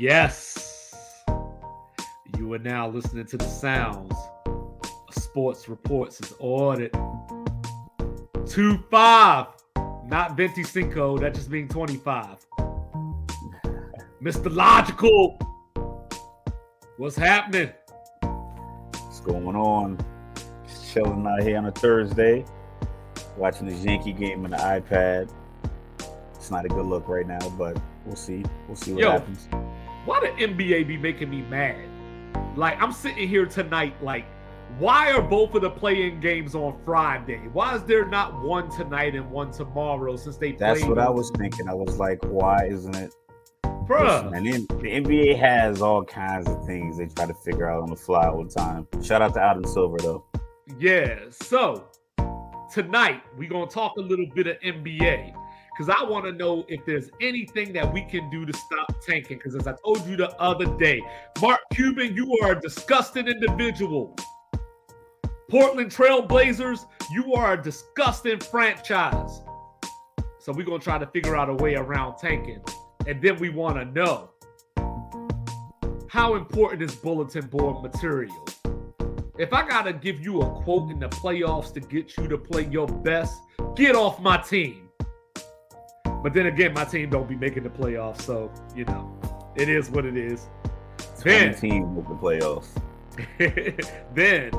Yes. 0.00 1.22
You 2.38 2.50
are 2.54 2.58
now 2.58 2.88
listening 2.88 3.26
to 3.26 3.36
the 3.36 3.44
sounds 3.44 4.14
of 4.46 5.14
Sports 5.14 5.68
Reports 5.68 6.18
As 6.22 6.32
Ordered. 6.38 6.94
2 8.46 8.78
5. 8.90 9.46
Not 10.06 10.38
25. 10.38 11.20
That 11.20 11.34
just 11.34 11.50
means 11.50 11.70
25. 11.70 12.46
Mr. 14.22 14.50
Logical. 14.50 15.38
What's 16.96 17.16
happening? 17.16 17.70
What's 18.22 19.20
going 19.20 19.54
on? 19.54 19.98
Just 20.66 20.94
chilling 20.94 21.26
out 21.26 21.42
here 21.42 21.58
on 21.58 21.66
a 21.66 21.72
Thursday, 21.72 22.46
watching 23.36 23.66
the 23.66 23.74
Yankee 23.74 24.14
game 24.14 24.46
on 24.46 24.52
the 24.52 24.56
iPad. 24.56 25.30
It's 26.36 26.50
not 26.50 26.64
a 26.64 26.68
good 26.68 26.86
look 26.86 27.06
right 27.06 27.26
now, 27.26 27.50
but 27.58 27.78
we'll 28.06 28.16
see. 28.16 28.42
We'll 28.66 28.76
see 28.76 28.94
what 28.94 29.02
Yo. 29.02 29.10
happens. 29.10 29.46
Why 30.06 30.20
the 30.20 30.28
NBA 30.28 30.88
be 30.88 30.96
making 30.96 31.28
me 31.28 31.42
mad? 31.42 31.76
Like, 32.56 32.80
I'm 32.80 32.92
sitting 32.92 33.28
here 33.28 33.44
tonight, 33.44 34.02
like, 34.02 34.24
why 34.78 35.12
are 35.12 35.20
both 35.20 35.54
of 35.54 35.62
the 35.62 35.70
playing 35.70 36.20
games 36.20 36.54
on 36.54 36.80
Friday? 36.86 37.48
Why 37.52 37.74
is 37.74 37.82
there 37.82 38.06
not 38.06 38.40
one 38.40 38.70
tonight 38.70 39.14
and 39.14 39.30
one 39.30 39.50
tomorrow 39.50 40.16
since 40.16 40.38
they 40.38 40.52
That's 40.52 40.84
what 40.84 40.98
I 40.98 41.10
was 41.10 41.30
thinking. 41.36 41.68
I 41.68 41.74
was 41.74 41.98
like, 41.98 42.18
why 42.24 42.66
isn't 42.66 42.96
it? 42.96 43.12
Bruh. 43.64 44.34
And 44.34 44.46
then 44.46 44.66
the 44.80 45.00
NBA 45.00 45.38
has 45.38 45.82
all 45.82 46.04
kinds 46.04 46.48
of 46.48 46.64
things 46.64 46.96
they 46.96 47.06
try 47.06 47.26
to 47.26 47.34
figure 47.34 47.68
out 47.68 47.82
on 47.82 47.90
the 47.90 47.96
fly 47.96 48.26
all 48.28 48.44
the 48.44 48.50
time. 48.50 48.86
Shout 49.02 49.20
out 49.20 49.34
to 49.34 49.42
Adam 49.42 49.64
Silver 49.64 49.98
though. 49.98 50.24
Yeah. 50.78 51.18
So 51.30 51.88
tonight 52.72 53.22
we're 53.36 53.50
gonna 53.50 53.66
talk 53.66 53.96
a 53.98 54.00
little 54.00 54.26
bit 54.34 54.46
of 54.46 54.60
NBA 54.60 55.34
because 55.80 55.96
I 55.98 56.04
want 56.04 56.26
to 56.26 56.32
know 56.32 56.66
if 56.68 56.84
there's 56.84 57.08
anything 57.22 57.72
that 57.72 57.90
we 57.90 58.02
can 58.02 58.28
do 58.28 58.44
to 58.44 58.52
stop 58.52 59.00
tanking. 59.00 59.38
Because 59.38 59.54
as 59.56 59.66
I 59.66 59.72
told 59.82 60.06
you 60.06 60.14
the 60.14 60.28
other 60.38 60.66
day, 60.76 61.00
Mark 61.40 61.60
Cuban, 61.72 62.14
you 62.14 62.36
are 62.42 62.52
a 62.52 62.60
disgusting 62.60 63.26
individual. 63.26 64.14
Portland 65.48 65.90
Trail 65.90 66.20
Blazers, 66.20 66.84
you 67.10 67.32
are 67.32 67.54
a 67.54 67.62
disgusting 67.62 68.40
franchise. 68.40 69.40
So 70.38 70.52
we're 70.52 70.66
gonna 70.66 70.80
try 70.80 70.98
to 70.98 71.06
figure 71.06 71.34
out 71.34 71.48
a 71.48 71.54
way 71.54 71.76
around 71.76 72.18
tanking, 72.18 72.62
and 73.06 73.22
then 73.22 73.38
we 73.38 73.48
want 73.48 73.76
to 73.76 73.86
know 73.86 74.32
how 76.10 76.34
important 76.34 76.82
is 76.82 76.94
bulletin 76.94 77.46
board 77.46 77.82
material. 77.82 78.46
If 79.38 79.54
I 79.54 79.66
gotta 79.66 79.94
give 79.94 80.20
you 80.20 80.42
a 80.42 80.62
quote 80.62 80.90
in 80.90 80.98
the 80.98 81.08
playoffs 81.08 81.72
to 81.72 81.80
get 81.80 82.18
you 82.18 82.28
to 82.28 82.36
play 82.36 82.66
your 82.66 82.86
best, 82.86 83.40
get 83.74 83.96
off 83.96 84.20
my 84.20 84.36
team. 84.36 84.89
But 86.22 86.34
then 86.34 86.46
again, 86.46 86.74
my 86.74 86.84
team 86.84 87.10
don't 87.10 87.28
be 87.28 87.36
making 87.36 87.62
the 87.62 87.70
playoffs, 87.70 88.22
so 88.22 88.52
you 88.74 88.84
know, 88.84 89.12
it 89.56 89.68
is 89.68 89.90
what 89.90 90.04
it 90.04 90.16
is. 90.16 90.48
Then, 91.24 91.54
teams 91.54 91.96
with 91.96 92.08
the 92.08 92.14
playoffs. 92.14 92.68
then 94.14 94.50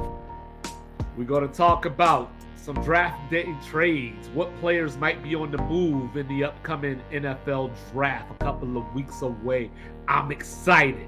we're 1.17 1.23
gonna 1.23 1.47
talk 1.47 1.85
about 1.85 2.31
some 2.55 2.75
draft 2.83 3.29
day 3.31 3.47
trades, 3.67 4.29
what 4.29 4.55
players 4.59 4.95
might 4.97 5.23
be 5.23 5.33
on 5.33 5.51
the 5.51 5.57
move 5.57 6.15
in 6.15 6.27
the 6.27 6.43
upcoming 6.43 7.01
NFL 7.11 7.71
draft, 7.91 8.31
a 8.31 8.35
couple 8.35 8.77
of 8.77 8.93
weeks 8.93 9.21
away. 9.23 9.71
I'm 10.07 10.31
excited. 10.31 11.07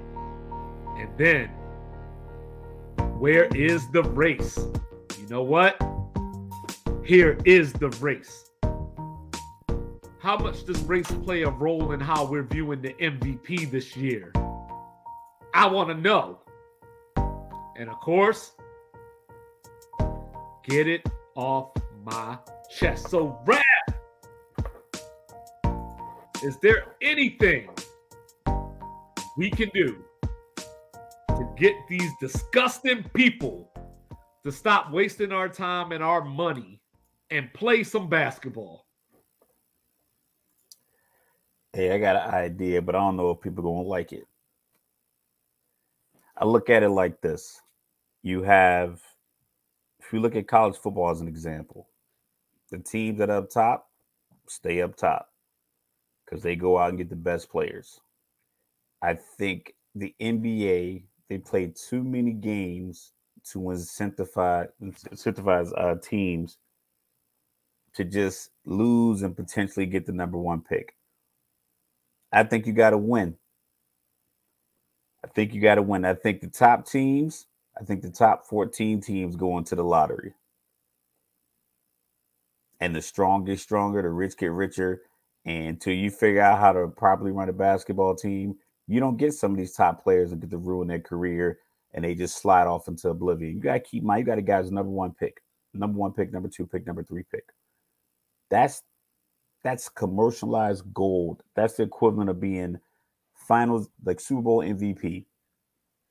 And 0.96 1.08
then, 1.16 1.48
where 3.18 3.44
is 3.54 3.88
the 3.90 4.02
race? 4.02 4.58
You 5.18 5.28
know 5.28 5.42
what? 5.42 5.80
Here 7.04 7.38
is 7.44 7.72
the 7.72 7.90
race. 8.00 8.43
How 10.24 10.38
much 10.38 10.64
does 10.64 10.80
race 10.84 11.10
play 11.22 11.42
a 11.42 11.50
role 11.50 11.92
in 11.92 12.00
how 12.00 12.24
we're 12.24 12.44
viewing 12.44 12.80
the 12.80 12.94
MVP 12.94 13.70
this 13.70 13.94
year? 13.94 14.32
I 15.52 15.66
want 15.66 15.90
to 15.90 15.94
know. 15.94 16.38
And 17.76 17.90
of 17.90 18.00
course, 18.00 18.52
get 20.66 20.88
it 20.88 21.06
off 21.34 21.72
my 22.02 22.38
chest. 22.74 23.10
So, 23.10 23.38
Raf, 23.44 23.62
is 26.42 26.56
there 26.62 26.86
anything 27.02 27.68
we 29.36 29.50
can 29.50 29.68
do 29.74 30.02
to 31.28 31.48
get 31.58 31.74
these 31.86 32.10
disgusting 32.18 33.04
people 33.12 33.70
to 34.42 34.50
stop 34.50 34.90
wasting 34.90 35.32
our 35.32 35.50
time 35.50 35.92
and 35.92 36.02
our 36.02 36.24
money 36.24 36.80
and 37.28 37.52
play 37.52 37.84
some 37.84 38.08
basketball? 38.08 38.86
Hey, 41.74 41.90
I 41.90 41.98
got 41.98 42.14
an 42.14 42.32
idea, 42.32 42.80
but 42.80 42.94
I 42.94 43.00
don't 43.00 43.16
know 43.16 43.32
if 43.32 43.40
people 43.40 43.64
gonna 43.64 43.82
like 43.82 44.12
it. 44.12 44.28
I 46.36 46.44
look 46.44 46.70
at 46.70 46.84
it 46.84 46.90
like 46.90 47.20
this. 47.20 47.60
You 48.22 48.42
have, 48.42 49.02
if 49.98 50.12
you 50.12 50.20
look 50.20 50.36
at 50.36 50.46
college 50.46 50.76
football 50.76 51.10
as 51.10 51.20
an 51.20 51.26
example, 51.26 51.88
the 52.70 52.78
teams 52.78 53.18
that 53.18 53.28
are 53.28 53.38
up 53.38 53.50
top 53.50 53.88
stay 54.46 54.82
up 54.82 54.94
top 54.94 55.30
because 56.24 56.44
they 56.44 56.54
go 56.54 56.78
out 56.78 56.90
and 56.90 56.98
get 56.98 57.10
the 57.10 57.16
best 57.16 57.50
players. 57.50 58.00
I 59.02 59.14
think 59.14 59.74
the 59.96 60.14
NBA 60.20 61.02
they 61.28 61.38
play 61.38 61.72
too 61.74 62.04
many 62.04 62.34
games 62.34 63.14
to 63.50 63.58
incentivize 63.58 64.68
incentivize 64.80 65.72
uh, 65.76 65.96
teams 66.00 66.58
to 67.94 68.04
just 68.04 68.50
lose 68.64 69.22
and 69.22 69.36
potentially 69.36 69.86
get 69.86 70.06
the 70.06 70.12
number 70.12 70.38
one 70.38 70.60
pick. 70.60 70.94
I 72.34 72.42
think 72.42 72.66
you 72.66 72.72
got 72.72 72.90
to 72.90 72.98
win. 72.98 73.36
I 75.24 75.28
think 75.28 75.54
you 75.54 75.60
got 75.60 75.76
to 75.76 75.82
win. 75.82 76.04
I 76.04 76.14
think 76.14 76.40
the 76.40 76.48
top 76.48 76.86
teams, 76.86 77.46
I 77.80 77.84
think 77.84 78.02
the 78.02 78.10
top 78.10 78.44
14 78.46 79.00
teams 79.00 79.36
go 79.36 79.56
into 79.56 79.76
the 79.76 79.84
lottery. 79.84 80.34
And 82.80 82.94
the 82.94 83.00
strongest 83.00 83.62
stronger, 83.62 84.02
the 84.02 84.10
rich 84.10 84.36
get 84.36 84.50
richer. 84.50 85.02
And 85.44 85.68
until 85.68 85.94
you 85.94 86.10
figure 86.10 86.42
out 86.42 86.58
how 86.58 86.72
to 86.72 86.88
properly 86.88 87.30
run 87.30 87.48
a 87.48 87.52
basketball 87.52 88.16
team, 88.16 88.56
you 88.88 88.98
don't 88.98 89.16
get 89.16 89.32
some 89.32 89.52
of 89.52 89.56
these 89.56 89.72
top 89.72 90.02
players 90.02 90.30
that 90.30 90.40
get 90.40 90.50
to 90.50 90.58
ruin 90.58 90.88
their 90.88 91.00
career 91.00 91.60
and 91.92 92.04
they 92.04 92.14
just 92.14 92.42
slide 92.42 92.66
off 92.66 92.88
into 92.88 93.08
oblivion. 93.08 93.54
You 93.54 93.60
got 93.60 93.74
to 93.74 93.80
keep 93.80 94.02
my, 94.02 94.18
you 94.18 94.24
got 94.24 94.38
a 94.38 94.42
guy's 94.42 94.72
number 94.72 94.90
one 94.90 95.12
pick, 95.12 95.40
number 95.72 95.98
one 95.98 96.12
pick, 96.12 96.32
number 96.32 96.48
two 96.48 96.66
pick, 96.66 96.84
number 96.84 97.04
three 97.04 97.24
pick. 97.30 97.44
That's 98.50 98.82
that's 99.64 99.88
commercialized 99.88 100.84
gold. 100.92 101.42
That's 101.56 101.74
the 101.74 101.82
equivalent 101.82 102.30
of 102.30 102.38
being 102.38 102.78
finals 103.34 103.88
like 104.04 104.20
Super 104.20 104.42
Bowl 104.42 104.58
MVP. 104.58 105.24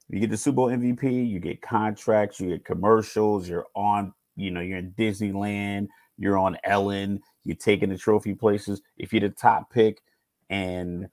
You 0.09 0.19
get 0.19 0.31
the 0.31 0.38
Super 0.38 0.56
Bowl 0.56 0.68
MVP, 0.68 1.30
you 1.30 1.40
get 1.40 1.62
contracts, 1.62 2.40
you 2.40 2.50
get 2.50 2.66
commercials, 2.66 3.47
you're 3.47 3.68
on, 3.75 4.13
you 4.36 4.52
know, 4.52 4.59
you're 4.59 4.80
in 4.80 4.92
Disneyland, 4.97 5.88
you're 6.18 6.38
on 6.38 6.58
Ellen, 6.63 7.22
you're 7.44 7.56
taking 7.56 7.90
the 7.90 7.97
trophy 7.97 8.34
places. 8.34 8.81
If 8.97 9.13
you're 9.13 9.22
the 9.22 9.30
top 9.30 9.72
pick 9.72 10.02
and 10.50 11.08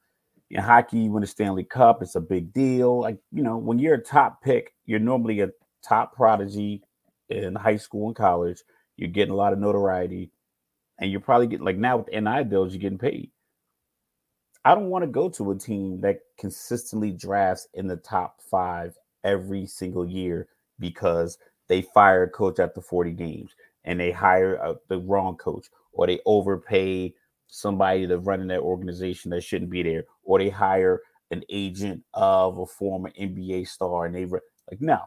in 0.50 0.60
hockey, 0.60 0.98
you 0.98 1.10
win 1.10 1.20
the 1.20 1.26
Stanley 1.26 1.64
Cup, 1.64 2.02
it's 2.02 2.16
a 2.16 2.20
big 2.20 2.52
deal. 2.52 3.00
Like, 3.00 3.18
you 3.30 3.42
know, 3.42 3.58
when 3.58 3.78
you're 3.78 3.94
a 3.94 4.02
top 4.02 4.42
pick, 4.42 4.74
you're 4.86 4.98
normally 4.98 5.40
a 5.40 5.50
top 5.84 6.16
prodigy 6.16 6.82
in 7.28 7.54
high 7.54 7.76
school 7.76 8.08
and 8.08 8.16
college. 8.16 8.62
You're 8.96 9.10
getting 9.10 9.32
a 9.32 9.36
lot 9.36 9.52
of 9.52 9.58
notoriety 9.58 10.32
and 11.00 11.10
you're 11.10 11.20
probably 11.20 11.46
getting 11.46 11.64
like 11.64 11.78
now 11.78 11.96
with 11.96 12.08
NI 12.08 12.44
deals, 12.44 12.72
you're 12.72 12.80
getting 12.80 12.98
paid. 12.98 13.30
I 14.64 14.74
don't 14.74 14.90
want 14.90 15.02
to 15.04 15.10
go 15.10 15.30
to 15.30 15.52
a 15.52 15.58
team 15.58 16.00
that 16.02 16.20
consistently 16.38 17.10
drafts 17.10 17.66
in 17.74 17.86
the 17.86 17.96
top 17.96 18.40
five 18.42 18.94
every 19.24 19.66
single 19.66 20.06
year 20.06 20.48
because 20.78 21.38
they 21.68 21.82
fire 21.82 22.24
a 22.24 22.30
coach 22.30 22.58
after 22.58 22.82
40 22.82 23.12
games 23.12 23.52
and 23.84 23.98
they 23.98 24.10
hire 24.10 24.54
a, 24.56 24.76
the 24.88 24.98
wrong 24.98 25.36
coach 25.36 25.66
or 25.92 26.06
they 26.06 26.20
overpay 26.26 27.14
somebody 27.46 28.06
to 28.06 28.18
run 28.18 28.40
in 28.40 28.48
that 28.48 28.60
organization 28.60 29.30
that 29.30 29.42
shouldn't 29.42 29.70
be 29.70 29.82
there 29.82 30.04
or 30.24 30.38
they 30.38 30.50
hire 30.50 31.00
an 31.30 31.42
agent 31.48 32.02
of 32.14 32.58
a 32.58 32.66
former 32.66 33.10
NBA 33.18 33.66
star 33.66 34.06
and 34.06 34.14
they 34.14 34.24
re- 34.24 34.40
like 34.70 34.80
no 34.80 35.00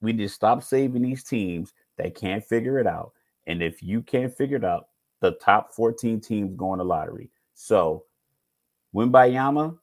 we 0.00 0.12
need 0.12 0.22
to 0.24 0.28
stop 0.28 0.62
saving 0.62 1.02
these 1.02 1.24
teams 1.24 1.72
that 1.96 2.14
can't 2.14 2.44
figure 2.44 2.78
it 2.78 2.86
out 2.86 3.12
and 3.46 3.62
if 3.62 3.82
you 3.82 4.02
can't 4.02 4.34
figure 4.34 4.56
it 4.56 4.64
out 4.64 4.88
the 5.20 5.32
top 5.32 5.72
14 5.72 6.20
teams 6.20 6.54
going 6.54 6.78
to 6.78 6.84
lottery 6.84 7.30
so 7.56 8.04
Wembanyama, 8.94 9.76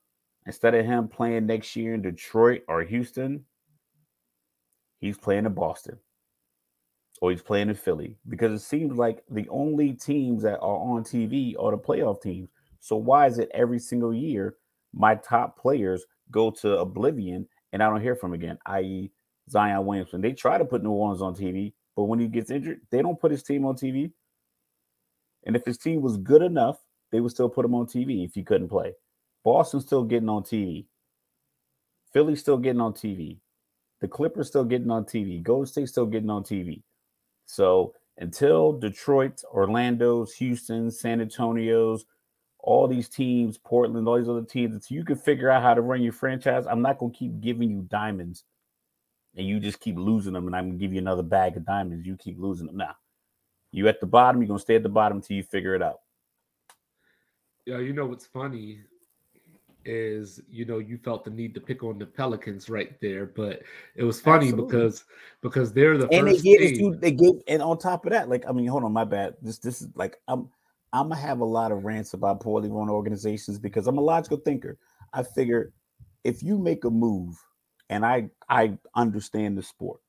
instead 0.45 0.75
of 0.75 0.85
him 0.85 1.07
playing 1.07 1.47
next 1.47 1.75
year 1.75 1.95
in 1.95 2.01
Detroit 2.01 2.61
or 2.67 2.83
Houston, 2.83 3.45
he's 4.99 5.17
playing 5.17 5.45
in 5.45 5.53
Boston 5.53 5.97
or 7.21 7.31
he's 7.31 7.41
playing 7.41 7.69
in 7.69 7.75
Philly 7.75 8.15
because 8.29 8.51
it 8.51 8.63
seems 8.63 8.97
like 8.97 9.23
the 9.29 9.47
only 9.49 9.93
teams 9.93 10.43
that 10.43 10.59
are 10.59 10.77
on 10.77 11.03
TV 11.03 11.55
are 11.59 11.71
the 11.71 11.77
playoff 11.77 12.21
teams. 12.21 12.49
So 12.79 12.95
why 12.95 13.25
is 13.25 13.39
it 13.39 13.49
every 13.53 13.79
single 13.79 14.13
year 14.13 14.55
my 14.93 15.15
top 15.15 15.59
players 15.59 16.05
go 16.29 16.51
to 16.51 16.77
oblivion 16.77 17.47
and 17.71 17.81
I 17.81 17.89
don't 17.89 18.01
hear 18.01 18.15
from 18.15 18.33
again, 18.33 18.59
i.e. 18.67 19.11
Zion 19.49 19.85
Williamson. 19.85 20.21
They 20.21 20.33
try 20.33 20.59
to 20.59 20.65
put 20.65 20.83
New 20.83 20.91
Orleans 20.91 21.21
on 21.21 21.35
TV, 21.35 21.73
but 21.95 22.03
when 22.03 22.19
he 22.19 22.27
gets 22.27 22.51
injured, 22.51 22.81
they 22.91 23.01
don't 23.01 23.19
put 23.19 23.31
his 23.31 23.43
team 23.43 23.65
on 23.65 23.75
TV. 23.75 24.11
And 25.45 25.55
if 25.55 25.65
his 25.65 25.77
team 25.77 26.01
was 26.01 26.17
good 26.17 26.41
enough, 26.41 26.77
they 27.11 27.19
would 27.19 27.31
still 27.31 27.49
put 27.49 27.65
him 27.65 27.75
on 27.75 27.85
TV 27.85 28.25
if 28.25 28.33
he 28.33 28.43
couldn't 28.43 28.69
play. 28.69 28.93
Boston's 29.43 29.85
still 29.85 30.03
getting 30.03 30.29
on 30.29 30.43
TV. 30.43 30.85
Philly's 32.11 32.39
still 32.39 32.57
getting 32.57 32.81
on 32.81 32.93
TV. 32.93 33.37
The 34.01 34.07
Clippers 34.07 34.47
still 34.47 34.63
getting 34.63 34.91
on 34.91 35.05
TV. 35.05 35.41
Golden 35.41 35.65
State 35.65 35.89
still 35.89 36.05
getting 36.05 36.29
on 36.29 36.43
TV. 36.43 36.81
So 37.45 37.93
until 38.17 38.73
Detroit, 38.73 39.41
Orlando's, 39.51 40.33
Houston, 40.35 40.91
San 40.91 41.21
Antonio's, 41.21 42.05
all 42.59 42.87
these 42.87 43.09
teams, 43.09 43.57
Portland, 43.57 44.07
all 44.07 44.17
these 44.17 44.29
other 44.29 44.43
teams, 44.43 44.75
until 44.75 44.95
you 44.97 45.03
can 45.03 45.17
figure 45.17 45.49
out 45.49 45.63
how 45.63 45.73
to 45.73 45.81
run 45.81 46.01
your 46.01 46.13
franchise, 46.13 46.65
I'm 46.65 46.81
not 46.81 46.97
gonna 46.97 47.11
keep 47.11 47.41
giving 47.41 47.69
you 47.69 47.81
diamonds 47.89 48.43
and 49.35 49.47
you 49.47 49.59
just 49.59 49.79
keep 49.79 49.97
losing 49.97 50.33
them, 50.33 50.47
and 50.47 50.55
I'm 50.55 50.69
gonna 50.69 50.79
give 50.79 50.93
you 50.93 50.99
another 50.99 51.23
bag 51.23 51.57
of 51.57 51.65
diamonds. 51.65 52.05
You 52.05 52.15
keep 52.17 52.39
losing 52.39 52.67
them. 52.67 52.77
Now, 52.77 52.95
you 53.73 53.87
at 53.87 53.99
the 53.99 54.05
bottom, 54.05 54.41
you're 54.41 54.47
gonna 54.47 54.59
stay 54.59 54.75
at 54.75 54.83
the 54.83 54.89
bottom 54.89 55.17
until 55.17 55.35
you 55.35 55.43
figure 55.43 55.75
it 55.75 55.81
out. 55.81 56.01
Yeah, 57.65 57.79
you 57.79 57.93
know 57.93 58.05
what's 58.05 58.25
funny 58.25 58.81
is 59.85 60.41
you 60.49 60.63
know 60.63 60.79
you 60.79 60.97
felt 60.97 61.25
the 61.25 61.29
need 61.29 61.53
to 61.53 61.59
pick 61.59 61.83
on 61.83 61.97
the 61.97 62.05
Pelicans 62.05 62.69
right 62.69 62.99
there, 63.01 63.25
but 63.25 63.61
it 63.95 64.03
was 64.03 64.21
funny 64.21 64.47
Absolutely. 64.47 64.65
because 64.65 65.05
because 65.41 65.73
they're 65.73 65.97
the 65.97 66.07
and 66.09 66.27
they 66.27 66.37
gave 66.39 66.59
team. 66.77 66.99
they 66.99 67.11
gave 67.11 67.41
and 67.47 67.61
on 67.61 67.77
top 67.77 68.05
of 68.05 68.11
that, 68.11 68.29
like 68.29 68.45
I 68.47 68.51
mean, 68.51 68.67
hold 68.67 68.83
on, 68.83 68.93
my 68.93 69.03
bad. 69.03 69.35
This 69.41 69.57
this 69.57 69.81
is 69.81 69.89
like 69.95 70.17
I'm 70.27 70.49
I'm 70.93 71.09
gonna 71.09 71.19
have 71.19 71.39
a 71.39 71.45
lot 71.45 71.71
of 71.71 71.83
rants 71.83 72.13
about 72.13 72.41
poorly 72.41 72.69
run 72.69 72.89
organizations 72.89 73.57
because 73.57 73.87
I'm 73.87 73.97
a 73.97 74.01
logical 74.01 74.37
thinker. 74.37 74.77
I 75.11 75.23
figure 75.23 75.73
if 76.23 76.43
you 76.43 76.57
make 76.57 76.85
a 76.85 76.89
move 76.91 77.35
and 77.89 78.05
I 78.05 78.29
I 78.47 78.77
understand 78.95 79.57
the 79.57 79.63
sport, 79.63 79.99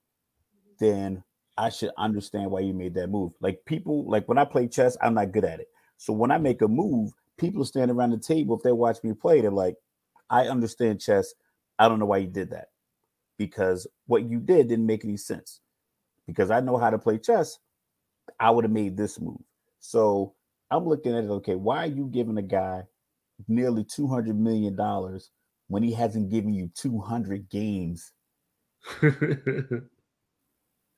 then 0.78 1.24
I 1.56 1.68
should 1.68 1.90
understand 1.96 2.50
why 2.50 2.60
you 2.60 2.74
made 2.74 2.94
that 2.94 3.08
move. 3.08 3.32
Like 3.40 3.64
people, 3.64 4.08
like 4.08 4.28
when 4.28 4.38
I 4.38 4.44
play 4.44 4.68
chess, 4.68 4.96
I'm 5.02 5.14
not 5.14 5.32
good 5.32 5.44
at 5.44 5.60
it. 5.60 5.68
So 5.98 6.12
when 6.12 6.30
I 6.30 6.38
make 6.38 6.62
a 6.62 6.68
move, 6.68 7.12
people 7.36 7.64
stand 7.64 7.90
around 7.90 8.10
the 8.10 8.18
table 8.18 8.56
if 8.56 8.62
they 8.62 8.72
watch 8.72 8.98
me 9.02 9.12
play 9.12 9.40
they're 9.40 9.50
like 9.50 9.76
i 10.30 10.46
understand 10.46 11.00
chess. 11.00 11.34
I 11.78 11.88
don't 11.88 11.98
know 11.98 12.06
why 12.06 12.18
you 12.18 12.28
did 12.28 12.50
that. 12.50 12.68
Because 13.38 13.86
what 14.06 14.24
you 14.24 14.38
did 14.38 14.68
didn't 14.68 14.86
make 14.86 15.04
any 15.04 15.16
sense. 15.16 15.60
Because 16.26 16.50
i 16.50 16.60
know 16.60 16.76
how 16.78 16.90
to 16.90 16.98
play 16.98 17.18
chess 17.18 17.58
i 18.40 18.50
would 18.50 18.64
have 18.64 18.72
made 18.72 18.96
this 18.96 19.20
move. 19.20 19.40
So 19.80 20.34
i'm 20.70 20.86
looking 20.86 21.16
at 21.16 21.24
it 21.24 21.30
okay 21.30 21.54
why 21.56 21.84
are 21.84 21.86
you 21.86 22.06
giving 22.06 22.38
a 22.38 22.42
guy 22.42 22.82
nearly 23.48 23.84
200 23.84 24.38
million 24.38 24.76
dollars 24.76 25.30
when 25.68 25.82
he 25.82 25.92
hasn't 25.92 26.30
given 26.30 26.52
you 26.54 26.70
200 26.74 27.48
games 27.50 28.12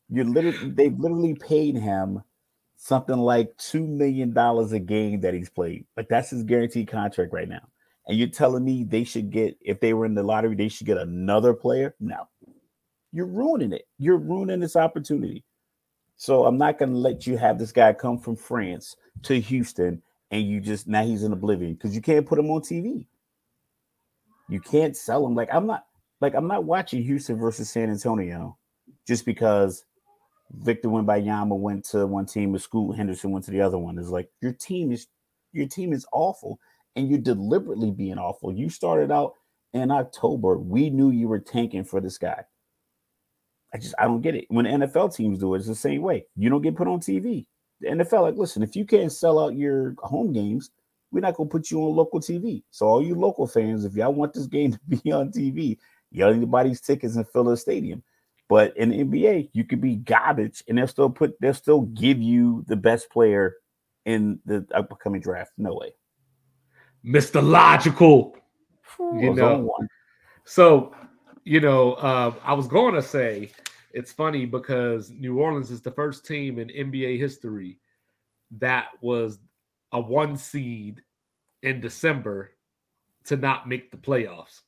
you're 0.09 0.25
literally 0.25 0.71
they've 0.71 0.99
literally 0.99 1.35
paid 1.35 1.77
him 1.77 2.23
something 2.77 3.17
like 3.17 3.57
two 3.57 3.87
million 3.87 4.33
dollars 4.33 4.73
a 4.73 4.79
game 4.79 5.21
that 5.21 5.35
he's 5.35 5.51
played. 5.51 5.87
Like 5.97 6.09
that's 6.09 6.31
his 6.31 6.45
guaranteed 6.45 6.89
contract 6.89 7.33
right 7.33 7.49
now. 7.49 7.67
And 8.07 8.17
you're 8.17 8.29
telling 8.29 8.65
me 8.65 8.85
they 8.85 9.05
should 9.05 9.31
get 9.31 9.57
if 9.61 9.81
they 9.81 9.95
were 9.95 10.07
in 10.07 10.15
the 10.15 10.23
lottery, 10.23 10.55
they 10.55 10.69
should 10.69 10.87
get 10.87 10.99
another 10.99 11.55
player? 11.55 11.95
No. 11.99 12.29
You're 13.13 13.27
ruining 13.27 13.73
it. 13.73 13.89
You're 13.99 14.19
ruining 14.19 14.61
this 14.61 14.77
opportunity. 14.77 15.45
So 16.17 16.47
I'm 16.47 16.59
not 16.59 16.79
to 16.79 16.87
let 16.87 17.27
you 17.27 17.37
have 17.37 17.59
this 17.59 17.73
guy 17.73 17.93
come 17.93 18.19
from 18.19 18.37
France 18.37 18.97
to 19.25 19.41
Houston 19.41 20.03
and 20.31 20.47
you 20.47 20.61
just 20.61 20.87
now 20.87 21.05
he's 21.05 21.23
in 21.23 21.33
oblivion 21.33 21.75
because 21.75 21.95
you 21.95 22.01
can't 22.01 22.27
put 22.27 22.39
him 22.39 22.51
on 22.51 22.61
TV. 22.61 23.07
You 24.49 24.61
can't 24.61 24.97
sell 24.97 25.27
him. 25.27 25.35
Like 25.35 25.49
I'm 25.53 25.67
not 25.67 25.87
like 26.21 26.35
I'm 26.35 26.47
not 26.47 26.65
watching 26.65 27.03
Houston 27.03 27.37
versus 27.37 27.69
San 27.69 27.91
Antonio 27.91 28.57
just 29.07 29.25
because 29.25 29.85
Victor 30.53 30.89
Wembanyama 30.89 31.57
went 31.59 31.85
to 31.87 32.07
one 32.07 32.27
team, 32.27 32.53
but 32.53 32.61
Scoot 32.61 32.97
Henderson 32.97 33.31
went 33.31 33.45
to 33.47 33.51
the 33.51 33.61
other 33.61 33.79
one. 33.79 33.99
Is 33.99 34.11
like 34.11 34.31
your 34.41 34.53
team 34.53 34.93
is 34.93 35.07
your 35.53 35.67
team 35.67 35.93
is 35.93 36.07
awful, 36.13 36.59
and 36.95 37.09
you're 37.09 37.19
deliberately 37.19 37.91
being 37.91 38.19
awful. 38.19 38.53
You 38.53 38.69
started 38.69 39.11
out 39.11 39.35
in 39.73 39.91
October. 39.91 40.59
We 40.59 40.91
knew 40.91 41.11
you 41.11 41.29
were 41.29 41.41
tanking 41.41 41.85
for 41.85 42.01
this 42.01 42.19
guy. 42.19 42.45
I 43.75 43.79
just 43.79 43.95
I 43.99 44.05
don't 44.05 44.23
get 44.23 44.35
it. 44.35 44.47
When 44.49 44.67
NFL 44.67 45.15
teams 45.15 45.39
do 45.39 45.55
it, 45.55 45.59
it's 45.59 45.67
the 45.67 45.75
same 45.75 46.03
way. 46.03 46.27
You 46.37 46.49
don't 46.49 46.63
get 46.63 46.77
put 46.77 46.89
on 46.89 47.01
TV. 47.01 47.47
The 47.81 47.89
NFL, 47.89 48.23
like, 48.23 48.37
listen, 48.37 48.63
if 48.63 48.75
you 48.75 48.87
can't 48.87 49.13
sell 49.13 49.39
out 49.39 49.55
your 49.55 49.95
home 49.99 50.33
games, 50.33 50.71
we're 51.13 51.21
not 51.21 51.35
gonna 51.35 51.49
put 51.49 51.71
you 51.71 51.83
on 51.83 51.95
local 51.95 52.21
TV. 52.21 52.63
So 52.71 52.87
all 52.87 53.03
you 53.03 53.15
local 53.15 53.47
fans, 53.47 53.85
if 53.85 53.95
y'all 53.95 54.15
want 54.15 54.33
this 54.33 54.47
game 54.47 54.73
to 54.91 55.03
be 55.03 55.13
on 55.13 55.31
TV, 55.31 55.79
y'all 56.11 56.33
need 56.33 56.41
to 56.41 56.47
buy 56.47 56.65
these 56.65 56.81
tickets 56.81 57.17
and 57.17 57.29
fill 57.29 57.51
a 57.51 57.57
stadium. 57.57 58.03
But 58.49 58.77
in 58.77 58.91
the 58.91 59.05
NBA, 59.05 59.51
you 59.53 59.65
could 59.65 59.81
be 59.81 59.97
garbage 59.97 60.63
and 60.69 60.79
they'll 60.79 60.87
still 60.87 61.11
put 61.11 61.41
they'll 61.41 61.55
still 61.55 61.83
give 61.83 62.21
you 62.21 62.65
the 62.69 62.77
best 62.77 63.11
player 63.11 63.57
in 64.05 64.39
the 64.47 64.67
upcoming 64.75 65.21
draft. 65.21 65.53
No 65.59 65.75
way. 65.75 65.95
Mr. 67.05 67.43
Logical. 67.47 68.37
You 68.99 69.35
know. 69.35 69.71
So, 70.45 70.95
you 71.45 71.61
know, 71.61 71.95
uh, 71.95 72.35
I 72.45 72.55
was 72.55 72.69
going 72.69 72.95
to 72.95 73.03
say 73.03 73.51
it's 73.93 74.13
funny 74.13 74.47
because 74.47 75.11
New 75.11 75.39
Orleans 75.41 75.71
is 75.71 75.81
the 75.81 75.91
first 75.91 76.25
team 76.25 76.59
in 76.59 76.69
NBA 76.69 77.19
history 77.19 77.79
that 78.59 78.87
was 79.01 79.39
a 79.93 80.01
one 80.01 80.37
seed 80.37 81.03
in 81.63 81.81
December 81.81 82.53
to 83.25 83.37
not 83.37 83.69
make 83.69 83.91
the 83.91 83.97
playoffs 83.97 84.61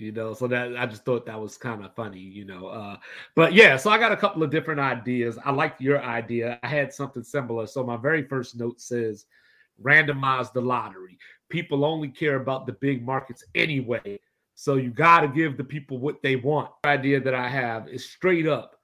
you 0.00 0.12
know 0.12 0.32
so 0.32 0.46
that 0.46 0.76
i 0.76 0.86
just 0.86 1.04
thought 1.04 1.26
that 1.26 1.40
was 1.40 1.56
kind 1.56 1.84
of 1.84 1.94
funny 1.94 2.18
you 2.18 2.44
know 2.44 2.66
uh 2.66 2.96
but 3.34 3.52
yeah 3.52 3.76
so 3.76 3.90
i 3.90 3.98
got 3.98 4.12
a 4.12 4.16
couple 4.16 4.42
of 4.42 4.50
different 4.50 4.80
ideas. 4.80 5.38
I 5.44 5.50
like 5.50 5.76
your 5.78 6.02
idea. 6.02 6.58
I 6.62 6.68
had 6.68 6.92
something 6.92 7.22
similar. 7.22 7.66
So 7.66 7.84
my 7.84 7.96
very 7.96 8.22
first 8.22 8.56
note 8.56 8.80
says 8.80 9.26
randomize 9.82 10.52
the 10.52 10.60
lottery. 10.60 11.18
People 11.48 11.84
only 11.84 12.08
care 12.08 12.36
about 12.36 12.66
the 12.66 12.72
big 12.74 13.04
markets 13.04 13.44
anyway 13.54 14.20
so 14.54 14.74
you 14.74 14.90
got 14.90 15.20
to 15.20 15.28
give 15.28 15.56
the 15.56 15.64
people 15.64 15.96
what 15.96 16.20
they 16.22 16.36
want. 16.36 16.70
The 16.82 16.90
idea 16.90 17.20
that 17.20 17.34
i 17.34 17.48
have 17.48 17.88
is 17.88 18.04
straight 18.04 18.46
up 18.46 18.76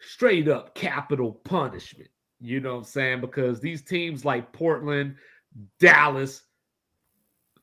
straight 0.00 0.48
up 0.48 0.74
capital 0.74 1.32
punishment 1.32 2.10
you 2.40 2.60
know 2.60 2.72
what 2.74 2.78
i'm 2.78 2.84
saying? 2.84 3.20
Because 3.20 3.60
these 3.60 3.82
teams 3.82 4.24
like 4.24 4.52
portland 4.52 5.16
dallas 5.80 6.42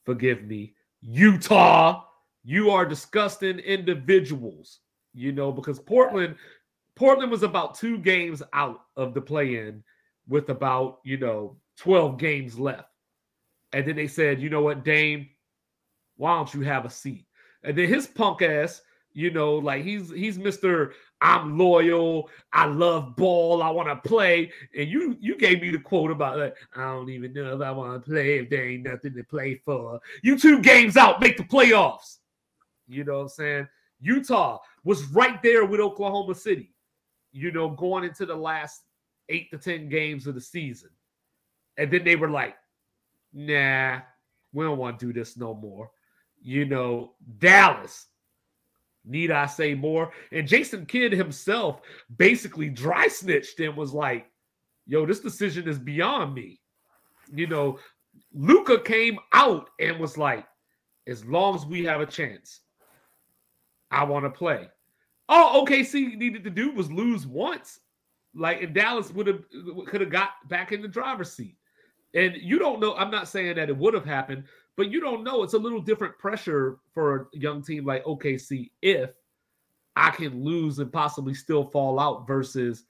forgive 0.05 0.43
me 0.43 0.73
utah 1.01 2.03
you 2.45 2.69
are 2.69 2.85
disgusting 2.85 3.57
individuals, 3.59 4.79
you 5.15 5.31
know, 5.31 5.51
because 5.51 5.79
Portland, 5.79 6.35
Portland 6.95 7.31
was 7.31 7.41
about 7.41 7.73
two 7.73 7.97
games 7.97 8.43
out 8.53 8.81
of 8.95 9.15
the 9.15 9.21
play-in 9.21 9.83
with 10.29 10.49
about, 10.49 10.99
you 11.03 11.17
know, 11.17 11.57
12 11.77 12.19
games 12.19 12.59
left. 12.59 12.87
And 13.73 13.85
then 13.85 13.95
they 13.95 14.07
said, 14.07 14.39
you 14.39 14.51
know 14.51 14.61
what, 14.61 14.85
Dame, 14.85 15.27
why 16.17 16.35
don't 16.35 16.53
you 16.53 16.61
have 16.61 16.85
a 16.85 16.89
seat? 16.89 17.25
And 17.63 17.75
then 17.75 17.89
his 17.89 18.05
punk 18.05 18.43
ass, 18.43 18.81
you 19.11 19.31
know, 19.31 19.55
like 19.55 19.83
he's 19.83 20.11
he's 20.11 20.37
Mr. 20.37 20.91
I'm 21.21 21.57
loyal, 21.57 22.29
I 22.53 22.65
love 22.65 23.15
ball, 23.15 23.63
I 23.63 23.69
want 23.69 23.87
to 23.87 24.07
play. 24.07 24.51
And 24.77 24.87
you 24.87 25.17
you 25.19 25.35
gave 25.35 25.61
me 25.61 25.71
the 25.71 25.79
quote 25.79 26.11
about 26.11 26.53
I 26.75 26.83
don't 26.83 27.09
even 27.09 27.33
know 27.33 27.55
if 27.55 27.61
I 27.61 27.71
want 27.71 28.03
to 28.03 28.09
play 28.09 28.37
if 28.37 28.49
there 28.49 28.69
ain't 28.69 28.83
nothing 28.83 29.15
to 29.15 29.23
play 29.23 29.61
for. 29.65 29.99
You 30.21 30.37
two 30.37 30.61
games 30.61 30.95
out, 30.95 31.21
make 31.21 31.37
the 31.37 31.43
playoffs. 31.43 32.17
You 32.87 33.03
know 33.03 33.15
what 33.15 33.21
I'm 33.21 33.29
saying? 33.29 33.67
Utah 33.99 34.59
was 34.83 35.05
right 35.05 35.41
there 35.41 35.65
with 35.65 35.79
Oklahoma 35.79 36.35
City, 36.35 36.73
you 37.31 37.51
know, 37.51 37.69
going 37.69 38.03
into 38.03 38.25
the 38.25 38.35
last 38.35 38.81
eight 39.29 39.49
to 39.51 39.57
10 39.57 39.89
games 39.89 40.27
of 40.27 40.35
the 40.35 40.41
season. 40.41 40.89
And 41.77 41.91
then 41.91 42.03
they 42.03 42.15
were 42.15 42.29
like, 42.29 42.55
nah, 43.33 43.99
we 44.53 44.63
don't 44.63 44.77
want 44.77 44.99
to 44.99 45.07
do 45.07 45.13
this 45.13 45.37
no 45.37 45.53
more. 45.53 45.91
You 46.41 46.65
know, 46.65 47.13
Dallas, 47.39 48.07
need 49.03 49.31
I 49.31 49.45
say 49.45 49.73
more? 49.73 50.11
And 50.31 50.47
Jason 50.47 50.85
Kidd 50.85 51.11
himself 51.11 51.81
basically 52.17 52.69
dry 52.69 53.07
snitched 53.07 53.59
and 53.59 53.75
was 53.75 53.93
like, 53.93 54.27
yo, 54.85 55.05
this 55.05 55.19
decision 55.19 55.67
is 55.67 55.79
beyond 55.79 56.33
me. 56.33 56.59
You 57.33 57.47
know, 57.47 57.79
Luka 58.33 58.79
came 58.79 59.19
out 59.33 59.69
and 59.79 59.99
was 59.99 60.17
like, 60.17 60.45
as 61.07 61.25
long 61.25 61.55
as 61.55 61.65
we 61.65 61.83
have 61.85 62.01
a 62.01 62.05
chance, 62.05 62.61
I 63.95 64.03
want 64.03 64.25
to 64.25 64.29
play. 64.29 64.67
Oh, 65.29 65.43
All 65.43 65.65
OKC 65.65 66.17
needed 66.17 66.43
to 66.43 66.49
do 66.49 66.71
was 66.71 66.91
lose 66.91 67.25
once. 67.25 67.79
Like 68.35 68.61
and 68.61 68.75
Dallas 68.75 69.11
would 69.11 69.27
have 69.27 69.43
could 69.87 70.01
have 70.01 70.09
got 70.09 70.31
back 70.49 70.73
in 70.73 70.81
the 70.81 70.87
driver's 70.87 71.31
seat. 71.31 71.55
And 72.13 72.35
you 72.35 72.59
don't 72.59 72.81
know, 72.81 72.95
I'm 72.95 73.09
not 73.11 73.29
saying 73.29 73.55
that 73.55 73.69
it 73.69 73.77
would 73.77 73.93
have 73.93 74.05
happened, 74.05 74.43
but 74.75 74.91
you 74.91 74.99
don't 74.99 75.23
know. 75.23 75.43
It's 75.43 75.53
a 75.53 75.57
little 75.59 75.81
different 75.81 76.17
pressure 76.17 76.77
for 76.93 77.15
a 77.15 77.37
young 77.37 77.63
team 77.63 77.85
like 77.85 78.03
OKC 78.03 78.71
if 78.81 79.11
I 79.95 80.11
can 80.11 80.43
lose 80.43 80.79
and 80.79 80.91
possibly 80.91 81.33
still 81.33 81.63
fall 81.63 81.97
out 81.99 82.27
versus 82.27 82.83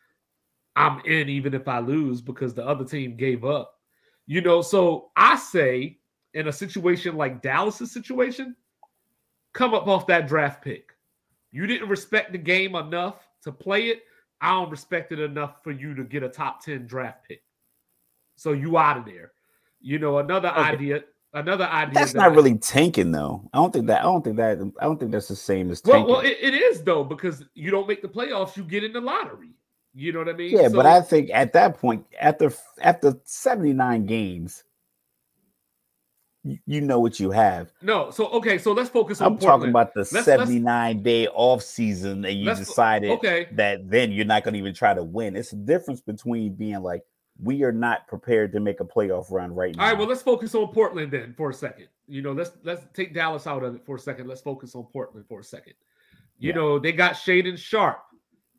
I'm 0.75 0.99
in 1.05 1.29
even 1.29 1.53
if 1.53 1.67
I 1.67 1.79
lose 1.79 2.21
because 2.21 2.53
the 2.53 2.65
other 2.65 2.85
team 2.85 3.15
gave 3.15 3.45
up. 3.45 3.79
You 4.25 4.41
know, 4.41 4.63
so 4.63 5.11
I 5.15 5.35
say 5.37 5.99
in 6.33 6.47
a 6.47 6.53
situation 6.53 7.15
like 7.15 7.43
Dallas's 7.43 7.91
situation, 7.91 8.55
come 9.53 9.75
up 9.75 9.87
off 9.87 10.07
that 10.07 10.27
draft 10.27 10.63
pick. 10.63 10.94
You 11.51 11.67
didn't 11.67 11.89
respect 11.89 12.31
the 12.31 12.37
game 12.37 12.75
enough 12.75 13.27
to 13.43 13.51
play 13.51 13.87
it. 13.87 14.03
I 14.41 14.51
don't 14.51 14.69
respect 14.69 15.11
it 15.11 15.19
enough 15.19 15.63
for 15.63 15.71
you 15.71 15.95
to 15.95 16.03
get 16.03 16.23
a 16.23 16.29
top 16.29 16.63
10 16.63 16.87
draft 16.87 17.27
pick. 17.27 17.41
So 18.35 18.51
you 18.51 18.77
out 18.77 18.97
of 18.97 19.05
there. 19.05 19.31
You 19.79 19.99
know, 19.99 20.17
another 20.17 20.49
okay. 20.49 20.59
idea, 20.61 21.03
another 21.33 21.65
idea. 21.65 21.93
That's 21.93 22.13
that 22.13 22.19
not 22.19 22.31
I- 22.31 22.35
really 22.35 22.57
tanking 22.57 23.11
though. 23.11 23.49
I 23.53 23.57
don't 23.57 23.71
think 23.71 23.87
that. 23.87 24.01
I 24.01 24.03
don't 24.03 24.23
think 24.23 24.37
that. 24.37 24.59
I 24.79 24.83
don't 24.83 24.99
think 24.99 25.11
that's 25.11 25.27
the 25.27 25.35
same 25.35 25.71
as 25.71 25.81
tanking. 25.81 26.05
Well, 26.05 26.17
well, 26.17 26.25
it, 26.25 26.37
it 26.41 26.53
is 26.53 26.83
though 26.83 27.03
because 27.03 27.45
you 27.53 27.71
don't 27.71 27.87
make 27.87 28.01
the 28.01 28.07
playoffs, 28.07 28.57
you 28.57 28.63
get 28.63 28.83
in 28.83 28.93
the 28.93 29.01
lottery. 29.01 29.51
You 29.93 30.11
know 30.11 30.19
what 30.19 30.29
I 30.29 30.33
mean? 30.33 30.57
yeah, 30.57 30.67
but 30.67 30.85
I 30.85 30.99
think 31.01 31.29
at 31.33 31.53
that 31.53 31.77
point, 31.77 32.05
after 32.19 32.51
after 32.81 33.15
seventy 33.23 33.71
nine 33.71 34.05
games, 34.05 34.64
you, 36.65 36.81
know 36.81 36.99
what 36.99 37.19
you 37.19 37.31
have. 37.31 37.71
no. 37.81 38.11
So 38.11 38.27
okay, 38.27 38.57
so 38.57 38.71
let's 38.71 38.89
focus 38.89 39.19
on 39.19 39.33
I'm 39.33 39.37
talking 39.39 39.69
about 39.69 39.93
the 39.93 40.07
let's- 40.11 40.25
seventy 40.25 40.59
nine 40.59 41.01
day 41.01 41.27
off 41.27 41.63
season, 41.63 42.23
and 42.23 42.39
you 42.39 42.45
decided 42.53 43.11
okay. 43.11 43.47
that 43.53 43.89
then 43.89 44.11
you're 44.11 44.25
not 44.25 44.43
going 44.43 44.53
to 44.53 44.59
even 44.59 44.73
try 44.73 44.93
to 44.93 45.03
win. 45.03 45.35
It's 45.35 45.53
a 45.53 45.57
difference 45.57 46.01
between 46.01 46.53
being 46.53 46.81
like, 46.81 47.01
we 47.41 47.63
are 47.63 47.71
not 47.71 48.07
prepared 48.07 48.51
to 48.53 48.59
make 48.59 48.79
a 48.79 48.85
playoff 48.85 49.31
run 49.31 49.53
right 49.53 49.75
now. 49.75 49.83
All 49.83 49.89
right, 49.89 49.97
well, 49.97 50.07
let's 50.07 50.21
focus 50.21 50.53
on 50.55 50.67
Portland 50.71 51.11
then 51.11 51.33
for 51.35 51.49
a 51.49 51.53
second. 51.53 51.87
You 52.07 52.21
know, 52.21 52.31
let's 52.31 52.51
let's 52.63 52.85
take 52.93 53.13
Dallas 53.13 53.47
out 53.47 53.63
of 53.63 53.75
it 53.75 53.85
for 53.85 53.95
a 53.95 53.99
second. 53.99 54.27
Let's 54.27 54.41
focus 54.41 54.75
on 54.75 54.83
Portland 54.83 55.25
for 55.27 55.39
a 55.39 55.43
second. 55.43 55.73
You 56.37 56.49
Yeah. 56.49 56.55
know, 56.55 56.79
they 56.79 56.91
got 56.91 57.13
Shaedon 57.13 57.57
Sharpe, 57.57 58.03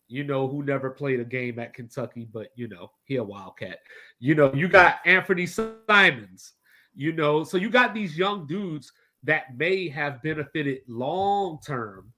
you 0.08 0.24
know, 0.24 0.48
who 0.48 0.62
never 0.64 0.90
played 0.90 1.20
a 1.20 1.24
game 1.24 1.58
at 1.58 1.72
Kentucky, 1.72 2.26
but 2.32 2.48
you 2.56 2.66
know, 2.68 2.90
he 3.04 3.16
a 3.16 3.22
wildcat. 3.24 3.78
You 4.18 4.34
know, 4.34 4.52
you 4.52 4.66
got 4.66 4.98
Anthony 5.04 5.46
Simons, 5.46 6.54
you 6.96 7.12
know, 7.12 7.44
so 7.44 7.58
you 7.58 7.68
got 7.68 7.94
these 7.94 8.16
young 8.16 8.46
dudes 8.46 8.90
that 9.22 9.56
may 9.56 9.88
have 9.88 10.22
benefited 10.22 10.80
long 10.88 11.60
term 11.64 12.12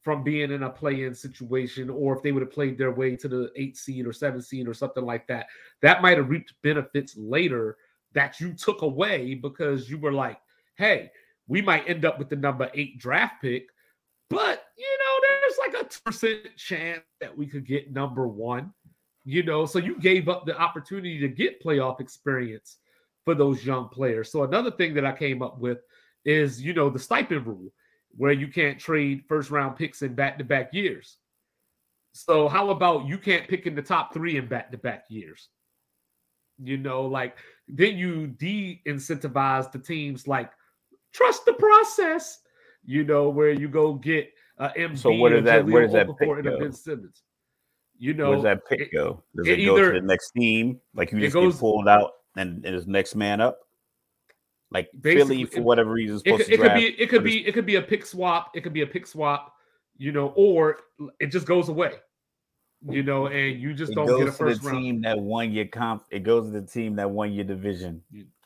from 0.00 0.22
being 0.22 0.50
in 0.50 0.62
a 0.62 0.70
play-in 0.70 1.14
situation, 1.14 1.90
or 1.90 2.16
if 2.16 2.22
they 2.22 2.32
would 2.32 2.42
have 2.42 2.50
played 2.50 2.78
their 2.78 2.92
way 2.92 3.16
to 3.16 3.28
the 3.28 3.50
eight 3.56 3.76
seed 3.76 4.06
or 4.06 4.12
seven 4.12 4.40
seed 4.40 4.66
or 4.66 4.74
something 4.74 5.04
like 5.04 5.26
that, 5.26 5.46
that 5.80 6.02
might 6.02 6.18
have 6.18 6.28
reaped 6.28 6.54
benefits 6.62 7.16
later 7.16 7.76
that 8.12 8.40
you 8.40 8.52
took 8.52 8.82
away 8.82 9.34
because 9.34 9.90
you 9.90 9.98
were 9.98 10.12
like, 10.12 10.38
hey, 10.76 11.10
we 11.46 11.62
might 11.62 11.88
end 11.88 12.04
up 12.04 12.18
with 12.18 12.28
the 12.28 12.36
number 12.36 12.70
eight 12.74 12.98
draft 12.98 13.40
pick, 13.40 13.68
but 14.28 14.64
you 14.76 14.98
know, 14.98 15.28
there's 15.28 15.58
like 15.58 15.84
a 15.84 16.00
percent 16.04 16.56
chance 16.56 17.02
that 17.20 17.36
we 17.36 17.46
could 17.46 17.66
get 17.66 17.92
number 17.92 18.26
one. 18.26 18.72
You 19.24 19.44
know, 19.44 19.66
so 19.66 19.78
you 19.78 19.98
gave 20.00 20.28
up 20.28 20.46
the 20.46 20.58
opportunity 20.58 21.20
to 21.20 21.28
get 21.28 21.62
playoff 21.62 22.00
experience 22.00 22.78
for 23.24 23.34
those 23.34 23.64
young 23.64 23.88
players. 23.88 24.30
So 24.32 24.42
another 24.44 24.70
thing 24.70 24.94
that 24.94 25.04
I 25.06 25.12
came 25.12 25.42
up 25.42 25.58
with 25.58 25.78
is, 26.24 26.60
you 26.60 26.74
know, 26.74 26.90
the 26.90 26.98
Stepien 26.98 27.44
rule 27.44 27.72
where 28.16 28.32
you 28.32 28.48
can't 28.48 28.78
trade 28.78 29.22
first 29.28 29.50
round 29.50 29.76
picks 29.76 30.02
in 30.02 30.14
back 30.14 30.38
to 30.38 30.44
back 30.44 30.72
years. 30.74 31.16
So 32.12 32.48
how 32.48 32.70
about 32.70 33.06
you 33.06 33.16
can't 33.16 33.48
pick 33.48 33.66
in 33.66 33.74
the 33.74 33.82
top 33.82 34.12
three 34.12 34.36
in 34.36 34.46
back 34.46 34.70
to 34.72 34.78
back 34.78 35.04
years? 35.08 35.48
You 36.62 36.76
know, 36.76 37.06
like 37.06 37.36
then 37.68 37.96
you 37.96 38.26
de-incentivize 38.26 39.72
the 39.72 39.78
teams 39.78 40.28
like 40.28 40.50
trust 41.14 41.44
the 41.46 41.54
process. 41.54 42.38
You 42.84 43.04
know, 43.04 43.28
where 43.30 43.52
you 43.52 43.68
go 43.68 43.94
get 43.94 44.28
uh, 44.58 44.70
Embiid 44.76 44.98
So 44.98 45.14
where 45.14 45.30
does 45.30 45.44
that- 45.44 45.64
where 45.64 45.82
does 45.82 45.92
that 45.92 46.08
pick 46.18 46.28
and 46.28 46.46
a 46.46 46.50
go? 46.50 46.58
Ben 46.58 46.72
Simmons. 46.72 47.22
You 47.98 48.12
know, 48.14 48.30
Where 48.30 48.36
does 48.36 48.42
that 48.44 48.60
pick 48.68 48.80
it- 48.80 48.92
go? 48.92 49.22
Does 49.36 49.46
it 49.46 49.60
it, 49.60 49.64
go 49.64 49.76
to 49.92 50.00
the 50.00 50.06
next 50.06 50.32
team? 50.32 50.80
Like 50.94 51.12
you 51.12 51.20
just 51.20 51.32
goes- 51.32 51.54
get 51.54 51.60
pulled 51.60 51.88
out 51.88 52.10
and, 52.36 52.64
and 52.64 52.74
it's 52.74 52.86
next 52.86 53.14
man 53.14 53.40
up? 53.40 53.60
Like 54.70 54.88
Philly, 55.02 55.44
for 55.44 55.62
whatever 55.62 55.90
reason, 55.92 56.16
is 56.16 56.22
it 56.24 56.36
could, 56.38 56.50
it 56.50 56.60
could 56.60 56.74
be 56.74 56.86
it 57.00 57.08
could 57.08 57.24
be 57.24 57.46
it 57.46 57.52
could 57.52 57.66
be 57.66 57.76
a 57.76 57.82
pick 57.82 58.06
swap. 58.06 58.52
It 58.54 58.62
could 58.62 58.72
be 58.72 58.80
a 58.80 58.86
pick 58.86 59.06
swap, 59.06 59.54
you 59.98 60.12
know, 60.12 60.32
or 60.34 60.78
it 61.20 61.26
just 61.26 61.46
goes 61.46 61.68
away. 61.68 61.92
You 62.88 63.02
know, 63.02 63.26
and 63.26 63.60
you 63.60 63.74
just 63.74 63.92
it 63.92 63.94
don't 63.94 64.18
get 64.18 64.28
a 64.28 64.32
first 64.32 64.62
the 64.62 64.70
round. 64.70 64.82
team 64.82 65.02
that 65.02 65.18
won 65.18 65.52
your 65.52 65.66
comp. 65.66 66.04
It 66.10 66.24
goes 66.24 66.46
to 66.46 66.58
the 66.58 66.66
team 66.66 66.96
that 66.96 67.08
won 67.10 67.32
your 67.32 67.44
division. 67.44 68.02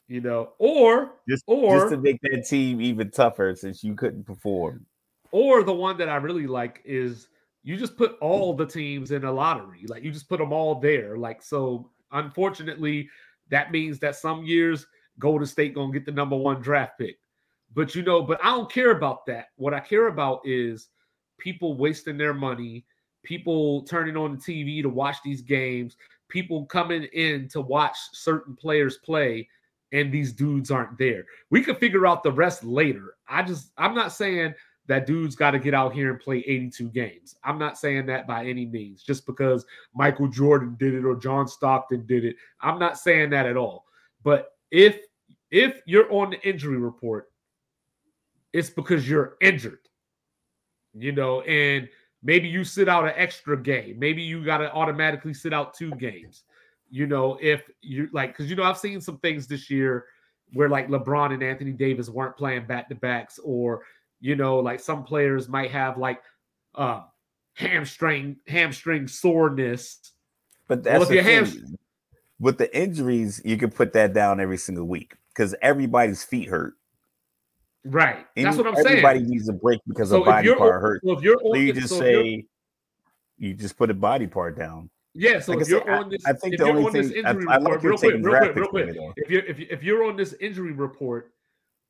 You 0.08 0.20
know, 0.20 0.50
or 0.58 1.12
Just, 1.28 1.44
or 1.46 1.78
just 1.78 1.92
to 1.92 1.96
make 1.96 2.20
that 2.22 2.46
team 2.46 2.80
even 2.80 3.10
tougher 3.10 3.54
since 3.56 3.82
you 3.82 3.94
couldn't 3.94 4.24
perform. 4.24 4.84
or 5.32 5.62
the 5.62 5.72
one 5.72 5.96
that 5.98 6.08
I 6.08 6.16
really 6.16 6.46
like 6.46 6.82
is 6.84 7.28
you 7.62 7.76
just 7.76 7.96
put 7.96 8.18
all 8.20 8.52
the 8.54 8.66
teams 8.66 9.10
in 9.10 9.24
a 9.24 9.32
lottery. 9.32 9.84
Like 9.88 10.04
you 10.04 10.10
just 10.10 10.28
put 10.28 10.38
them 10.38 10.52
all 10.52 10.76
there. 10.80 11.16
Like 11.16 11.42
so, 11.42 11.90
unfortunately, 12.12 13.08
that 13.50 13.72
means 13.72 13.98
that 14.00 14.16
some 14.16 14.44
years 14.44 14.86
Golden 15.18 15.46
State 15.46 15.74
gonna 15.74 15.92
get 15.92 16.04
the 16.04 16.12
number 16.12 16.36
one 16.36 16.60
draft 16.60 16.98
pick. 16.98 17.18
But 17.74 17.94
you 17.94 18.02
know, 18.02 18.22
but 18.22 18.42
I 18.42 18.50
don't 18.50 18.70
care 18.70 18.90
about 18.92 19.26
that. 19.26 19.48
What 19.56 19.74
I 19.74 19.80
care 19.80 20.08
about 20.08 20.40
is 20.44 20.88
people 21.38 21.76
wasting 21.76 22.16
their 22.16 22.34
money, 22.34 22.84
people 23.22 23.82
turning 23.82 24.16
on 24.16 24.32
the 24.32 24.38
TV 24.38 24.82
to 24.82 24.88
watch 24.88 25.16
these 25.24 25.42
games, 25.42 25.96
people 26.28 26.66
coming 26.66 27.04
in 27.12 27.48
to 27.48 27.60
watch 27.60 27.96
certain 28.12 28.56
players 28.56 28.98
play, 28.98 29.48
and 29.92 30.12
these 30.12 30.32
dudes 30.32 30.70
aren't 30.70 30.98
there. 30.98 31.24
We 31.50 31.62
could 31.62 31.78
figure 31.78 32.06
out 32.06 32.22
the 32.22 32.32
rest 32.32 32.64
later. 32.64 33.14
I 33.28 33.42
just 33.42 33.72
I'm 33.78 33.94
not 33.94 34.12
saying 34.12 34.54
that 34.88 35.06
dude's 35.06 35.34
got 35.34 35.52
to 35.52 35.58
get 35.58 35.74
out 35.74 35.92
here 35.92 36.10
and 36.10 36.20
play 36.20 36.38
82 36.46 36.88
games. 36.90 37.36
I'm 37.44 37.58
not 37.58 37.78
saying 37.78 38.06
that 38.06 38.26
by 38.26 38.44
any 38.44 38.66
means, 38.66 39.02
just 39.02 39.26
because 39.26 39.64
Michael 39.94 40.28
Jordan 40.28 40.76
did 40.78 40.94
it 40.94 41.04
or 41.04 41.16
John 41.16 41.48
Stockton 41.48 42.06
did 42.06 42.24
it. 42.24 42.36
I'm 42.60 42.78
not 42.78 42.98
saying 42.98 43.30
that 43.30 43.46
at 43.46 43.56
all. 43.56 43.84
But 44.22 44.52
if 44.70 44.98
if 45.50 45.80
you're 45.86 46.12
on 46.12 46.30
the 46.30 46.48
injury 46.48 46.78
report, 46.78 47.30
it's 48.52 48.70
because 48.70 49.08
you're 49.08 49.36
injured. 49.40 49.78
You 50.94 51.12
know, 51.12 51.42
and 51.42 51.88
maybe 52.22 52.48
you 52.48 52.64
sit 52.64 52.88
out 52.88 53.04
an 53.04 53.12
extra 53.16 53.60
game. 53.60 53.98
Maybe 53.98 54.22
you 54.22 54.44
got 54.44 54.58
to 54.58 54.72
automatically 54.72 55.34
sit 55.34 55.52
out 55.52 55.74
two 55.74 55.90
games. 55.92 56.44
You 56.90 57.06
know, 57.06 57.38
if 57.42 57.68
you're 57.82 58.08
like, 58.12 58.30
because 58.30 58.48
you 58.48 58.56
know, 58.56 58.62
I've 58.62 58.78
seen 58.78 59.00
some 59.00 59.18
things 59.18 59.46
this 59.46 59.68
year 59.70 60.06
where 60.52 60.68
like 60.68 60.88
LeBron 60.88 61.34
and 61.34 61.42
Anthony 61.42 61.72
Davis 61.72 62.08
weren't 62.08 62.36
playing 62.36 62.66
back 62.66 62.88
to 62.88 62.94
backs, 62.94 63.38
or 63.42 63.82
you 64.20 64.36
know, 64.36 64.58
like 64.58 64.80
some 64.80 65.04
players 65.04 65.48
might 65.48 65.70
have 65.70 65.98
like 65.98 66.22
um 66.74 67.04
hamstring 67.54 68.36
hamstring 68.46 69.08
soreness. 69.08 70.12
But 70.68 70.82
Well, 70.84 70.98
that's 70.98 71.02
if 71.04 71.08
the 71.08 71.14
your 71.16 71.24
hands- 71.24 71.58
With 72.38 72.58
the 72.58 72.76
injuries, 72.76 73.40
you 73.44 73.56
can 73.56 73.70
put 73.70 73.92
that 73.94 74.12
down 74.12 74.40
every 74.40 74.58
single 74.58 74.84
week 74.86 75.14
because 75.30 75.54
everybody's 75.62 76.22
feet 76.22 76.48
hurt. 76.50 76.74
Right. 77.84 78.26
That's 78.36 78.56
what 78.58 78.66
I'm 78.66 78.74
saying. 78.74 78.86
Everybody 79.04 79.20
needs 79.22 79.48
a 79.48 79.52
break 79.54 79.80
because 79.86 80.10
So 80.10 80.22
a 80.22 80.26
body 80.26 80.52
part 80.54 80.74
on- 80.74 80.80
hurt. 80.82 81.00
so 81.04 81.12
if 81.12 81.22
you're 81.22 81.38
So 81.40 81.54
you 81.54 81.72
just 81.72 81.88
so 81.90 82.00
say, 82.00 82.44
you 83.38 83.54
just 83.54 83.76
put 83.78 83.90
a 83.90 83.94
body 83.94 84.26
part 84.26 84.58
down. 84.58 84.90
Yeah, 85.14 85.40
so 85.40 85.52
Like 85.52 85.64
I 85.64 85.68
you're 85.70 85.90
I- 85.90 85.98
on 85.98 86.10
this, 86.10 86.26
I 86.26 86.32
think 86.34 86.54
if 86.54 86.60
the 86.60 86.66
only 86.66 86.84
on 86.84 86.92
thing- 86.92 87.24
I- 87.24 87.30
injury 87.30 87.46
I 87.48 87.56
like 87.56 87.82
real 87.82 87.96
quick, 87.96 88.14
real 88.20 88.38
quick, 88.38 88.54
real 88.56 88.68
quick. 88.68 88.96
If 89.16 89.30
you're 89.30 89.44
if, 89.44 89.58
you, 89.60 89.66
if 89.70 89.82
you're 89.82 90.04
on 90.04 90.16
this 90.16 90.34
injury 90.40 90.72
report, 90.72 91.32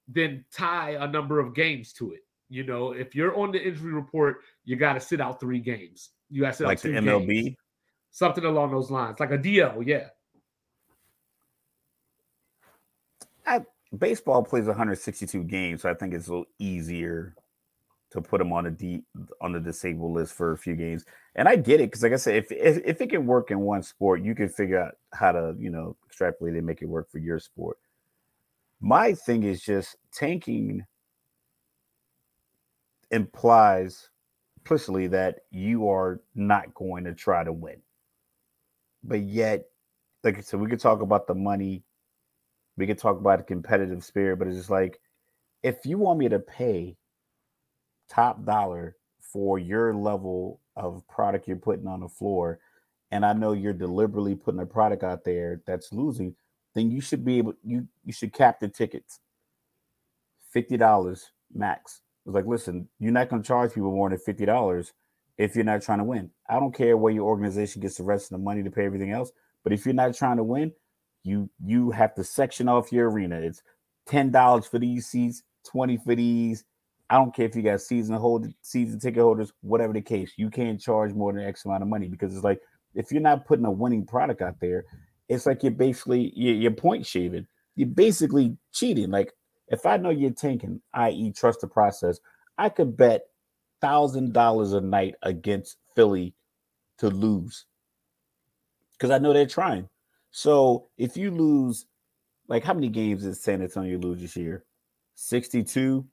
then 0.08 0.44
tie 0.52 0.90
a 1.00 1.06
number 1.08 1.40
of 1.40 1.54
games 1.54 1.92
to 1.94 2.12
it. 2.12 2.20
You 2.48 2.64
know, 2.64 2.92
if 2.92 3.14
you're 3.14 3.36
on 3.36 3.50
the 3.52 3.62
injury 3.66 3.92
report, 3.92 4.38
you 4.64 4.76
got 4.76 4.94
to 4.94 5.00
sit 5.00 5.20
out 5.20 5.40
three 5.40 5.60
games. 5.60 6.10
You 6.30 6.42
got 6.42 6.52
to 6.52 6.56
sit 6.58 6.66
Like 6.66 6.78
out 6.78 6.82
the 6.82 6.88
two 6.90 6.94
MLB. 7.00 7.26
games. 7.26 7.56
something 8.10 8.44
along 8.44 8.70
those 8.72 8.90
lines, 8.90 9.20
like 9.20 9.32
a 9.32 9.38
DL. 9.38 9.86
Yeah, 9.86 10.08
Baseball 13.96 14.42
plays 14.42 14.66
162 14.66 15.44
games, 15.44 15.82
so 15.82 15.90
I 15.90 15.94
think 15.94 16.12
it's 16.12 16.26
a 16.26 16.30
little 16.30 16.46
easier 16.58 17.36
to 18.10 18.20
put 18.20 18.38
them 18.38 18.52
on 18.52 18.66
a 18.66 18.70
D 18.70 19.02
on 19.40 19.52
the 19.52 19.60
disabled 19.60 20.12
list 20.12 20.34
for 20.34 20.52
a 20.52 20.58
few 20.58 20.74
games. 20.74 21.04
And 21.36 21.48
I 21.48 21.56
get 21.56 21.80
it 21.80 21.90
because, 21.90 22.02
like 22.02 22.12
I 22.12 22.16
said, 22.16 22.36
if, 22.36 22.52
if 22.52 22.82
if 22.84 23.00
it 23.00 23.10
can 23.10 23.26
work 23.26 23.50
in 23.50 23.60
one 23.60 23.82
sport, 23.82 24.22
you 24.22 24.34
can 24.34 24.48
figure 24.48 24.80
out 24.80 24.94
how 25.14 25.32
to 25.32 25.54
you 25.58 25.70
know 25.70 25.96
extrapolate 26.06 26.54
and 26.54 26.66
make 26.66 26.82
it 26.82 26.86
work 26.88 27.10
for 27.10 27.18
your 27.18 27.38
sport. 27.38 27.78
My 28.80 29.14
thing 29.14 29.42
is 29.42 29.62
just 29.62 29.96
tanking 30.12 30.84
implies 33.10 34.10
implicitly 34.58 35.06
that 35.08 35.40
you 35.50 35.88
are 35.88 36.20
not 36.34 36.74
going 36.74 37.04
to 37.04 37.14
try 37.14 37.44
to 37.44 37.52
win. 37.52 37.76
But 39.04 39.20
yet, 39.20 39.64
like 40.24 40.38
I 40.38 40.40
said, 40.40 40.60
we 40.60 40.68
could 40.68 40.80
talk 40.80 41.00
about 41.00 41.26
the 41.26 41.34
money, 41.34 41.84
we 42.76 42.86
could 42.86 42.98
talk 42.98 43.18
about 43.18 43.38
the 43.38 43.44
competitive 43.44 44.04
spirit, 44.04 44.38
but 44.38 44.48
it's 44.48 44.56
just 44.56 44.70
like 44.70 45.00
if 45.62 45.86
you 45.86 45.98
want 45.98 46.18
me 46.18 46.28
to 46.28 46.38
pay 46.38 46.96
top 48.08 48.44
dollar 48.44 48.96
for 49.20 49.58
your 49.58 49.94
level 49.94 50.60
of 50.76 51.06
product 51.08 51.48
you're 51.48 51.56
putting 51.56 51.86
on 51.86 52.00
the 52.00 52.08
floor, 52.08 52.58
and 53.10 53.24
I 53.24 53.32
know 53.32 53.52
you're 53.52 53.72
deliberately 53.72 54.34
putting 54.34 54.60
a 54.60 54.66
product 54.66 55.04
out 55.04 55.24
there 55.24 55.62
that's 55.66 55.92
losing, 55.92 56.34
then 56.76 56.90
you 56.90 57.00
should 57.00 57.24
be 57.24 57.38
able 57.38 57.54
you 57.64 57.88
you 58.04 58.12
should 58.12 58.34
cap 58.34 58.60
the 58.60 58.68
tickets. 58.68 59.20
Fifty 60.52 60.76
dollars 60.76 61.30
max. 61.52 62.02
It's 62.26 62.34
like, 62.34 62.44
listen, 62.44 62.88
you're 62.98 63.12
not 63.12 63.30
going 63.30 63.42
to 63.42 63.46
charge 63.46 63.72
people 63.72 63.90
more 63.92 64.10
than 64.10 64.18
fifty 64.18 64.44
dollars 64.44 64.92
if 65.38 65.56
you're 65.56 65.64
not 65.64 65.82
trying 65.82 65.98
to 65.98 66.04
win. 66.04 66.30
I 66.50 66.60
don't 66.60 66.74
care 66.74 66.96
where 66.98 67.12
your 67.12 67.24
organization 67.24 67.80
gets 67.80 67.96
the 67.96 68.02
rest 68.04 68.26
of 68.26 68.38
the 68.38 68.44
money 68.44 68.62
to 68.62 68.70
pay 68.70 68.84
everything 68.84 69.10
else, 69.10 69.32
but 69.64 69.72
if 69.72 69.86
you're 69.86 69.94
not 69.94 70.14
trying 70.14 70.36
to 70.36 70.44
win, 70.44 70.70
you 71.24 71.48
you 71.64 71.90
have 71.92 72.14
to 72.16 72.24
section 72.24 72.68
off 72.68 72.92
your 72.92 73.10
arena. 73.10 73.40
It's 73.40 73.62
ten 74.06 74.30
dollars 74.30 74.66
for 74.66 74.78
these 74.78 75.06
seats, 75.06 75.42
twenty 75.64 75.96
for 75.96 76.14
these. 76.14 76.64
I 77.08 77.16
don't 77.16 77.34
care 77.34 77.46
if 77.46 77.56
you 77.56 77.62
got 77.62 77.80
season 77.80 78.16
hold 78.16 78.48
season 78.60 79.00
ticket 79.00 79.22
holders, 79.22 79.50
whatever 79.62 79.94
the 79.94 80.02
case. 80.02 80.32
You 80.36 80.50
can't 80.50 80.78
charge 80.78 81.14
more 81.14 81.32
than 81.32 81.42
X 81.42 81.64
amount 81.64 81.84
of 81.84 81.88
money 81.88 82.08
because 82.08 82.34
it's 82.34 82.44
like 82.44 82.60
if 82.94 83.10
you're 83.10 83.22
not 83.22 83.46
putting 83.46 83.64
a 83.64 83.70
winning 83.70 84.04
product 84.04 84.42
out 84.42 84.60
there, 84.60 84.84
it's 85.28 85.46
like 85.46 85.62
you're 85.62 85.72
basically 85.72 86.32
you're, 86.34 86.54
you're 86.54 86.70
point 86.70 87.06
shaving. 87.06 87.46
You're 87.74 87.88
basically 87.88 88.56
cheating. 88.72 89.10
Like 89.10 89.32
If 89.68 89.86
I 89.86 89.96
know 89.96 90.10
you're 90.10 90.30
tanking, 90.30 90.80
i.e., 90.94 91.32
trust 91.32 91.60
the 91.60 91.68
process, 91.68 92.20
I 92.58 92.68
could 92.68 92.96
bet 92.96 93.26
thousand 93.80 94.32
dollars 94.32 94.72
a 94.72 94.80
night 94.80 95.14
against 95.22 95.78
Philly 95.94 96.34
to 96.98 97.08
lose 97.08 97.66
because 98.92 99.10
I 99.10 99.18
know 99.18 99.32
they're 99.32 99.46
trying. 99.46 99.88
So 100.30 100.88
if 100.96 101.16
you 101.16 101.30
lose, 101.30 101.86
like 102.48 102.64
how 102.64 102.74
many 102.74 102.88
games 102.88 103.22
did 103.22 103.36
San 103.36 103.62
Antonio 103.62 103.98
lose 103.98 104.20
this 104.20 104.36
year? 104.36 104.64
62. 105.14 106.06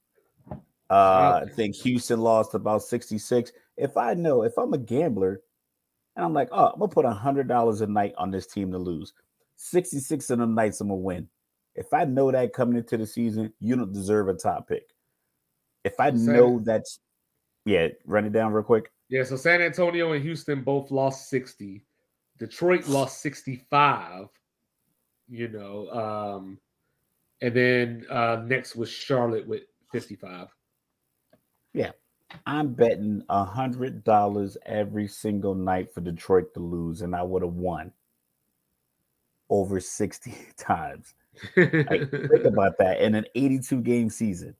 Uh, 0.89 1.41
I 1.43 1.46
think 1.55 1.75
Houston 1.77 2.22
lost 2.22 2.53
about 2.53 2.84
66. 2.84 3.51
If 3.77 3.98
I 3.98 4.13
know, 4.13 4.43
if 4.43 4.58
I'm 4.58 4.74
a 4.74 4.77
gambler 4.77 5.41
and 6.15 6.25
I'm 6.25 6.34
like, 6.34 6.50
oh, 6.51 6.67
I'm 6.67 6.79
gonna 6.79 6.89
put 6.89 7.05
hundred 7.05 7.48
dollars 7.48 7.82
a 7.82 7.88
night 7.88 8.13
on 8.17 8.32
this 8.32 8.48
team 8.48 8.72
to 8.72 8.77
lose, 8.77 9.13
66 9.55 10.29
of 10.29 10.39
them 10.39 10.55
nights 10.55 10.82
I'm 10.82 10.89
gonna 10.89 11.00
win. 11.00 11.27
If 11.75 11.93
I 11.93 12.05
know 12.05 12.32
that 12.32 12.53
coming 12.53 12.77
into 12.77 12.98
the 12.98 13.08
season, 13.08 13.51
you 13.60 13.75
don't 13.75 13.91
deserve 13.91 14.27
a 14.27 14.34
top 14.34 14.67
pick. 14.67 14.89
If 15.84 16.00
I 16.00 16.12
know 16.12 16.60
that's 16.60 17.00
yeah, 17.65 17.88
run 18.05 18.25
it 18.25 18.34
down 18.34 18.53
real 18.53 18.63
quick. 18.63 18.91
Yeah, 19.10 19.24
so 19.24 19.36
San 19.36 19.62
Antonio 19.62 20.12
and 20.13 20.24
Houston 20.24 20.63
both 20.63 20.91
lost 20.91 21.29
60. 21.29 21.86
Detroit 22.38 22.88
lost 22.88 23.22
65. 23.22 24.27
You 25.29 25.48
know, 25.48 25.89
um, 25.89 26.60
and 27.41 27.55
then 27.55 28.05
uh 28.10 28.43
next 28.46 28.75
was 28.75 28.89
Charlotte 28.89 29.48
with 29.48 29.63
55. 29.91 30.48
Yeah. 31.74 31.91
I'm 32.45 32.73
betting 32.73 33.23
a 33.29 33.43
hundred 33.43 34.03
dollars 34.03 34.57
every 34.65 35.07
single 35.07 35.55
night 35.55 35.93
for 35.93 36.01
Detroit 36.01 36.53
to 36.53 36.59
lose, 36.59 37.01
and 37.01 37.15
I 37.15 37.23
would 37.23 37.43
have 37.43 37.53
won 37.53 37.91
over 39.49 39.79
60 39.79 40.35
times. 40.57 41.13
like, 41.55 42.11
think 42.11 42.45
about 42.45 42.77
that 42.79 42.99
in 43.01 43.15
an 43.15 43.25
82 43.35 43.81
game 43.81 44.09
season, 44.09 44.55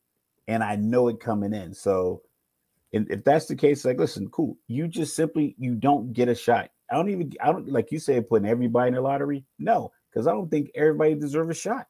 and 0.48 0.64
I 0.64 0.76
know 0.76 1.08
it 1.08 1.20
coming 1.20 1.54
in. 1.54 1.74
So, 1.74 2.22
if 2.92 3.24
that's 3.24 3.48
the 3.48 3.56
case, 3.56 3.86
like, 3.86 3.98
listen, 3.98 4.30
cool. 4.30 4.58
You 4.68 4.88
just 4.88 5.16
simply 5.16 5.56
you 5.58 5.76
don't 5.76 6.14
get 6.14 6.30
a 6.30 6.36
shot. 6.36 6.70
I 6.92 6.96
don't 6.96 7.10
even 7.10 7.34
I 7.42 7.52
don't 7.52 7.68
like 7.68 7.92
you 7.92 7.98
say 7.98 8.22
putting 8.22 8.48
everybody 8.48 8.90
in 8.90 8.94
the 8.94 9.02
lottery. 9.02 9.46
No, 9.58 9.92
because 10.12 10.28
I 10.28 10.32
don't 10.32 10.50
think 10.50 10.70
everybody 10.76 11.16
deserves 11.16 11.50
a 11.50 11.60
shot. 11.60 11.88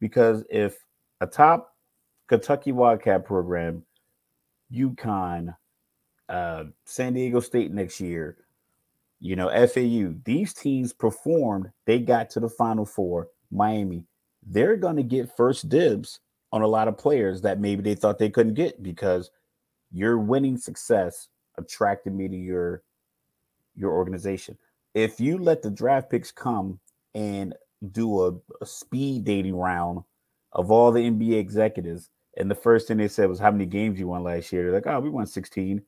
Because 0.00 0.44
if 0.50 0.76
a 1.20 1.26
top 1.28 1.74
Kentucky 2.26 2.72
Wildcat 2.72 3.24
program, 3.24 3.84
UConn, 4.74 5.54
uh, 6.28 6.64
San 6.84 7.14
Diego 7.14 7.40
State 7.40 7.72
next 7.72 8.00
year, 8.00 8.36
you 9.20 9.36
know, 9.36 9.48
FAU, 9.66 10.14
these 10.24 10.52
teams 10.52 10.92
performed, 10.92 11.70
they 11.86 11.98
got 11.98 12.28
to 12.30 12.40
the 12.40 12.48
final 12.48 12.84
four, 12.84 13.28
Miami. 13.50 14.04
They're 14.46 14.76
going 14.76 14.96
to 14.96 15.02
get 15.02 15.34
first 15.36 15.68
dibs 15.68 16.20
on 16.52 16.62
a 16.62 16.66
lot 16.66 16.88
of 16.88 16.98
players 16.98 17.40
that 17.42 17.58
maybe 17.58 17.82
they 17.82 17.94
thought 17.94 18.18
they 18.18 18.28
couldn't 18.28 18.54
get 18.54 18.82
because 18.82 19.30
your 19.92 20.18
winning 20.18 20.58
success 20.58 21.28
attracted 21.56 22.14
me 22.14 22.28
to 22.28 22.36
your 22.36 22.82
your 23.76 23.92
organization. 23.92 24.56
If 24.94 25.18
you 25.18 25.38
let 25.38 25.62
the 25.62 25.70
draft 25.70 26.10
picks 26.10 26.30
come 26.30 26.78
and 27.14 27.54
do 27.92 28.26
a, 28.26 28.32
a 28.60 28.66
speed 28.66 29.24
dating 29.24 29.56
round 29.56 30.04
of 30.52 30.70
all 30.70 30.92
the 30.92 31.00
NBA 31.00 31.38
executives, 31.38 32.10
and 32.36 32.50
the 32.50 32.54
first 32.54 32.88
thing 32.88 32.96
they 32.96 33.08
said 33.08 33.28
was 33.28 33.38
how 33.38 33.50
many 33.50 33.66
games 33.66 33.98
you 33.98 34.08
won 34.08 34.22
last 34.22 34.52
year, 34.52 34.64
they're 34.64 34.72
like, 34.72 34.86
oh, 34.86 35.00
we 35.00 35.10
won 35.10 35.26
16. 35.26 35.82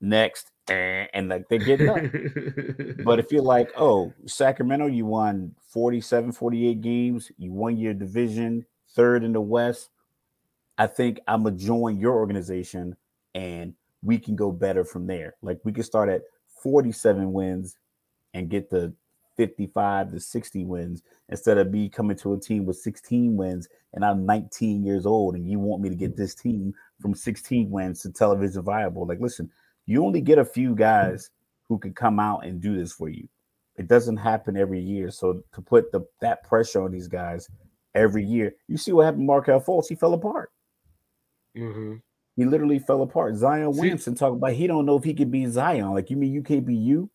Next, 0.00 0.50
eh, 0.68 1.06
and 1.14 1.28
like 1.28 1.48
they 1.48 1.58
get 1.58 1.78
done. 1.78 3.00
but 3.04 3.18
if 3.18 3.32
you're 3.32 3.42
like, 3.42 3.70
oh, 3.76 4.12
Sacramento, 4.26 4.86
you 4.86 5.06
won 5.06 5.54
47, 5.68 6.32
48 6.32 6.80
games, 6.80 7.32
you 7.38 7.52
won 7.52 7.76
your 7.76 7.94
division, 7.94 8.66
third 8.90 9.24
in 9.24 9.32
the 9.32 9.40
West. 9.40 9.90
I 10.76 10.88
think 10.88 11.20
I'm 11.26 11.44
gonna 11.44 11.56
join 11.56 11.98
your 11.98 12.14
organization 12.14 12.96
and 13.34 13.74
we 14.02 14.18
can 14.18 14.36
go 14.36 14.52
better 14.52 14.84
from 14.84 15.06
there. 15.06 15.36
Like 15.40 15.60
we 15.64 15.72
can 15.72 15.84
start 15.84 16.08
at 16.08 16.22
47 16.62 17.32
wins 17.32 17.78
and 18.34 18.50
get 18.50 18.68
the 18.68 18.92
55 19.36 20.12
to 20.12 20.20
60 20.20 20.64
wins 20.64 21.02
instead 21.28 21.58
of 21.58 21.70
me 21.70 21.88
coming 21.88 22.16
to 22.18 22.34
a 22.34 22.40
team 22.40 22.64
with 22.66 22.76
16 22.76 23.36
wins 23.36 23.68
and 23.92 24.04
I'm 24.04 24.26
19 24.26 24.84
years 24.84 25.06
old 25.06 25.34
and 25.34 25.48
you 25.48 25.58
want 25.58 25.82
me 25.82 25.88
to 25.88 25.94
get 25.94 26.16
this 26.16 26.34
team 26.34 26.72
from 27.00 27.14
16 27.14 27.70
wins 27.70 28.02
to 28.02 28.12
television 28.12 28.62
viable. 28.62 29.06
Like, 29.06 29.20
listen, 29.20 29.50
you 29.86 30.04
only 30.04 30.20
get 30.20 30.38
a 30.38 30.44
few 30.44 30.74
guys 30.74 31.30
who 31.68 31.78
can 31.78 31.92
come 31.92 32.20
out 32.20 32.44
and 32.44 32.60
do 32.60 32.76
this 32.76 32.92
for 32.92 33.08
you. 33.08 33.28
It 33.76 33.88
doesn't 33.88 34.16
happen 34.16 34.56
every 34.56 34.80
year. 34.80 35.10
So 35.10 35.42
to 35.52 35.60
put 35.60 35.90
the 35.90 36.06
that 36.20 36.44
pressure 36.44 36.82
on 36.82 36.92
these 36.92 37.08
guys 37.08 37.48
every 37.94 38.24
year, 38.24 38.54
you 38.68 38.76
see 38.76 38.92
what 38.92 39.04
happened 39.04 39.22
to 39.22 39.26
Markelle 39.26 39.60
Fultz, 39.60 39.88
he 39.88 39.94
fell 39.94 40.14
apart. 40.14 40.50
Mm-hmm. 41.56 41.96
He 42.36 42.44
literally 42.44 42.78
fell 42.78 43.02
apart. 43.02 43.36
Zion 43.36 43.72
Williamson 43.72 44.14
talked 44.14 44.36
about 44.36 44.52
he 44.52 44.66
don't 44.66 44.86
know 44.86 44.96
if 44.96 45.04
he 45.04 45.14
could 45.14 45.30
be 45.30 45.46
Zion. 45.46 45.92
Like 45.92 46.10
you 46.10 46.16
mean 46.16 46.32
you 46.32 46.42
can't 46.42 46.66
be 46.66 46.74
you? 46.74 47.10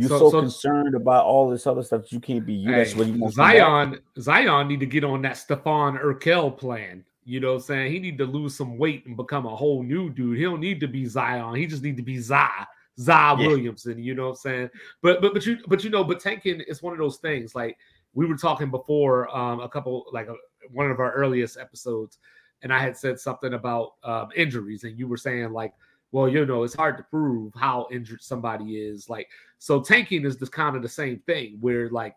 You're 0.00 0.08
so, 0.08 0.18
so, 0.18 0.30
so, 0.30 0.40
concerned 0.40 0.94
about 0.94 1.26
all 1.26 1.50
this 1.50 1.66
other 1.66 1.82
stuff 1.82 2.10
you 2.10 2.20
can't 2.20 2.46
be 2.46 2.54
you. 2.54 2.70
Hey, 2.70 2.78
That's 2.78 2.94
what 2.94 3.06
you. 3.06 3.30
Zion, 3.30 4.00
Zion 4.18 4.66
need 4.66 4.80
to 4.80 4.86
get 4.86 5.04
on 5.04 5.20
that 5.22 5.36
Stefan 5.36 5.98
Urkel 5.98 6.56
plan. 6.56 7.04
You 7.24 7.40
know 7.40 7.48
what 7.48 7.56
I'm 7.56 7.60
saying? 7.60 7.92
He 7.92 7.98
need 7.98 8.16
to 8.16 8.24
lose 8.24 8.56
some 8.56 8.78
weight 8.78 9.04
and 9.04 9.14
become 9.14 9.44
a 9.44 9.54
whole 9.54 9.82
new 9.82 10.08
dude. 10.08 10.38
He 10.38 10.44
don't 10.44 10.60
need 10.60 10.80
to 10.80 10.88
be 10.88 11.04
Zion. 11.04 11.54
He 11.54 11.66
just 11.66 11.82
need 11.82 11.98
to 11.98 12.02
be 12.02 12.18
Zai. 12.18 12.64
Zai 12.98 13.34
yeah. 13.38 13.46
Williamson, 13.46 14.02
you 14.02 14.14
know 14.14 14.24
what 14.24 14.30
I'm 14.30 14.36
saying? 14.36 14.70
But 15.02 15.20
but 15.20 15.34
but 15.34 15.44
you 15.44 15.58
but 15.66 15.84
you 15.84 15.90
know, 15.90 16.02
but 16.02 16.18
tanking 16.18 16.60
is 16.66 16.82
one 16.82 16.94
of 16.94 16.98
those 16.98 17.18
things. 17.18 17.54
Like 17.54 17.76
we 18.14 18.24
were 18.24 18.36
talking 18.36 18.70
before, 18.70 19.34
um, 19.36 19.60
a 19.60 19.68
couple 19.68 20.06
like 20.12 20.28
a, 20.28 20.34
one 20.72 20.90
of 20.90 20.98
our 20.98 21.12
earliest 21.12 21.58
episodes, 21.58 22.18
and 22.62 22.72
I 22.72 22.78
had 22.78 22.96
said 22.96 23.20
something 23.20 23.52
about 23.52 23.96
um, 24.02 24.28
injuries, 24.34 24.84
and 24.84 24.98
you 24.98 25.06
were 25.06 25.18
saying 25.18 25.52
like 25.52 25.74
well, 26.12 26.28
you 26.28 26.44
know, 26.44 26.64
it's 26.64 26.74
hard 26.74 26.96
to 26.98 27.04
prove 27.04 27.52
how 27.54 27.86
injured 27.90 28.22
somebody 28.22 28.76
is. 28.76 29.08
Like, 29.08 29.28
so 29.58 29.80
tanking 29.80 30.24
is 30.24 30.36
just 30.36 30.52
kind 30.52 30.76
of 30.76 30.82
the 30.82 30.88
same 30.88 31.20
thing 31.26 31.58
where, 31.60 31.88
like, 31.90 32.16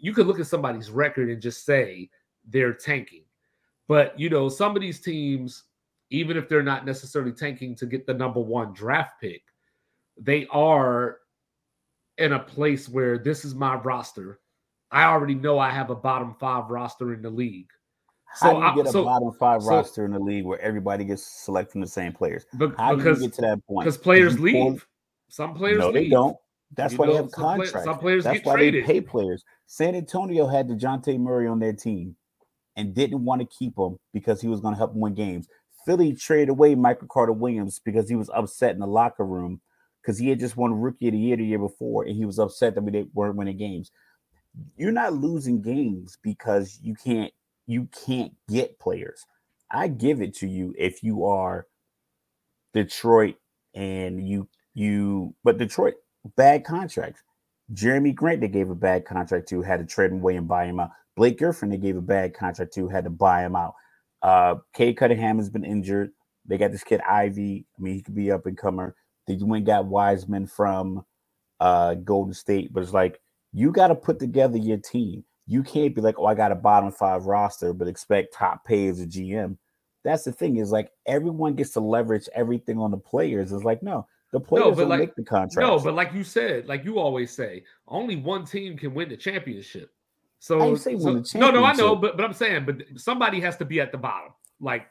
you 0.00 0.12
could 0.12 0.26
look 0.26 0.40
at 0.40 0.46
somebody's 0.46 0.90
record 0.90 1.30
and 1.30 1.40
just 1.40 1.64
say 1.64 2.10
they're 2.48 2.72
tanking. 2.72 3.24
But, 3.88 4.18
you 4.18 4.30
know, 4.30 4.48
some 4.48 4.74
of 4.74 4.80
these 4.80 5.00
teams, 5.00 5.64
even 6.10 6.36
if 6.36 6.48
they're 6.48 6.62
not 6.62 6.86
necessarily 6.86 7.32
tanking 7.32 7.74
to 7.76 7.86
get 7.86 8.06
the 8.06 8.14
number 8.14 8.40
one 8.40 8.72
draft 8.72 9.20
pick, 9.20 9.42
they 10.16 10.46
are 10.50 11.18
in 12.18 12.32
a 12.32 12.38
place 12.38 12.88
where 12.88 13.18
this 13.18 13.44
is 13.44 13.54
my 13.54 13.74
roster. 13.76 14.40
I 14.90 15.04
already 15.04 15.34
know 15.34 15.58
I 15.58 15.70
have 15.70 15.90
a 15.90 15.96
bottom 15.96 16.34
five 16.38 16.70
roster 16.70 17.12
in 17.12 17.20
the 17.20 17.30
league. 17.30 17.70
So 18.34 18.60
How 18.60 18.72
do 18.72 18.78
you 18.78 18.84
get 18.84 18.94
a 18.94 19.02
bottom 19.02 19.32
five 19.32 19.62
so, 19.62 19.70
roster 19.70 20.04
in 20.04 20.12
the 20.12 20.18
league 20.18 20.44
where 20.44 20.60
everybody 20.60 21.04
gets 21.04 21.22
selected 21.22 21.72
from 21.72 21.80
the 21.82 21.86
same 21.86 22.12
players? 22.12 22.46
But, 22.54 22.74
How 22.76 22.96
because, 22.96 23.18
do 23.18 23.24
you 23.24 23.30
get 23.30 23.36
to 23.36 23.42
that 23.42 23.66
point? 23.66 23.84
Because 23.84 23.98
players 23.98 24.40
leave. 24.40 24.54
Pull, 24.54 24.80
some 25.28 25.54
players 25.54 25.78
no, 25.78 25.86
leave. 25.86 25.94
they 25.94 26.08
don't. 26.08 26.36
That's 26.76 26.92
you 26.92 26.98
why 26.98 27.06
know, 27.06 27.12
they 27.12 27.16
have 27.18 27.30
contracts. 27.30 27.72
Play, 27.72 27.84
some 27.84 27.98
players 27.98 28.24
That's 28.24 28.44
why 28.44 28.54
traded. 28.54 28.84
they 28.84 28.86
pay 28.86 29.00
players. 29.00 29.44
San 29.66 29.94
Antonio 29.94 30.46
had 30.46 30.68
Dejounte 30.68 31.18
Murray 31.18 31.46
on 31.46 31.60
their 31.60 31.72
team 31.72 32.16
and 32.76 32.94
didn't 32.94 33.24
want 33.24 33.40
to 33.40 33.46
keep 33.46 33.78
him 33.78 33.98
because 34.12 34.40
he 34.40 34.48
was 34.48 34.60
going 34.60 34.74
to 34.74 34.78
help 34.78 34.92
them 34.92 35.00
win 35.00 35.14
games. 35.14 35.48
Philly 35.84 36.12
traded 36.14 36.48
away 36.48 36.74
Michael 36.74 37.08
Carter 37.08 37.32
Williams 37.32 37.80
because 37.84 38.08
he 38.08 38.16
was 38.16 38.30
upset 38.34 38.74
in 38.74 38.80
the 38.80 38.86
locker 38.86 39.24
room 39.24 39.60
because 40.02 40.18
he 40.18 40.28
had 40.28 40.40
just 40.40 40.56
won 40.56 40.80
Rookie 40.80 41.08
of 41.08 41.12
the 41.12 41.18
Year 41.18 41.36
the 41.36 41.44
year 41.44 41.58
before 41.58 42.04
and 42.04 42.16
he 42.16 42.24
was 42.24 42.38
upset 42.38 42.74
that 42.74 42.82
we 42.82 43.06
weren't 43.14 43.36
winning 43.36 43.56
games. 43.56 43.90
You're 44.76 44.92
not 44.92 45.14
losing 45.14 45.60
games 45.60 46.18
because 46.22 46.78
you 46.82 46.94
can't 46.94 47.32
you 47.66 47.88
can't 48.06 48.32
get 48.48 48.78
players. 48.78 49.26
I 49.70 49.88
give 49.88 50.22
it 50.22 50.34
to 50.38 50.48
you 50.48 50.74
if 50.78 51.02
you 51.02 51.26
are 51.26 51.66
Detroit 52.74 53.36
and 53.74 54.26
you 54.26 54.48
you 54.74 55.34
but 55.44 55.58
Detroit 55.58 55.94
bad 56.36 56.64
contracts. 56.64 57.22
Jerami 57.74 58.14
Grant 58.14 58.42
they 58.42 58.48
gave 58.48 58.70
a 58.70 58.76
bad 58.76 59.06
contract 59.06 59.48
to, 59.50 59.62
had 59.62 59.80
to 59.80 59.86
trade 59.86 60.12
him 60.12 60.18
away 60.20 60.36
and 60.36 60.48
buy 60.48 60.66
him 60.66 60.80
out. 60.80 60.90
Blake 61.16 61.38
Griffin 61.38 61.70
they 61.70 61.78
gave 61.78 61.96
a 61.96 62.02
bad 62.02 62.34
contract 62.34 62.74
to, 62.74 62.88
had 62.88 63.04
to 63.04 63.10
buy 63.10 63.44
him 63.44 63.56
out. 63.56 63.74
Uh 64.22 64.56
Cade 64.74 64.96
Cunningham 64.98 65.38
has 65.38 65.50
been 65.50 65.64
injured. 65.64 66.12
They 66.46 66.58
got 66.58 66.72
this 66.72 66.84
kid 66.84 67.02
Ivey. 67.02 67.66
I 67.78 67.82
mean, 67.82 67.94
he 67.94 68.02
could 68.02 68.16
be 68.16 68.32
up 68.32 68.46
and 68.46 68.58
comer. 68.58 68.96
They 69.26 69.38
went 69.40 69.66
got 69.66 69.86
Wiseman 69.86 70.46
from 70.46 71.04
uh 71.60 71.94
Golden 71.94 72.34
State, 72.34 72.72
but 72.72 72.82
it's 72.82 72.92
like 72.92 73.20
you 73.52 73.72
got 73.72 73.88
to 73.88 73.94
put 73.94 74.18
together 74.18 74.58
your 74.58 74.78
team. 74.78 75.24
You 75.46 75.62
can't 75.62 75.94
be 75.94 76.00
like, 76.00 76.18
oh, 76.18 76.26
I 76.26 76.34
got 76.34 76.52
a 76.52 76.56
bottom 76.56 76.90
five 76.90 77.26
roster, 77.26 77.72
but 77.72 77.88
expect 77.88 78.32
top 78.32 78.64
pay 78.64 78.88
as 78.88 79.00
a 79.00 79.06
GM. 79.06 79.56
That's 80.02 80.24
the 80.24 80.32
thing 80.32 80.56
is 80.56 80.70
like 80.70 80.90
everyone 81.06 81.54
gets 81.54 81.70
to 81.72 81.80
leverage 81.80 82.28
everything 82.34 82.78
on 82.78 82.90
the 82.90 82.98
players. 82.98 83.52
It's 83.52 83.64
like, 83.64 83.82
no, 83.82 84.06
the 84.32 84.40
players 84.40 84.64
no, 84.64 84.74
don't 84.74 84.88
like, 84.88 85.00
make 85.00 85.14
the 85.14 85.24
contract. 85.24 85.66
No, 85.66 85.78
but 85.78 85.94
like 85.94 86.12
you 86.12 86.24
said, 86.24 86.66
like 86.66 86.84
you 86.84 86.98
always 86.98 87.30
say, 87.30 87.64
only 87.88 88.16
one 88.16 88.44
team 88.44 88.76
can 88.76 88.94
win 88.94 89.08
the 89.08 89.16
championship. 89.16 89.90
So, 90.40 90.60
I 90.60 90.74
say 90.74 90.98
so 90.98 91.22
no, 91.36 91.50
no, 91.50 91.64
I 91.64 91.72
know, 91.72 91.96
but 91.96 92.18
but 92.18 92.24
I'm 92.24 92.34
saying, 92.34 92.66
but 92.66 92.82
somebody 92.96 93.40
has 93.40 93.56
to 93.58 93.64
be 93.64 93.80
at 93.80 93.92
the 93.92 93.98
bottom. 93.98 94.32
Like 94.60 94.88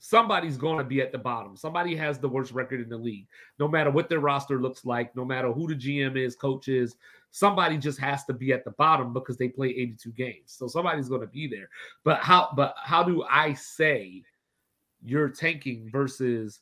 somebody's 0.00 0.56
going 0.56 0.78
to 0.78 0.84
be 0.84 1.00
at 1.00 1.12
the 1.12 1.18
bottom. 1.18 1.56
Somebody 1.56 1.94
has 1.94 2.18
the 2.18 2.28
worst 2.28 2.52
record 2.52 2.80
in 2.80 2.88
the 2.88 2.96
league, 2.96 3.28
no 3.58 3.68
matter 3.68 3.90
what 3.90 4.08
their 4.08 4.18
roster 4.18 4.60
looks 4.60 4.84
like, 4.84 5.14
no 5.14 5.24
matter 5.24 5.52
who 5.52 5.68
the 5.68 5.76
GM 5.76 6.16
is, 6.16 6.34
coach 6.34 6.66
is. 6.66 6.96
Somebody 7.32 7.76
just 7.76 7.98
has 8.00 8.24
to 8.24 8.32
be 8.32 8.52
at 8.52 8.64
the 8.64 8.72
bottom 8.72 9.12
because 9.12 9.36
they 9.36 9.48
play 9.48 9.68
82 9.68 10.12
games. 10.12 10.42
So 10.46 10.66
somebody's 10.66 11.08
going 11.08 11.20
to 11.20 11.26
be 11.26 11.46
there. 11.46 11.68
But 12.04 12.18
how? 12.20 12.50
But 12.56 12.74
how 12.82 13.02
do 13.02 13.24
I 13.30 13.54
say 13.54 14.22
you're 15.02 15.28
tanking 15.28 15.88
versus 15.90 16.60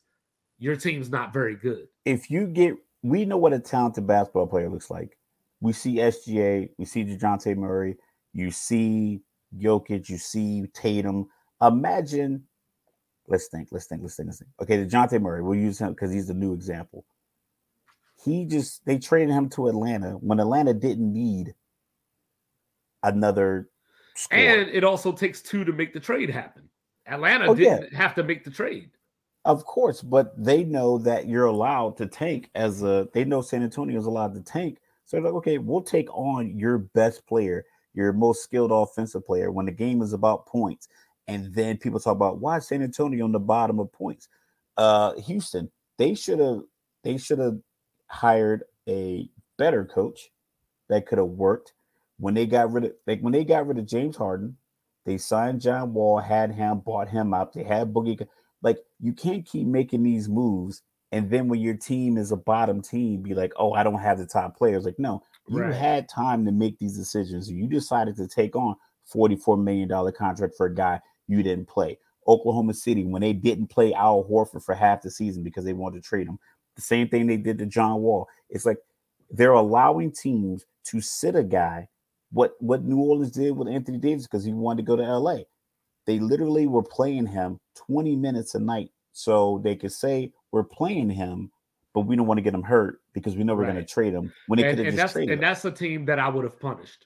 your 0.59 0.75
team's 0.75 1.09
not 1.09 1.33
very 1.33 1.55
good? 1.55 1.87
If 2.05 2.29
you 2.29 2.47
get, 2.47 2.75
we 3.01 3.25
know 3.25 3.37
what 3.37 3.53
a 3.53 3.59
talented 3.59 4.05
basketball 4.05 4.47
player 4.47 4.69
looks 4.69 4.91
like. 4.91 5.17
We 5.61 5.73
see 5.73 5.95
SGA, 5.95 6.69
we 6.77 6.85
see 6.85 7.03
Dejounte 7.03 7.57
Murray, 7.57 7.97
you 8.33 8.51
see 8.51 9.21
Jokic, 9.57 10.07
you 10.07 10.17
see 10.17 10.65
Tatum. 10.73 11.27
Imagine 11.61 12.43
Let's 13.29 13.47
think. 13.47 13.69
Let's 13.71 13.85
think. 13.85 14.01
Let's 14.01 14.15
think. 14.15 14.27
Let's 14.27 14.39
think. 14.39 14.49
Okay, 14.61 14.83
Dejounte 14.83 15.21
Murray. 15.21 15.43
We'll 15.43 15.59
use 15.59 15.79
him 15.79 15.91
because 15.91 16.11
he's 16.11 16.27
the 16.27 16.33
new 16.33 16.53
example. 16.53 17.05
He 18.23 18.45
just 18.45 18.85
they 18.85 18.97
traded 18.97 19.33
him 19.33 19.49
to 19.49 19.67
Atlanta 19.67 20.11
when 20.11 20.39
Atlanta 20.39 20.73
didn't 20.73 21.11
need 21.11 21.53
another. 23.03 23.69
Score. 24.15 24.37
And 24.37 24.69
it 24.69 24.83
also 24.83 25.11
takes 25.11 25.41
two 25.41 25.63
to 25.63 25.71
make 25.71 25.93
the 25.93 25.99
trade 25.99 26.29
happen. 26.29 26.69
Atlanta 27.07 27.47
oh, 27.47 27.55
didn't 27.55 27.91
yeah. 27.91 27.97
have 27.97 28.15
to 28.15 28.23
make 28.23 28.43
the 28.43 28.51
trade. 28.51 28.91
Of 29.45 29.63
course, 29.65 30.01
but 30.01 30.33
they 30.37 30.65
know 30.65 30.97
that 30.97 31.27
you're 31.27 31.45
allowed 31.45 31.95
to 31.97 32.05
tank 32.05 32.49
as 32.55 32.83
a. 32.83 33.07
They 33.13 33.23
know 33.23 33.41
San 33.41 33.63
Antonio 33.63 33.97
is 33.97 34.05
allowed 34.05 34.33
to 34.35 34.41
tank, 34.41 34.79
so 35.05 35.15
they're 35.15 35.23
like, 35.23 35.33
okay, 35.35 35.57
we'll 35.57 35.81
take 35.81 36.13
on 36.13 36.59
your 36.59 36.79
best 36.79 37.25
player, 37.25 37.65
your 37.93 38.11
most 38.11 38.43
skilled 38.43 38.71
offensive 38.71 39.25
player 39.25 39.51
when 39.51 39.65
the 39.65 39.71
game 39.71 40.01
is 40.01 40.11
about 40.11 40.45
points 40.45 40.89
and 41.29 41.53
then 41.53 41.77
people 41.77 41.99
talk 41.99 42.15
about 42.15 42.39
why 42.39 42.57
San 42.57 42.81
Antonio 42.81 43.23
on 43.23 43.31
the 43.31 43.39
bottom 43.39 43.79
of 43.79 43.93
points. 43.93 44.27
Uh, 44.77 45.13
Houston, 45.27 45.69
they 45.99 46.15
should 46.15 46.39
have 46.39 46.61
they 47.03 47.17
should 47.17 47.37
have 47.37 47.59
hired 48.09 48.63
a 48.87 49.29
better 49.57 49.85
coach 49.85 50.29
that 50.89 51.05
could 51.05 51.17
have 51.17 51.27
worked 51.27 51.73
when 52.17 52.33
they 52.33 52.45
got 52.45 52.71
rid 52.71 52.85
of 52.85 52.91
like 53.07 53.21
when 53.21 53.33
they 53.33 53.43
got 53.43 53.67
rid 53.67 53.77
of 53.77 53.85
James 53.85 54.17
Harden. 54.17 54.57
They 55.05 55.17
signed 55.17 55.61
John 55.61 55.93
Wall, 55.93 56.19
had 56.19 56.51
him, 56.51 56.79
bought 56.79 57.09
him 57.09 57.33
up. 57.33 57.53
They 57.53 57.63
had 57.63 57.93
Boogie. 57.93 58.27
Like 58.61 58.77
you 58.99 59.13
can't 59.13 59.45
keep 59.45 59.65
making 59.65 60.03
these 60.03 60.27
moves, 60.27 60.81
and 61.11 61.29
then 61.29 61.47
when 61.47 61.61
your 61.61 61.75
team 61.75 62.17
is 62.17 62.31
a 62.31 62.37
bottom 62.37 62.81
team, 62.81 63.21
be 63.21 63.33
like, 63.33 63.53
"Oh, 63.55 63.73
I 63.73 63.83
don't 63.83 63.99
have 64.01 64.17
the 64.17 64.25
top 64.25 64.57
players." 64.57 64.85
Like, 64.85 64.99
no, 64.99 65.23
you 65.47 65.61
right. 65.61 65.73
had 65.73 66.09
time 66.09 66.45
to 66.45 66.51
make 66.51 66.77
these 66.77 66.97
decisions. 66.97 67.49
You 67.49 67.67
decided 67.67 68.17
to 68.17 68.27
take 68.27 68.55
on 68.55 68.75
forty-four 69.05 69.57
million 69.57 69.87
dollar 69.87 70.11
contract 70.11 70.55
for 70.57 70.65
a 70.65 70.75
guy 70.75 70.99
you 71.27 71.41
didn't 71.41 71.67
play. 71.67 71.97
Oklahoma 72.27 72.73
City, 72.73 73.05
when 73.05 73.21
they 73.21 73.33
didn't 73.33 73.67
play 73.67 73.93
Al 73.93 74.23
Horford 74.23 74.63
for 74.63 74.75
half 74.75 75.01
the 75.01 75.09
season 75.09 75.41
because 75.43 75.63
they 75.63 75.73
wanted 75.73 76.03
to 76.03 76.07
trade 76.07 76.27
him, 76.27 76.37
the 76.79 76.85
same 76.85 77.09
thing 77.09 77.27
they 77.27 77.37
did 77.37 77.59
to 77.59 77.65
John 77.65 78.01
Wall. 78.01 78.27
It's 78.49 78.65
like 78.65 78.77
they're 79.29 79.51
allowing 79.51 80.11
teams 80.11 80.65
to 80.85 81.01
sit 81.01 81.35
a 81.35 81.43
guy. 81.43 81.89
What 82.31 82.53
what 82.59 82.83
New 82.83 82.97
Orleans 82.97 83.31
did 83.31 83.57
with 83.57 83.67
Anthony 83.67 83.97
Davis 83.97 84.23
because 84.23 84.45
he 84.45 84.53
wanted 84.53 84.83
to 84.83 84.87
go 84.87 84.95
to 84.95 85.03
LA. 85.03 85.39
They 86.05 86.19
literally 86.19 86.67
were 86.67 86.83
playing 86.83 87.27
him 87.27 87.59
20 87.87 88.15
minutes 88.15 88.55
a 88.55 88.59
night 88.59 88.91
so 89.11 89.59
they 89.63 89.75
could 89.75 89.91
say 89.91 90.31
we're 90.51 90.63
playing 90.63 91.09
him, 91.09 91.51
but 91.93 92.01
we 92.01 92.15
don't 92.15 92.25
want 92.25 92.37
to 92.37 92.41
get 92.41 92.53
him 92.53 92.63
hurt 92.63 93.01
because 93.13 93.35
we 93.35 93.43
know 93.43 93.53
we're 93.53 93.63
right. 93.63 93.73
going 93.73 93.85
to 93.85 93.93
trade 93.93 94.13
him 94.13 94.31
when 94.47 94.57
they 94.57 94.75
could 94.75 94.85
have 94.85 94.95
just 94.95 95.13
traded. 95.13 95.33
And 95.33 95.39
him. 95.39 95.49
that's 95.49 95.65
a 95.65 95.71
team 95.71 96.05
that 96.05 96.17
I 96.17 96.29
would 96.29 96.45
have 96.45 96.59
punished. 96.59 97.05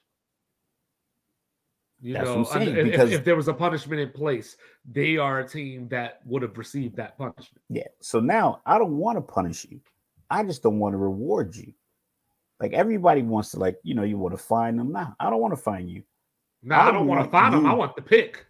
You 2.04 2.12
That's 2.12 2.26
know, 2.26 2.44
saying, 2.44 2.76
if, 2.76 2.84
because, 2.84 3.12
if 3.12 3.24
there 3.24 3.34
was 3.34 3.48
a 3.48 3.54
punishment 3.54 3.98
in 3.98 4.10
place, 4.10 4.58
they 4.84 5.16
are 5.16 5.40
a 5.40 5.48
team 5.48 5.88
that 5.88 6.20
would 6.26 6.42
have 6.42 6.58
received 6.58 6.96
that 6.96 7.16
punishment. 7.16 7.62
Yeah. 7.70 7.86
So 8.02 8.20
now 8.20 8.60
I 8.66 8.76
don't 8.76 8.98
want 8.98 9.16
to 9.16 9.22
punish 9.22 9.64
you. 9.70 9.80
I 10.28 10.42
just 10.44 10.62
don't 10.62 10.78
want 10.78 10.92
to 10.92 10.98
reward 10.98 11.56
you. 11.56 11.72
Like 12.60 12.74
everybody 12.74 13.22
wants 13.22 13.52
to, 13.52 13.58
like, 13.58 13.78
you 13.82 13.94
know, 13.94 14.02
you 14.02 14.18
want 14.18 14.34
to 14.34 14.42
find 14.42 14.78
them. 14.78 14.92
Nah, 14.92 15.12
I 15.18 15.30
don't 15.30 15.40
want 15.40 15.54
to 15.54 15.62
find 15.62 15.88
you. 15.88 16.02
No, 16.62 16.76
nah, 16.76 16.82
I, 16.82 16.84
don't, 16.84 16.94
don't 16.94 17.06
want 17.06 17.24
to 17.24 17.30
find 17.30 17.54
them. 17.54 17.64
I 17.64 17.72
want 17.72 17.96
the 17.96 18.02
pick. 18.02 18.44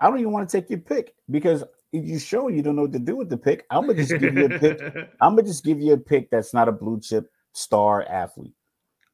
I 0.00 0.08
don't 0.08 0.18
even 0.18 0.32
want 0.32 0.48
to 0.48 0.58
take 0.58 0.70
your 0.70 0.78
pick 0.78 1.14
because 1.30 1.64
if 1.92 2.02
you 2.02 2.18
show 2.18 2.48
you 2.48 2.62
don't 2.62 2.76
know 2.76 2.82
what 2.82 2.92
to 2.92 2.98
do 2.98 3.16
with 3.16 3.28
the 3.28 3.36
pick, 3.36 3.66
I'm 3.70 3.82
gonna 3.82 4.02
just 4.02 4.18
give 4.18 4.34
you 4.34 4.46
a 4.46 4.58
pick. 4.58 4.80
I'm 5.20 5.36
gonna 5.36 5.42
just 5.42 5.64
give 5.64 5.82
you 5.82 5.92
a 5.92 5.98
pick 5.98 6.30
that's 6.30 6.54
not 6.54 6.66
a 6.66 6.72
blue 6.72 6.98
chip 6.98 7.30
star 7.52 8.04
athlete. 8.08 8.54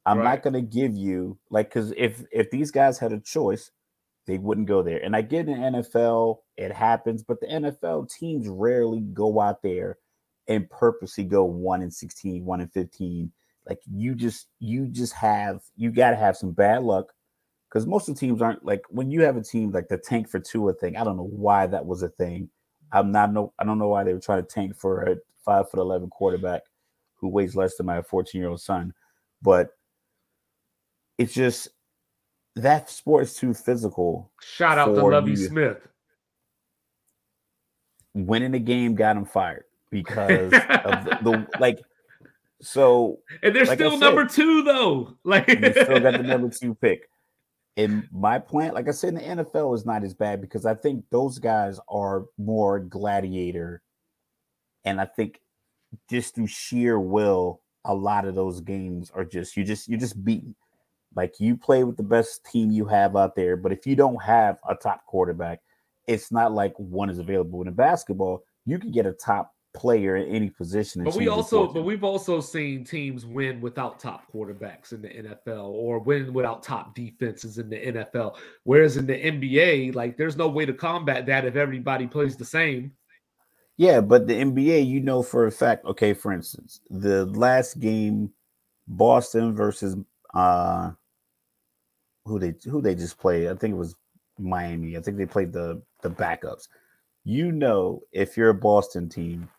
I'm 0.05 0.19
right. 0.19 0.23
not 0.25 0.43
going 0.43 0.53
to 0.53 0.61
give 0.61 0.95
you 0.95 1.37
like 1.49 1.69
because 1.69 1.93
if 1.95 2.23
if 2.31 2.51
these 2.51 2.71
guys 2.71 2.99
had 2.99 3.13
a 3.13 3.19
choice, 3.19 3.71
they 4.25 4.37
wouldn't 4.37 4.67
go 4.67 4.81
there. 4.81 4.99
And 5.03 5.15
I 5.15 5.21
get 5.21 5.47
in 5.47 5.61
the 5.61 5.79
NFL, 5.79 6.39
it 6.57 6.71
happens, 6.71 7.23
but 7.23 7.39
the 7.39 7.47
NFL 7.47 8.09
teams 8.11 8.47
rarely 8.47 9.01
go 9.01 9.39
out 9.39 9.61
there 9.61 9.97
and 10.47 10.69
purposely 10.69 11.23
go 11.23 11.43
one 11.45 11.81
and 11.81 11.93
16, 11.93 12.43
one 12.45 12.61
and 12.61 12.71
15. 12.71 13.31
Like 13.67 13.79
you 13.89 14.13
just 14.13 14.47
you 14.59 14.87
just 14.87 15.13
have 15.13 15.61
you 15.75 15.89
got 15.89 16.11
to 16.11 16.17
have 16.17 16.35
some 16.35 16.51
bad 16.51 16.83
luck 16.83 17.13
because 17.69 17.87
most 17.87 18.09
of 18.09 18.15
the 18.15 18.19
teams 18.19 18.41
aren't 18.41 18.65
like 18.65 18.81
when 18.89 19.09
you 19.09 19.21
have 19.21 19.37
a 19.37 19.41
team 19.41 19.71
like 19.71 19.87
the 19.87 19.97
tank 19.97 20.29
for 20.29 20.39
Tua 20.39 20.73
thing. 20.73 20.97
I 20.97 21.03
don't 21.05 21.15
know 21.15 21.29
why 21.31 21.67
that 21.67 21.85
was 21.85 22.03
a 22.03 22.09
thing. 22.09 22.49
I'm 22.91 23.11
not 23.11 23.31
no 23.31 23.53
I 23.57 23.63
don't 23.63 23.79
know 23.79 23.87
why 23.87 24.03
they 24.03 24.13
were 24.13 24.19
trying 24.19 24.43
to 24.43 24.49
tank 24.49 24.75
for 24.75 25.03
a 25.03 25.15
five 25.45 25.69
foot 25.69 25.79
eleven 25.79 26.09
quarterback 26.09 26.63
who 27.15 27.29
weighs 27.29 27.55
less 27.55 27.77
than 27.77 27.85
my 27.85 28.01
14 28.01 28.39
year 28.39 28.49
old 28.49 28.59
son, 28.59 28.93
but 29.41 29.69
it's 31.17 31.33
just 31.33 31.69
that 32.55 32.89
sport 32.89 33.23
is 33.23 33.35
too 33.35 33.53
physical. 33.53 34.31
Shout 34.41 34.77
out 34.77 34.93
to 34.93 35.05
Lovie 35.05 35.35
Smith. 35.35 35.87
Winning 38.13 38.51
the 38.51 38.59
game 38.59 38.95
got 38.95 39.17
him 39.17 39.25
fired 39.25 39.65
because 39.89 40.53
of 40.69 41.05
the, 41.05 41.19
the, 41.23 41.47
like. 41.59 41.79
So 42.61 43.19
and 43.41 43.53
they're 43.53 43.65
like 43.65 43.77
still 43.77 43.91
said, 43.91 43.99
number 43.99 44.25
two 44.25 44.63
though. 44.63 45.17
Like 45.23 45.47
they 45.47 45.71
still 45.71 45.99
got 45.99 46.13
the 46.13 46.23
number 46.23 46.49
two 46.61 46.75
pick. 46.75 47.09
And 47.75 48.07
my 48.11 48.37
plan, 48.37 48.73
like 48.73 48.87
I 48.87 48.91
said, 48.91 49.09
in 49.09 49.15
the 49.37 49.43
NFL 49.43 49.75
is 49.75 49.85
not 49.85 50.03
as 50.03 50.13
bad 50.13 50.41
because 50.41 50.65
I 50.65 50.75
think 50.75 51.05
those 51.09 51.39
guys 51.39 51.79
are 51.89 52.25
more 52.37 52.79
gladiator, 52.79 53.81
and 54.85 55.01
I 55.01 55.05
think 55.05 55.41
just 56.09 56.35
through 56.35 56.47
sheer 56.47 56.99
will, 56.99 57.61
a 57.83 57.93
lot 57.93 58.25
of 58.25 58.35
those 58.35 58.61
games 58.61 59.11
are 59.13 59.25
just 59.25 59.57
you 59.57 59.63
just 59.63 59.87
you 59.87 59.97
just 59.97 60.23
beaten. 60.23 60.55
Like 61.15 61.39
you 61.39 61.55
play 61.55 61.83
with 61.83 61.97
the 61.97 62.03
best 62.03 62.45
team 62.45 62.71
you 62.71 62.85
have 62.85 63.15
out 63.15 63.35
there, 63.35 63.55
but 63.55 63.71
if 63.71 63.85
you 63.85 63.95
don't 63.95 64.21
have 64.21 64.57
a 64.67 64.75
top 64.75 65.05
quarterback, 65.05 65.61
it's 66.07 66.31
not 66.31 66.51
like 66.51 66.73
one 66.77 67.09
is 67.09 67.19
available. 67.19 67.61
In 67.61 67.73
basketball, 67.73 68.43
you 68.65 68.79
can 68.79 68.91
get 68.91 69.05
a 69.05 69.13
top 69.13 69.53
player 69.73 70.15
in 70.17 70.27
any 70.27 70.49
position. 70.49 71.03
But 71.03 71.15
we 71.15 71.27
also, 71.27 71.67
but 71.67 71.83
we've 71.83 72.03
also 72.03 72.39
seen 72.39 72.83
teams 72.83 73.25
win 73.25 73.59
without 73.59 73.99
top 73.99 74.31
quarterbacks 74.31 74.91
in 74.93 75.01
the 75.01 75.09
NFL 75.09 75.69
or 75.69 75.99
win 75.99 76.33
without 76.33 76.63
top 76.63 76.95
defenses 76.95 77.57
in 77.57 77.69
the 77.69 77.77
NFL. 77.77 78.35
Whereas 78.63 78.97
in 78.97 79.05
the 79.05 79.13
NBA, 79.13 79.95
like 79.95 80.17
there's 80.17 80.37
no 80.37 80.47
way 80.47 80.65
to 80.65 80.73
combat 80.73 81.25
that 81.25 81.45
if 81.45 81.55
everybody 81.55 82.07
plays 82.07 82.37
the 82.37 82.45
same. 82.45 82.91
Yeah, 83.77 84.01
but 84.01 84.27
the 84.27 84.35
NBA, 84.35 84.85
you 84.85 84.99
know 84.99 85.23
for 85.23 85.47
a 85.47 85.51
fact. 85.51 85.85
Okay, 85.85 86.13
for 86.13 86.31
instance, 86.31 86.79
the 86.89 87.25
last 87.25 87.79
game, 87.79 88.31
Boston 88.87 89.55
versus 89.55 89.95
uh 90.33 90.91
who 92.25 92.39
they 92.39 92.53
who 92.65 92.81
they 92.81 92.95
just 92.95 93.17
played. 93.17 93.47
I 93.47 93.55
think 93.55 93.73
it 93.73 93.77
was 93.77 93.95
Miami. 94.37 94.97
I 94.97 95.01
think 95.01 95.17
they 95.17 95.25
played 95.25 95.51
the 95.51 95.81
the 96.01 96.09
backups. 96.09 96.67
You 97.23 97.51
know, 97.51 98.01
if 98.11 98.35
you're 98.35 98.49
a 98.49 98.53
Boston 98.53 99.09
team 99.09 99.49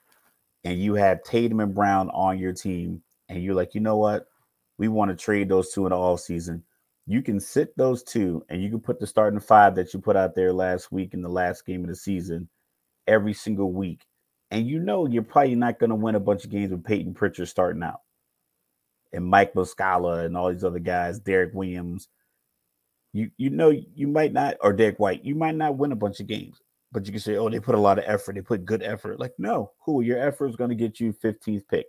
and 0.64 0.78
you 0.78 0.94
have 0.94 1.22
Tatum 1.22 1.60
and 1.60 1.74
Brown 1.74 2.10
on 2.10 2.38
your 2.38 2.52
team, 2.52 3.02
and 3.28 3.42
you're 3.42 3.54
like, 3.54 3.74
you 3.74 3.80
know 3.80 3.96
what, 3.96 4.26
we 4.78 4.88
want 4.88 5.10
to 5.10 5.16
trade 5.16 5.48
those 5.48 5.72
two 5.72 5.86
in 5.86 5.90
the 5.90 5.96
off 5.96 6.20
season. 6.20 6.62
You 7.06 7.22
can 7.22 7.38
sit 7.38 7.76
those 7.76 8.02
two, 8.02 8.44
and 8.48 8.62
you 8.62 8.70
can 8.70 8.80
put 8.80 8.98
the 8.98 9.06
starting 9.06 9.40
five 9.40 9.74
that 9.74 9.92
you 9.92 10.00
put 10.00 10.16
out 10.16 10.34
there 10.34 10.52
last 10.52 10.90
week 10.90 11.12
in 11.12 11.20
the 11.20 11.28
last 11.28 11.66
game 11.66 11.82
of 11.82 11.88
the 11.88 11.96
season 11.96 12.48
every 13.06 13.34
single 13.34 13.72
week, 13.72 14.06
and 14.50 14.66
you 14.66 14.78
know 14.78 15.06
you're 15.06 15.22
probably 15.22 15.54
not 15.54 15.78
going 15.78 15.90
to 15.90 15.96
win 15.96 16.14
a 16.14 16.20
bunch 16.20 16.44
of 16.44 16.50
games 16.50 16.70
with 16.70 16.84
Peyton 16.84 17.12
Pritchard 17.12 17.48
starting 17.48 17.82
out, 17.82 18.00
and 19.12 19.26
Mike 19.26 19.52
Muscala 19.52 20.24
and 20.24 20.34
all 20.34 20.50
these 20.50 20.64
other 20.64 20.78
guys, 20.78 21.18
Derek 21.18 21.52
Williams 21.52 22.08
you 23.14 23.30
you 23.36 23.48
know 23.48 23.72
you 23.94 24.08
might 24.08 24.32
not 24.32 24.56
or 24.60 24.72
Derrick 24.72 24.98
White, 24.98 25.24
you 25.24 25.34
might 25.36 25.54
not 25.54 25.78
win 25.78 25.92
a 25.92 25.96
bunch 25.96 26.18
of 26.20 26.26
games, 26.26 26.60
but 26.92 27.06
you 27.06 27.12
can 27.12 27.20
say, 27.20 27.36
oh, 27.36 27.48
they 27.48 27.60
put 27.60 27.76
a 27.76 27.80
lot 27.80 27.96
of 27.96 28.04
effort, 28.06 28.34
they 28.34 28.42
put 28.42 28.64
good 28.64 28.82
effort. 28.82 29.20
Like, 29.20 29.32
no, 29.38 29.70
cool, 29.80 30.02
your 30.02 30.18
effort 30.18 30.48
is 30.48 30.56
going 30.56 30.70
to 30.70 30.76
get 30.76 30.98
you 30.98 31.14
15th 31.24 31.62
pick. 31.70 31.86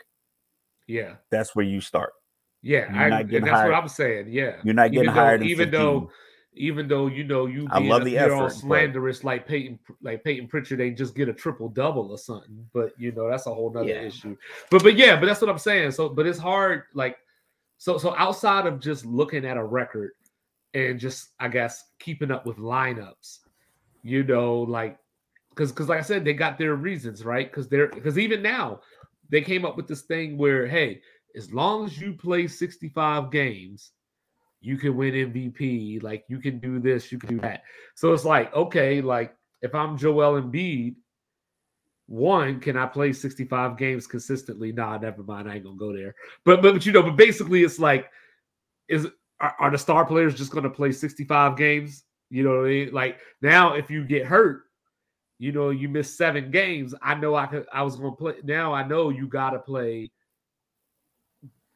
Yeah, 0.87 1.15
that's 1.31 1.55
where 1.55 1.65
you 1.65 1.81
start. 1.81 2.13
Yeah, 2.61 2.87
I, 2.93 3.23
that's 3.23 3.47
hired. 3.49 3.71
what 3.71 3.81
I'm 3.81 3.87
saying. 3.87 4.27
Yeah, 4.29 4.57
you're 4.63 4.75
not 4.75 4.91
getting 4.91 5.09
even 5.09 5.15
hired. 5.15 5.41
Though, 5.41 5.45
even 5.45 5.71
15. 5.71 5.71
though, 5.71 6.11
even 6.53 6.87
though 6.87 7.07
you 7.07 7.23
know 7.23 7.47
you, 7.47 7.67
I 7.71 7.79
love 7.79 8.05
the 8.05 8.19
effort, 8.19 8.33
all 8.33 8.49
slanderous 8.51 9.19
but... 9.19 9.25
like 9.25 9.47
Peyton, 9.47 9.79
like 10.03 10.23
Peyton 10.23 10.47
Pritchard, 10.47 10.79
they 10.79 10.91
just 10.91 11.15
get 11.15 11.27
a 11.27 11.33
triple 11.33 11.69
double 11.69 12.11
or 12.11 12.19
something. 12.19 12.67
But 12.71 12.91
you 12.99 13.11
know 13.11 13.27
that's 13.31 13.47
a 13.47 13.53
whole 13.53 13.73
nother 13.73 13.87
yeah. 13.87 14.01
issue. 14.01 14.37
But 14.69 14.83
but 14.83 14.95
yeah, 14.95 15.19
but 15.19 15.25
that's 15.25 15.41
what 15.41 15.49
I'm 15.49 15.57
saying. 15.57 15.89
So, 15.91 16.07
but 16.07 16.27
it's 16.27 16.37
hard. 16.37 16.83
Like, 16.93 17.17
so 17.79 17.97
so 17.97 18.15
outside 18.15 18.67
of 18.67 18.79
just 18.79 19.07
looking 19.07 19.43
at 19.43 19.57
a 19.57 19.63
record 19.63 20.11
and 20.75 20.99
just 20.99 21.29
I 21.39 21.47
guess 21.47 21.85
keeping 21.99 22.29
up 22.29 22.45
with 22.45 22.57
lineups. 22.57 23.39
You 24.03 24.23
know, 24.23 24.61
like 24.61 24.99
because 25.49 25.71
because 25.71 25.89
like 25.89 25.99
I 25.99 26.03
said, 26.03 26.23
they 26.23 26.33
got 26.33 26.59
their 26.59 26.75
reasons, 26.75 27.25
right? 27.25 27.49
Because 27.49 27.67
they're 27.67 27.87
because 27.87 28.19
even 28.19 28.43
now 28.43 28.81
they 29.29 29.41
came 29.41 29.65
up 29.65 29.77
with 29.77 29.87
this 29.87 30.01
thing 30.01 30.37
where 30.37 30.67
hey, 30.67 31.01
as 31.35 31.51
long 31.51 31.85
as 31.85 31.99
you 31.99 32.13
play 32.13 32.47
65 32.47 33.31
games, 33.31 33.91
you 34.61 34.77
can 34.77 34.95
win 34.95 35.13
MVP. 35.13 36.03
Like 36.03 36.25
you 36.27 36.39
can 36.39 36.59
do 36.59 36.79
this, 36.79 37.11
you 37.11 37.17
can 37.17 37.37
do 37.37 37.41
that. 37.41 37.63
So 37.95 38.13
it's 38.13 38.25
like, 38.25 38.53
okay, 38.53 39.01
like 39.01 39.35
if 39.61 39.73
I'm 39.73 39.97
Joel 39.97 40.41
Embiid, 40.41 40.95
one, 42.07 42.59
can 42.59 42.77
I 42.77 42.85
play 42.85 43.13
65 43.13 43.77
games 43.77 44.05
consistently? 44.05 44.71
Nah, 44.71 44.97
never 44.99 45.23
mind. 45.23 45.49
I 45.49 45.55
ain't 45.55 45.63
gonna 45.63 45.77
go 45.77 45.93
there. 45.95 46.13
But 46.43 46.61
but, 46.61 46.73
but 46.73 46.85
you 46.85 46.91
know, 46.91 47.01
but 47.01 47.15
basically 47.15 47.63
it's 47.63 47.79
like, 47.79 48.11
is 48.87 49.07
are, 49.39 49.55
are 49.59 49.71
the 49.71 49.77
star 49.77 50.05
players 50.05 50.35
just 50.35 50.51
gonna 50.51 50.69
play 50.69 50.91
65 50.91 51.57
games? 51.57 52.03
You 52.29 52.43
know 52.43 52.57
what 52.57 52.65
I 52.65 52.69
mean? 52.69 52.93
Like 52.93 53.19
now, 53.41 53.73
if 53.73 53.89
you 53.89 54.03
get 54.03 54.25
hurt, 54.25 54.63
you 55.37 55.51
know, 55.51 55.69
you 55.69 55.89
miss 55.89 56.15
seven 56.15 56.51
games. 56.51 56.95
I 57.01 57.15
know 57.15 57.35
I 57.35 57.45
could 57.45 57.65
I 57.71 57.83
was 57.83 57.95
gonna 57.95 58.11
play 58.11 58.35
now. 58.43 58.73
I 58.73 58.87
know 58.87 59.09
you 59.09 59.27
gotta 59.27 59.59
play 59.59 60.11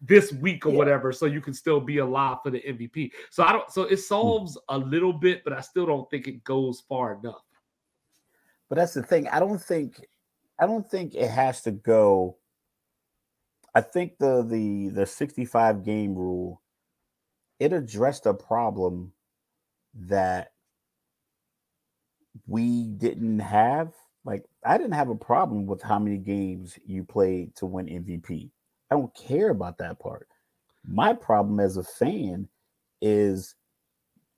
this 0.01 0.31
week 0.31 0.65
or 0.65 0.71
yeah. 0.71 0.77
whatever, 0.77 1.11
so 1.11 1.25
you 1.25 1.41
can 1.41 1.53
still 1.53 1.81
be 1.81 1.97
alive 1.97 2.37
for 2.41 2.51
the 2.51 2.61
MVP. 2.61 3.11
So 3.29 3.43
I 3.43 3.51
don't 3.51 3.69
so 3.71 3.83
it 3.83 3.89
hmm. 3.89 3.95
solves 3.95 4.57
a 4.69 4.77
little 4.77 5.13
bit, 5.13 5.43
but 5.43 5.53
I 5.53 5.61
still 5.61 5.85
don't 5.85 6.09
think 6.09 6.27
it 6.27 6.43
goes 6.43 6.81
far 6.87 7.19
enough. 7.21 7.43
But 8.69 8.75
that's 8.75 8.93
the 8.93 9.03
thing. 9.03 9.27
I 9.27 9.39
don't 9.39 9.61
think 9.61 9.99
I 10.59 10.65
don't 10.65 10.89
think 10.89 11.15
it 11.15 11.29
has 11.29 11.61
to 11.63 11.71
go. 11.71 12.37
I 13.75 13.81
think 13.81 14.17
the 14.19 14.43
the 14.43 14.89
the 14.89 15.05
65 15.05 15.83
game 15.83 16.15
rule 16.15 16.61
it 17.59 17.73
addressed 17.73 18.25
a 18.25 18.33
problem 18.33 19.11
that 19.93 20.53
we 22.47 22.83
didn't 22.83 23.39
have. 23.39 23.93
Like 24.25 24.45
I 24.65 24.77
didn't 24.77 24.93
have 24.93 25.09
a 25.09 25.15
problem 25.15 25.65
with 25.65 25.81
how 25.81 25.99
many 25.99 26.17
games 26.17 26.77
you 26.85 27.03
played 27.03 27.55
to 27.57 27.65
win 27.65 27.87
MVP. 27.87 28.49
I 28.91 28.95
don't 28.95 29.13
care 29.15 29.49
about 29.49 29.77
that 29.79 29.99
part. 29.99 30.27
My 30.87 31.13
problem 31.13 31.59
as 31.59 31.77
a 31.77 31.83
fan 31.83 32.47
is 33.01 33.55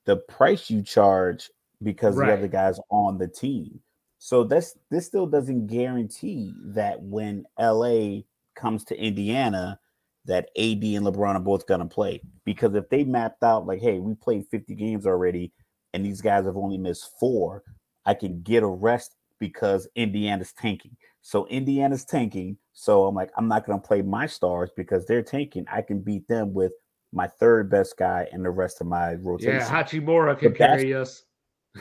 the 0.05 0.17
price 0.17 0.69
you 0.69 0.81
charge 0.81 1.49
because 1.83 2.15
right. 2.15 2.27
the 2.27 2.33
other 2.33 2.47
guys 2.47 2.79
on 2.89 3.17
the 3.17 3.27
team. 3.27 3.79
So 4.17 4.43
this 4.43 4.77
this 4.89 5.05
still 5.05 5.25
doesn't 5.25 5.67
guarantee 5.67 6.53
that 6.65 7.01
when 7.01 7.45
LA 7.59 8.21
comes 8.55 8.83
to 8.85 8.95
Indiana, 8.99 9.79
that 10.25 10.49
AD 10.57 10.83
and 10.83 11.05
LeBron 11.05 11.35
are 11.35 11.39
both 11.39 11.67
gonna 11.67 11.85
play. 11.85 12.21
Because 12.45 12.75
if 12.75 12.89
they 12.89 13.03
mapped 13.03 13.43
out 13.43 13.65
like, 13.65 13.79
hey, 13.79 13.99
we 13.99 14.15
played 14.15 14.45
50 14.49 14.75
games 14.75 15.05
already, 15.05 15.51
and 15.93 16.05
these 16.05 16.21
guys 16.21 16.45
have 16.45 16.57
only 16.57 16.77
missed 16.77 17.11
four, 17.19 17.63
I 18.05 18.13
can 18.13 18.41
get 18.41 18.63
a 18.63 18.67
rest 18.67 19.15
because 19.39 19.87
Indiana's 19.95 20.53
tanking. 20.53 20.95
So 21.21 21.47
Indiana's 21.47 22.05
tanking. 22.05 22.57
So 22.73 23.05
I'm 23.05 23.15
like, 23.15 23.31
I'm 23.37 23.47
not 23.47 23.65
gonna 23.65 23.81
play 23.81 24.01
my 24.01 24.25
stars 24.25 24.71
because 24.75 25.05
they're 25.05 25.23
tanking. 25.23 25.65
I 25.71 25.81
can 25.81 25.99
beat 25.99 26.27
them 26.27 26.53
with 26.53 26.73
my 27.13 27.27
third 27.27 27.69
best 27.69 27.97
guy 27.97 28.27
and 28.31 28.43
the 28.45 28.49
rest 28.49 28.81
of 28.81 28.87
my 28.87 29.15
rotation. 29.15 29.55
Yeah, 29.55 29.69
Hachimura 29.69 30.37
can 30.39 30.53
carry 30.53 30.93
us. 30.93 31.25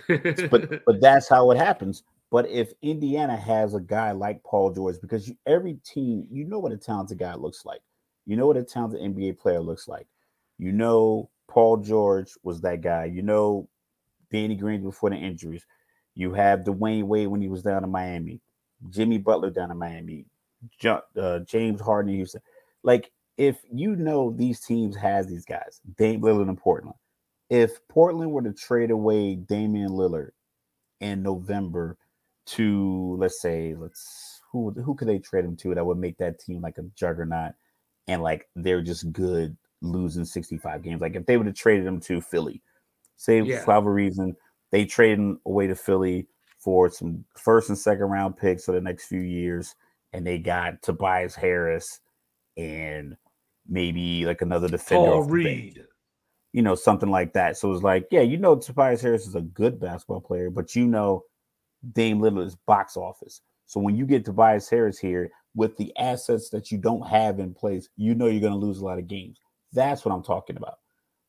but 0.08 0.84
but 0.86 1.00
that's 1.00 1.28
how 1.28 1.50
it 1.50 1.58
happens. 1.58 2.02
But 2.30 2.48
if 2.48 2.72
Indiana 2.82 3.36
has 3.36 3.74
a 3.74 3.80
guy 3.80 4.12
like 4.12 4.42
Paul 4.44 4.72
George, 4.72 4.96
because 5.00 5.28
you, 5.28 5.36
every 5.46 5.74
team, 5.84 6.26
you 6.30 6.44
know 6.44 6.60
what 6.60 6.72
a 6.72 6.76
talented 6.76 7.18
guy 7.18 7.34
looks 7.34 7.64
like. 7.64 7.80
You 8.30 8.36
know 8.36 8.46
what 8.46 8.56
a 8.56 8.62
talented 8.62 9.00
NBA 9.00 9.40
player 9.40 9.58
looks 9.58 9.88
like. 9.88 10.06
You 10.56 10.70
know 10.70 11.30
Paul 11.48 11.78
George 11.78 12.30
was 12.44 12.60
that 12.60 12.80
guy. 12.80 13.06
You 13.06 13.22
know 13.22 13.68
Danny 14.30 14.54
Green 14.54 14.84
before 14.84 15.10
the 15.10 15.16
injuries. 15.16 15.66
You 16.14 16.32
have 16.34 16.60
Dwyane 16.60 17.02
Wade 17.08 17.26
when 17.26 17.40
he 17.40 17.48
was 17.48 17.62
down 17.62 17.82
in 17.82 17.90
Miami. 17.90 18.40
Jimmy 18.88 19.18
Butler 19.18 19.50
down 19.50 19.72
in 19.72 19.78
Miami. 19.78 20.26
uh, 21.20 21.40
James 21.40 21.80
Harden 21.80 22.14
Houston. 22.14 22.40
Like 22.84 23.10
if 23.36 23.58
you 23.68 23.96
know 23.96 24.30
these 24.30 24.60
teams 24.60 24.94
has 24.94 25.26
these 25.26 25.44
guys, 25.44 25.80
Dame 25.98 26.20
Lillard 26.20 26.48
in 26.48 26.56
Portland. 26.56 26.94
If 27.48 27.80
Portland 27.88 28.30
were 28.30 28.42
to 28.42 28.52
trade 28.52 28.92
away 28.92 29.34
Damian 29.34 29.90
Lillard 29.90 30.30
in 31.00 31.24
November 31.24 31.96
to 32.46 33.16
let's 33.18 33.42
say 33.42 33.74
let's 33.76 34.40
who 34.52 34.70
who 34.70 34.94
could 34.94 35.08
they 35.08 35.18
trade 35.18 35.44
him 35.44 35.56
to 35.56 35.74
that 35.74 35.84
would 35.84 35.98
make 35.98 36.18
that 36.18 36.38
team 36.38 36.60
like 36.60 36.78
a 36.78 36.82
juggernaut 36.94 37.54
and 38.10 38.22
like 38.22 38.48
they're 38.56 38.82
just 38.82 39.12
good 39.12 39.56
losing 39.82 40.24
65 40.24 40.82
games. 40.82 41.00
Like 41.00 41.14
if 41.14 41.26
they 41.26 41.36
would 41.36 41.46
have 41.46 41.54
traded 41.54 41.86
him 41.86 42.00
to 42.00 42.20
Philly, 42.20 42.60
say 43.16 43.40
yeah. 43.40 43.60
for 43.60 43.66
whatever 43.66 43.92
reason, 43.92 44.36
they 44.72 44.84
traded 44.84 45.20
him 45.20 45.40
away 45.46 45.68
to 45.68 45.76
Philly 45.76 46.26
for 46.58 46.90
some 46.90 47.24
first 47.36 47.68
and 47.68 47.78
second 47.78 48.06
round 48.06 48.36
picks 48.36 48.64
for 48.64 48.72
the 48.72 48.80
next 48.80 49.06
few 49.06 49.20
years, 49.20 49.76
and 50.12 50.26
they 50.26 50.38
got 50.38 50.82
Tobias 50.82 51.36
Harris 51.36 52.00
and 52.56 53.16
maybe 53.68 54.26
like 54.26 54.42
another 54.42 54.68
defender. 54.68 55.12
Paul 55.12 55.22
Reed. 55.22 55.84
You 56.52 56.62
know, 56.62 56.74
something 56.74 57.12
like 57.12 57.32
that. 57.34 57.56
So 57.56 57.72
it's 57.72 57.84
like, 57.84 58.08
yeah, 58.10 58.22
you 58.22 58.36
know, 58.36 58.56
Tobias 58.56 59.00
Harris 59.00 59.24
is 59.24 59.36
a 59.36 59.40
good 59.40 59.78
basketball 59.78 60.20
player, 60.20 60.50
but 60.50 60.74
you 60.74 60.84
know 60.84 61.22
Dame 61.92 62.18
Lillard 62.18 62.46
is 62.46 62.56
box 62.66 62.96
office. 62.96 63.40
So 63.66 63.78
when 63.78 63.94
you 63.94 64.04
get 64.04 64.24
Tobias 64.24 64.68
Harris 64.68 64.98
here 64.98 65.30
with 65.54 65.76
the 65.76 65.92
assets 65.96 66.50
that 66.50 66.70
you 66.70 66.78
don't 66.78 67.06
have 67.06 67.40
in 67.40 67.54
place, 67.54 67.88
you 67.96 68.14
know 68.14 68.26
you're 68.26 68.40
going 68.40 68.52
to 68.52 68.58
lose 68.58 68.78
a 68.78 68.84
lot 68.84 68.98
of 68.98 69.08
games. 69.08 69.38
That's 69.72 70.04
what 70.04 70.14
I'm 70.14 70.22
talking 70.22 70.56
about. 70.56 70.78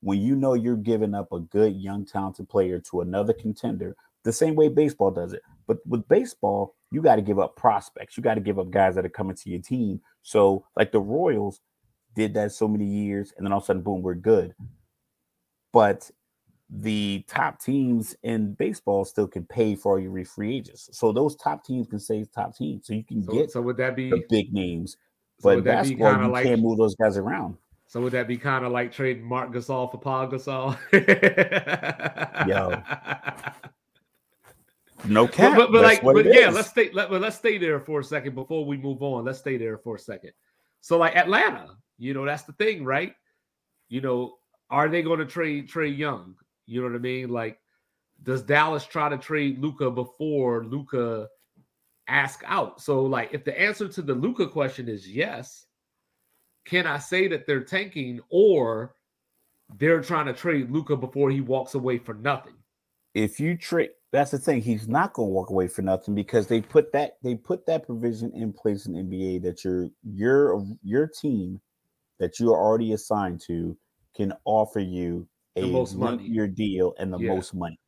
When 0.01 0.19
you 0.19 0.35
know 0.35 0.53
you're 0.53 0.75
giving 0.75 1.13
up 1.13 1.31
a 1.31 1.39
good, 1.39 1.75
young, 1.75 2.05
talented 2.05 2.49
player 2.49 2.79
to 2.89 3.01
another 3.01 3.33
contender, 3.33 3.95
the 4.23 4.33
same 4.33 4.55
way 4.55 4.67
baseball 4.67 5.11
does 5.11 5.33
it. 5.33 5.41
But 5.67 5.77
with 5.87 6.07
baseball, 6.07 6.75
you 6.91 7.01
got 7.01 7.15
to 7.15 7.21
give 7.21 7.39
up 7.39 7.55
prospects. 7.55 8.17
You 8.17 8.23
got 8.23 8.35
to 8.35 8.41
give 8.41 8.59
up 8.59 8.69
guys 8.69 8.95
that 8.95 9.05
are 9.05 9.09
coming 9.09 9.35
to 9.35 9.49
your 9.49 9.61
team. 9.61 10.01
So, 10.21 10.65
like 10.75 10.91
the 10.91 10.99
Royals 10.99 11.61
did 12.15 12.33
that 12.33 12.51
so 12.51 12.67
many 12.67 12.85
years, 12.85 13.33
and 13.37 13.45
then 13.45 13.51
all 13.51 13.59
of 13.59 13.63
a 13.63 13.67
sudden, 13.67 13.81
boom, 13.81 14.01
we're 14.01 14.15
good. 14.15 14.53
But 15.71 16.09
the 16.71 17.23
top 17.27 17.61
teams 17.61 18.15
in 18.23 18.53
baseball 18.53 19.03
still 19.03 19.27
can 19.27 19.43
pay 19.45 19.75
for 19.75 19.93
all 19.93 19.99
your 19.99 20.25
free 20.25 20.55
agents. 20.55 20.89
So 20.93 21.11
those 21.11 21.35
top 21.35 21.65
teams 21.65 21.87
can 21.87 21.99
say 21.99 22.25
top 22.33 22.55
teams. 22.55 22.87
So 22.87 22.93
you 22.93 23.03
can 23.03 23.23
so, 23.23 23.33
get 23.33 23.51
so 23.51 23.61
would 23.61 23.77
that 23.77 23.95
be 23.95 24.09
the 24.09 24.23
big 24.29 24.53
names. 24.53 24.95
So 25.39 25.55
but 25.55 25.65
basketball, 25.65 26.21
you 26.21 26.27
like, 26.29 26.45
can't 26.45 26.61
move 26.61 26.77
those 26.77 26.95
guys 26.95 27.17
around. 27.17 27.57
So 27.87 27.99
would 28.01 28.13
that 28.13 28.27
be 28.27 28.37
kind 28.37 28.63
of 28.63 28.71
like 28.71 28.93
trading 28.93 29.25
Marc 29.25 29.51
Gasol 29.51 29.91
for 29.91 29.97
Paul 29.97 30.27
Gasol? 30.27 30.77
Yo. 32.47 32.81
No 35.05 35.27
cap. 35.27 35.57
But, 35.57 35.71
but, 35.71 35.81
like, 35.81 36.03
but 36.03 36.25
yeah, 36.25 36.49
is. 36.49 36.55
let's 36.55 36.69
stay. 36.69 36.91
Let, 36.93 37.11
let's 37.11 37.35
stay 37.35 37.57
there 37.57 37.79
for 37.79 38.01
a 38.01 38.03
second 38.03 38.35
before 38.35 38.65
we 38.65 38.77
move 38.77 39.01
on. 39.01 39.25
Let's 39.25 39.39
stay 39.39 39.57
there 39.57 39.79
for 39.79 39.95
a 39.95 39.99
second. 39.99 40.31
So, 40.81 40.99
like 40.99 41.15
Atlanta, 41.15 41.69
you 41.97 42.13
know, 42.13 42.23
that's 42.23 42.43
the 42.43 42.53
thing, 42.53 42.85
right? 42.85 43.13
You 43.89 44.01
know, 44.01 44.35
are 44.69 44.89
they 44.89 45.01
going 45.01 45.17
to 45.17 45.25
trade 45.25 45.69
Trae 45.69 45.97
Young? 45.97 46.35
You 46.71 46.81
know 46.81 46.87
what 46.87 46.95
I 46.95 46.99
mean? 46.99 47.29
Like, 47.29 47.59
does 48.23 48.43
Dallas 48.43 48.85
try 48.85 49.09
to 49.09 49.17
trade 49.17 49.59
Luka 49.59 49.91
before 49.91 50.63
Luka 50.63 51.27
ask 52.07 52.43
out? 52.45 52.81
So, 52.81 53.03
like, 53.03 53.33
if 53.33 53.43
the 53.43 53.59
answer 53.59 53.89
to 53.89 54.01
the 54.01 54.13
Luka 54.13 54.47
question 54.47 54.87
is 54.87 55.07
yes, 55.07 55.65
can 56.65 56.87
I 56.87 56.97
say 56.97 57.27
that 57.27 57.45
they're 57.45 57.63
tanking 57.63 58.21
or 58.29 58.95
they're 59.77 60.01
trying 60.01 60.27
to 60.27 60.33
trade 60.33 60.71
Luca 60.71 60.95
before 60.95 61.29
he 61.29 61.41
walks 61.41 61.73
away 61.73 61.97
for 61.97 62.13
nothing? 62.13 62.53
If 63.13 63.37
you 63.39 63.57
trade, 63.57 63.89
that's 64.13 64.31
the 64.31 64.37
thing. 64.37 64.61
He's 64.61 64.87
not 64.87 65.11
going 65.11 65.27
to 65.27 65.33
walk 65.33 65.49
away 65.49 65.67
for 65.67 65.81
nothing 65.81 66.15
because 66.15 66.47
they 66.47 66.61
put 66.61 66.93
that 66.93 67.17
they 67.21 67.35
put 67.35 67.65
that 67.65 67.85
provision 67.85 68.31
in 68.33 68.53
place 68.53 68.85
in 68.85 68.93
NBA 68.93 69.43
that 69.43 69.65
your 69.65 69.89
your 70.03 70.65
your 70.83 71.07
team 71.07 71.59
that 72.19 72.39
you 72.39 72.53
are 72.53 72.57
already 72.57 72.93
assigned 72.93 73.41
to 73.47 73.77
can 74.15 74.31
offer 74.45 74.79
you 74.79 75.27
a 75.55 75.65
most 75.67 75.95
money 75.95 76.23
your 76.23 76.47
deal 76.47 76.93
and 76.99 77.11
the 77.13 77.17
yeah. 77.17 77.33
most 77.33 77.53
money. 77.53 77.79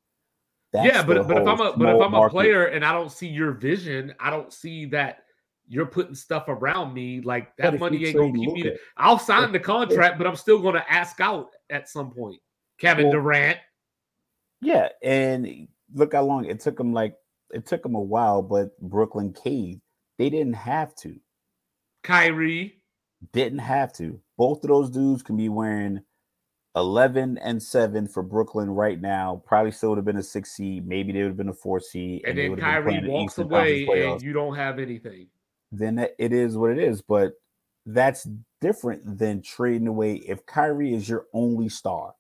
That's 0.72 0.88
yeah, 0.88 1.04
but 1.04 1.28
but 1.28 1.42
if 1.42 1.48
I'm 1.48 1.62
a 1.62 1.78
but 1.78 1.96
if 1.96 2.02
I'm 2.02 2.14
a 2.14 2.30
player 2.30 2.66
and 2.66 2.84
I 2.84 2.92
don't 2.92 3.12
see 3.12 3.28
your 3.28 3.52
vision, 3.52 4.14
I 4.20 4.30
don't 4.30 4.52
see 4.52 4.86
that 4.88 5.20
you're 5.68 5.86
putting 5.86 6.16
stuff 6.16 6.46
around 6.48 6.94
me 6.94 7.22
like 7.22 7.56
that 7.58 7.80
money 7.80 8.06
ain't 8.06 8.18
gonna 8.18 8.34
keep 8.34 8.52
me. 8.52 8.64
To, 8.64 8.78
I'll 8.98 9.20
sign 9.20 9.52
the 9.52 9.60
contract, 9.60 10.18
but 10.18 10.28
I'm 10.28 10.36
still 10.36 10.60
gonna 10.60 10.84
ask 10.90 11.20
out 11.22 11.50
at 11.70 11.90
some 11.90 12.12
point. 12.12 12.42
Kevin 12.80 13.06
well, 13.06 13.14
Durant. 13.14 13.60
Yeah, 14.62 14.90
and 15.02 15.68
look 15.94 16.14
how 16.14 16.24
long 16.24 16.46
it 16.46 16.60
took 16.60 16.80
him. 16.80 16.92
Like 16.92 17.16
it 17.52 17.66
took 17.68 17.86
him 17.86 17.96
a 17.96 18.02
while, 18.02 18.42
but 18.42 18.78
Brooklyn 18.82 19.32
caved. 19.32 19.82
They 20.18 20.30
didn't 20.30 20.56
have 20.56 20.96
to. 20.98 21.16
Kyrie 22.04 22.82
didn't 23.32 23.60
have 23.60 23.94
to. 23.94 24.20
Both 24.38 24.64
of 24.64 24.70
those 24.70 24.90
dudes 24.90 25.24
can 25.24 25.38
be 25.38 25.50
wearing 25.50 26.02
11 26.76 27.38
and 27.38 27.62
7 27.62 28.08
for 28.08 28.24
Brooklyn 28.24 28.70
right 28.70 29.00
now. 29.00 29.44
Probably 29.46 29.72
still 29.72 29.90
would 29.90 29.98
have 29.98 30.06
been 30.06 30.18
a 30.18 30.24
six 30.24 30.52
seed. 30.52 30.88
Maybe 30.88 31.12
they 31.12 31.22
would 31.22 31.30
have 31.30 31.38
been 31.38 31.50
a 31.50 31.54
four 31.54 31.80
seed. 31.80 32.24
And, 32.26 32.38
and 32.38 32.54
then 32.54 32.60
Kyrie 32.60 33.08
walks 33.08 33.38
away 33.38 33.86
and 33.86 34.22
you 34.22 34.34
don't 34.34 34.56
have 34.56 34.80
anything. 34.80 35.28
Then 35.72 36.00
it 36.00 36.34
is 36.34 36.58
what 36.58 36.72
it 36.72 36.80
is. 36.80 37.02
But 37.02 37.34
that's 37.86 38.28
different 38.62 39.20
than 39.20 39.42
trading 39.42 39.88
away 39.88 40.16
if 40.16 40.46
Kyrie 40.46 40.94
is 40.94 41.08
your 41.08 41.26
only 41.34 41.70
star. 41.70 42.16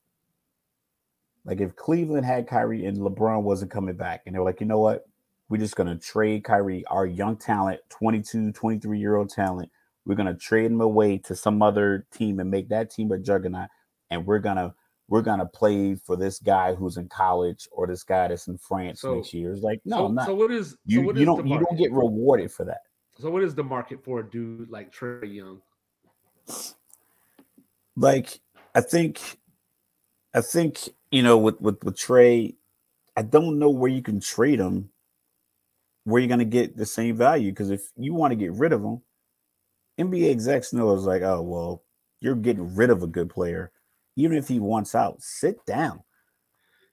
Like 1.46 1.60
if 1.60 1.76
Cleveland 1.76 2.26
had 2.26 2.48
Kyrie 2.48 2.86
and 2.86 2.98
LeBron 2.98 3.42
wasn't 3.44 3.72
coming 3.72 3.96
back, 3.96 4.24
and 4.26 4.34
they're 4.36 4.44
like, 4.44 4.62
you 4.62 4.66
know 4.66 4.80
what? 4.80 5.06
we're 5.54 5.60
just 5.60 5.76
going 5.76 5.88
to 5.88 6.04
trade 6.04 6.44
Kyrie, 6.44 6.84
our 6.88 7.06
young 7.06 7.38
talent, 7.38 7.80
22, 7.90 8.54
23 8.54 9.00
year 9.00 9.18
old 9.18 9.30
talent. 9.30 9.70
We're 10.04 10.16
going 10.16 10.26
to 10.26 10.34
trade 10.34 10.72
him 10.72 10.82
away 10.82 11.20
to 11.20 11.36
some 11.36 11.62
other 11.62 12.08
team 12.12 12.40
and 12.40 12.50
make 12.50 12.70
that 12.70 12.90
team 12.90 13.12
a 13.12 13.20
juggernaut. 13.20 13.70
And 14.14 14.26
we're 14.26 14.40
to 14.40 14.74
we're 15.10 15.22
gonna 15.22 15.46
play 15.46 15.96
for 15.96 16.16
this 16.16 16.40
guy 16.40 16.74
who's 16.74 16.98
in 16.98 17.08
college 17.10 17.68
or 17.72 17.88
this 17.88 18.04
guy 18.04 18.30
that's 18.30 18.48
in 18.48 18.58
France 18.58 19.02
so, 19.02 19.16
next 19.16 19.34
year. 19.34 19.52
It's 19.52 19.62
like 19.62 19.82
no, 19.86 19.98
so, 19.98 20.08
not. 20.08 20.26
So 20.26 20.36
what 20.36 20.52
is 20.52 20.78
you? 20.86 21.00
So 21.00 21.06
what 21.06 21.16
you 21.16 21.22
is 21.22 21.26
don't 21.26 21.48
you 21.48 21.60
don't 21.60 21.78
get 21.78 21.92
rewarded 21.92 22.52
for 22.52 22.66
that. 22.66 22.82
So 23.20 23.30
what 23.30 23.44
is 23.44 23.54
the 23.54 23.64
market 23.64 24.04
for 24.04 24.22
a 24.22 24.30
dude 24.30 24.70
like 24.70 24.94
Trae 24.94 25.32
Young? 25.32 25.62
Like 27.96 28.40
I 28.74 28.82
think, 28.82 29.22
I 30.34 30.42
think 30.42 30.90
you 31.12 31.22
know 31.22 31.38
with 31.38 31.60
with 31.62 31.84
with 31.84 31.96
Trae, 31.96 32.56
I 33.16 33.22
don't 33.22 33.60
know 33.60 33.70
where 33.70 33.92
you 33.92 34.02
can 34.02 34.20
trade 34.20 34.60
him, 34.60 34.90
where 36.06 36.22
you're 36.22 36.30
gonna 36.30 36.46
get 36.46 36.78
the 36.78 36.86
same 36.86 37.16
value. 37.16 37.52
Because 37.52 37.70
if 37.70 37.92
you 37.98 38.14
want 38.14 38.32
to 38.32 38.36
get 38.36 38.54
rid 38.54 38.74
of 38.74 38.82
him, 38.82 39.02
NBA 40.00 40.32
execs 40.32 40.74
know 40.74 40.96
is 40.96 41.04
like, 41.04 41.22
oh 41.22 41.42
well, 41.42 41.84
you're 42.22 42.36
getting 42.36 42.74
rid 42.74 42.90
of 42.90 43.04
a 43.04 43.08
good 43.08 43.30
player 43.30 43.72
even 44.16 44.38
if 44.38 44.48
he 44.48 44.60
wants 44.60 44.96
out, 44.96 45.22
sit 45.22 45.64
down. 45.66 46.04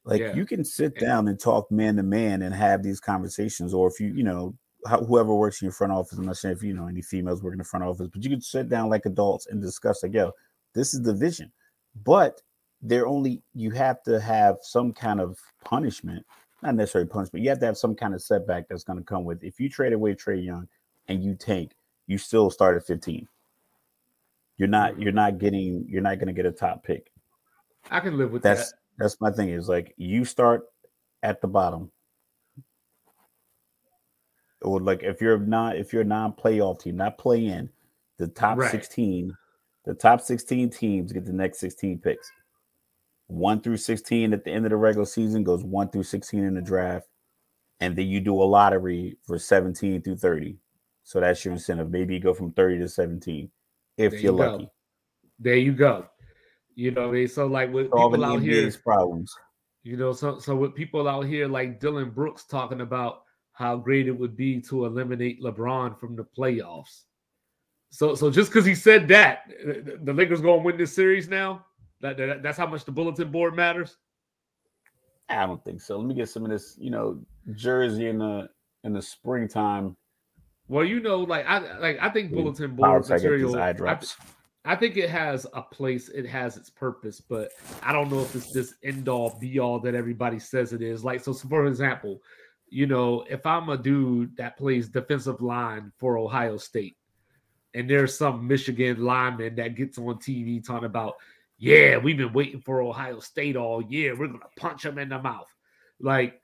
Like 0.05 0.21
yeah. 0.21 0.35
you 0.35 0.47
can 0.47 0.65
sit 0.65 0.99
down 0.99 1.29
and 1.29 1.39
talk 1.39 1.71
man 1.71 1.97
to 1.97 2.03
man 2.03 2.43
and 2.43 2.55
have 2.55 2.83
these 2.83 3.01
conversations, 3.01 3.75
or 3.75 3.89
if 3.89 4.01
you, 4.01 4.09
you 4.09 4.23
know, 4.23 4.55
whoever 5.07 5.35
works 5.35 5.61
in 5.61 5.67
your 5.67 5.73
front 5.73 5.93
office. 5.93 6.19
I'm 6.19 6.25
not 6.25 6.37
saying 6.37 6.57
if 6.57 6.63
you 6.63 6.73
know 6.73 6.87
any 6.87 7.03
females 7.03 7.43
work 7.43 7.53
in 7.53 7.59
the 7.59 7.65
front 7.65 7.85
office, 7.85 8.09
but 8.13 8.23
you 8.23 8.31
can 8.31 8.41
sit 8.41 8.69
down 8.69 8.89
like 8.89 9.07
adults 9.07 9.47
and 9.47 9.61
discuss 9.61 10.03
like, 10.03 10.15
yo, 10.15 10.33
this 10.75 10.95
is 10.95 11.03
the 11.03 11.15
vision. 11.15 11.53
But 12.05 12.41
they're 12.83 13.07
only 13.07 13.43
you 13.55 13.71
have 13.73 14.03
to 14.05 14.21
have 14.21 14.57
some 14.63 14.93
kind 14.93 15.21
of 15.21 15.39
punishment, 15.65 16.25
not 16.63 16.75
necessarily 16.75 17.09
punishment. 17.09 17.43
You 17.45 17.51
have 17.51 17.61
to 17.61 17.67
have 17.67 17.77
some 17.77 17.95
kind 17.95 18.15
of 18.15 18.23
setback 18.23 18.69
that's 18.69 18.85
going 18.85 18.99
to 18.99 19.05
come 19.05 19.25
with 19.25 19.45
if 19.45 19.61
you 19.61 19.69
trade 19.69 19.93
away 19.93 20.15
Trae 20.15 20.45
Young 20.45 20.69
and 21.09 21.23
you 21.23 21.35
tank, 21.35 21.73
you 22.07 22.17
still 22.19 22.51
start 22.51 22.77
at 22.77 22.87
15. 22.87 23.29
You're 24.61 24.69
not 24.69 25.01
you're 25.01 25.11
not 25.11 25.39
getting 25.39 25.87
you're 25.89 26.03
not 26.03 26.19
going 26.19 26.27
to 26.27 26.35
get 26.35 26.45
a 26.45 26.53
top 26.53 26.85
pick. 26.85 27.11
I 27.91 27.99
can 27.99 28.19
live 28.19 28.31
with 28.31 28.43
that's, 28.43 28.73
that. 28.73 28.79
That's 28.99 29.19
my 29.19 29.31
thing. 29.31 29.49
Is 29.49 29.71
like 29.71 29.95
you 29.97 30.23
start 30.27 30.65
at 31.23 31.41
the 31.41 31.49
bottom. 31.49 31.91
Or 34.61 34.79
like 34.79 35.03
if 35.03 35.23
you're 35.23 35.39
not 35.39 35.79
if 35.79 35.95
you're 35.95 36.03
a 36.03 36.05
non-playoff 36.05 36.81
team, 36.81 36.99
not 36.99 37.17
play 37.17 37.47
in, 37.47 37.71
the 38.19 38.29
top 38.29 38.59
right. 38.59 38.71
16, 38.71 39.35
the 39.87 39.95
top 39.95 40.21
16 40.21 40.69
teams 40.69 41.11
get 41.11 41.25
the 41.25 41.33
next 41.33 41.59
16 41.61 41.99
picks. 42.01 42.31
One 43.29 43.63
through 43.63 43.79
16 43.79 44.35
at 44.35 44.45
the 44.45 44.51
end 44.51 44.67
of 44.67 44.71
the 44.73 44.77
regular 44.77 45.07
season 45.07 45.43
goes 45.43 45.65
one 45.65 45.89
through 45.89 46.03
16 46.03 46.39
in 46.39 46.55
the 46.55 46.61
draft. 46.61 47.09
And 47.81 47.97
then 47.97 48.09
you 48.09 48.21
do 48.21 48.35
a 48.35 48.45
lottery 48.45 49.17
for 49.23 49.39
17 49.39 50.03
through 50.03 50.17
30. 50.19 50.59
So 51.03 51.19
that's 51.19 51.43
your 51.47 51.55
incentive. 51.55 51.91
Maybe 51.91 52.13
you 52.13 52.21
go 52.21 52.35
from 52.35 52.53
30 52.53 52.81
to 52.81 52.89
17 52.91 53.51
if 54.01 54.13
there 54.13 54.21
you're 54.21 54.33
you 54.33 54.39
lucky. 54.39 54.69
There 55.39 55.57
you 55.57 55.73
go. 55.73 56.07
You 56.75 56.91
know, 56.91 57.09
I 57.09 57.13
mean? 57.13 57.29
so 57.29 57.47
like 57.47 57.73
with 57.73 57.87
people 57.93 58.25
out 58.25 58.43
here, 58.43 58.71
problems. 58.85 59.33
You 59.83 59.97
know, 59.97 60.13
so 60.13 60.39
so 60.39 60.57
with 60.57 60.75
people 60.75 61.09
out 61.09 61.27
here 61.27 61.49
like 61.49 61.81
Dillon 61.81 62.11
Brooks 62.11 62.45
talking 62.45 62.81
about 62.81 63.23
how 63.53 63.77
great 63.77 64.07
it 64.07 64.19
would 64.19 64.37
be 64.37 64.61
to 64.63 64.87
eliminate 64.87 65.43
LeBron 65.43 65.99
from 65.99 66.17
the 66.17 66.25
playoffs. 66.25 67.05
So 67.91 68.15
so 68.15 68.31
just 68.31 68.51
because 68.51 68.67
he 68.67 68.75
said 68.75 69.09
that, 69.09 69.45
the 70.03 70.13
Lakers 70.13 70.41
going 70.41 70.61
to 70.61 70.65
win 70.65 70.77
this 70.77 70.95
series 70.95 71.29
now. 71.29 71.67
That, 72.01 72.17
that 72.17 72.43
that's 72.43 72.57
how 72.57 72.67
much 72.67 72.85
the 72.85 72.93
bulletin 72.93 73.31
board 73.31 73.55
matters. 73.55 73.97
I 75.29 75.47
don't 75.47 75.63
think 75.65 75.81
so. 75.81 75.99
Let 75.99 76.07
me 76.07 76.15
get 76.15 76.29
some 76.29 76.45
of 76.45 76.51
this, 76.51 76.77
you 76.79 76.91
know, 76.91 77.21
jersey 77.55 78.09
in 78.09 78.19
the 78.19 78.49
in 78.85 78.93
the 78.93 79.03
springtime 79.03 79.97
well, 80.71 80.85
you 80.85 81.01
know, 81.01 81.19
like 81.19 81.47
I 81.49 81.79
like 81.79 81.99
I 82.01 82.09
think 82.11 82.31
bulletin 82.31 82.77
board 82.77 83.09
material. 83.09 83.59
I, 83.59 83.75
I, 84.65 84.77
think 84.77 84.97
it 84.97 85.11
has 85.11 85.45
a 85.53 85.63
place. 85.63 86.09
It 86.11 86.25
has 86.27 86.57
its 86.57 86.71
purpose, 86.71 87.21
but 87.21 87.51
I 87.83 87.93
don't 87.93 88.09
know 88.09 88.21
if 88.21 88.37
it's 88.37 88.53
this 88.53 88.75
end 88.85 89.09
all 89.09 89.37
be 89.41 89.59
all 89.59 89.81
that 89.81 89.97
everybody 89.97 90.39
says 90.39 90.73
it 90.73 90.81
is. 90.81 91.03
Like, 91.03 91.25
so, 91.25 91.33
so 91.33 91.49
for 91.49 91.67
example, 91.67 92.23
you 92.69 92.87
know, 92.87 93.25
if 93.29 93.45
I'm 93.47 93.69
a 93.69 93.77
dude 93.77 94.37
that 94.37 94.57
plays 94.57 94.89
defensive 94.89 95.43
line 95.43 95.91
for 95.99 96.17
Ohio 96.17 96.57
State, 96.57 96.97
and 97.75 97.91
there's 97.91 98.17
some 98.17 98.47
Michigan 98.47 99.03
lineman 99.03 99.57
that 99.57 99.75
gets 99.75 99.99
on 99.99 100.21
TV 100.21 100.65
talking 100.65 100.87
about, 100.87 101.15
yeah, 101.59 101.97
we've 101.97 102.17
been 102.17 102.33
waiting 102.33 102.61
for 102.61 102.81
Ohio 102.81 103.19
State 103.19 103.57
all 103.57 103.83
year. 103.83 104.17
We're 104.17 104.29
gonna 104.29 104.45
punch 104.57 104.85
him 104.85 104.99
in 104.99 105.09
the 105.09 105.21
mouth. 105.21 105.53
Like, 105.99 106.41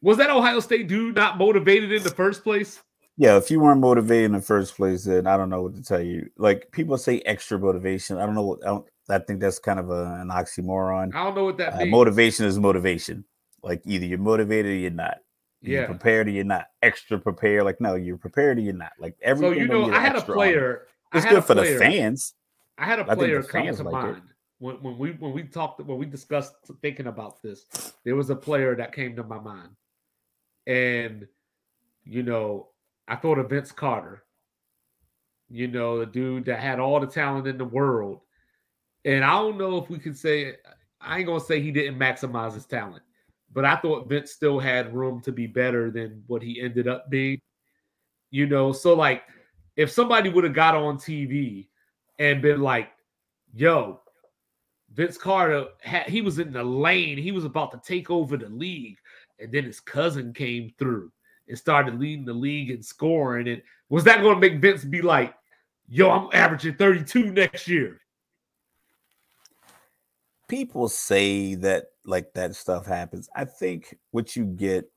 was 0.00 0.16
that 0.16 0.30
Ohio 0.30 0.60
State 0.60 0.88
dude 0.88 1.16
not 1.16 1.36
motivated 1.36 1.92
in 1.92 2.02
the 2.02 2.10
first 2.10 2.42
place? 2.42 2.80
Yeah, 3.16 3.36
if 3.36 3.50
you 3.50 3.60
weren't 3.60 3.80
motivated 3.80 4.26
in 4.26 4.32
the 4.32 4.40
first 4.40 4.76
place, 4.76 5.04
then 5.04 5.26
I 5.26 5.36
don't 5.36 5.50
know 5.50 5.62
what 5.62 5.74
to 5.74 5.82
tell 5.82 6.00
you. 6.00 6.30
Like 6.38 6.70
people 6.72 6.96
say 6.96 7.20
extra 7.20 7.58
motivation. 7.58 8.16
I 8.16 8.24
don't 8.24 8.34
know 8.34 8.42
what 8.42 8.62
I, 8.64 8.68
don't, 8.68 8.86
I 9.08 9.18
think 9.18 9.40
that's 9.40 9.58
kind 9.58 9.78
of 9.78 9.90
a, 9.90 10.20
an 10.20 10.28
oxymoron. 10.28 11.14
I 11.14 11.24
don't 11.24 11.34
know 11.34 11.44
what 11.44 11.58
that 11.58 11.74
uh, 11.74 11.78
means. 11.78 11.90
Motivation 11.90 12.46
is 12.46 12.58
motivation. 12.58 13.24
Like 13.62 13.82
either 13.84 14.06
you're 14.06 14.18
motivated 14.18 14.72
or 14.72 14.76
you're 14.76 14.90
not. 14.90 15.18
Yeah. 15.60 15.80
You're 15.80 15.86
prepared 15.88 16.26
or 16.26 16.30
you're 16.30 16.44
not. 16.44 16.66
Extra 16.82 17.18
prepared. 17.18 17.64
Like 17.64 17.80
no, 17.80 17.96
you're 17.96 18.16
prepared 18.16 18.58
or 18.58 18.62
you're 18.62 18.72
not. 18.72 18.92
Like 18.98 19.16
everything. 19.22 19.54
So 19.54 19.60
you 19.60 19.68
know, 19.68 19.92
I 19.92 20.00
had 20.00 20.16
a 20.16 20.22
player. 20.22 20.86
It's 21.12 21.26
good 21.26 21.44
for 21.44 21.54
player, 21.54 21.74
the 21.74 21.78
fans. 21.78 22.34
I 22.78 22.86
had 22.86 22.98
a 22.98 23.04
player 23.04 23.42
come 23.42 23.66
to 23.66 23.82
like 23.82 23.92
mind. 23.92 24.22
When, 24.58 24.76
when 24.76 24.96
we 24.96 25.10
when 25.12 25.32
we 25.32 25.42
talked 25.42 25.84
when 25.84 25.98
we 25.98 26.06
discussed 26.06 26.54
thinking 26.80 27.08
about 27.08 27.42
this, 27.42 27.66
there 28.04 28.16
was 28.16 28.30
a 28.30 28.36
player 28.36 28.74
that 28.76 28.92
came 28.92 29.14
to 29.16 29.22
my 29.22 29.38
mind, 29.38 29.70
and 30.66 31.28
you 32.04 32.22
know 32.22 32.71
I 33.08 33.16
thought 33.16 33.38
of 33.38 33.50
Vince 33.50 33.72
Carter. 33.72 34.22
You 35.48 35.68
know, 35.68 35.98
the 35.98 36.06
dude 36.06 36.46
that 36.46 36.60
had 36.60 36.80
all 36.80 36.98
the 36.98 37.06
talent 37.06 37.46
in 37.46 37.58
the 37.58 37.64
world. 37.64 38.20
And 39.04 39.24
I 39.24 39.32
don't 39.32 39.58
know 39.58 39.76
if 39.76 39.90
we 39.90 39.98
can 39.98 40.14
say 40.14 40.54
I 41.00 41.18
ain't 41.18 41.26
gonna 41.26 41.40
say 41.40 41.60
he 41.60 41.72
didn't 41.72 41.98
maximize 41.98 42.54
his 42.54 42.66
talent, 42.66 43.02
but 43.52 43.64
I 43.64 43.76
thought 43.76 44.08
Vince 44.08 44.30
still 44.30 44.60
had 44.60 44.94
room 44.94 45.20
to 45.22 45.32
be 45.32 45.46
better 45.46 45.90
than 45.90 46.22
what 46.26 46.42
he 46.42 46.60
ended 46.60 46.88
up 46.88 47.10
being. 47.10 47.40
You 48.30 48.46
know, 48.46 48.72
so 48.72 48.94
like 48.94 49.24
if 49.76 49.90
somebody 49.90 50.30
would 50.30 50.44
have 50.44 50.54
got 50.54 50.74
on 50.74 50.96
TV 50.96 51.68
and 52.18 52.40
been 52.40 52.60
like, 52.60 52.90
yo, 53.52 54.00
Vince 54.94 55.18
Carter 55.18 55.66
he 56.06 56.22
was 56.22 56.38
in 56.38 56.52
the 56.52 56.62
lane, 56.62 57.18
he 57.18 57.32
was 57.32 57.44
about 57.44 57.72
to 57.72 57.80
take 57.84 58.10
over 58.10 58.36
the 58.36 58.48
league, 58.48 58.98
and 59.40 59.50
then 59.52 59.64
his 59.64 59.80
cousin 59.80 60.32
came 60.32 60.72
through 60.78 61.10
and 61.52 61.58
started 61.58 62.00
leading 62.00 62.24
the 62.24 62.32
league 62.32 62.70
in 62.70 62.82
scoring. 62.82 63.46
And 63.46 63.60
was 63.90 64.04
that 64.04 64.22
going 64.22 64.34
to 64.34 64.40
make 64.40 64.58
Vince 64.58 64.86
be 64.86 65.02
like, 65.02 65.34
yo, 65.86 66.10
I'm 66.10 66.28
averaging 66.32 66.76
32 66.76 67.30
next 67.30 67.68
year? 67.68 68.00
People 70.48 70.88
say 70.88 71.54
that 71.56 71.88
like 72.06 72.32
that 72.32 72.56
stuff 72.56 72.86
happens. 72.86 73.28
I 73.36 73.44
think 73.44 73.98
what 74.12 74.34
you 74.34 74.46
get 74.46 74.90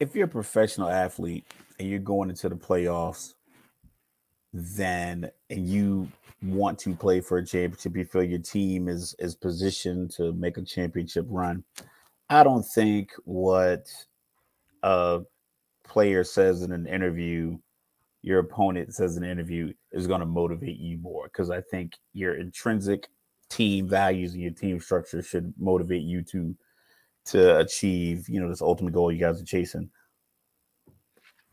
if 0.00 0.14
you're 0.14 0.24
a 0.24 0.28
professional 0.28 0.88
athlete 0.88 1.44
and 1.78 1.86
you're 1.86 1.98
going 1.98 2.30
into 2.30 2.48
the 2.48 2.56
playoffs, 2.56 3.34
then 4.54 5.30
and 5.50 5.68
you 5.68 6.10
want 6.42 6.78
to 6.78 6.94
play 6.94 7.20
for 7.20 7.36
a 7.38 7.44
championship, 7.44 7.94
you 7.94 8.06
feel 8.06 8.22
your 8.22 8.38
team 8.38 8.88
is 8.88 9.14
is 9.18 9.34
positioned 9.34 10.12
to 10.12 10.32
make 10.32 10.56
a 10.56 10.62
championship 10.62 11.26
run. 11.28 11.62
I 12.28 12.42
don't 12.42 12.64
think 12.64 13.12
what 13.24 13.86
a 14.82 15.20
player 15.84 16.24
says 16.24 16.62
in 16.62 16.72
an 16.72 16.86
interview, 16.86 17.58
your 18.22 18.40
opponent 18.40 18.94
says 18.94 19.16
in 19.16 19.24
an 19.24 19.30
interview, 19.30 19.72
is 19.92 20.06
going 20.06 20.20
to 20.20 20.26
motivate 20.26 20.78
you 20.78 20.98
more. 20.98 21.24
Because 21.24 21.50
I 21.50 21.60
think 21.60 21.94
your 22.12 22.34
intrinsic 22.34 23.08
team 23.48 23.88
values 23.88 24.32
and 24.32 24.42
your 24.42 24.50
team 24.52 24.80
structure 24.80 25.22
should 25.22 25.54
motivate 25.58 26.02
you 26.02 26.22
to 26.22 26.56
to 27.26 27.58
achieve, 27.58 28.28
you 28.28 28.40
know, 28.40 28.48
this 28.48 28.62
ultimate 28.62 28.92
goal 28.92 29.12
you 29.12 29.18
guys 29.18 29.40
are 29.40 29.44
chasing. 29.44 29.90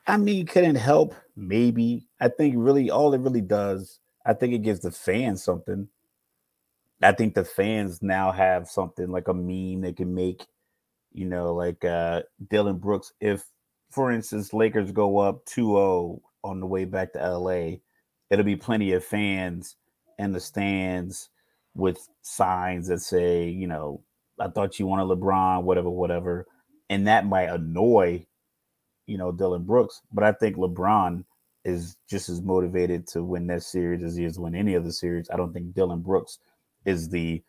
I 0.06 0.18
mean, 0.18 0.46
couldn't 0.46 0.76
help, 0.76 1.16
maybe. 1.36 2.08
I 2.20 2.28
think 2.28 2.56
really 2.58 2.90
all 2.92 3.14
it 3.14 3.22
really 3.22 3.42
does, 3.42 4.00
I 4.26 4.34
think 4.34 4.54
it 4.54 4.60
gives 4.60 4.82
the 4.82 4.92
fans 4.92 5.44
something. 5.44 5.88
I 7.02 7.12
think 7.12 7.34
the 7.34 7.44
fans 7.44 8.02
now 8.02 8.32
have 8.32 8.70
something 8.70 9.10
like 9.10 9.28
a 9.28 9.34
meme 9.34 9.82
they 9.82 9.94
can 9.94 10.14
make 10.14 10.46
you 11.14 11.26
know, 11.26 11.54
like 11.54 11.86
uh 11.86 12.24
Dillon 12.50 12.78
Brooks, 12.78 13.14
if 13.22 13.46
for 13.92 14.12
instance 14.12 14.54
Lakers 14.54 14.92
go 14.92 15.20
up 15.20 15.46
2-0 15.46 16.20
on 16.44 16.60
the 16.60 16.66
way 16.66 16.86
back 16.86 17.14
to 17.14 17.20
LA, 17.38 17.78
it'll 18.30 18.46
be 18.46 18.56
plenty 18.56 18.94
of 18.94 19.04
fans 19.04 19.76
in 20.18 20.32
the 20.32 20.40
stands 20.40 21.30
with 21.76 22.08
signs 22.22 22.88
that 22.88 23.00
say, 23.00 23.48
you 23.50 23.68
know, 23.68 24.02
I 24.40 24.48
thought 24.48 24.80
you 24.80 24.88
wanted 24.88 25.06
LeBron, 25.06 25.64
whatever, 25.64 25.90
whatever. 25.90 26.48
And 26.90 27.08
that 27.08 27.26
might 27.26 27.50
annoy, 27.50 28.26
you 29.08 29.18
know, 29.18 29.32
Dillon 29.32 29.64
Brooks. 29.64 30.02
But 30.12 30.24
I 30.24 30.32
think 30.34 30.58
LeBron 30.58 31.24
is 31.66 31.96
just 32.10 32.30
as 32.30 32.42
motivated 32.42 33.08
to 33.08 33.24
win 33.24 33.48
that 33.48 33.64
series 33.64 34.04
as 34.04 34.16
he 34.16 34.26
is 34.26 34.36
to 34.36 34.42
win 34.42 34.56
any 34.56 34.76
other 34.76 34.92
series. 34.92 35.30
I 35.32 35.38
don't 35.38 35.54
think 35.54 35.74
Dillon 35.74 36.02
Brooks 36.02 36.40
is 36.86 37.10
the 37.10 37.42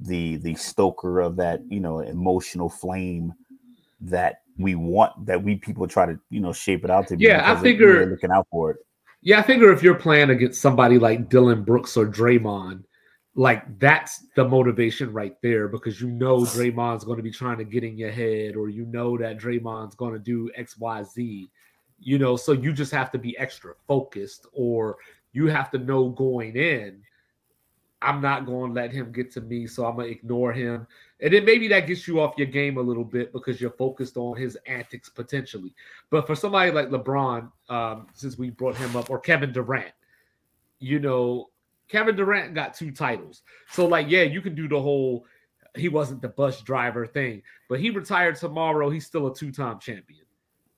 the 0.00 0.36
the 0.36 0.54
stoker 0.54 1.20
of 1.20 1.36
that 1.36 1.60
you 1.68 1.80
know 1.80 2.00
emotional 2.00 2.68
flame 2.68 3.32
that 4.00 4.42
we 4.58 4.74
want 4.74 5.12
that 5.26 5.42
we 5.42 5.56
people 5.56 5.86
try 5.86 6.06
to 6.06 6.18
you 6.30 6.40
know 6.40 6.52
shape 6.52 6.84
it 6.84 6.90
out 6.90 7.08
to 7.08 7.16
be. 7.16 7.24
Yeah, 7.24 7.50
I 7.50 7.60
figure 7.60 8.06
looking 8.06 8.30
out 8.30 8.46
for 8.50 8.72
it. 8.72 8.78
Yeah, 9.22 9.40
I 9.40 9.42
figure 9.42 9.72
if 9.72 9.82
you're 9.82 9.94
playing 9.94 10.30
against 10.30 10.60
somebody 10.60 10.98
like 10.98 11.28
Dillon 11.28 11.64
Brooks 11.64 11.96
or 11.96 12.06
Draymond, 12.06 12.84
like 13.34 13.78
that's 13.78 14.24
the 14.34 14.46
motivation 14.46 15.12
right 15.12 15.36
there 15.42 15.68
because 15.68 16.00
you 16.00 16.08
know 16.08 16.38
Draymond's 16.38 17.04
going 17.04 17.16
to 17.16 17.22
be 17.22 17.30
trying 17.30 17.58
to 17.58 17.64
get 17.64 17.84
in 17.84 17.96
your 17.96 18.10
head, 18.10 18.56
or 18.56 18.68
you 18.68 18.86
know 18.86 19.16
that 19.18 19.38
Draymond's 19.38 19.94
going 19.94 20.12
to 20.12 20.18
do 20.18 20.50
X, 20.54 20.78
Y, 20.78 21.02
Z. 21.02 21.50
You 21.98 22.18
know, 22.18 22.36
so 22.36 22.52
you 22.52 22.72
just 22.74 22.92
have 22.92 23.10
to 23.12 23.18
be 23.18 23.36
extra 23.38 23.74
focused, 23.88 24.46
or 24.52 24.96
you 25.32 25.46
have 25.48 25.70
to 25.70 25.78
know 25.78 26.10
going 26.10 26.56
in 26.56 27.02
I'm 28.02 28.20
not 28.20 28.46
going 28.46 28.74
to 28.74 28.80
let 28.80 28.92
him 28.92 29.10
get 29.10 29.32
to 29.32 29.40
me, 29.40 29.66
so 29.66 29.86
I'm 29.86 29.96
going 29.96 30.08
to 30.08 30.12
ignore 30.12 30.52
him. 30.52 30.86
And 31.20 31.32
then 31.32 31.44
maybe 31.44 31.66
that 31.68 31.86
gets 31.86 32.06
you 32.06 32.20
off 32.20 32.34
your 32.36 32.46
game 32.46 32.76
a 32.76 32.82
little 32.82 33.04
bit 33.04 33.32
because 33.32 33.60
you're 33.60 33.70
focused 33.70 34.16
on 34.16 34.36
his 34.36 34.56
antics 34.66 35.08
potentially. 35.08 35.74
But 36.10 36.26
for 36.26 36.34
somebody 36.34 36.70
like 36.70 36.90
LeBron, 36.90 37.50
um, 37.70 38.06
since 38.12 38.36
we 38.36 38.50
brought 38.50 38.76
him 38.76 38.94
up, 38.96 39.08
or 39.08 39.18
Kevin 39.18 39.52
Durant, 39.52 39.92
you 40.78 40.98
know, 40.98 41.50
Kevin 41.88 42.16
Durant 42.16 42.54
got 42.54 42.74
two 42.74 42.90
titles. 42.90 43.42
So, 43.70 43.86
like, 43.86 44.06
yeah, 44.10 44.22
you 44.22 44.42
can 44.42 44.54
do 44.54 44.68
the 44.68 44.80
whole 44.80 45.24
he 45.76 45.88
wasn't 45.88 46.22
the 46.22 46.28
bus 46.28 46.62
driver 46.62 47.06
thing, 47.06 47.42
but 47.68 47.80
he 47.80 47.90
retired 47.90 48.36
tomorrow. 48.36 48.90
He's 48.90 49.06
still 49.06 49.26
a 49.26 49.34
two 49.34 49.52
time 49.52 49.78
champion. 49.78 50.20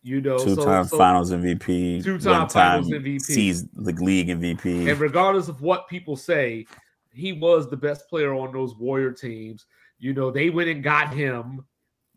You 0.03 0.21
know, 0.21 0.39
two-time 0.39 0.85
so, 0.85 0.91
so 0.91 0.99
Finals 0.99 1.33
MVP, 1.33 2.05
two-time 2.05 2.49
Finals 2.49 2.89
MVP, 2.89 3.21
sees 3.21 3.67
the 3.69 3.93
league 3.93 4.29
MVP, 4.29 4.89
and 4.89 4.99
regardless 5.01 5.49
of 5.49 5.61
what 5.61 5.89
people 5.89 6.17
say, 6.17 6.67
he 7.19 7.33
was 7.33 7.69
the 7.69 7.77
best 7.77 8.09
player 8.09 8.35
on 8.35 8.53
those 8.53 8.77
Warrior 8.77 9.13
teams. 9.13 9.67
You 9.99 10.15
know, 10.15 10.31
they 10.31 10.51
went 10.51 10.69
and 10.69 10.83
got 10.83 11.13
him, 11.13 11.65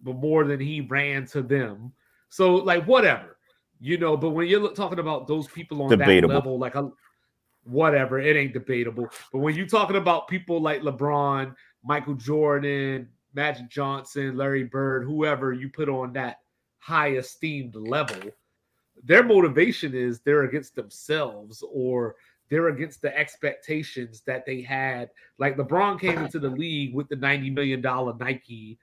but 0.01 0.15
more 0.15 0.43
than 0.43 0.59
he 0.59 0.81
ran 0.81 1.25
to 1.27 1.41
them. 1.41 1.91
So, 2.29 2.55
like, 2.55 2.85
whatever, 2.85 3.37
you 3.79 3.97
know. 3.97 4.15
But 4.15 4.31
when 4.31 4.47
you're 4.47 4.73
talking 4.73 4.99
about 4.99 5.27
those 5.27 5.47
people 5.47 5.81
on 5.81 5.89
debatable. 5.89 6.29
that 6.29 6.35
level, 6.35 6.59
like, 6.59 6.75
a, 6.75 6.89
whatever, 7.63 8.19
it 8.19 8.35
ain't 8.35 8.53
debatable. 8.53 9.07
But 9.31 9.39
when 9.39 9.55
you're 9.55 9.67
talking 9.67 9.97
about 9.97 10.27
people 10.27 10.61
like 10.61 10.81
LeBron, 10.81 11.55
Michael 11.83 12.15
Jordan, 12.15 13.09
Magic 13.33 13.69
Johnson, 13.69 14.37
Larry 14.37 14.63
Bird, 14.63 15.03
whoever 15.03 15.53
you 15.53 15.69
put 15.69 15.89
on 15.89 16.13
that 16.13 16.37
high 16.79 17.11
esteemed 17.11 17.75
level, 17.75 18.31
their 19.03 19.23
motivation 19.23 19.95
is 19.95 20.19
they're 20.19 20.43
against 20.43 20.75
themselves 20.75 21.63
or 21.71 22.15
they're 22.51 22.67
against 22.67 23.01
the 23.01 23.17
expectations 23.17 24.21
that 24.27 24.45
they 24.45 24.61
had. 24.61 25.09
Like 25.39 25.55
LeBron 25.55 25.99
came 25.99 26.19
into 26.19 26.37
the 26.37 26.49
league 26.49 26.93
with 26.93 27.07
the 27.07 27.15
$90 27.15 27.53
million 27.53 27.81
Nike 28.19 28.77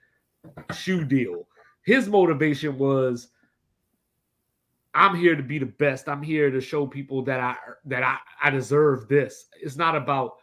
shoe 0.73 1.05
deal. 1.05 1.47
His 1.85 2.07
motivation 2.07 2.79
was 2.79 3.29
I'm 4.95 5.15
here 5.15 5.35
to 5.35 5.43
be 5.43 5.59
the 5.59 5.67
best. 5.67 6.09
I'm 6.09 6.23
here 6.23 6.49
to 6.49 6.59
show 6.59 6.87
people 6.87 7.21
that 7.25 7.39
I 7.39 7.55
that 7.85 8.01
I, 8.01 8.17
I 8.41 8.49
deserve 8.49 9.07
this. 9.07 9.45
It's 9.61 9.77
not 9.77 9.95
about 9.95 10.37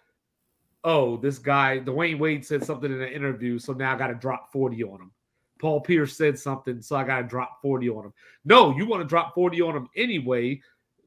oh, 0.84 1.16
this 1.16 1.38
guy, 1.38 1.80
Dwyane 1.80 2.20
Wade 2.20 2.46
said 2.46 2.64
something 2.64 2.92
in 2.92 3.02
an 3.02 3.12
interview, 3.12 3.58
so 3.58 3.72
now 3.72 3.92
I 3.92 3.98
got 3.98 4.06
to 4.06 4.14
drop 4.14 4.52
40 4.52 4.84
on 4.84 5.00
him. 5.00 5.10
Paul 5.58 5.80
Pierce 5.80 6.16
said 6.16 6.38
something, 6.38 6.80
so 6.80 6.94
I 6.94 7.02
got 7.02 7.22
to 7.22 7.26
drop 7.26 7.60
40 7.60 7.88
on 7.88 8.04
him. 8.04 8.12
No, 8.44 8.76
you 8.76 8.86
want 8.86 9.02
to 9.02 9.08
drop 9.08 9.34
40 9.34 9.62
on 9.62 9.76
him 9.76 9.88
anyway 9.96 10.60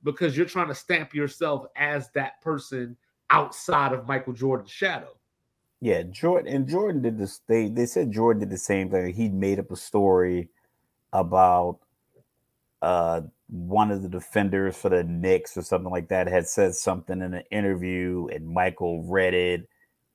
because 0.04 0.36
you're 0.36 0.46
trying 0.46 0.68
to 0.68 0.76
stamp 0.76 1.14
yourself 1.14 1.66
as 1.76 2.10
that 2.12 2.42
person 2.42 2.98
outside 3.30 3.94
of 3.94 4.08
Michael 4.08 4.34
Jordan's 4.34 4.72
shadow. 4.72 5.10
Yeah, 5.82 6.04
Jordan 6.04 6.54
and 6.54 6.68
Jordan 6.68 7.02
did 7.02 7.18
this. 7.18 7.40
They 7.48 7.70
they 7.70 7.86
said 7.86 8.12
Jordan 8.12 8.42
did 8.42 8.50
the 8.50 8.58
same 8.58 8.90
thing. 8.90 9.14
He 9.14 9.30
made 9.30 9.60
up 9.60 9.72
a 9.72 9.78
story 9.78 10.50
about 11.14 11.80
uh 12.82 13.22
one 13.48 13.90
of 13.90 14.04
the 14.04 14.10
defenders 14.10 14.76
for 14.76 14.90
the 14.90 15.04
Knicks 15.04 15.58
or 15.58 15.64
something 15.64 15.90
like 15.90 16.10
that 16.10 16.28
had 16.28 16.48
said 16.48 16.76
something 16.76 17.22
in 17.22 17.34
an 17.34 17.44
interview, 17.50 18.28
and 18.32 18.48
Michael 18.48 19.04
read 19.04 19.34
it, 19.34 19.68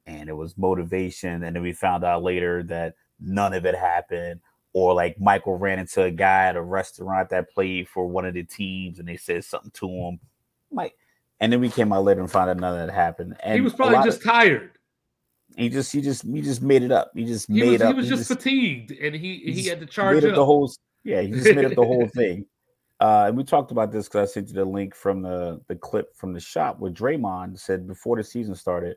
and 0.07 0.29
it 0.29 0.35
was 0.35 0.57
motivation. 0.59 1.43
And 1.43 1.57
then 1.57 1.63
we 1.63 1.73
found 1.73 2.05
out 2.05 2.23
later 2.23 2.63
that 2.65 2.95
none 3.21 3.55
of 3.55 3.65
it 3.65 3.75
happened 3.75 4.41
or 4.75 4.93
like 4.93 5.19
Michael 5.21 5.57
ran 5.57 5.79
into 5.79 6.03
a 6.03 6.11
guy 6.11 6.47
at 6.47 6.57
a 6.57 6.63
restaurant 6.63 7.31
that 7.31 7.51
played 7.55 7.89
for 7.89 8.07
one 8.07 8.27
of 8.27 8.35
the 8.35 8.43
teams 8.43 8.99
and 8.99 9.09
they 9.09 9.17
said 9.17 9.45
something 9.45 9.71
to 9.71 9.89
him. 9.89 10.21
Mike, 10.71 10.97
and 11.41 11.53
then 11.53 11.61
we 11.61 11.71
came 11.71 11.93
out 11.93 12.05
later 12.05 12.21
and 12.21 12.31
found 12.31 12.51
out 12.51 12.59
none 12.59 12.79
of 12.79 12.87
that 12.87 12.93
happened. 12.93 13.37
And 13.43 13.55
he 13.55 13.61
was 13.61 13.73
probably 13.73 14.03
just 14.05 14.19
of, 14.19 14.25
tired. 14.25 14.73
He 15.57 15.69
just 15.69 15.93
he 15.93 16.01
just 16.01 16.25
he 16.25 16.43
just 16.43 16.61
made 16.61 16.83
it 16.83 16.91
up. 16.91 17.13
He 17.15 17.25
just 17.25 17.47
he 17.49 17.61
made 17.61 17.71
was, 17.71 17.83
up. 17.83 17.89
He 17.89 17.95
was 17.95 18.09
just, 18.09 18.29
just, 18.29 18.41
fatigued 18.41 18.91
and 18.91 19.15
he 19.15 19.37
he, 19.39 19.53
he 19.53 19.69
had 19.69 19.79
to 19.79 19.87
charge 19.87 20.25
up. 20.25 20.35
the 20.35 20.45
whole 20.45 20.71
yeah, 21.05 21.21
he 21.21 21.31
just 21.31 21.55
made 21.55 21.65
up 21.65 21.75
the 21.75 21.85
whole 21.85 22.09
thing. 22.15 22.45
Uh, 22.99 23.27
and 23.29 23.37
we 23.37 23.45
talked 23.45 23.71
about 23.71 23.93
this 23.93 24.09
because 24.09 24.29
I 24.29 24.33
sent 24.33 24.49
you 24.49 24.55
the 24.55 24.65
link 24.65 24.95
from 24.95 25.23
the 25.23 25.61
the 25.69 25.77
clip 25.77 26.17
from 26.17 26.33
the 26.33 26.41
shop 26.41 26.81
where 26.81 26.91
Draymond 26.91 27.59
said 27.61 27.87
before 27.87 28.17
the 28.17 28.25
season 28.25 28.57
started, 28.57 28.97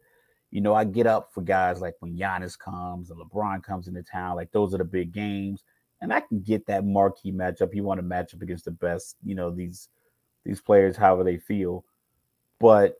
you 0.51 0.61
know, 0.61 0.73
I 0.73 0.85
get 0.85 1.07
up 1.07 1.33
for 1.33 1.41
guys 1.41 1.81
like 1.81 1.95
when 1.99 2.17
Giannis 2.17 2.57
comes 2.57 3.09
and 3.09 3.19
LeBron 3.19 3.63
comes 3.63 3.87
into 3.87 4.03
town, 4.03 4.35
like 4.35 4.51
those 4.51 4.73
are 4.73 4.77
the 4.77 4.85
big 4.85 5.11
games. 5.11 5.63
And 5.99 6.13
I 6.13 6.21
can 6.21 6.41
get 6.41 6.67
that 6.67 6.85
marquee 6.85 7.31
matchup. 7.31 7.73
You 7.73 7.83
want 7.83 7.97
to 7.97 8.03
match 8.03 8.33
up 8.33 8.41
against 8.41 8.65
the 8.65 8.71
best, 8.71 9.15
you 9.23 9.35
know, 9.35 9.49
these 9.51 9.89
these 10.45 10.61
players, 10.61 10.95
however 10.95 11.23
they 11.23 11.37
feel. 11.37 11.83
But 12.59 12.97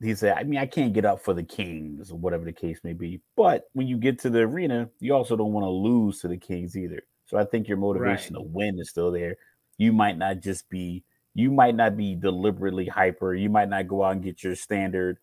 he 0.00 0.14
said, 0.14 0.36
I 0.36 0.44
mean, 0.44 0.60
I 0.60 0.66
can't 0.66 0.92
get 0.92 1.04
up 1.04 1.20
for 1.20 1.34
the 1.34 1.42
Kings 1.42 2.12
or 2.12 2.18
whatever 2.18 2.44
the 2.44 2.52
case 2.52 2.78
may 2.84 2.92
be. 2.92 3.20
But 3.36 3.64
when 3.72 3.88
you 3.88 3.96
get 3.96 4.20
to 4.20 4.30
the 4.30 4.40
arena, 4.40 4.88
you 5.00 5.14
also 5.14 5.36
don't 5.36 5.52
want 5.52 5.64
to 5.64 5.70
lose 5.70 6.20
to 6.20 6.28
the 6.28 6.36
Kings 6.36 6.76
either. 6.76 7.02
So 7.26 7.36
I 7.36 7.44
think 7.44 7.66
your 7.66 7.78
motivation 7.78 8.36
right. 8.36 8.42
to 8.42 8.48
win 8.48 8.78
is 8.78 8.90
still 8.90 9.10
there. 9.10 9.36
You 9.76 9.92
might 9.92 10.16
not 10.16 10.40
just 10.40 10.68
be, 10.70 11.02
you 11.34 11.50
might 11.50 11.74
not 11.74 11.96
be 11.96 12.14
deliberately 12.14 12.86
hyper. 12.86 13.34
You 13.34 13.50
might 13.50 13.68
not 13.68 13.88
go 13.88 14.04
out 14.04 14.12
and 14.12 14.22
get 14.22 14.42
your 14.44 14.54
standard 14.54 15.18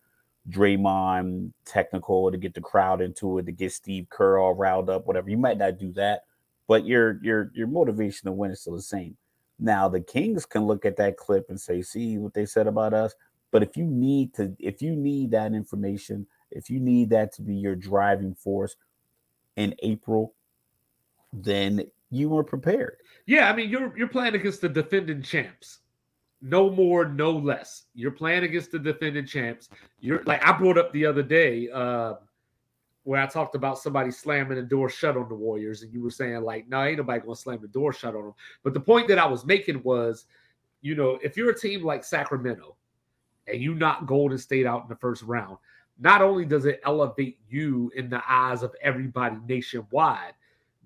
Draymond 0.50 1.52
technical 1.64 2.30
to 2.30 2.38
get 2.38 2.54
the 2.54 2.60
crowd 2.60 3.00
into 3.00 3.38
it, 3.38 3.46
to 3.46 3.52
get 3.52 3.72
Steve 3.72 4.06
Kerr 4.10 4.38
all 4.38 4.54
riled 4.54 4.88
up, 4.88 5.06
whatever. 5.06 5.28
You 5.28 5.38
might 5.38 5.58
not 5.58 5.78
do 5.78 5.92
that, 5.92 6.22
but 6.68 6.86
your 6.86 7.18
your 7.22 7.50
your 7.54 7.66
motivation 7.66 8.26
to 8.26 8.32
win 8.32 8.52
is 8.52 8.60
still 8.60 8.76
the 8.76 8.82
same. 8.82 9.16
Now 9.58 9.88
the 9.88 10.00
Kings 10.00 10.46
can 10.46 10.66
look 10.66 10.84
at 10.84 10.96
that 10.96 11.16
clip 11.16 11.46
and 11.48 11.60
say, 11.60 11.82
"See 11.82 12.18
what 12.18 12.34
they 12.34 12.46
said 12.46 12.66
about 12.66 12.94
us." 12.94 13.14
But 13.50 13.62
if 13.62 13.76
you 13.76 13.84
need 13.84 14.34
to, 14.34 14.54
if 14.58 14.82
you 14.82 14.94
need 14.94 15.32
that 15.32 15.52
information, 15.52 16.26
if 16.50 16.70
you 16.70 16.78
need 16.78 17.10
that 17.10 17.32
to 17.34 17.42
be 17.42 17.56
your 17.56 17.74
driving 17.74 18.34
force 18.34 18.76
in 19.56 19.74
April, 19.80 20.34
then 21.32 21.84
you 22.10 22.28
were 22.28 22.44
prepared. 22.44 22.98
Yeah, 23.26 23.50
I 23.50 23.56
mean, 23.56 23.68
you're 23.68 23.96
you're 23.96 24.08
playing 24.08 24.34
against 24.34 24.60
the 24.60 24.68
defending 24.68 25.22
champs 25.22 25.80
no 26.42 26.70
more, 26.70 27.06
no 27.06 27.30
less. 27.30 27.84
You're 27.94 28.10
playing 28.10 28.44
against 28.44 28.70
the 28.70 28.78
defending 28.78 29.26
champs. 29.26 29.68
You're 30.00 30.22
like 30.24 30.46
I 30.46 30.52
brought 30.52 30.78
up 30.78 30.92
the 30.92 31.06
other 31.06 31.22
day 31.22 31.68
uh, 31.70 32.14
where 33.04 33.20
I 33.20 33.26
talked 33.26 33.54
about 33.54 33.78
somebody 33.78 34.10
slamming 34.10 34.56
the 34.56 34.62
door 34.62 34.88
shut 34.88 35.16
on 35.16 35.28
the 35.28 35.34
Warriors, 35.34 35.82
and 35.82 35.92
you 35.92 36.02
were 36.02 36.10
saying 36.10 36.42
like, 36.42 36.68
no, 36.68 36.82
ain't 36.82 36.98
nobody 36.98 37.20
gonna 37.20 37.36
slam 37.36 37.60
the 37.60 37.68
door 37.68 37.92
shut 37.92 38.14
on 38.14 38.24
them. 38.24 38.34
But 38.62 38.74
the 38.74 38.80
point 38.80 39.08
that 39.08 39.18
I 39.18 39.26
was 39.26 39.46
making 39.46 39.82
was, 39.82 40.26
you 40.82 40.94
know, 40.94 41.18
if 41.22 41.36
you're 41.36 41.50
a 41.50 41.58
team 41.58 41.84
like 41.84 42.04
Sacramento 42.04 42.76
and 43.46 43.60
you 43.60 43.74
knock 43.74 44.06
Golden 44.06 44.38
State 44.38 44.66
out 44.66 44.82
in 44.82 44.88
the 44.88 44.96
first 44.96 45.22
round, 45.22 45.56
not 45.98 46.20
only 46.20 46.44
does 46.44 46.66
it 46.66 46.80
elevate 46.84 47.38
you 47.48 47.90
in 47.96 48.10
the 48.10 48.22
eyes 48.28 48.62
of 48.62 48.74
everybody 48.82 49.36
nationwide, 49.48 50.34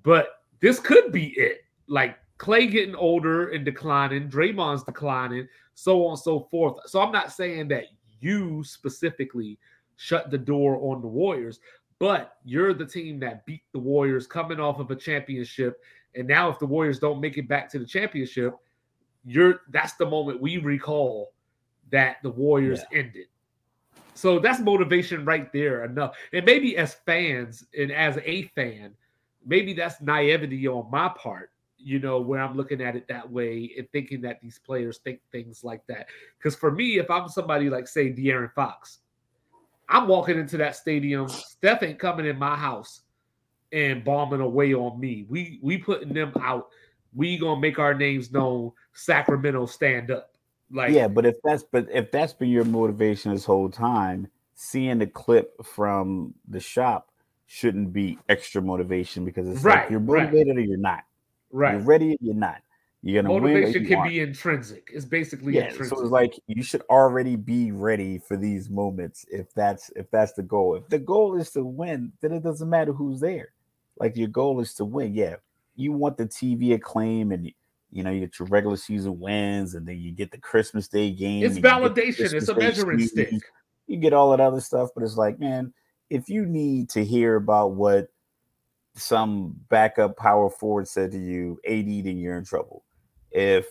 but 0.03 0.43
this 0.61 0.79
could 0.79 1.11
be 1.11 1.29
it. 1.39 1.65
Like 1.89 2.19
Clay 2.41 2.67
getting 2.67 2.95
older 2.95 3.51
and 3.51 3.67
declining, 3.67 4.31
Draymond's 4.31 4.83
declining, 4.83 5.47
so 5.75 6.07
on 6.07 6.13
and 6.13 6.19
so 6.19 6.49
forth. 6.51 6.79
So 6.87 7.03
I'm 7.03 7.13
not 7.13 7.33
saying 7.33 7.69
that 7.69 7.85
you 8.21 8.65
specifically 8.65 9.59
shut 9.97 10.31
the 10.31 10.39
door 10.39 10.79
on 10.81 11.03
the 11.03 11.07
Warriors, 11.07 11.61
but 11.99 12.39
you're 12.47 12.73
the 12.73 12.87
team 12.87 13.21
that 13.21 13.45
beat 13.45 13.65
the 13.75 13.79
Warriors 13.79 14.27
coming 14.27 14.59
off 14.59 14.79
of 14.79 14.91
a 14.91 14.97
championship. 14.97 15.83
And 16.15 16.27
now 16.27 16.49
if 16.49 16.59
the 16.59 16.65
Warriors 16.65 16.99
don't 16.99 17.21
make 17.21 17.37
it 17.37 17.47
back 17.47 17.69
to 17.73 17.79
the 17.79 17.85
championship, 17.85 18.57
you're 19.27 19.61
that's 19.69 19.93
the 19.93 20.07
moment 20.07 20.41
we 20.41 20.57
recall 20.57 21.35
that 21.93 22.23
the 22.23 22.31
Warriors 22.31 22.81
yeah. 22.91 23.01
ended. 23.01 23.27
So 24.15 24.39
that's 24.39 24.61
motivation 24.61 25.27
right 25.27 25.53
there 25.53 25.85
enough. 25.85 26.17
And 26.33 26.47
maybe 26.47 26.79
as 26.79 26.95
fans 27.05 27.67
and 27.79 27.93
as 27.93 28.19
a 28.25 28.45
fan, 28.55 28.95
maybe 29.45 29.75
that's 29.75 30.01
naivety 30.01 30.67
on 30.67 30.91
my 30.91 31.11
part 31.11 31.51
you 31.83 31.99
know, 31.99 32.21
where 32.21 32.41
I'm 32.41 32.57
looking 32.57 32.83
at 32.83 32.97
it 32.97 33.09
that 33.09 33.31
way 33.31 33.73
and 33.77 33.91
thinking 33.91 34.21
that 34.23 34.41
these 34.41 34.59
players 34.59 34.99
think 34.99 35.21
things 35.33 35.65
like 35.65 35.87
that. 35.89 36.07
Because 36.39 36.55
for 36.55 36.71
me, 36.71 36.99
if 36.99 37.11
I'm 37.11 37.29
somebody 37.29 37.71
like, 37.71 37.89
say, 37.89 38.13
De'Aaron 38.13 38.53
Fox, 38.53 38.99
I'm 39.89 40.07
walking 40.07 40.39
into 40.39 40.57
that 40.59 40.77
stadium. 40.77 41.29
Steph 41.29 41.83
ain't 41.83 41.99
coming 41.99 42.27
in 42.27 42.39
my 42.39 42.55
house 42.57 43.03
and 43.73 44.05
bombing 44.05 44.41
away 44.41 44.75
on 44.75 44.99
me. 44.99 45.27
We 45.29 45.59
we 45.63 45.79
putting 45.79 46.13
them 46.13 46.33
out. 46.41 46.69
We 47.15 47.39
gonna 47.39 47.61
make 47.61 47.79
our 47.79 47.95
names 47.95 48.31
known. 48.31 48.73
Sacramento 48.93 49.67
stand 49.67 50.11
up. 50.11 50.31
Like 50.71 50.93
yeah, 50.93 51.09
but 51.09 51.27
if 51.27 51.37
that's 51.43 51.65
but 51.65 51.89
if 51.91 52.13
that's 52.13 52.33
been 52.33 52.51
your 52.51 52.65
motivation 52.65 53.33
this 53.33 53.45
whole 53.45 53.69
time, 53.69 54.29
seeing 54.55 54.99
the 54.99 55.07
clip 55.07 55.65
from 55.65 56.35
the 56.49 56.61
shop 56.61 57.11
shouldn't 57.47 57.93
be 57.93 58.17
extra 58.29 58.63
motivation 58.63 59.25
because 59.25 59.49
it's 59.49 59.63
right, 59.63 59.83
like 59.83 59.91
you're 59.91 59.99
motivated 59.99 60.49
right. 60.49 60.59
or 60.59 60.61
you're 60.61 60.79
not. 60.79 61.03
Right. 61.51 61.75
You're 61.75 61.83
ready, 61.83 62.17
you're 62.21 62.35
not. 62.35 62.63
You're 63.03 63.23
gonna 63.23 63.41
motivation 63.41 63.87
can 63.87 64.07
be 64.07 64.21
intrinsic. 64.21 64.91
It's 64.93 65.07
basically 65.07 65.55
yeah. 65.55 65.69
Intrinsic. 65.69 65.97
So 65.97 66.03
it's 66.03 66.11
like 66.11 66.39
you 66.47 66.63
should 66.63 66.83
already 66.91 67.35
be 67.35 67.73
ready 67.73 68.19
for 68.19 68.37
these 68.37 68.69
moments 68.69 69.25
if 69.31 69.53
that's 69.55 69.91
if 69.97 70.11
that's 70.11 70.35
the 70.35 70.43
goal. 70.43 70.75
If 70.75 70.89
the 70.89 70.99
goal 70.99 71.39
is 71.39 71.51
to 71.53 71.65
win, 71.65 72.13
then 72.21 72.33
it 72.33 72.43
doesn't 72.43 72.69
matter 72.69 72.93
who's 72.93 73.21
there. 73.21 73.53
Like 73.99 74.17
your 74.17 74.29
goal 74.29 74.61
is 74.61 74.75
to 74.75 74.85
win. 74.85 75.15
Yeah, 75.15 75.37
you 75.77 75.93
want 75.93 76.19
the 76.19 76.27
TV 76.27 76.75
acclaim 76.75 77.33
and 77.33 77.51
you 77.91 78.03
know 78.03 78.11
you 78.11 78.21
get 78.21 78.39
your 78.39 78.49
regular 78.49 78.77
season 78.77 79.19
wins 79.19 79.75
and 79.75 79.87
then 79.87 79.99
you 79.99 80.13
get 80.13 80.31
the 80.31 80.39
Christmas 80.39 80.87
Day 80.87 81.11
game. 81.11 81.43
It's 81.43 81.59
validation. 81.59 82.35
It's 82.35 82.49
a 82.49 82.55
measuring 82.55 83.01
stick. 83.07 83.33
You 83.87 83.97
get 83.97 84.13
all 84.13 84.31
that 84.31 84.41
other 84.41 84.61
stuff, 84.61 84.91
but 84.95 85.03
it's 85.05 85.17
like, 85.17 85.41
man, 85.41 85.73
if 86.11 86.29
you 86.29 86.45
need 86.45 86.91
to 86.91 87.05
hear 87.05 87.37
about 87.37 87.73
what 87.73 88.09
some 88.95 89.55
backup 89.69 90.17
power 90.17 90.51
forward 90.51 90.89
said 90.89 91.11
to 91.13 91.19
you, 91.19 91.59
AD, 91.67 91.87
then 92.05 92.19
you're 92.19 92.39
in 92.39 92.45
trouble 92.45 92.85
if 93.31 93.67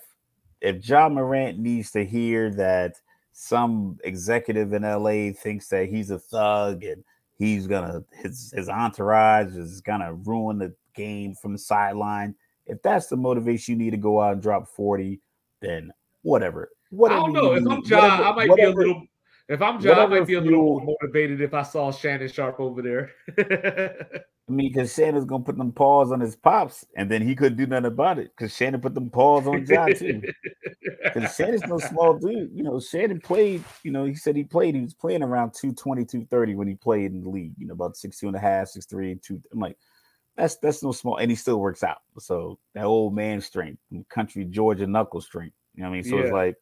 if 0.62 0.88
Ja 0.88 1.10
Morant 1.10 1.60
needs 1.60 1.92
to 1.92 2.04
hear 2.04 2.50
that 2.52 2.96
some 3.32 3.98
executive 4.04 4.74
in 4.74 4.84
LA 4.84 5.32
thinks 5.32 5.68
that 5.70 5.88
he's 5.88 6.12
a 6.12 6.20
thug 6.20 6.84
and 6.84 7.04
he's 7.38 7.68
gonna 7.68 8.04
his 8.12 8.54
his 8.56 8.70
entourage 8.70 9.56
is 9.56 9.82
gonna 9.82 10.14
ruin 10.14 10.58
the 10.58 10.74
game 10.96 11.34
from 11.36 11.54
the 11.54 11.60
sideline. 11.60 12.36
If 12.66 12.82
that's 12.82 13.08
the 13.08 13.18
motivation 13.18 13.74
you 13.74 13.86
need 13.86 13.92
to 13.92 13.98
go 13.98 14.22
out 14.22 14.34
and 14.34 14.42
drop 14.42 14.68
40, 14.68 15.20
then 15.62 15.92
whatever. 16.22 16.70
Whatever 16.92 17.20
I 17.20 17.24
don't 17.24 17.34
know. 17.34 17.54
If 17.54 17.68
I'm 17.68 17.82
Ja, 17.84 18.02
whatever, 18.02 18.24
I 18.24 18.32
might 18.34 18.50
whatever, 18.50 18.56
be 18.56 18.64
a 18.64 18.88
little 18.88 19.04
if 19.48 19.62
I'm 19.62 19.80
Ja, 19.82 19.94
I 19.94 20.06
might 20.06 20.28
be 20.28 20.34
a 20.36 20.42
little 20.42 20.80
more 20.80 20.98
motivated 21.02 21.42
if 21.42 21.54
I 21.54 21.64
saw 21.64 21.92
Shannon 21.92 22.28
Sharpe 22.28 22.60
over 22.60 22.82
there. 22.82 23.12
I 24.50 24.52
mean, 24.52 24.72
because 24.74 24.94
Shannon's 24.94 25.26
gonna 25.26 25.44
put 25.44 25.58
them 25.58 25.72
paws 25.72 26.12
on 26.12 26.20
his 26.20 26.36
pops, 26.36 26.84
and 26.96 27.10
then 27.10 27.22
he 27.22 27.36
couldn't 27.36 27.58
do 27.58 27.68
nothing 27.68 27.86
about 27.86 28.18
it 28.18 28.32
because 28.36 28.56
Shannon 28.56 28.82
put 28.82 28.96
them 28.96 29.10
paws 29.10 29.46
on 29.48 29.66
John 29.66 29.94
too. 29.94 30.22
Because 31.02 31.36
Shannon's 31.36 31.64
no 31.66 31.80
small 31.80 32.16
dude. 32.18 32.52
You 32.54 32.62
know, 32.62 32.80
Shannon 32.80 33.20
played, 33.20 33.64
you 33.84 33.92
know, 33.92 34.06
he 34.06 34.14
said 34.14 34.36
he 34.36 34.44
played, 34.44 34.76
he 34.76 34.82
was 34.82 34.94
playing 34.94 35.24
around 35.24 35.54
220, 35.54 36.04
230 36.04 36.56
when 36.56 36.68
he 36.68 36.76
played 36.76 37.14
in 37.14 37.22
the 37.22 37.30
league, 37.30 37.54
you 37.58 37.66
know, 37.66 37.74
about 37.74 37.96
six 37.96 38.20
two 38.20 38.28
and 38.28 38.36
a 38.36 38.40
half, 38.40 38.68
six 38.68 38.86
three, 38.86 39.12
and 39.12 39.24
two. 39.24 39.42
I'm 39.52 39.60
like, 39.60 39.78
that's 40.36 40.58
that's 40.58 40.84
no 40.84 40.92
small, 40.92 41.18
and 41.18 41.32
he 41.32 41.36
still 41.36 41.60
works 41.60 41.84
out. 41.84 42.00
So 42.20 42.60
that 42.74 42.84
old 42.86 43.16
man 43.16 43.42
strength, 43.42 43.80
country 44.10 44.46
Georgia 44.46 44.88
knuckle 44.88 45.22
strength. 45.22 45.56
You 45.76 45.84
know 45.84 45.90
what 45.90 45.94
I 45.94 46.02
mean? 46.02 46.04
So 46.04 46.18
yeah. 46.18 46.24
it's 46.24 46.32
like 46.32 46.56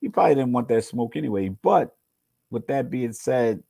he 0.00 0.08
probably 0.08 0.34
didn't 0.34 0.52
want 0.52 0.68
that 0.68 0.84
smoke 0.84 1.16
anyway. 1.16 1.48
But 1.48 1.96
with 2.50 2.66
that 2.68 2.90
being 2.90 3.12
said, 3.12 3.62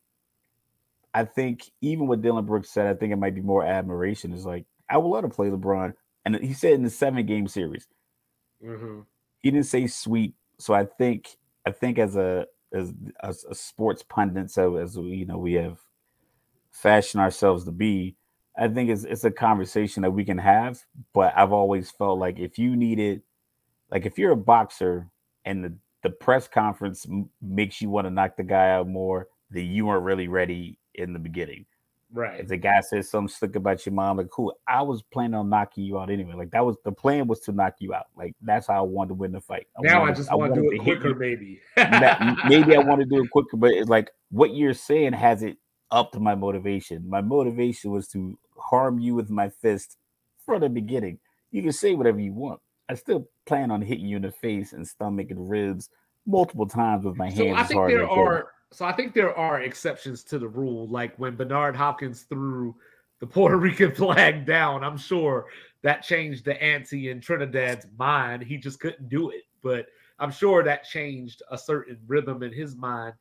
I 1.14 1.24
think 1.24 1.70
even 1.80 2.06
what 2.06 2.22
Dillon 2.22 2.44
Brooks 2.44 2.70
said, 2.70 2.86
I 2.86 2.94
think 2.94 3.12
it 3.12 3.16
might 3.16 3.34
be 3.34 3.40
more 3.40 3.64
admiration. 3.64 4.32
Is 4.32 4.46
like 4.46 4.66
I 4.88 4.98
would 4.98 5.08
love 5.08 5.22
to 5.22 5.28
play 5.28 5.48
LeBron, 5.48 5.94
and 6.24 6.36
he 6.36 6.52
said 6.52 6.74
in 6.74 6.82
the 6.82 6.90
seven 6.90 7.24
game 7.26 7.48
series, 7.48 7.86
mm-hmm. 8.64 9.00
he 9.40 9.50
didn't 9.50 9.66
say 9.66 9.86
sweep. 9.86 10.34
So 10.58 10.74
I 10.74 10.84
think 10.84 11.36
I 11.66 11.70
think 11.70 11.98
as 11.98 12.16
a 12.16 12.46
as 12.72 12.92
a, 13.20 13.34
a 13.50 13.54
sports 13.54 14.02
pundit, 14.02 14.50
so 14.50 14.76
as 14.76 14.96
you 14.96 15.26
know, 15.26 15.38
we 15.38 15.54
have 15.54 15.78
fashioned 16.70 17.20
ourselves 17.20 17.64
to 17.64 17.72
be. 17.72 18.16
I 18.56 18.68
think 18.68 18.90
it's 18.90 19.04
it's 19.04 19.24
a 19.24 19.30
conversation 19.30 20.02
that 20.02 20.10
we 20.10 20.24
can 20.24 20.38
have. 20.38 20.84
But 21.14 21.32
I've 21.36 21.52
always 21.52 21.90
felt 21.90 22.18
like 22.18 22.38
if 22.38 22.58
you 22.58 22.76
needed, 22.76 23.22
like 23.90 24.04
if 24.04 24.18
you're 24.18 24.32
a 24.32 24.36
boxer 24.36 25.08
and 25.44 25.64
the 25.64 25.74
the 26.02 26.10
press 26.10 26.46
conference 26.46 27.06
m- 27.06 27.30
makes 27.42 27.80
you 27.80 27.90
want 27.90 28.06
to 28.06 28.10
knock 28.10 28.36
the 28.36 28.44
guy 28.44 28.70
out 28.70 28.88
more, 28.88 29.28
then 29.50 29.66
you 29.66 29.86
weren't 29.86 30.04
really 30.04 30.28
ready 30.28 30.78
in 30.98 31.12
the 31.12 31.18
beginning. 31.18 31.66
Right. 32.10 32.40
If 32.40 32.48
the 32.48 32.56
guy 32.56 32.80
says 32.80 33.10
something 33.10 33.28
slick 33.28 33.54
about 33.54 33.84
your 33.84 33.94
mom, 33.94 34.16
like 34.16 34.30
cool, 34.30 34.58
I 34.66 34.80
was 34.80 35.02
planning 35.02 35.34
on 35.34 35.50
knocking 35.50 35.84
you 35.84 35.98
out 35.98 36.08
anyway. 36.10 36.32
Like 36.34 36.50
that 36.52 36.64
was 36.64 36.76
the 36.84 36.92
plan 36.92 37.26
was 37.26 37.40
to 37.40 37.52
knock 37.52 37.74
you 37.80 37.92
out. 37.92 38.06
Like 38.16 38.34
that's 38.40 38.66
how 38.66 38.78
I 38.78 38.80
wanted 38.80 39.08
to 39.08 39.14
win 39.14 39.32
the 39.32 39.40
fight. 39.40 39.66
I 39.76 39.82
now 39.82 40.00
wanted, 40.00 40.12
I 40.12 40.14
just 40.14 40.32
want 40.32 40.54
to 40.54 40.60
do 40.62 40.72
it 40.72 40.78
quicker, 40.78 41.14
maybe. 41.14 41.60
maybe 41.76 42.76
I 42.76 42.78
want 42.78 43.00
to 43.00 43.06
do 43.06 43.22
it 43.22 43.30
quicker, 43.30 43.58
but 43.58 43.72
it's 43.72 43.90
like 43.90 44.10
what 44.30 44.54
you're 44.54 44.72
saying 44.72 45.12
has 45.12 45.42
it 45.42 45.58
up 45.90 46.12
to 46.12 46.20
my 46.20 46.34
motivation. 46.34 47.08
My 47.08 47.20
motivation 47.20 47.90
was 47.90 48.08
to 48.08 48.38
harm 48.56 48.98
you 48.98 49.14
with 49.14 49.28
my 49.28 49.50
fist 49.50 49.98
from 50.46 50.62
the 50.62 50.70
beginning. 50.70 51.18
You 51.50 51.62
can 51.62 51.72
say 51.72 51.94
whatever 51.94 52.20
you 52.20 52.32
want. 52.32 52.60
I 52.88 52.94
still 52.94 53.28
plan 53.44 53.70
on 53.70 53.82
hitting 53.82 54.06
you 54.06 54.16
in 54.16 54.22
the 54.22 54.32
face 54.32 54.72
and 54.72 54.86
stomach 54.86 55.30
and 55.30 55.48
ribs 55.48 55.90
multiple 56.26 56.66
times 56.66 57.04
with 57.04 57.16
my 57.16 57.30
hands. 57.30 57.38
So 57.38 57.54
I 57.54 57.64
think 57.64 57.86
there 57.88 58.08
are 58.08 58.48
so 58.72 58.84
I 58.84 58.92
think 58.92 59.14
there 59.14 59.36
are 59.36 59.62
exceptions 59.62 60.22
to 60.24 60.38
the 60.38 60.48
rule, 60.48 60.88
like 60.88 61.16
when 61.18 61.36
Bernard 61.36 61.74
Hopkins 61.74 62.22
threw 62.22 62.74
the 63.20 63.26
Puerto 63.26 63.56
Rican 63.58 63.94
flag 63.94 64.46
down. 64.46 64.84
I'm 64.84 64.98
sure 64.98 65.46
that 65.82 66.02
changed 66.02 66.44
the 66.44 66.60
ante 66.62 67.10
in 67.10 67.20
Trinidad's 67.20 67.86
mind. 67.98 68.42
He 68.42 68.56
just 68.56 68.80
couldn't 68.80 69.08
do 69.08 69.30
it, 69.30 69.44
but 69.62 69.86
I'm 70.18 70.30
sure 70.30 70.62
that 70.62 70.84
changed 70.84 71.42
a 71.50 71.58
certain 71.58 71.98
rhythm 72.06 72.42
in 72.42 72.52
his 72.52 72.76
mind. 72.76 73.14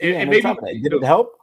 And, 0.00 0.10
yeah, 0.10 0.16
and 0.20 0.30
maybe 0.30 0.38
it 0.38 1.04
help? 1.04 1.38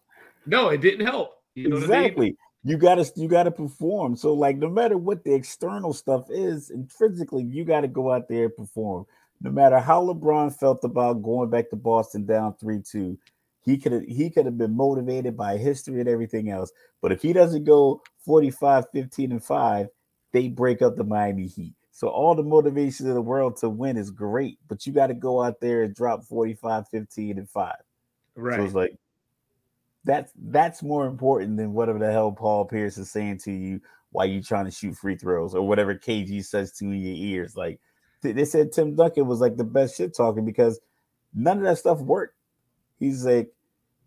No, 0.45 0.69
it 0.69 0.81
didn't 0.81 1.05
help. 1.05 1.41
You 1.55 1.75
exactly. 1.77 2.27
I 2.27 2.29
mean? 2.29 2.37
You 2.63 2.77
gotta 2.77 3.11
you 3.15 3.27
gotta 3.27 3.51
perform. 3.51 4.15
So, 4.15 4.33
like, 4.33 4.57
no 4.57 4.69
matter 4.69 4.95
what 4.95 5.23
the 5.23 5.33
external 5.33 5.93
stuff 5.93 6.29
is, 6.29 6.69
intrinsically, 6.69 7.43
you 7.43 7.65
gotta 7.65 7.87
go 7.87 8.11
out 8.11 8.27
there 8.27 8.45
and 8.45 8.55
perform. 8.55 9.05
No 9.41 9.49
matter 9.49 9.79
how 9.79 10.03
LeBron 10.03 10.55
felt 10.55 10.83
about 10.83 11.23
going 11.23 11.49
back 11.49 11.71
to 11.71 11.75
Boston 11.75 12.25
down 12.25 12.53
3-2, 12.61 13.17
he 13.63 13.77
could 13.77 13.91
have 13.91 14.03
he 14.03 14.29
could 14.29 14.45
have 14.45 14.57
been 14.57 14.75
motivated 14.75 15.37
by 15.37 15.57
history 15.57 15.99
and 15.99 16.09
everything 16.09 16.49
else. 16.49 16.71
But 17.01 17.11
if 17.11 17.21
he 17.21 17.33
doesn't 17.33 17.63
go 17.63 18.01
45, 18.25 18.85
15, 18.93 19.31
and 19.31 19.43
5, 19.43 19.87
they 20.31 20.47
break 20.47 20.81
up 20.81 20.95
the 20.95 21.03
Miami 21.03 21.47
Heat. 21.47 21.73
So 21.91 22.07
all 22.07 22.35
the 22.35 22.43
motivation 22.43 23.07
in 23.07 23.13
the 23.13 23.21
world 23.21 23.57
to 23.57 23.69
win 23.69 23.97
is 23.97 24.09
great, 24.09 24.57
but 24.67 24.85
you 24.85 24.93
got 24.93 25.07
to 25.07 25.13
go 25.13 25.43
out 25.43 25.59
there 25.59 25.83
and 25.83 25.93
drop 25.93 26.23
45, 26.23 26.87
15, 26.87 27.37
and 27.37 27.49
5. 27.49 27.75
Right. 28.35 28.57
So 28.57 28.63
it's 28.63 28.73
like 28.73 28.97
that's 30.03 30.31
that's 30.35 30.81
more 30.81 31.05
important 31.05 31.57
than 31.57 31.73
whatever 31.73 31.99
the 31.99 32.11
hell 32.11 32.31
Paul 32.31 32.65
Pierce 32.65 32.97
is 32.97 33.11
saying 33.11 33.39
to 33.39 33.51
you 33.51 33.81
while 34.11 34.25
you 34.25 34.41
trying 34.41 34.65
to 34.65 34.71
shoot 34.71 34.97
free 34.97 35.15
throws 35.15 35.53
or 35.53 35.61
whatever 35.67 35.95
KG 35.95 36.43
says 36.43 36.71
to 36.73 36.85
you 36.85 36.91
in 36.91 37.01
your 37.01 37.15
ears. 37.15 37.55
Like 37.55 37.79
they 38.21 38.45
said 38.45 38.71
Tim 38.71 38.95
Duncan 38.95 39.27
was 39.27 39.39
like 39.39 39.57
the 39.57 39.63
best 39.63 39.97
shit 39.97 40.15
talking 40.15 40.45
because 40.45 40.79
none 41.33 41.57
of 41.57 41.63
that 41.63 41.77
stuff 41.77 41.99
worked. 41.99 42.35
He's 43.01 43.25
like, 43.25 43.51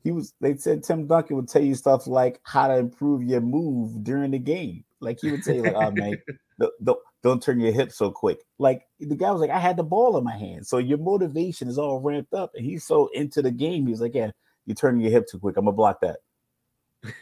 he 0.04 0.12
was. 0.12 0.32
They 0.40 0.56
said 0.56 0.84
Tim 0.84 1.06
Duncan 1.06 1.36
would 1.36 1.48
tell 1.48 1.62
you 1.62 1.74
stuff 1.74 2.06
like 2.06 2.40
how 2.44 2.68
to 2.68 2.76
improve 2.76 3.22
your 3.24 3.40
move 3.40 4.04
during 4.04 4.30
the 4.30 4.38
game. 4.38 4.84
Like 5.00 5.18
he 5.20 5.30
would 5.30 5.42
say, 5.42 5.60
like, 5.60 5.74
"Oh 5.74 5.90
man, 5.90 6.16
don't, 6.84 6.98
don't 7.22 7.42
turn 7.42 7.58
your 7.58 7.72
hip 7.72 7.90
so 7.90 8.10
quick." 8.10 8.38
Like 8.58 8.86
the 9.00 9.16
guy 9.16 9.30
was 9.32 9.40
like, 9.40 9.50
"I 9.50 9.58
had 9.58 9.76
the 9.76 9.82
ball 9.82 10.16
in 10.16 10.24
my 10.24 10.36
hand," 10.36 10.66
so 10.66 10.78
your 10.78 10.98
motivation 10.98 11.68
is 11.68 11.78
all 11.78 12.00
ramped 12.00 12.34
up, 12.34 12.52
and 12.54 12.64
he's 12.64 12.86
so 12.86 13.08
into 13.14 13.42
the 13.42 13.50
game. 13.50 13.86
He's 13.86 14.00
like, 14.00 14.14
"Yeah, 14.14 14.30
you're 14.66 14.76
turning 14.76 15.00
your 15.00 15.10
hip 15.10 15.26
too 15.26 15.38
quick. 15.38 15.56
I'm 15.56 15.64
gonna 15.64 15.76
block 15.76 16.00
that." 16.02 16.18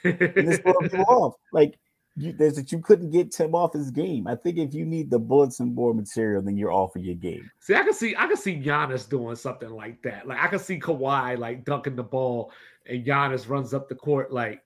and 0.04 0.48
this 0.48 0.58
people 0.58 1.04
off. 1.08 1.34
Like 1.52 1.78
you, 2.16 2.32
there's 2.32 2.56
that 2.56 2.70
you 2.70 2.78
couldn't 2.78 3.10
get 3.10 3.32
Tim 3.32 3.54
off 3.54 3.72
his 3.72 3.90
game. 3.90 4.26
I 4.26 4.34
think 4.34 4.58
if 4.58 4.74
you 4.74 4.84
need 4.84 5.10
the 5.10 5.18
bulletin 5.18 5.70
board 5.70 5.96
material, 5.96 6.42
then 6.42 6.56
you're 6.56 6.72
off 6.72 6.94
of 6.94 7.04
your 7.04 7.14
game. 7.14 7.50
See, 7.60 7.74
I 7.74 7.82
can 7.82 7.94
see 7.94 8.14
I 8.16 8.26
can 8.26 8.36
see 8.36 8.56
Giannis 8.56 9.08
doing 9.08 9.36
something 9.36 9.70
like 9.70 10.02
that. 10.02 10.26
Like 10.26 10.38
I 10.38 10.48
can 10.48 10.58
see 10.58 10.78
Kawhi 10.78 11.38
like 11.38 11.64
dunking 11.64 11.96
the 11.96 12.02
ball, 12.02 12.52
and 12.86 13.04
Giannis 13.04 13.48
runs 13.48 13.72
up 13.72 13.88
the 13.88 13.94
court 13.94 14.32
like, 14.32 14.62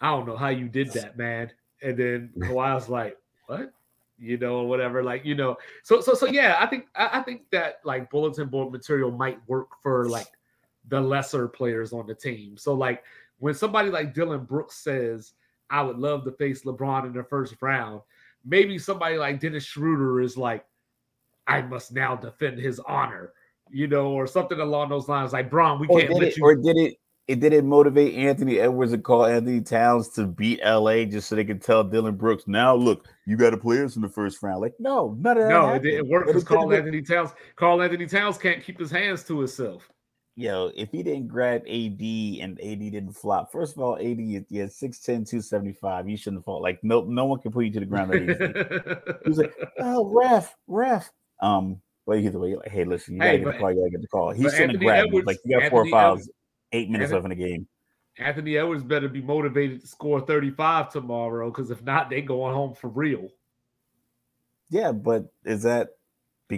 I 0.00 0.10
don't 0.10 0.26
know 0.26 0.36
how 0.36 0.48
you 0.48 0.68
did 0.68 0.90
that, 0.92 1.16
man. 1.16 1.52
And 1.82 1.96
then 1.96 2.30
Kawhi's 2.38 2.88
like, 2.88 3.16
what? 3.46 3.72
You 4.18 4.36
know, 4.38 4.58
or 4.60 4.68
whatever. 4.68 5.04
Like, 5.04 5.24
you 5.24 5.36
know, 5.36 5.56
so 5.84 6.00
so 6.00 6.14
so 6.14 6.26
yeah, 6.26 6.56
I 6.58 6.66
think 6.66 6.86
I, 6.96 7.20
I 7.20 7.22
think 7.22 7.42
that 7.52 7.80
like 7.84 8.10
bulletin 8.10 8.48
board 8.48 8.72
material 8.72 9.12
might 9.12 9.38
work 9.46 9.68
for 9.82 10.08
like 10.08 10.28
the 10.88 11.00
lesser 11.00 11.46
players 11.46 11.92
on 11.92 12.08
the 12.08 12.14
team. 12.14 12.56
So 12.56 12.74
like 12.74 13.04
when 13.38 13.54
somebody 13.54 13.88
like 13.88 14.14
Dillon 14.14 14.44
Brooks 14.44 14.78
says 14.78 15.34
I 15.72 15.82
would 15.82 15.98
love 15.98 16.24
to 16.24 16.32
face 16.32 16.64
LeBron 16.64 17.06
in 17.06 17.14
the 17.14 17.24
first 17.24 17.56
round. 17.62 18.02
Maybe 18.44 18.78
somebody 18.78 19.16
like 19.16 19.40
Dennis 19.40 19.64
Schroeder 19.64 20.20
is 20.20 20.36
like, 20.36 20.66
I 21.46 21.62
must 21.62 21.92
now 21.92 22.14
defend 22.14 22.58
his 22.58 22.78
honor, 22.80 23.32
you 23.70 23.88
know, 23.88 24.08
or 24.08 24.26
something 24.26 24.60
along 24.60 24.90
those 24.90 25.08
lines. 25.08 25.32
Like, 25.32 25.50
Bron, 25.50 25.80
we 25.80 25.88
or 25.88 26.00
can't 26.00 26.12
let 26.12 26.22
it, 26.24 26.36
you. 26.36 26.44
Or 26.44 26.54
did 26.54 26.76
it? 26.76 26.98
It 27.28 27.38
did 27.38 27.52
it 27.52 27.64
motivate 27.64 28.14
Anthony 28.14 28.58
Edwards 28.58 28.90
to 28.90 28.98
Karl 28.98 29.26
Anthony 29.26 29.60
Towns 29.60 30.08
to 30.10 30.26
beat 30.26 30.60
LA 30.62 31.04
just 31.04 31.28
so 31.28 31.36
they 31.36 31.44
could 31.44 31.62
tell 31.62 31.84
Dillon 31.84 32.16
Brooks, 32.16 32.48
now 32.48 32.74
look, 32.74 33.06
you 33.26 33.36
got 33.36 33.50
to 33.50 33.56
play 33.56 33.80
us 33.80 33.94
in 33.94 34.02
the 34.02 34.08
first 34.08 34.42
round. 34.42 34.60
Like, 34.60 34.74
no, 34.80 35.16
none 35.20 35.38
of 35.38 35.44
that. 35.44 35.48
No, 35.48 35.72
it, 35.74 35.86
it 35.86 36.06
worked 36.06 36.26
because 36.26 36.42
Karl 36.42 36.72
Anthony 36.74 37.00
Towns. 37.00 37.30
Karl 37.54 37.80
Anthony 37.80 38.06
Towns 38.06 38.38
can't 38.38 38.62
keep 38.62 38.78
his 38.78 38.90
hands 38.90 39.22
to 39.24 39.38
himself 39.38 39.88
yo, 40.36 40.70
if 40.74 40.90
he 40.90 41.02
didn't 41.02 41.28
grab 41.28 41.62
AD 41.62 42.00
and 42.00 42.60
AD 42.60 42.78
didn't 42.78 43.12
flop, 43.12 43.52
first 43.52 43.76
of 43.76 43.82
all, 43.82 43.96
AD 43.96 44.18
is 44.18 44.44
yeah, 44.48 44.64
6'10, 44.64 45.04
275. 45.04 46.08
You 46.08 46.16
shouldn't 46.16 46.44
fall. 46.44 46.62
Like, 46.62 46.82
no, 46.82 47.02
no 47.02 47.26
one 47.26 47.40
can 47.40 47.52
put 47.52 47.64
you 47.64 47.72
to 47.72 47.80
the 47.80 47.86
ground. 47.86 48.12
he 48.14 49.28
was 49.28 49.38
like, 49.38 49.54
oh, 49.80 50.06
ref, 50.06 50.54
ref. 50.66 51.10
Um, 51.40 51.80
but 52.06 52.18
either 52.18 52.38
way, 52.38 52.56
like, 52.56 52.68
hey, 52.68 52.84
listen, 52.84 53.14
you 53.14 53.20
gotta 53.20 53.30
hey, 53.30 53.38
get 53.38 53.44
but, 53.44 53.52
the 53.52 53.58
call, 53.58 53.72
you 53.72 53.78
gotta 53.78 53.90
get 53.90 54.00
the 54.02 54.08
call. 54.08 54.30
He 54.32 54.42
shouldn't 54.48 54.72
have 54.72 54.80
grabbed 54.80 55.12
Like, 55.26 55.38
you 55.44 55.54
got 55.54 55.64
Anthony 55.64 55.70
four 55.70 55.88
fouls, 55.88 56.20
Edwards, 56.20 56.30
eight 56.72 56.90
minutes 56.90 57.12
Anthony, 57.12 57.28
left 57.28 57.32
in 57.32 57.38
the 57.38 57.48
game. 57.48 57.68
Anthony 58.18 58.58
Edwards 58.58 58.82
better 58.82 59.08
be 59.08 59.22
motivated 59.22 59.80
to 59.80 59.86
score 59.86 60.20
35 60.20 60.92
tomorrow, 60.92 61.50
because 61.50 61.70
if 61.70 61.82
not, 61.82 62.10
they 62.10 62.22
going 62.22 62.54
home 62.54 62.74
for 62.74 62.88
real. 62.88 63.28
Yeah, 64.70 64.92
but 64.92 65.26
is 65.44 65.62
that 65.62 65.90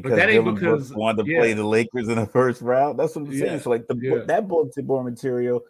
because 0.03 0.19
Dillon 0.19 0.55
because, 0.55 0.89
Brooks 0.89 0.91
wanted 0.91 1.25
to 1.25 1.31
yeah. 1.31 1.39
play 1.41 1.53
the 1.53 1.65
Lakers 1.65 2.09
in 2.09 2.17
the 2.17 2.27
first 2.27 2.63
round? 2.63 2.99
That's 2.99 3.15
what 3.15 3.27
I'm 3.27 3.33
saying. 3.33 3.53
Yeah. 3.53 3.59
So 3.59 3.71
like 3.71 3.87
the 3.87 3.97
yeah. 4.01 4.25
that 4.27 4.49
bulletin 4.49 4.87
board 4.87 5.05
material 5.05 5.63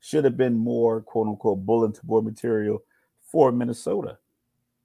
should 0.00 0.24
have 0.24 0.36
been 0.36 0.56
more 0.56 1.00
quote 1.00 1.28
unquote 1.28 1.64
bulletin 1.64 2.00
board 2.04 2.24
material 2.24 2.82
for 3.30 3.52
Minnesota. 3.52 4.18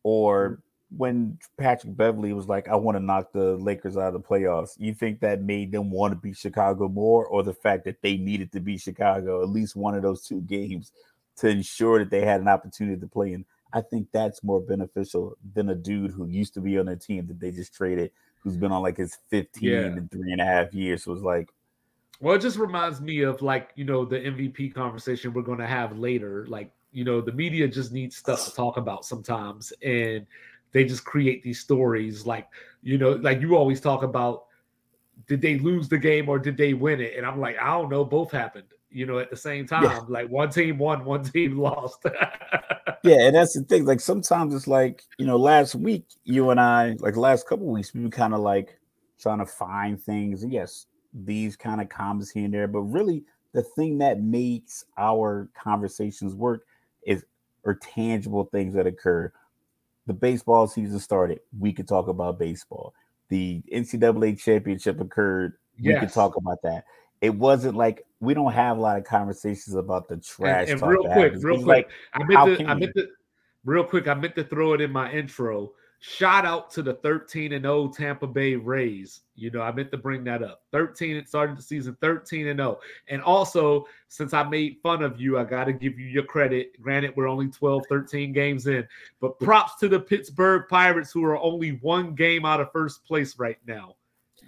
Or 0.03 0.61
when 0.95 1.37
Patrick 1.57 1.97
Beverley 1.97 2.31
was 2.31 2.47
like, 2.47 2.69
I 2.69 2.75
want 2.75 2.95
to 2.97 3.03
knock 3.03 3.33
the 3.33 3.57
Lakers 3.57 3.97
out 3.97 4.13
of 4.13 4.13
the 4.13 4.27
playoffs, 4.27 4.75
you 4.77 4.93
think 4.93 5.19
that 5.19 5.41
made 5.41 5.71
them 5.71 5.91
want 5.91 6.13
to 6.13 6.15
beat 6.15 6.37
Chicago 6.37 6.87
more, 6.87 7.25
or 7.25 7.43
the 7.43 7.53
fact 7.53 7.83
that 7.85 8.01
they 8.01 8.15
needed 8.15 8.53
to 8.53 8.61
beat 8.61 8.81
Chicago 8.81 9.43
at 9.43 9.49
least 9.49 9.75
one 9.75 9.95
of 9.95 10.01
those 10.01 10.21
two 10.21 10.41
games 10.41 10.93
to 11.37 11.49
ensure 11.49 11.99
that 11.99 12.09
they 12.09 12.21
had 12.21 12.39
an 12.39 12.47
opportunity 12.47 12.99
to 12.99 13.07
play 13.07 13.33
in 13.33 13.45
I 13.73 13.81
think 13.81 14.07
that's 14.11 14.43
more 14.43 14.61
beneficial 14.61 15.37
than 15.53 15.69
a 15.69 15.75
dude 15.75 16.11
who 16.11 16.25
used 16.25 16.53
to 16.53 16.61
be 16.61 16.77
on 16.79 16.87
a 16.87 16.95
team 16.95 17.27
that 17.27 17.39
they 17.39 17.51
just 17.51 17.73
traded, 17.73 18.11
who's 18.47 18.57
been 18.57 18.71
on 18.71 18.81
like 18.81 18.97
his 18.97 19.17
15 19.29 19.69
yeah. 19.69 19.79
and 19.79 20.09
three 20.09 20.31
and 20.31 20.41
a 20.41 20.45
half 20.45 20.73
years. 20.73 21.03
So 21.03 21.11
it's 21.11 21.21
like, 21.21 21.49
well, 22.19 22.35
it 22.35 22.41
just 22.41 22.57
reminds 22.57 23.01
me 23.01 23.21
of 23.21 23.41
like, 23.41 23.71
you 23.75 23.85
know, 23.85 24.05
the 24.05 24.17
MVP 24.17 24.73
conversation 24.73 25.33
we're 25.33 25.43
going 25.43 25.59
to 25.59 25.67
have 25.67 25.97
later. 25.97 26.45
Like, 26.47 26.71
you 26.91 27.03
know, 27.03 27.21
the 27.21 27.31
media 27.31 27.67
just 27.67 27.91
needs 27.91 28.17
stuff 28.17 28.45
to 28.45 28.55
talk 28.55 28.77
about 28.77 29.05
sometimes. 29.05 29.71
And 29.83 30.25
they 30.71 30.85
just 30.85 31.05
create 31.05 31.43
these 31.43 31.59
stories. 31.59 32.25
Like, 32.25 32.47
you 32.81 32.97
know, 32.97 33.11
like 33.11 33.41
you 33.41 33.55
always 33.55 33.81
talk 33.81 34.03
about 34.03 34.45
did 35.27 35.41
they 35.41 35.59
lose 35.59 35.89
the 35.89 35.97
game 35.97 36.29
or 36.29 36.39
did 36.39 36.57
they 36.57 36.73
win 36.73 37.01
it? 37.01 37.17
And 37.17 37.25
I'm 37.25 37.39
like, 37.39 37.57
I 37.59 37.67
don't 37.67 37.89
know. 37.89 38.05
Both 38.05 38.31
happened, 38.31 38.67
you 38.89 39.05
know, 39.05 39.19
at 39.19 39.29
the 39.29 39.37
same 39.37 39.67
time. 39.67 39.83
Yeah. 39.83 40.01
Like 40.07 40.29
one 40.29 40.49
team 40.49 40.77
won, 40.77 41.05
one 41.05 41.23
team 41.23 41.57
lost. 41.59 42.05
yeah, 43.03 43.21
and 43.21 43.35
that's 43.35 43.53
the 43.53 43.63
thing. 43.63 43.85
Like 43.85 43.99
sometimes 43.99 44.53
it's 44.53 44.67
like, 44.67 45.03
you 45.17 45.25
know, 45.25 45.37
last 45.37 45.75
week 45.75 46.05
you 46.23 46.49
and 46.49 46.59
I, 46.59 46.95
like 46.99 47.17
last 47.17 47.47
couple 47.47 47.67
weeks, 47.67 47.93
we 47.93 48.03
were 48.03 48.09
kind 48.09 48.33
of 48.33 48.39
like 48.39 48.79
trying 49.19 49.39
to 49.39 49.45
find 49.45 50.01
things. 50.01 50.43
And 50.43 50.51
yes, 50.51 50.85
these 51.13 51.55
kind 51.55 51.81
of 51.81 51.89
comments 51.89 52.31
here 52.31 52.45
and 52.45 52.53
there, 52.53 52.67
but 52.67 52.81
really 52.81 53.23
the 53.53 53.63
thing 53.63 53.97
that 53.99 54.21
makes 54.21 54.85
our 54.97 55.49
conversations 55.55 56.35
work 56.35 56.65
is 57.05 57.25
or 57.63 57.75
tangible 57.75 58.45
things 58.45 58.73
that 58.73 58.87
occur. 58.87 59.31
The 60.05 60.13
baseball 60.13 60.67
season 60.67 60.99
started. 60.99 61.39
We 61.57 61.73
could 61.73 61.87
talk 61.87 62.07
about 62.07 62.39
baseball. 62.39 62.93
The 63.29 63.61
NCAA 63.73 64.39
championship 64.39 65.01
occurred. 65.01 65.53
We 65.83 65.93
could 65.99 66.13
talk 66.13 66.37
about 66.37 66.59
that. 66.63 66.85
It 67.21 67.33
wasn't 67.35 67.75
like 67.75 68.05
we 68.19 68.33
don't 68.33 68.53
have 68.53 68.77
a 68.77 68.81
lot 68.81 68.97
of 68.97 69.03
conversations 69.03 69.75
about 69.75 70.07
the 70.07 70.17
trash. 70.17 70.69
And, 70.69 70.81
and 70.81 70.89
real 70.89 71.03
quick, 71.03 71.33
real 71.37 71.63
quick, 71.63 71.67
like, 71.67 71.89
I 72.13 72.23
meant 72.23 72.59
to, 72.59 72.65
I 72.65 72.73
meant 72.73 72.95
to, 72.95 73.07
real 73.65 73.83
quick, 73.83 74.07
I 74.07 74.13
meant 74.13 74.35
to 74.35 74.43
throw 74.43 74.73
it 74.73 74.81
in 74.81 74.91
my 74.91 75.11
intro. 75.11 75.71
Shout 75.99 76.45
out 76.45 76.69
to 76.71 76.83
the 76.83 76.93
13 76.93 77.53
and 77.53 77.63
0 77.63 77.87
Tampa 77.89 78.27
Bay 78.27 78.55
Rays. 78.55 79.21
You 79.35 79.49
know, 79.49 79.61
I 79.61 79.71
meant 79.71 79.89
to 79.91 79.97
bring 79.97 80.23
that 80.25 80.43
up. 80.43 80.61
13 80.71 81.15
it 81.15 81.27
started 81.27 81.57
the 81.57 81.61
season 81.61 81.97
13 82.01 82.47
and 82.47 82.59
0. 82.59 82.79
And 83.07 83.21
also, 83.23 83.87
since 84.07 84.31
I 84.31 84.43
made 84.43 84.77
fun 84.83 85.01
of 85.01 85.19
you, 85.19 85.39
I 85.39 85.43
got 85.43 85.65
to 85.65 85.73
give 85.73 85.97
you 85.97 86.05
your 86.05 86.23
credit. 86.23 86.79
Granted, 86.81 87.13
we're 87.15 87.27
only 87.27 87.49
12, 87.49 87.85
13 87.89 88.31
games 88.31 88.67
in, 88.67 88.87
but 89.19 89.39
props 89.39 89.79
to 89.79 89.89
the 89.89 89.99
Pittsburgh 89.99 90.65
Pirates 90.69 91.11
who 91.11 91.25
are 91.25 91.39
only 91.39 91.79
one 91.81 92.13
game 92.13 92.45
out 92.45 92.61
of 92.61 92.71
first 92.71 93.03
place 93.03 93.39
right 93.39 93.57
now. 93.65 93.95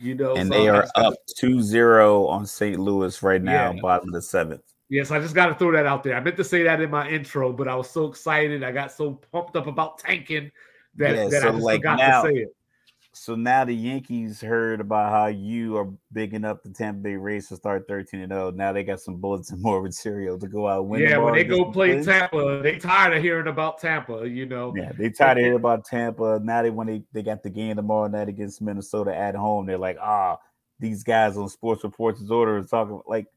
You 0.02 0.16
know, 0.16 0.36
and 0.36 0.52
so 0.52 0.58
they 0.58 0.70
are 0.70 0.88
up 0.96 1.14
2-0 1.42 2.30
on 2.30 2.46
St. 2.46 2.80
Louis 2.80 3.22
right 3.22 3.42
now, 3.42 3.72
yeah. 3.72 3.82
bottom 3.82 4.10
of 4.10 4.14
the 4.14 4.22
seventh. 4.22 4.62
Yes, 4.88 5.12
I 5.12 5.20
just 5.20 5.36
got 5.36 5.48
to 5.48 5.56
throw 5.56 5.74
that 5.74 5.86
out 5.86 6.04
there. 6.04 6.16
I 6.16 6.22
meant 6.22 6.38
to 6.38 6.44
say 6.44 6.64
that 6.64 6.80
in 6.82 6.90
my 6.90 7.08
intro, 7.10 7.52
but 7.52 7.68
I 7.68 7.76
was 7.76 7.90
so 7.90 8.06
excited. 8.06 8.64
I 8.64 8.72
got 8.72 8.92
so 8.92 9.20
pumped 9.32 9.56
up 9.56 9.68
about 9.68 10.00
tanking 10.00 10.52
that, 10.96 11.16
yeah, 11.16 11.26
that 11.26 11.42
so 11.42 11.50
I 11.50 11.52
just 11.52 11.64
like 11.64 11.80
forgot 11.82 12.00
now, 12.00 12.24
to 12.24 12.30
say 12.30 12.36
it. 12.36 12.56
So 13.12 13.36
now 13.36 13.66
the 13.66 13.74
Yankees 13.74 14.40
heard 14.40 14.80
about 14.80 15.12
how 15.12 15.28
you 15.28 15.76
are 15.78 15.90
bigging 16.14 16.46
up 16.46 16.62
the 16.62 16.70
Tampa 16.70 17.02
Bay 17.02 17.16
Rays 17.16 17.48
to 17.50 17.56
start 17.56 17.88
13 17.88 18.22
and 18.22 18.32
0. 18.32 18.52
Now 18.52 18.72
they 18.72 18.84
got 18.84 19.02
some 19.02 19.18
bullets 19.18 19.52
and 19.52 19.62
more 19.62 19.82
material 19.82 20.38
to 20.40 20.48
go 20.48 20.68
out 20.68 20.88
win. 20.88 21.02
Yeah, 21.02 21.18
when 21.18 21.34
they 21.34 21.44
go 21.44 21.72
play 21.72 21.96
wins. 21.96 22.06
Tampa, 22.06 22.62
they 22.62 22.78
tired 22.78 23.18
of 23.18 23.24
hearing 23.24 23.48
about 23.48 23.80
Tampa, 23.80 24.28
you 24.28 24.46
know. 24.46 24.74
Yeah, 24.76 24.92
they 24.98 25.10
tired 25.10 25.38
of 25.38 25.44
hearing 25.44 25.60
about 25.60 25.86
Tampa. 25.86 26.40
Now 26.44 26.62
they 26.62 26.70
when 26.70 26.88
they, 26.88 27.04
they 27.12 27.24
got 27.24 27.42
the 27.42 27.50
game 27.50 27.76
tomorrow 27.76 28.08
night 28.08 28.30
against 28.30 28.62
Minnesota 28.62 29.16
at 29.16 29.36
home, 29.36 29.66
they're 29.66 29.78
like, 29.78 29.98
ah, 30.00 30.38
these 30.80 31.04
guys 31.04 31.36
on 31.36 31.50
Sports 31.50 31.84
Reports 31.84 32.30
Order 32.30 32.64
talking 32.64 33.02
like 33.08 33.28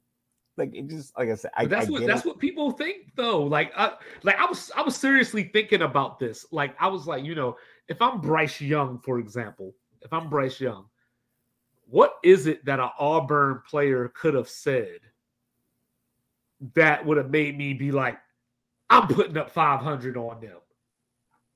like 0.57 0.75
it 0.75 0.89
just 0.89 1.17
like 1.17 1.31
I 1.31 1.35
said, 1.35 1.51
I, 1.57 1.67
that's 1.67 1.89
I 1.89 1.91
what 1.91 2.07
that's 2.07 2.25
it. 2.25 2.29
what 2.29 2.39
people 2.39 2.73
think 2.73 3.15
though. 3.17 3.43
Like, 3.43 3.73
I, 3.77 3.93
like 4.23 4.39
I 4.39 4.45
was 4.45 4.71
I 4.77 4.83
was 4.83 4.97
seriously 4.97 5.51
thinking 5.53 5.83
about 5.83 6.19
this. 6.19 6.47
Like, 6.51 6.75
I 6.79 6.89
was 6.89 7.07
like, 7.07 7.25
you 7.25 7.35
know, 7.35 7.57
if 7.89 8.01
I'm 8.01 8.21
Bryce 8.21 8.61
Young, 8.61 8.99
for 8.99 9.19
example, 9.19 9.75
if 10.01 10.13
I'm 10.13 10.29
Bryce 10.29 10.61
Young, 10.61 10.87
what 11.87 12.15
is 12.23 12.47
it 12.47 12.65
that 12.65 12.81
an 12.81 12.91
Auburn 12.99 13.63
player 13.69 14.13
could 14.15 14.35
have 14.35 14.49
said 14.49 15.01
that 16.75 17.05
would 17.05 17.17
have 17.17 17.31
made 17.31 17.57
me 17.57 17.75
be 17.75 17.93
like, 17.93 18.19
I'm 18.89 19.09
putting 19.09 19.37
up 19.37 19.51
500 19.51 20.17
on 20.17 20.41
them? 20.41 20.57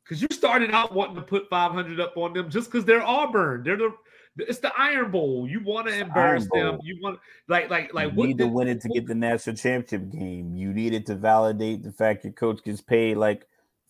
Because 0.04 0.22
you 0.22 0.28
started 0.30 0.70
out 0.70 0.94
wanting 0.94 1.16
to 1.16 1.22
put 1.22 1.48
500 1.48 2.00
up 2.00 2.16
on 2.16 2.32
them 2.32 2.50
just 2.50 2.70
because 2.70 2.84
they're 2.84 3.02
Auburn. 3.02 3.62
They're 3.64 3.76
the 3.76 3.92
it's 4.38 4.58
the 4.58 4.72
Iron 4.78 5.10
Bowl. 5.10 5.48
You 5.48 5.60
want 5.64 5.88
to 5.88 5.98
embarrass 5.98 6.46
them. 6.52 6.78
You 6.82 6.98
want 7.02 7.18
like 7.48 7.70
like 7.70 7.94
like 7.94 8.12
you 8.14 8.26
need 8.26 8.38
to 8.38 8.46
win 8.46 8.68
it 8.68 8.80
to 8.82 8.88
get 8.88 9.06
the 9.06 9.14
national 9.14 9.56
championship 9.56 10.10
game. 10.10 10.54
You 10.54 10.72
need 10.72 10.92
it 10.92 11.06
to 11.06 11.14
validate 11.14 11.82
the 11.82 11.92
fact 11.92 12.24
your 12.24 12.34
coach 12.34 12.62
gets 12.62 12.80
paid 12.80 13.16
like 13.16 13.46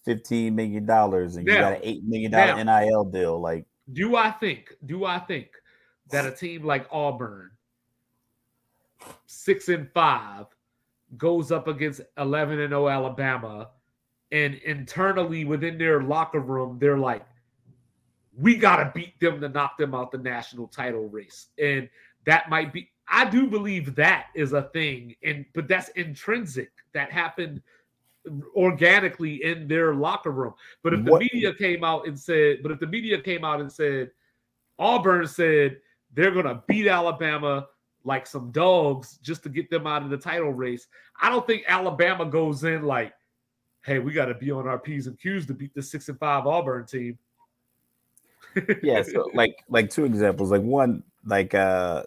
fifteen 0.06 0.54
million 0.54 0.86
dollars, 0.86 1.36
and 1.36 1.44
now, 1.44 1.52
you 1.52 1.58
got 1.58 1.72
an 1.74 1.80
eight 1.82 2.04
million 2.04 2.30
dollar 2.30 2.64
NIL 2.64 3.04
deal. 3.04 3.38
Like, 3.38 3.66
do 3.92 4.16
I 4.16 4.30
think? 4.30 4.72
Do 4.86 5.04
I 5.04 5.18
think 5.18 5.48
that 6.10 6.24
a 6.24 6.30
team 6.30 6.64
like 6.64 6.86
Auburn, 6.90 7.50
six 9.26 9.68
and 9.68 9.90
five, 9.92 10.46
goes 11.18 11.52
up 11.52 11.68
against 11.68 12.00
eleven 12.16 12.60
and 12.60 12.70
zero 12.70 12.88
Alabama, 12.88 13.70
and 14.32 14.54
internally 14.54 15.44
within 15.44 15.76
their 15.76 16.00
locker 16.00 16.40
room, 16.40 16.78
they're 16.80 16.98
like, 16.98 17.26
we 18.38 18.56
got 18.56 18.76
to 18.76 18.92
beat 18.94 19.18
them 19.20 19.40
to 19.40 19.48
knock 19.48 19.76
them 19.76 19.94
out 19.94 20.12
the 20.12 20.18
national 20.18 20.68
title 20.68 21.08
race, 21.08 21.48
and 21.58 21.88
that 22.24 22.48
might 22.48 22.72
be. 22.72 22.88
I 23.08 23.24
do 23.24 23.46
believe 23.46 23.94
that 23.96 24.28
is 24.34 24.52
a 24.52 24.62
thing, 24.62 25.14
and 25.22 25.44
but 25.54 25.68
that's 25.68 25.88
intrinsic. 25.90 26.70
That 26.92 27.10
happened 27.12 27.60
organically 28.54 29.42
in 29.44 29.68
their 29.68 29.94
locker 29.94 30.30
room. 30.30 30.54
But 30.82 30.94
if 30.94 31.04
the 31.04 31.12
what? 31.12 31.20
media 31.20 31.54
came 31.54 31.84
out 31.84 32.06
and 32.06 32.18
said, 32.18 32.62
but 32.62 32.72
if 32.72 32.80
the 32.80 32.86
media 32.86 33.20
came 33.20 33.44
out 33.44 33.60
and 33.60 33.70
said, 33.70 34.10
Auburn 34.78 35.26
said 35.26 35.78
they're 36.14 36.30
going 36.30 36.46
to 36.46 36.62
beat 36.66 36.86
Alabama 36.86 37.66
like 38.04 38.26
some 38.26 38.50
dogs 38.52 39.18
just 39.22 39.42
to 39.42 39.48
get 39.48 39.70
them 39.70 39.86
out 39.86 40.02
of 40.02 40.10
the 40.10 40.16
title 40.16 40.52
race, 40.52 40.86
I 41.20 41.28
don't 41.28 41.46
think 41.46 41.64
Alabama 41.68 42.24
goes 42.26 42.64
in 42.64 42.82
like, 42.82 43.12
hey, 43.84 43.98
we 43.98 44.12
got 44.12 44.26
to 44.26 44.34
be 44.34 44.50
on 44.50 44.66
our 44.66 44.78
P's 44.78 45.06
and 45.06 45.18
Q's 45.18 45.46
to 45.46 45.54
beat 45.54 45.74
the 45.74 45.82
six 45.82 46.08
and 46.08 46.18
five 46.18 46.46
Auburn 46.46 46.86
team. 46.86 47.18
yeah, 48.82 49.02
so 49.02 49.30
like 49.34 49.56
like 49.68 49.90
two 49.90 50.04
examples. 50.04 50.50
Like 50.50 50.62
one, 50.62 51.02
like 51.24 51.54
uh 51.54 52.04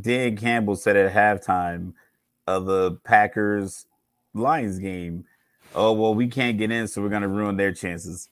Dan 0.00 0.36
Campbell 0.36 0.76
said 0.76 0.96
at 0.96 1.12
halftime 1.12 1.92
of 2.46 2.66
the 2.66 2.92
Packers 3.04 3.86
Lions 4.34 4.78
game, 4.78 5.24
oh 5.74 5.92
well, 5.92 6.14
we 6.14 6.28
can't 6.28 6.58
get 6.58 6.70
in, 6.70 6.88
so 6.88 7.02
we're 7.02 7.08
gonna 7.08 7.28
ruin 7.28 7.56
their 7.56 7.72
chances. 7.72 8.28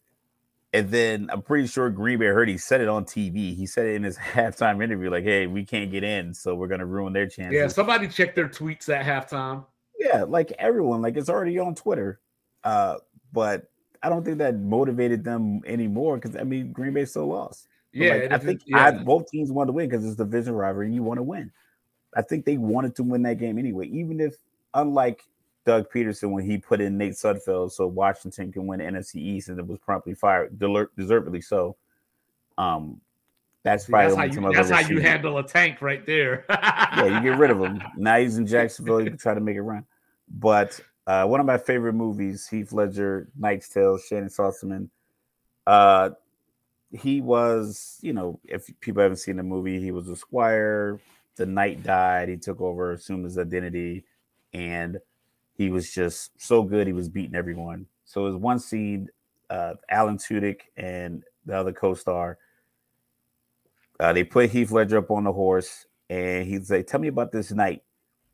And 0.72 0.90
then 0.90 1.28
I'm 1.32 1.42
pretty 1.42 1.68
sure 1.68 1.88
Green 1.90 2.18
Bay 2.18 2.26
heard 2.26 2.49
he 2.49 2.59
said 2.59 2.80
it 2.80 2.88
on 2.88 3.05
TV. 3.05 3.57
He 3.57 3.66
said 3.66 3.86
it 3.86 3.94
in 3.94 4.03
his 4.03 4.18
halftime 4.34 4.82
interview, 4.82 5.11
like, 5.11 5.24
"Hey, 5.24 5.47
we 5.47 5.64
can't 5.64 5.90
get 5.90 6.05
in, 6.05 6.34
so 6.34 6.55
we're 6.55 6.68
gonna 6.68 6.86
ruin 6.86 7.12
their 7.12 7.26
chances." 7.26 7.55
Yeah, 7.55 7.68
somebody 7.68 8.09
check 8.09 8.34
their 8.34 8.49
tweets 8.49 8.88
at 8.88 9.05
halftime. 9.05 9.64
Yeah, 9.99 10.24
like 10.24 10.53
everyone, 10.59 11.03
like 11.03 11.16
it's 11.16 11.28
already 11.28 11.59
on 11.59 11.74
Twitter. 11.74 12.20
Uh, 12.62 12.97
but 13.32 13.70
I 14.03 14.09
don't 14.09 14.24
think 14.24 14.38
that 14.38 14.57
motivated 14.57 15.24
them 15.24 15.62
anymore 15.66 16.16
because 16.16 16.36
I 16.36 16.42
mean 16.42 16.72
Green 16.72 16.92
Bay 16.92 17.05
still 17.05 17.26
lost. 17.26 17.68
Yeah, 17.92 18.14
like, 18.14 18.32
I 18.32 18.38
think 18.38 18.61
yeah. 18.66 18.86
I, 18.86 18.90
both 18.90 19.28
teams 19.30 19.51
want 19.51 19.68
to 19.68 19.72
win 19.72 19.88
because 19.88 20.05
it's 20.05 20.16
the 20.16 20.24
division 20.24 20.55
rivalry 20.55 20.86
and 20.86 20.94
you 20.94 21.03
want 21.03 21.18
to 21.18 21.22
win. 21.22 21.51
I 22.14 22.22
think 22.22 22.44
they 22.44 22.57
wanted 22.57 22.94
to 22.97 23.03
win 23.03 23.22
that 23.22 23.38
game 23.38 23.59
anyway, 23.59 23.86
even 23.88 24.20
if 24.20 24.36
unlike 24.74 25.22
Doug 25.67 25.91
Pederson 25.93 26.31
when 26.31 26.45
he 26.45 26.57
put 26.57 26.81
in 26.81 26.97
Nate 26.97 27.12
Sudfeld 27.12 27.73
so 27.73 27.87
Washington 27.87 28.53
can 28.53 28.67
win 28.67 28.79
the 28.79 28.85
NFC 28.87 29.17
East 29.17 29.49
and 29.49 29.59
it 29.59 29.67
was 29.67 29.79
promptly 29.81 30.14
fired, 30.14 30.59
deservedly 30.97 31.41
so. 31.41 31.77
Um, 32.57 33.01
that's 33.64 33.87
probably 33.87 34.14
that's 34.14 34.37
how, 34.37 34.41
you, 34.43 34.53
that's 34.55 34.71
how 34.71 34.79
you 34.79 35.01
handle 35.01 35.39
a 35.39 35.43
tank 35.43 35.83
right 35.83 36.07
there. 36.07 36.45
yeah, 36.51 37.17
you 37.17 37.31
get 37.31 37.37
rid 37.37 37.51
of 37.51 37.61
him. 37.61 37.83
Now 37.97 38.17
he's 38.17 38.39
in 38.39 38.47
Jacksonville. 38.47 39.01
You 39.03 39.11
can 39.11 39.19
try 39.19 39.35
to 39.35 39.41
make 39.41 39.57
it 39.57 39.62
run. 39.62 39.85
But 40.29 40.79
uh, 41.07 41.27
one 41.27 41.41
of 41.41 41.47
my 41.47 41.59
favorite 41.59 41.95
movies, 41.95 42.47
Heath 42.47 42.73
Ledger, 42.73 43.29
Knight's 43.37 43.69
Tale, 43.69 43.99
Shannyn 43.99 44.29
Sossamon. 44.29 44.89
Uh, 45.67 46.11
he 46.93 47.21
was, 47.21 47.99
you 48.03 48.12
know, 48.12 48.39
if 48.45 48.71
people 48.81 49.03
haven't 49.03 49.17
seen 49.17 49.37
the 49.37 49.43
movie, 49.43 49.81
he 49.81 49.91
was 49.91 50.09
a 50.09 50.17
squire. 50.17 51.01
The 51.35 51.47
knight 51.47 51.83
died. 51.83 52.29
He 52.29 52.37
took 52.37 52.61
over, 52.61 52.93
assumed 52.93 53.25
his 53.25 53.37
identity, 53.37 54.05
and 54.53 54.99
he 55.57 55.71
was 55.71 55.93
just 55.93 56.31
so 56.41 56.63
good. 56.63 56.87
He 56.87 56.93
was 56.93 57.09
beating 57.09 57.35
everyone. 57.35 57.87
So 58.05 58.23
it 58.23 58.31
was 58.31 58.37
one 58.37 58.59
scene, 58.59 59.09
uh, 59.51 59.75
Alan 59.89 60.19
Tudyk 60.19 60.61
and 60.77 61.25
the 61.45 61.57
other 61.57 61.73
co-star. 61.73 62.39
Uh, 63.99 64.13
they 64.13 64.25
put 64.25 64.51
Heath 64.51 64.71
Ledger 64.71 64.99
up 64.99 65.11
on 65.11 65.25
the 65.25 65.33
horse, 65.33 65.87
and 66.11 66.47
he's 66.47 66.71
like, 66.71 66.87
"Tell 66.87 67.01
me 67.01 67.09
about 67.09 67.33
this 67.33 67.51
knight." 67.51 67.83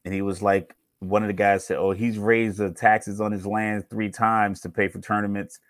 And 0.04 0.12
he 0.12 0.22
was 0.22 0.42
like, 0.42 0.74
one 1.02 1.22
of 1.22 1.28
the 1.28 1.32
guys 1.34 1.66
said, 1.66 1.78
"Oh, 1.78 1.92
he's 1.92 2.18
raised 2.18 2.58
the 2.58 2.70
taxes 2.70 3.20
on 3.20 3.32
his 3.32 3.46
land 3.46 3.88
three 3.90 4.10
times 4.10 4.60
to 4.60 4.68
pay 4.68 4.88
for 4.88 5.00
tournaments." 5.00 5.60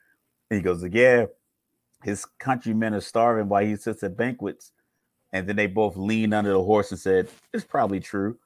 And 0.51 0.59
he 0.59 0.63
goes, 0.63 0.85
"Yeah, 0.85 1.27
his 2.03 2.27
countrymen 2.39 2.95
are 2.95 3.01
starving 3.01 3.49
while 3.49 3.65
he 3.65 3.77
sits 3.77 4.03
at 4.03 4.17
banquets." 4.17 4.73
And 5.33 5.49
then 5.49 5.57
they 5.57 5.67
both 5.67 5.97
leaned 5.97 6.35
under 6.35 6.53
the 6.53 6.63
horse 6.63 6.91
and 6.91 7.01
said, 7.01 7.29
"It's 7.53 7.65
probably 7.65 8.01
true." 8.01 8.39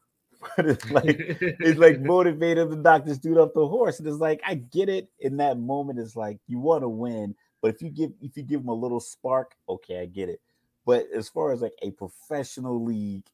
But 0.57 0.67
it's 0.67 0.91
like 0.91 1.07
it's 1.09 1.79
like 1.79 2.01
motivated 2.01 2.71
the 2.71 2.77
doctor 2.77 3.15
dude 3.15 3.39
off 3.39 3.55
the 3.55 3.67
horse. 3.67 3.99
And 3.99 4.09
it's 4.09 4.19
like 4.19 4.41
I 4.47 4.55
get 4.55 4.89
it 4.89 5.09
in 5.21 5.37
that 5.39 5.59
moment. 5.59 5.99
It's 5.99 6.17
like 6.17 6.39
you 6.47 6.59
want 6.59 6.83
to 6.83 6.89
win, 6.89 7.35
but 7.63 7.75
if 7.75 7.83
you 7.83 7.91
give 7.91 8.13
if 8.21 8.37
you 8.37 8.43
give 8.43 8.61
them 8.61 8.69
a 8.69 8.75
little 8.75 9.01
spark, 9.01 9.55
okay, 9.69 10.01
I 10.01 10.07
get 10.07 10.29
it. 10.29 10.41
But 10.85 11.07
as 11.15 11.29
far 11.29 11.53
as 11.53 11.63
like 11.63 11.75
a 11.83 11.91
professional 11.91 12.85
league 12.85 13.27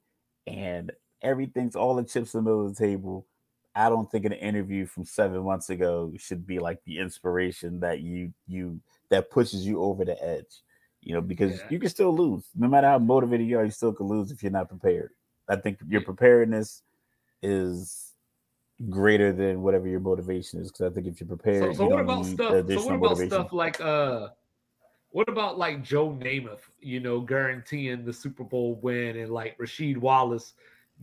and 0.47 0.91
everything's 1.21 1.77
all 1.77 1.95
the 1.95 2.05
chips 2.05 2.35
in 2.35 2.39
the 2.39 2.51
middle 2.51 2.67
of 2.67 2.75
the 2.75 2.87
table, 2.87 3.27
I 3.75 3.89
don't 3.89 4.11
think 4.11 4.25
an 4.25 4.33
interview 4.33 4.87
from 4.87 5.05
seven 5.05 5.43
months 5.45 5.71
ago 5.71 6.13
should 6.19 6.47
be 6.47 6.59
like 6.59 6.83
the 6.85 6.99
inspiration 6.99 7.81
that 7.81 8.01
you 8.01 8.33
you 8.47 8.81
that 9.11 9.31
pushes 9.31 9.67
you 9.67 9.83
over 9.83 10.05
the 10.05 10.23
edge. 10.23 10.63
You 11.01 11.15
know, 11.15 11.21
because 11.21 11.59
yeah. 11.59 11.67
you 11.69 11.79
can 11.81 11.91
still 11.91 12.15
lose. 12.15 12.45
No 12.55 12.69
matter 12.69 12.87
how 12.87 12.99
motivated 12.99 13.49
you 13.49 13.59
are, 13.59 13.65
you 13.65 13.73
still 13.73 13.93
can 13.93 14.07
lose 14.07 14.31
if 14.31 14.43
you're 14.43 14.53
not 14.53 14.69
prepared. 14.69 15.11
I 15.49 15.57
think 15.57 15.79
your 15.89 16.03
preparedness 16.03 16.83
is 17.43 18.13
greater 18.91 19.33
than 19.33 19.63
whatever 19.63 19.89
your 19.89 20.01
motivation 20.01 20.61
is. 20.61 20.71
Because 20.71 20.91
I 20.91 20.95
think 20.95 21.07
if 21.07 21.21
you're 21.21 21.29
prepared, 21.29 21.77
so, 21.77 21.79
so 21.79 21.85
you 21.85 21.91
what 21.91 22.01
about 22.01 22.27
stuff? 22.27 22.51
So 22.51 22.75
what 22.75 22.87
about 22.87 23.01
motivation. 23.01 23.31
stuff 23.31 23.53
like 23.53 23.81
uh, 23.81 24.29
what 25.11 25.29
about 25.29 25.59
like 25.59 25.83
Joe 25.83 26.11
Namath? 26.11 26.61
You 26.81 27.01
know, 27.01 27.21
guaranteeing 27.21 28.05
the 28.05 28.13
Super 28.13 28.45
Bowl 28.45 28.79
win, 28.83 29.17
and 29.17 29.31
like 29.31 29.57
Rasheed 29.59 29.99
Wallace 29.99 30.55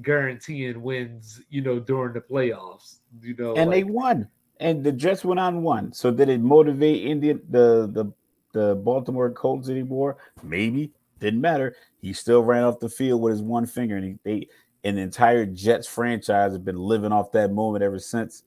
guaranteeing 0.02 0.82
wins. 0.82 1.42
You 1.50 1.62
know, 1.62 1.80
during 1.80 2.14
the 2.14 2.22
playoffs. 2.22 2.98
You 3.22 3.36
know, 3.38 3.56
and 3.56 3.70
like, 3.70 3.86
they 3.86 3.92
won, 3.92 4.28
and 4.60 4.84
the 4.84 4.92
Jets 4.92 5.24
went 5.24 5.40
on 5.40 5.62
one. 5.62 5.94
So 5.94 6.12
did 6.12 6.30
it 6.30 6.42
motivate 6.42 7.06
Indian 7.06 7.42
the 7.50 7.90
the 7.92 8.14
the 8.52 8.76
Baltimore 8.76 9.30
Colts 9.32 9.70
anymore? 9.70 10.18
Maybe 10.44 10.92
didn't 11.20 11.42
matter. 11.42 11.76
He 12.02 12.14
still 12.14 12.44
ran 12.44 12.64
off 12.64 12.80
the 12.80 12.90
field 12.90 13.22
with 13.22 13.32
his 13.32 13.42
one 13.42 13.66
finger, 13.66 13.98
and 13.98 14.06
he, 14.06 14.16
they 14.24 14.48
and 14.84 14.98
the 14.98 15.02
entire 15.02 15.46
Jets 15.46 15.88
franchise 15.88 16.54
have 16.54 16.66
been 16.66 16.78
living 16.78 17.12
off 17.12 17.32
that 17.34 17.52
moment 17.52 17.84
ever 17.84 18.00
since. 18.00 18.44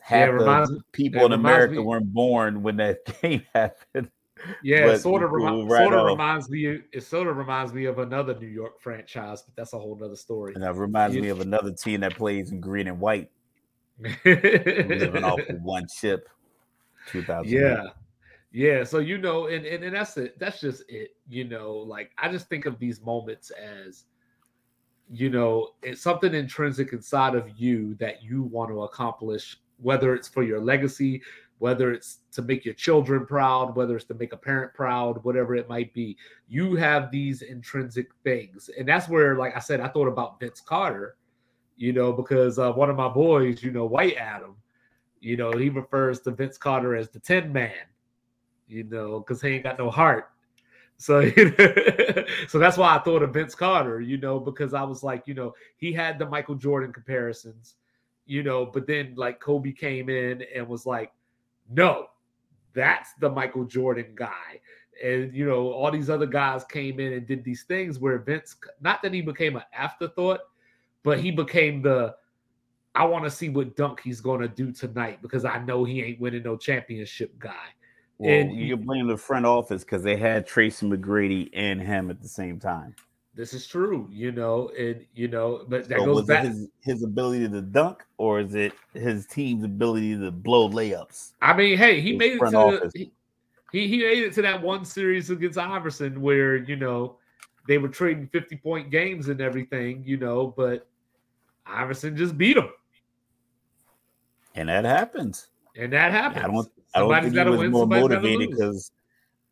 Half 0.00 0.40
yeah, 0.40 0.64
the 0.64 0.80
people 0.92 1.26
in 1.26 1.32
America 1.32 1.74
me. 1.74 1.80
weren't 1.80 2.12
born 2.12 2.62
when 2.62 2.76
that 2.76 2.98
game 3.22 3.42
happened. 3.54 4.10
Yeah, 4.62 4.86
it 4.86 5.00
sort 5.00 5.22
of, 5.22 5.30
remi- 5.30 5.64
right 5.64 5.84
sort 5.84 5.94
of 5.94 6.06
reminds 6.06 6.48
me. 6.48 6.80
It 6.92 7.02
sort 7.02 7.28
of 7.28 7.36
reminds 7.36 7.74
me 7.74 7.84
of 7.84 7.98
another 7.98 8.34
New 8.38 8.46
York 8.46 8.80
franchise, 8.80 9.42
but 9.42 9.54
that's 9.54 9.74
a 9.74 9.78
whole 9.78 9.98
other 10.02 10.16
story. 10.16 10.54
And 10.54 10.62
that 10.62 10.74
reminds 10.76 11.14
me 11.16 11.28
of 11.28 11.40
another 11.40 11.72
team 11.72 12.00
that 12.00 12.16
plays 12.16 12.50
in 12.50 12.60
green 12.60 12.88
and 12.88 12.98
white, 12.98 13.30
living 14.24 15.24
off 15.24 15.40
of 15.48 15.62
one 15.62 15.86
chip. 15.94 16.28
Two 17.08 17.22
thousand. 17.22 17.52
Yeah, 17.52 17.84
yeah. 18.50 18.82
So 18.82 18.98
you 18.98 19.18
know, 19.18 19.48
and, 19.48 19.66
and 19.66 19.84
and 19.84 19.94
that's 19.94 20.16
it. 20.16 20.38
That's 20.38 20.60
just 20.60 20.84
it. 20.88 21.10
You 21.28 21.44
know, 21.44 21.72
like 21.72 22.10
I 22.16 22.32
just 22.32 22.48
think 22.48 22.64
of 22.64 22.78
these 22.78 23.02
moments 23.02 23.50
as 23.50 24.04
you 25.12 25.28
know, 25.28 25.70
it's 25.82 26.00
something 26.00 26.34
intrinsic 26.34 26.92
inside 26.92 27.34
of 27.34 27.50
you 27.58 27.94
that 27.94 28.22
you 28.22 28.42
want 28.44 28.70
to 28.70 28.82
accomplish, 28.82 29.58
whether 29.78 30.14
it's 30.14 30.28
for 30.28 30.42
your 30.42 30.60
legacy, 30.60 31.20
whether 31.58 31.92
it's 31.92 32.20
to 32.32 32.42
make 32.42 32.64
your 32.64 32.74
children 32.74 33.26
proud, 33.26 33.76
whether 33.76 33.96
it's 33.96 34.04
to 34.06 34.14
make 34.14 34.32
a 34.32 34.36
parent 34.36 34.72
proud, 34.72 35.22
whatever 35.24 35.54
it 35.54 35.68
might 35.68 35.92
be. 35.92 36.16
You 36.48 36.76
have 36.76 37.10
these 37.10 37.42
intrinsic 37.42 38.08
things. 38.24 38.70
And 38.78 38.88
that's 38.88 39.08
where, 39.08 39.36
like 39.36 39.56
I 39.56 39.60
said, 39.60 39.80
I 39.80 39.88
thought 39.88 40.08
about 40.08 40.38
Vince 40.38 40.60
Carter, 40.60 41.16
you 41.76 41.92
know, 41.92 42.12
because 42.12 42.58
uh, 42.58 42.72
one 42.72 42.88
of 42.88 42.96
my 42.96 43.08
boys, 43.08 43.62
you 43.62 43.72
know, 43.72 43.84
White 43.84 44.16
Adam, 44.16 44.56
you 45.20 45.36
know, 45.36 45.52
he 45.52 45.68
refers 45.68 46.20
to 46.20 46.30
Vince 46.30 46.56
Carter 46.56 46.94
as 46.94 47.10
the 47.10 47.18
10 47.18 47.52
man, 47.52 47.74
you 48.68 48.84
know, 48.84 49.18
because 49.18 49.42
he 49.42 49.48
ain't 49.48 49.64
got 49.64 49.78
no 49.78 49.90
heart. 49.90 50.30
So, 51.00 51.22
so 52.48 52.58
that's 52.58 52.76
why 52.76 52.94
I 52.94 52.98
thought 52.98 53.22
of 53.22 53.32
Vince 53.32 53.54
Carter, 53.54 54.02
you 54.02 54.18
know, 54.18 54.38
because 54.38 54.74
I 54.74 54.82
was 54.82 55.02
like, 55.02 55.26
you 55.26 55.32
know, 55.32 55.54
he 55.78 55.94
had 55.94 56.18
the 56.18 56.26
Michael 56.26 56.56
Jordan 56.56 56.92
comparisons, 56.92 57.76
you 58.26 58.42
know, 58.42 58.66
but 58.66 58.86
then 58.86 59.14
like 59.16 59.40
Kobe 59.40 59.72
came 59.72 60.10
in 60.10 60.44
and 60.54 60.68
was 60.68 60.84
like, 60.84 61.10
no, 61.70 62.08
that's 62.74 63.14
the 63.18 63.30
Michael 63.30 63.64
Jordan 63.64 64.12
guy. 64.14 64.60
And, 65.02 65.34
you 65.34 65.46
know, 65.46 65.72
all 65.72 65.90
these 65.90 66.10
other 66.10 66.26
guys 66.26 66.64
came 66.64 67.00
in 67.00 67.14
and 67.14 67.26
did 67.26 67.44
these 67.44 67.62
things 67.62 67.98
where 67.98 68.18
Vince, 68.18 68.56
not 68.82 69.00
that 69.00 69.14
he 69.14 69.22
became 69.22 69.56
an 69.56 69.62
afterthought, 69.72 70.40
but 71.02 71.18
he 71.18 71.30
became 71.30 71.80
the, 71.80 72.14
I 72.94 73.06
want 73.06 73.24
to 73.24 73.30
see 73.30 73.48
what 73.48 73.74
dunk 73.74 74.00
he's 74.00 74.20
going 74.20 74.42
to 74.42 74.48
do 74.48 74.70
tonight 74.70 75.22
because 75.22 75.46
I 75.46 75.60
know 75.60 75.82
he 75.82 76.02
ain't 76.02 76.20
winning 76.20 76.42
no 76.42 76.58
championship 76.58 77.38
guy. 77.38 77.68
Well, 78.20 78.30
and 78.30 78.54
you 78.54 78.76
blame 78.76 79.06
the 79.06 79.16
front 79.16 79.46
office 79.46 79.82
because 79.82 80.02
they 80.02 80.14
had 80.14 80.46
Tracy 80.46 80.86
McGrady 80.86 81.48
and 81.54 81.80
him 81.80 82.10
at 82.10 82.20
the 82.20 82.28
same 82.28 82.60
time. 82.60 82.94
This 83.34 83.54
is 83.54 83.66
true, 83.66 84.06
you 84.12 84.30
know, 84.30 84.70
and 84.78 85.06
you 85.14 85.26
know, 85.26 85.64
but 85.66 85.88
that 85.88 86.00
so 86.00 86.04
goes 86.04 86.26
back 86.26 86.44
his, 86.44 86.68
his 86.82 87.02
ability 87.02 87.48
to 87.48 87.62
dunk, 87.62 88.04
or 88.18 88.40
is 88.40 88.54
it 88.54 88.74
his 88.92 89.24
team's 89.24 89.64
ability 89.64 90.18
to 90.18 90.30
blow 90.30 90.68
layups? 90.68 91.30
I 91.40 91.54
mean, 91.54 91.78
hey, 91.78 92.02
he 92.02 92.10
his 92.10 92.18
made 92.18 92.32
it 92.32 92.40
to 92.40 92.50
the, 92.50 92.90
he, 92.94 93.10
he 93.72 93.88
he 93.88 93.98
made 94.04 94.24
it 94.24 94.34
to 94.34 94.42
that 94.42 94.60
one 94.60 94.84
series 94.84 95.30
against 95.30 95.56
Iverson 95.56 96.20
where 96.20 96.56
you 96.56 96.76
know 96.76 97.16
they 97.66 97.78
were 97.78 97.88
trading 97.88 98.26
50 98.26 98.56
point 98.56 98.90
games 98.90 99.28
and 99.28 99.40
everything, 99.40 100.02
you 100.04 100.18
know, 100.18 100.52
but 100.54 100.86
Iverson 101.64 102.18
just 102.18 102.36
beat 102.36 102.58
him. 102.58 102.68
And 104.56 104.68
that 104.68 104.84
happens. 104.84 105.46
And 105.74 105.90
that 105.94 106.12
happens. 106.12 106.44
I 106.44 106.48
don't 106.48 106.70
I 106.94 107.00
don't 107.00 107.22
think 107.22 107.34
he 107.34 107.44
was 107.44 107.58
win, 107.58 107.70
more 107.70 107.86
motivated 107.86 108.50
because 108.50 108.90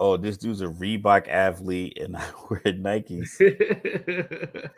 oh, 0.01 0.17
this 0.17 0.37
dude's 0.37 0.61
a 0.61 0.67
Reebok 0.67 1.29
athlete 1.29 1.99
and 2.01 2.17
I 2.17 2.25
wear 2.51 2.61
Nikes. 2.65 3.41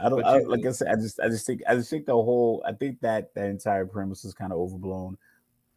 I 0.00 0.08
don't 0.08 0.24
I, 0.24 0.38
like 0.40 0.66
I 0.66 0.72
said, 0.72 0.88
I 0.88 0.96
just 0.96 1.20
I 1.20 1.28
just 1.28 1.46
think 1.46 1.62
I 1.68 1.74
just 1.74 1.90
think 1.90 2.06
the 2.06 2.12
whole 2.12 2.62
I 2.66 2.72
think 2.72 3.00
that 3.00 3.34
that 3.34 3.46
entire 3.46 3.86
premise 3.86 4.24
is 4.24 4.34
kind 4.34 4.52
of 4.52 4.58
overblown. 4.58 5.16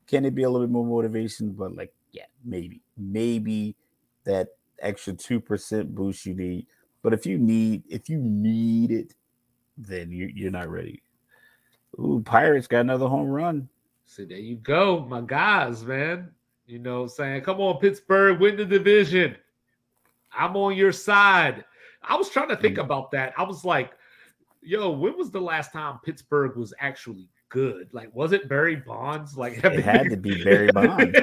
Can 0.07 0.25
it 0.25 0.35
be 0.35 0.43
a 0.43 0.49
little 0.49 0.67
bit 0.67 0.71
more 0.71 0.85
motivation? 0.85 1.51
But 1.51 1.75
like, 1.75 1.93
yeah, 2.11 2.25
maybe. 2.43 2.81
Maybe 2.97 3.75
that 4.23 4.49
extra 4.79 5.13
two 5.13 5.39
percent 5.39 5.95
boost 5.95 6.25
you 6.25 6.33
need. 6.33 6.67
But 7.01 7.13
if 7.13 7.25
you 7.25 7.37
need 7.37 7.83
if 7.89 8.09
you 8.09 8.17
need 8.17 8.91
it, 8.91 9.13
then 9.77 10.11
you, 10.11 10.31
you're 10.33 10.51
not 10.51 10.69
ready. 10.69 11.01
Ooh, 11.99 12.21
Pirates 12.25 12.67
got 12.67 12.81
another 12.81 13.07
home 13.07 13.29
run. 13.29 13.69
So 14.05 14.23
there 14.23 14.37
you 14.37 14.55
go, 14.57 15.05
my 15.09 15.21
guys, 15.21 15.83
man. 15.83 16.31
You 16.67 16.79
know, 16.79 17.01
what 17.01 17.03
I'm 17.03 17.09
saying, 17.09 17.41
come 17.41 17.59
on, 17.59 17.77
Pittsburgh, 17.77 18.39
win 18.39 18.55
the 18.55 18.65
division. 18.65 19.35
I'm 20.33 20.55
on 20.55 20.75
your 20.75 20.91
side. 20.91 21.63
I 22.01 22.15
was 22.15 22.29
trying 22.29 22.49
to 22.49 22.57
think 22.57 22.77
mm. 22.77 22.83
about 22.83 23.11
that. 23.11 23.33
I 23.37 23.43
was 23.43 23.63
like, 23.63 23.91
yo, 24.61 24.89
when 24.91 25.17
was 25.17 25.31
the 25.31 25.41
last 25.41 25.71
time 25.71 25.99
Pittsburgh 26.03 26.55
was 26.55 26.73
actually 26.79 27.29
good? 27.49 27.89
Like, 27.93 28.13
was 28.15 28.31
it 28.31 28.49
Barry 28.49 28.75
Bonds? 28.75 29.37
Like, 29.37 29.63
it 29.63 29.83
had 29.83 30.09
to 30.09 30.17
be 30.17 30.43
Barry 30.43 30.71
Bonds. 30.71 31.17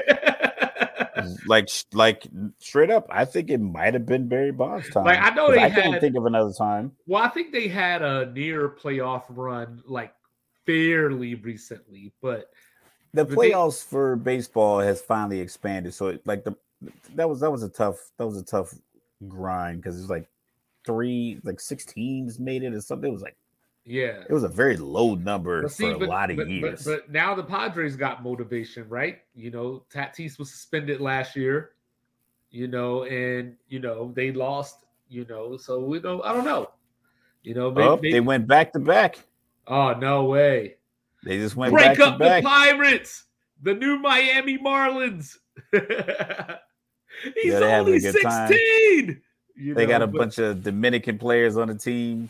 like, 1.47 1.69
like 1.93 2.27
straight 2.59 2.91
up, 2.91 3.07
I 3.11 3.25
think 3.25 3.51
it 3.51 3.61
might 3.61 3.95
have 3.95 4.07
been 4.07 4.29
Barry 4.29 4.53
Bonds' 4.53 4.91
time. 4.91 5.05
Like, 5.05 5.21
I 5.21 5.31
know 5.35 5.51
they 5.51 5.59
I 5.59 5.69
had, 5.69 5.83
can't 5.83 6.01
think 6.01 6.17
of 6.17 6.27
another 6.27 6.53
time. 6.53 6.93
Well, 7.07 7.23
I 7.23 7.29
think 7.29 7.53
they 7.53 7.69
had 7.69 8.03
a 8.03 8.31
near 8.33 8.69
playoff 8.69 9.25
run, 9.29 9.83
like 9.87 10.15
fairly 10.67 11.35
recently, 11.35 12.13
but 12.21 12.51
the 13.15 13.27
playoffs 13.27 13.85
for 13.85 14.17
baseball 14.17 14.81
has 14.81 15.01
finally 15.01 15.41
expanded. 15.41 15.95
So 15.95 16.09
it, 16.09 16.27
like 16.27 16.45
the 16.45 16.57
that 17.15 17.29
was 17.29 17.41
that 17.41 17.51
was 17.51 17.63
a 17.63 17.69
tough 17.69 18.11
that 18.17 18.27
was 18.27 18.37
a 18.37 18.45
tough 18.45 18.75
grind 19.29 19.83
because 19.83 20.01
it's 20.01 20.11
like 20.11 20.29
three 20.85 21.39
like 21.45 21.61
six 21.61 21.85
teams 21.85 22.39
made 22.39 22.63
it 22.63 22.75
or 22.75 22.81
something. 22.81 23.11
It 23.11 23.13
was 23.13 23.23
like 23.23 23.37
yeah, 23.85 24.23
it 24.29 24.33
was 24.33 24.45
a 24.45 24.49
very 24.49 24.77
low 24.77 25.17
number 25.17 25.69
see, 25.69 25.85
for 25.85 25.95
a 25.95 25.99
but, 25.99 26.09
lot 26.09 26.31
of 26.31 26.37
but, 26.37 26.49
years. 26.49 26.85
But, 26.85 27.07
but, 27.07 27.13
now 27.13 27.35
the 27.35 27.43
Padres 27.43 27.97
got 27.97 28.23
motivation, 28.23 28.89
right? 28.89 29.19
You 29.35 29.51
know, 29.51 29.83
Tatis 29.93 30.39
was 30.39 30.51
suspended 30.51 31.01
last 31.01 31.35
year. 31.35 31.73
You 32.51 32.69
know, 32.69 33.05
and 33.05 33.57
you 33.69 33.81
know 33.81 34.13
they 34.15 34.31
lost. 34.31 34.85
You 35.09 35.27
know, 35.29 35.57
so 35.57 35.81
we 35.81 36.01
don't. 36.01 36.25
I 36.25 36.33
don't 36.33 36.45
know. 36.45 36.71
You 37.43 37.55
know, 37.55 37.71
maybe, 37.71 37.87
oh, 37.87 37.97
maybe, 37.97 38.13
they 38.13 38.21
went 38.21 38.47
back 38.47 38.73
to 38.75 38.79
back. 38.79 39.19
Oh 39.67 39.95
no 39.95 40.25
way! 40.25 40.77
They 41.25 41.39
just 41.39 41.57
went 41.57 41.73
break 41.73 42.01
up 42.01 42.19
the 42.19 42.41
Pirates, 42.43 43.25
the 43.63 43.75
new 43.75 43.99
Miami 43.99 44.59
Marlins. 44.59 45.37
He's 45.73 47.53
yeah, 47.53 47.79
only 47.79 48.01
sixteen. 48.01 49.21
You 49.55 49.75
they 49.75 49.85
know, 49.85 49.89
got 49.89 50.03
a 50.03 50.07
but, 50.07 50.19
bunch 50.19 50.39
of 50.39 50.63
Dominican 50.63 51.19
players 51.19 51.57
on 51.57 51.69
the 51.69 51.75
team. 51.75 52.29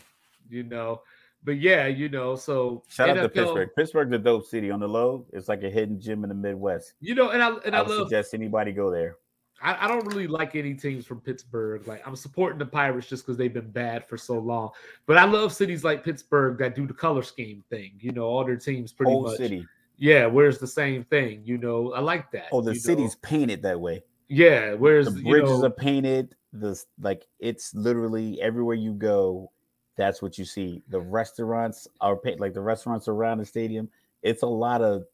You 0.49 0.63
know, 0.63 1.01
but 1.43 1.59
yeah, 1.59 1.87
you 1.87 2.09
know, 2.09 2.35
so 2.35 2.83
shout 2.87 3.09
NFL, 3.09 3.17
out 3.17 3.21
to 3.21 3.29
Pittsburgh. 3.29 3.69
Pittsburgh's 3.75 4.13
a 4.13 4.19
dope 4.19 4.45
city 4.45 4.69
on 4.69 4.79
the 4.79 4.87
low. 4.87 5.25
It's 5.33 5.49
like 5.49 5.63
a 5.63 5.69
hidden 5.69 5.99
gem 5.99 6.23
in 6.23 6.29
the 6.29 6.35
Midwest. 6.35 6.93
You 6.99 7.15
know, 7.15 7.29
and 7.29 7.41
I 7.41 7.55
and 7.65 7.75
I, 7.75 7.79
I 7.79 7.81
love 7.81 8.07
suggest 8.07 8.33
anybody 8.33 8.71
go 8.71 8.91
there. 8.91 9.17
I, 9.63 9.85
I, 9.85 9.87
don't 9.87 10.05
really 10.05 10.27
like 10.27 10.55
any 10.55 10.73
teams 10.73 11.05
from 11.05 11.21
Pittsburgh. 11.21 11.87
Like 11.87 12.05
I'm 12.05 12.15
supporting 12.15 12.59
the 12.59 12.65
Pirates 12.65 13.07
just 13.07 13.25
because 13.25 13.37
they've 13.37 13.53
been 13.53 13.71
bad 13.71 14.05
for 14.05 14.17
so 14.17 14.37
long. 14.37 14.71
But 15.05 15.17
I 15.17 15.23
love 15.23 15.53
cities 15.53 15.83
like 15.83 16.03
Pittsburgh 16.03 16.57
that 16.59 16.75
do 16.75 16.85
the 16.85 16.93
color 16.93 17.23
scheme 17.23 17.63
thing. 17.69 17.93
You 17.99 18.11
know, 18.11 18.23
all 18.23 18.43
their 18.43 18.57
teams 18.57 18.91
pretty 18.91 19.11
Whole 19.11 19.23
much. 19.23 19.37
City. 19.37 19.65
Yeah, 19.97 20.25
where's 20.25 20.59
the 20.59 20.67
same 20.67 21.05
thing? 21.05 21.41
You 21.45 21.57
know, 21.57 21.93
I 21.93 22.01
like 22.01 22.29
that. 22.31 22.47
Oh, 22.51 22.61
the 22.61 22.75
city's 22.75 23.13
know? 23.15 23.19
painted 23.21 23.61
that 23.61 23.79
way. 23.79 24.03
Yeah, 24.27 24.73
where's 24.73 25.05
the 25.05 25.21
bridges 25.21 25.49
you 25.49 25.59
know, 25.59 25.65
are 25.65 25.69
painted. 25.69 26.35
The 26.51 26.81
like 26.99 27.25
it's 27.39 27.73
literally 27.73 28.41
everywhere 28.41 28.75
you 28.75 28.93
go. 28.93 29.51
That's 29.95 30.21
what 30.21 30.37
you 30.37 30.45
see. 30.45 30.81
The 30.89 30.99
restaurants 30.99 31.87
are 32.01 32.17
paint 32.17 32.39
like 32.39 32.53
the 32.53 32.61
restaurants 32.61 33.07
around 33.07 33.37
the 33.37 33.45
stadium. 33.45 33.89
It's 34.23 34.43
a 34.43 34.47
lot 34.47 34.81
of 34.81 35.05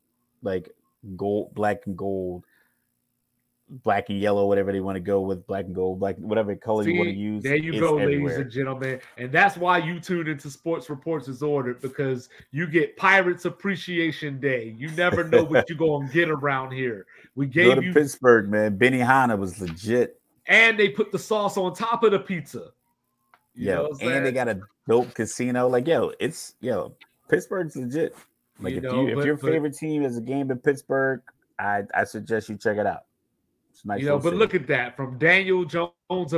like 0.41 0.69
gold, 1.15 1.53
black 1.53 1.85
and 1.85 1.97
gold 1.97 2.45
black 3.69 4.09
and 4.09 4.19
yellow, 4.19 4.47
whatever 4.47 4.71
they 4.71 4.79
want 4.79 4.95
to 4.95 4.99
go 4.99 5.21
with, 5.21 5.45
black 5.47 5.65
and 5.65 5.75
gold, 5.75 5.99
black 5.99 6.17
whatever 6.17 6.55
color 6.55 6.83
See, 6.83 6.91
you 6.91 6.97
want 6.97 7.09
to 7.09 7.15
use. 7.15 7.43
There 7.43 7.55
you 7.55 7.79
go, 7.79 7.97
everywhere. 7.97 8.29
ladies 8.29 8.37
and 8.37 8.51
gentlemen, 8.51 8.99
and 9.17 9.31
that's 9.31 9.57
why 9.57 9.77
you 9.77 9.99
tune 9.99 10.27
into 10.27 10.49
Sports 10.49 10.89
Reports 10.89 11.27
As 11.27 11.41
Ordered 11.43 11.81
because 11.81 12.29
you 12.51 12.67
get 12.67 12.97
Pirates 12.97 13.45
Appreciation 13.45 14.39
Day. 14.39 14.75
You 14.77 14.89
never 14.91 15.23
know 15.23 15.43
what 15.43 15.69
you're 15.69 15.77
gonna 15.77 16.11
get 16.11 16.29
around 16.29 16.71
here. 16.71 17.05
We 17.35 17.47
gave 17.47 17.75
go 17.75 17.75
to 17.75 17.87
you 17.87 17.93
Pittsburgh, 17.93 18.49
man. 18.49 18.77
Benihana 18.77 19.37
was 19.37 19.59
legit, 19.59 20.19
and 20.47 20.77
they 20.79 20.89
put 20.89 21.11
the 21.11 21.19
sauce 21.19 21.57
on 21.57 21.73
top 21.73 22.03
of 22.03 22.11
the 22.11 22.19
pizza. 22.19 22.71
Yeah, 23.55 23.85
and 24.01 24.25
they 24.25 24.31
got 24.31 24.47
a 24.47 24.61
dope 24.87 25.13
casino. 25.13 25.67
Like, 25.67 25.87
yo, 25.87 26.11
it's 26.19 26.55
yo, 26.61 26.95
Pittsburgh's 27.29 27.75
legit. 27.75 28.15
Like, 28.61 28.71
you 28.71 28.77
if 28.77 28.83
know, 28.83 29.07
you 29.07 29.15
but, 29.15 29.19
if 29.21 29.25
your 29.25 29.37
but, 29.37 29.51
favorite 29.51 29.75
team 29.77 30.03
is 30.03 30.17
a 30.17 30.21
game 30.21 30.51
in 30.51 30.57
Pittsburgh, 30.57 31.21
I 31.59 31.83
I 31.93 32.03
suggest 32.03 32.49
you 32.49 32.57
check 32.57 32.77
it 32.77 32.85
out. 32.85 33.03
Nice 33.85 34.01
you 34.01 34.07
know, 34.07 34.19
but 34.19 34.33
look 34.33 34.53
at 34.53 34.67
that 34.67 34.95
from 34.95 35.17
Daniel 35.17 35.65
Jones 35.65 36.33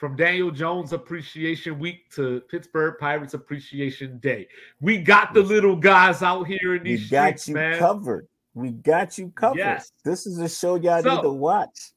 from 0.00 0.16
Daniel 0.16 0.50
Jones 0.50 0.94
Appreciation 0.94 1.78
Week 1.78 2.10
to 2.12 2.40
Pittsburgh 2.50 2.94
Pirates 2.98 3.34
Appreciation 3.34 4.18
Day. 4.18 4.48
We 4.80 4.96
got 4.96 5.34
the 5.34 5.42
little 5.42 5.76
guys 5.76 6.22
out 6.22 6.44
here 6.46 6.74
in 6.74 6.82
these 6.82 7.02
we 7.02 7.08
got 7.08 7.26
streets, 7.38 7.48
you 7.48 7.54
man. 7.54 7.78
covered. 7.78 8.26
We 8.54 8.70
got 8.70 9.18
you 9.18 9.30
covered. 9.34 9.58
Yes. 9.58 9.92
This 10.02 10.26
is 10.26 10.38
a 10.38 10.48
show 10.48 10.76
y'all 10.76 11.02
so, 11.02 11.16
need 11.16 11.22
to 11.22 11.30
watch. 11.30 11.92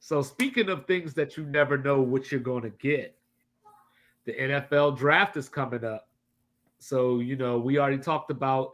So 0.00 0.22
speaking 0.22 0.70
of 0.70 0.86
things 0.86 1.12
that 1.14 1.36
you 1.36 1.44
never 1.44 1.76
know 1.76 2.00
what 2.00 2.32
you're 2.32 2.40
going 2.40 2.62
to 2.62 2.70
get, 2.70 3.14
the 4.24 4.32
NFL 4.32 4.96
draft 4.96 5.36
is 5.36 5.50
coming 5.50 5.84
up. 5.84 6.08
So, 6.78 7.20
you 7.20 7.36
know, 7.36 7.58
we 7.58 7.78
already 7.78 7.98
talked 7.98 8.30
about 8.30 8.72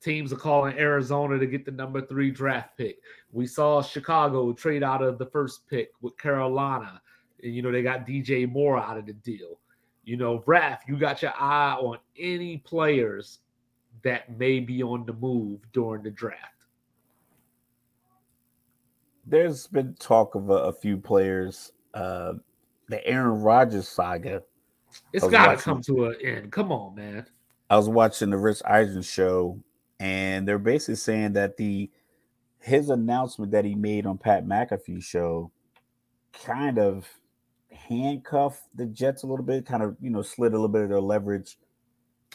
teams 0.00 0.32
are 0.32 0.36
calling 0.36 0.78
Arizona 0.78 1.38
to 1.38 1.46
get 1.46 1.64
the 1.64 1.70
number 1.70 2.00
three 2.00 2.30
draft 2.30 2.76
pick. 2.76 2.98
We 3.32 3.46
saw 3.46 3.82
Chicago 3.82 4.52
trade 4.52 4.82
out 4.82 5.02
of 5.02 5.18
the 5.18 5.26
first 5.26 5.68
pick 5.68 5.90
with 6.00 6.16
Carolina. 6.18 7.00
And, 7.42 7.54
you 7.54 7.62
know, 7.62 7.72
they 7.72 7.82
got 7.82 8.06
DJ 8.06 8.50
Moore 8.50 8.78
out 8.78 8.98
of 8.98 9.06
the 9.06 9.12
deal. 9.12 9.58
You 10.04 10.16
know, 10.16 10.42
Raf, 10.46 10.82
you 10.88 10.96
got 10.98 11.22
your 11.22 11.34
eye 11.38 11.74
on 11.74 11.98
any 12.18 12.58
players 12.58 13.40
that 14.02 14.38
may 14.38 14.60
be 14.60 14.82
on 14.82 15.04
the 15.04 15.12
move 15.12 15.60
during 15.72 16.02
the 16.02 16.10
draft. 16.10 16.54
There's 19.26 19.66
been 19.66 19.94
talk 19.98 20.34
of 20.34 20.48
a, 20.48 20.54
a 20.54 20.72
few 20.72 20.96
players. 20.96 21.72
Uh, 21.92 22.34
the 22.88 23.06
Aaron 23.06 23.42
Rodgers 23.42 23.88
saga. 23.88 24.42
It's 25.12 25.28
got 25.28 25.56
to 25.56 25.62
come 25.62 25.82
to 25.82 26.06
an 26.06 26.16
end. 26.24 26.52
Come 26.52 26.72
on, 26.72 26.94
man. 26.94 27.26
I 27.68 27.76
was 27.76 27.88
watching 27.88 28.30
the 28.30 28.38
Rich 28.38 28.62
Eisen 28.64 29.02
show 29.02 29.60
and 30.00 30.46
they're 30.46 30.58
basically 30.58 30.96
saying 30.96 31.32
that 31.34 31.56
the 31.56 31.90
his 32.60 32.90
announcement 32.90 33.52
that 33.52 33.64
he 33.64 33.74
made 33.74 34.06
on 34.06 34.18
Pat 34.18 34.46
McAfee 34.46 35.02
show 35.02 35.50
kind 36.32 36.78
of 36.78 37.08
handcuffed 37.70 38.62
the 38.74 38.86
Jets 38.86 39.22
a 39.22 39.26
little 39.26 39.44
bit, 39.44 39.66
kind 39.66 39.82
of 39.82 39.96
you 40.00 40.10
know 40.10 40.22
slid 40.22 40.52
a 40.52 40.56
little 40.56 40.68
bit 40.68 40.82
of 40.82 40.88
their 40.88 41.00
leverage. 41.00 41.58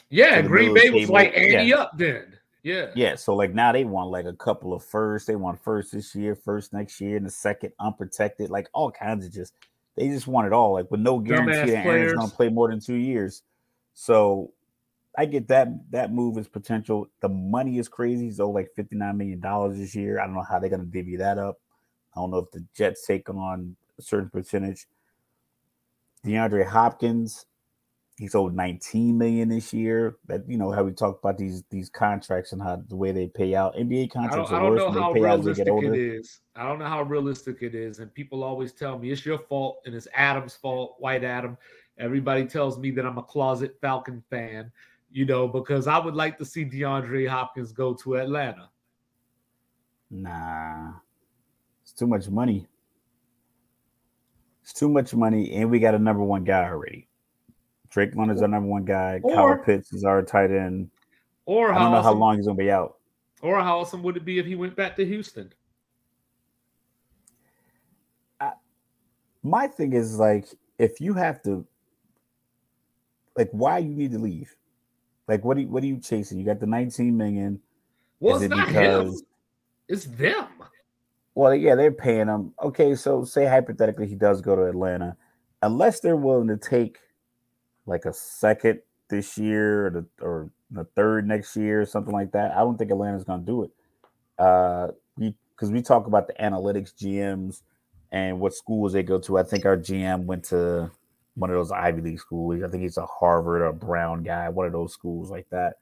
Yeah, 0.09 0.41
Green 0.41 0.74
Bay 0.74 0.89
was 0.89 1.09
like 1.09 1.34
Andy 1.36 1.70
yeah. 1.70 1.78
up 1.78 1.97
then. 1.97 2.38
Yeah. 2.64 2.91
Yeah. 2.95 3.16
So 3.16 3.36
like 3.36 3.53
now 3.53 3.72
they 3.72 3.84
want 3.84 4.09
like 4.09 4.26
a 4.26 4.34
couple 4.34 4.74
of 4.74 4.84
first. 4.84 5.28
They 5.28 5.36
want 5.36 5.61
first 5.61 5.91
this 5.91 6.16
year, 6.16 6.36
first 6.36 6.74
next 6.74 6.99
year, 7.01 7.18
and 7.18 7.26
the 7.26 7.32
second 7.32 7.74
unprotected, 7.80 8.49
like 8.49 8.70
all 8.74 8.89
kinds 8.89 9.26
of 9.26 9.34
just 9.34 9.53
they 9.95 10.07
just 10.07 10.28
want 10.28 10.47
it 10.47 10.53
all, 10.53 10.74
like 10.74 10.89
with 10.89 11.01
no 11.01 11.20
guarantee 11.20 11.72
that 11.72 11.86
Aaron's 11.86 12.14
gonna 12.14 12.30
play 12.30 12.49
more 12.49 12.70
than 12.70 12.80
two 12.80 12.95
years. 12.95 13.43
So 13.93 14.51
I 15.18 15.26
get 15.26 15.47
that 15.49 15.68
that 15.91 16.11
move 16.11 16.38
is 16.38 16.47
potential. 16.47 17.07
The 17.22 17.30
money 17.30 17.78
is 17.78 17.88
crazy. 17.88 18.26
He's 18.26 18.39
owed 18.39 18.55
like 18.55 18.72
fifty 18.76 18.95
nine 18.95 19.18
million 19.18 19.39
dollars 19.39 19.78
this 19.78 19.95
year. 19.95 20.20
I 20.20 20.26
don't 20.26 20.36
know 20.36 20.45
how 20.47 20.59
they're 20.59 20.70
gonna 20.70 20.86
divvy 20.86 21.18
that 21.18 21.38
up. 21.38 21.59
I 22.16 22.20
don't 22.20 22.32
know 22.32 22.39
if 22.39 22.51
the 22.51 22.66
Jets 22.76 23.05
take 23.05 23.30
on 23.30 23.76
a 23.97 24.01
certain 24.01 24.30
percentage. 24.30 24.88
DeAndre 26.26 26.66
Hopkins, 26.66 27.45
he's 28.18 28.34
owed 28.34 28.55
19 28.55 29.18
million 29.18 29.49
this 29.49 29.74
year. 29.74 30.18
That 30.28 30.47
you 30.47 30.57
know 30.57 30.72
how 30.72 30.84
we 30.84 30.93
talk 30.93 31.20
about 31.20 31.38
these 31.38 31.64
these 31.70 31.89
contracts 31.89 32.51
and 32.51 32.61
how 32.61 32.82
the 32.88 32.95
way 32.95 33.11
they 33.11 33.28
pay 33.28 33.53
out. 33.53 33.76
NBA 33.76 34.11
contracts 34.11 34.51
I 34.51 34.59
don't, 34.59 34.66
are 34.66 34.72
worse. 34.72 34.82
I 34.82 34.86
don't 34.86 34.95
know 34.95 35.01
how 35.01 35.11
realistic 35.11 35.68
it 35.68 35.95
is. 35.95 36.39
I 36.55 36.64
don't 36.68 36.80
know 36.80 36.88
how 36.88 37.03
realistic 37.03 37.57
it 37.61 37.76
is. 37.76 37.99
And 37.99 38.11
people 38.14 38.43
always 38.43 38.72
tell 38.72 38.97
me 38.97 39.11
it's 39.11 39.26
your 39.26 39.38
fault 39.38 39.82
and 39.86 39.93
it's 39.93 40.07
Adam's 40.16 40.55
fault, 40.55 40.95
White 40.99 41.24
Adam. 41.24 41.57
Everybody 41.99 42.45
tells 42.45 42.80
me 42.80 42.89
that 42.91 43.05
I'm 43.05 43.20
a 43.20 43.24
closet 43.24 43.78
Falcon 43.80 44.24
fan 44.32 44.72
you 45.14 45.26
know, 45.26 45.47
because 45.47 45.88
I 45.88 45.99
would 45.99 46.16
like 46.16 46.39
to 46.39 46.45
see 46.45 46.66
DeAndre 46.66 47.30
Hopkins 47.30 47.72
go 47.72 47.93
to 47.93 48.16
Atlanta. 48.16 48.70
Nah, 50.09 50.93
it's 51.84 51.93
too 51.93 52.07
much 52.07 52.28
money. 52.30 52.68
It's 54.64 54.74
too 54.74 54.89
much 54.89 55.14
money, 55.14 55.53
and 55.53 55.70
we 55.70 55.80
got 55.80 55.93
a 55.93 55.99
number 55.99 56.24
one 56.24 56.43
guy 56.43 56.64
already. 56.64 57.07
Drake 57.89 58.16
London's 58.16 58.41
our 58.41 58.47
number 58.47 58.68
one 58.68 58.86
guy. 58.86 59.20
Or, 59.24 59.36
Kyle 59.36 59.64
Pitts 59.64 59.93
is 59.93 60.03
our 60.03 60.24
tight 60.24 60.49
end. 60.49 60.89
Or 61.45 61.72
I 61.72 61.80
don't 61.80 61.91
know 61.91 61.97
awesome, 61.97 62.03
how 62.05 62.14
long 62.14 62.38
he's 62.38 62.47
gonna 62.47 62.57
be 62.57 62.72
out. 62.72 62.97
Or 63.41 63.59
how 63.61 63.80
awesome 63.80 64.01
would 64.01 64.18
it 64.18 64.26
be 64.26 64.39
if 64.39 64.47
he 64.47 64.55
went 64.55 64.76
back 64.76 64.95
to 64.95 65.05
Houston? 65.05 65.53
I, 68.39 68.53
my 69.43 69.68
thing 69.68 69.93
is 69.93 70.18
like, 70.18 70.47
if 70.80 70.99
you 70.99 71.14
have 71.14 71.43
to, 71.43 71.68
like, 73.38 73.49
why 73.51 73.78
you 73.78 73.93
need 73.93 74.11
to 74.14 74.20
leave? 74.20 74.55
Like, 75.28 75.43
what 75.43 75.57
are 75.57 75.61
you, 75.61 75.67
what 75.67 75.84
are 75.84 75.88
you 75.88 75.99
chasing? 75.99 76.39
You 76.39 76.45
got 76.45 76.59
the 76.59 76.67
19 76.67 77.15
million. 77.15 77.59
Well, 78.19 78.36
it's 78.36 78.45
it 78.45 78.49
not 78.49 78.67
because, 78.67 79.19
him. 79.19 79.28
It's 79.88 80.05
them. 80.05 80.47
Well, 81.36 81.55
yeah, 81.55 81.76
they're 81.76 81.91
paying 81.91 82.28
him. 82.28 82.53
Okay, 82.61 82.95
so 82.95 83.24
say 83.24 83.45
hypothetically 83.45 84.07
he 84.07 84.15
does 84.15 84.41
go 84.41 84.55
to 84.55 84.63
Atlanta, 84.65 85.17
unless 85.61 85.99
they're 85.99 86.15
willing 86.15 86.47
to 86.49 86.57
take 86.57 86.99
like 87.86 88.05
a 88.05 88.13
second 88.13 88.82
this 89.09 89.38
year 89.38 89.88
or 89.88 89.89
the 89.89 90.05
or 90.24 90.49
the 90.71 90.86
third 90.95 91.28
next 91.28 91.55
year 91.55 91.82
or 91.82 91.86
something 91.86 92.13
like 92.13 92.32
that. 92.32 92.51
I 92.51 92.59
don't 92.59 92.78
think 92.78 92.91
Atlanta's 92.91 93.24
going 93.24 93.41
to 93.41 93.45
do 93.45 93.63
it. 93.63 93.71
Uh, 94.38 94.88
because 95.17 95.69
we, 95.69 95.76
we 95.76 95.82
talk 95.82 96.07
about 96.07 96.28
the 96.28 96.34
analytics 96.34 96.93
GMs 96.93 97.61
and 98.11 98.39
what 98.39 98.53
schools 98.53 98.93
they 98.93 99.03
go 99.03 99.19
to. 99.19 99.38
I 99.38 99.43
think 99.43 99.65
our 99.65 99.78
GM 99.78 100.26
went 100.26 100.45
to 100.45 100.91
one 101.36 101.49
of 101.49 101.55
those 101.55 101.71
Ivy 101.71 102.01
League 102.01 102.19
schools. 102.19 102.63
I 102.63 102.67
think 102.67 102.84
he's 102.84 102.97
a 102.97 103.05
Harvard 103.05 103.61
or 103.61 103.73
Brown 103.73 104.23
guy, 104.23 104.49
one 104.49 104.65
of 104.65 104.71
those 104.71 104.93
schools 104.93 105.31
like 105.31 105.49
that. 105.49 105.77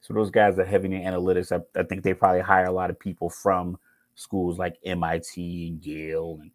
So 0.00 0.14
those 0.14 0.30
guys 0.30 0.58
are 0.58 0.64
heavy 0.64 0.94
in 0.94 1.02
analytics. 1.02 1.52
I, 1.52 1.78
I 1.78 1.82
think 1.82 2.02
they 2.02 2.14
probably 2.14 2.40
hire 2.40 2.66
a 2.66 2.72
lot 2.72 2.90
of 2.90 2.98
people 2.98 3.28
from 3.28 3.78
schools 4.14 4.58
like 4.58 4.78
MIT 4.84 5.68
and 5.68 5.84
Yale 5.84 6.38
and 6.40 6.50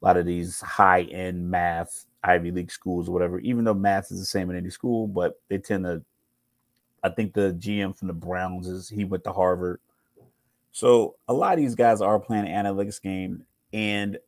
a 0.00 0.04
lot 0.04 0.16
of 0.16 0.26
these 0.26 0.60
high 0.60 1.02
end 1.02 1.50
math 1.50 2.06
Ivy 2.22 2.50
League 2.50 2.70
schools 2.70 3.08
or 3.08 3.12
whatever. 3.12 3.40
Even 3.40 3.64
though 3.64 3.74
math 3.74 4.10
is 4.10 4.18
the 4.18 4.24
same 4.24 4.50
in 4.50 4.56
any 4.56 4.70
school, 4.70 5.06
but 5.06 5.40
they 5.48 5.58
tend 5.58 5.84
to. 5.84 6.02
I 7.02 7.10
think 7.10 7.34
the 7.34 7.54
GM 7.58 7.96
from 7.98 8.08
the 8.08 8.14
Browns 8.14 8.66
is 8.66 8.88
he 8.88 9.04
went 9.04 9.24
to 9.24 9.32
Harvard. 9.32 9.80
So 10.72 11.16
a 11.28 11.34
lot 11.34 11.52
of 11.52 11.58
these 11.58 11.74
guys 11.74 12.00
are 12.00 12.18
playing 12.18 12.48
an 12.48 12.64
analytics 12.64 13.00
game, 13.00 13.44
and 13.72 14.18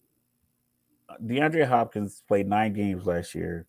DeAndre 1.24 1.66
Hopkins 1.66 2.22
played 2.26 2.48
nine 2.48 2.72
games 2.72 3.06
last 3.06 3.34
year. 3.34 3.66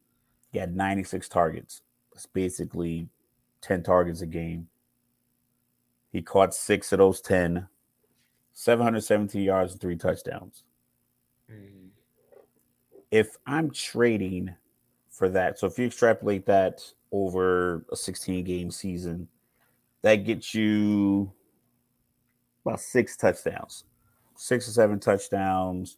He 0.51 0.59
had 0.59 0.75
96 0.75 1.27
targets. 1.29 1.81
It's 2.13 2.25
basically 2.25 3.09
10 3.61 3.83
targets 3.83 4.21
a 4.21 4.25
game. 4.25 4.67
He 6.11 6.21
caught 6.21 6.53
six 6.53 6.91
of 6.91 6.99
those 6.99 7.21
10, 7.21 7.67
717 8.53 9.41
yards 9.41 9.73
and 9.73 9.81
three 9.81 9.97
touchdowns. 9.97 10.63
Mm. 11.51 11.89
If 13.11 13.37
I'm 13.45 13.71
trading 13.71 14.55
for 15.09 15.29
that, 15.29 15.59
so 15.59 15.67
if 15.67 15.77
you 15.77 15.85
extrapolate 15.85 16.45
that 16.47 16.81
over 17.11 17.85
a 17.91 17.95
16 17.95 18.43
game 18.43 18.71
season, 18.71 19.27
that 20.01 20.15
gets 20.15 20.53
you 20.53 21.31
about 22.65 22.79
six 22.79 23.15
touchdowns, 23.15 23.85
six 24.35 24.67
or 24.67 24.71
seven 24.71 24.99
touchdowns, 24.99 25.97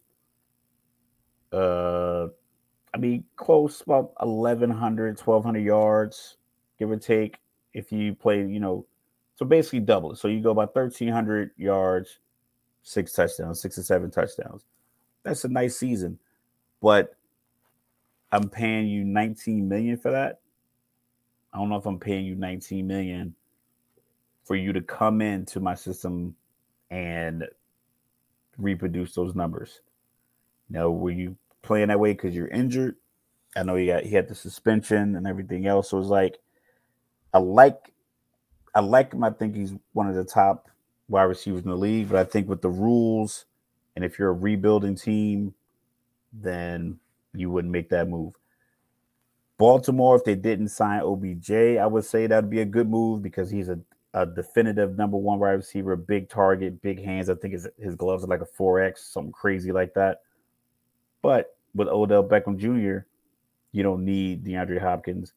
uh, 1.52 2.28
I 2.92 2.98
mean, 2.98 3.24
close 3.36 3.80
about 3.82 4.12
1,100, 4.24 5.18
1,200 5.18 5.58
yards, 5.60 6.36
give 6.78 6.90
or 6.90 6.96
take. 6.96 7.38
If 7.72 7.92
you 7.92 8.14
play, 8.14 8.38
you 8.38 8.58
know, 8.58 8.86
so 9.36 9.46
basically 9.46 9.80
double. 9.80 10.14
So 10.16 10.28
you 10.28 10.40
go 10.40 10.50
about 10.50 10.74
1,300 10.74 11.52
yards, 11.56 12.18
six 12.82 13.12
touchdowns, 13.12 13.60
six 13.60 13.78
or 13.78 13.82
seven 13.82 14.10
touchdowns. 14.10 14.64
That's 15.22 15.44
a 15.44 15.48
nice 15.48 15.76
season, 15.76 16.18
but 16.80 17.14
I'm 18.32 18.48
paying 18.48 18.88
you 18.88 19.04
19 19.04 19.68
million 19.68 19.96
for 19.96 20.10
that. 20.10 20.40
I 21.52 21.58
don't 21.58 21.68
know 21.68 21.76
if 21.76 21.86
I'm 21.86 21.98
paying 21.98 22.24
you 22.24 22.34
19 22.34 22.86
million 22.86 23.34
for 24.44 24.56
you 24.56 24.72
to 24.72 24.80
come 24.80 25.20
into 25.20 25.60
my 25.60 25.74
system 25.74 26.34
and 26.90 27.44
reproduce 28.58 29.14
those 29.14 29.34
numbers. 29.34 29.80
Now, 30.70 30.90
were 30.90 31.10
you 31.10 31.36
playing 31.62 31.88
that 31.88 32.00
way 32.00 32.12
because 32.12 32.34
you're 32.34 32.48
injured? 32.48 32.96
I 33.56 33.64
know 33.64 33.74
he 33.74 33.86
got 33.86 34.04
he 34.04 34.14
had 34.14 34.28
the 34.28 34.34
suspension 34.34 35.16
and 35.16 35.26
everything 35.26 35.66
else. 35.66 35.90
So 35.90 35.96
it 35.96 36.00
was 36.00 36.08
like 36.08 36.38
I 37.34 37.38
like 37.38 37.92
I 38.74 38.80
like 38.80 39.12
him. 39.12 39.24
I 39.24 39.30
think 39.30 39.56
he's 39.56 39.74
one 39.92 40.08
of 40.08 40.14
the 40.14 40.24
top 40.24 40.68
wide 41.08 41.24
receivers 41.24 41.64
in 41.64 41.70
the 41.70 41.76
league. 41.76 42.08
But 42.08 42.18
I 42.18 42.24
think 42.24 42.48
with 42.48 42.62
the 42.62 42.70
rules, 42.70 43.46
and 43.96 44.04
if 44.04 44.18
you're 44.18 44.30
a 44.30 44.34
rebuilding 44.34 44.94
team, 44.94 45.54
then 46.32 47.00
you 47.34 47.50
wouldn't 47.50 47.72
make 47.72 47.90
that 47.90 48.08
move. 48.08 48.34
Baltimore, 49.58 50.16
if 50.16 50.24
they 50.24 50.36
didn't 50.36 50.68
sign 50.68 51.02
OBJ, 51.02 51.50
I 51.50 51.86
would 51.86 52.04
say 52.04 52.26
that'd 52.26 52.48
be 52.48 52.60
a 52.60 52.64
good 52.64 52.88
move 52.88 53.22
because 53.22 53.50
he's 53.50 53.68
a, 53.68 53.78
a 54.14 54.24
definitive 54.24 54.96
number 54.96 55.18
one 55.18 55.38
wide 55.38 55.50
receiver, 55.50 55.96
big 55.96 56.30
target, 56.30 56.80
big 56.80 57.04
hands. 57.04 57.28
I 57.28 57.34
think 57.34 57.52
his, 57.52 57.68
his 57.78 57.94
gloves 57.94 58.24
are 58.24 58.28
like 58.28 58.40
a 58.40 58.46
4X, 58.46 58.98
something 58.98 59.32
crazy 59.32 59.70
like 59.70 59.92
that. 59.94 60.22
But 61.22 61.56
with 61.74 61.88
Odell 61.88 62.24
Beckham 62.26 62.56
Jr., 62.56 63.06
you 63.72 63.82
don't 63.82 64.04
need 64.04 64.44
DeAndre 64.44 64.80
Hopkins. 64.80 65.32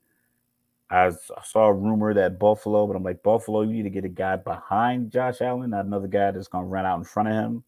I 0.89 1.11
saw 1.43 1.67
a 1.67 1.73
rumor 1.73 2.13
that 2.13 2.37
Buffalo, 2.37 2.85
but 2.85 2.95
I'm 2.95 3.03
like, 3.03 3.23
Buffalo, 3.23 3.61
you 3.61 3.73
need 3.73 3.83
to 3.83 3.89
get 3.89 4.05
a 4.05 4.09
guy 4.09 4.35
behind 4.35 5.11
Josh 5.11 5.41
Allen, 5.41 5.71
not 5.71 5.85
another 5.85 6.07
guy 6.07 6.29
that's 6.31 6.47
going 6.47 6.65
to 6.65 6.69
run 6.69 6.85
out 6.85 6.99
in 6.99 7.03
front 7.03 7.29
of 7.29 7.35
him. 7.35 7.63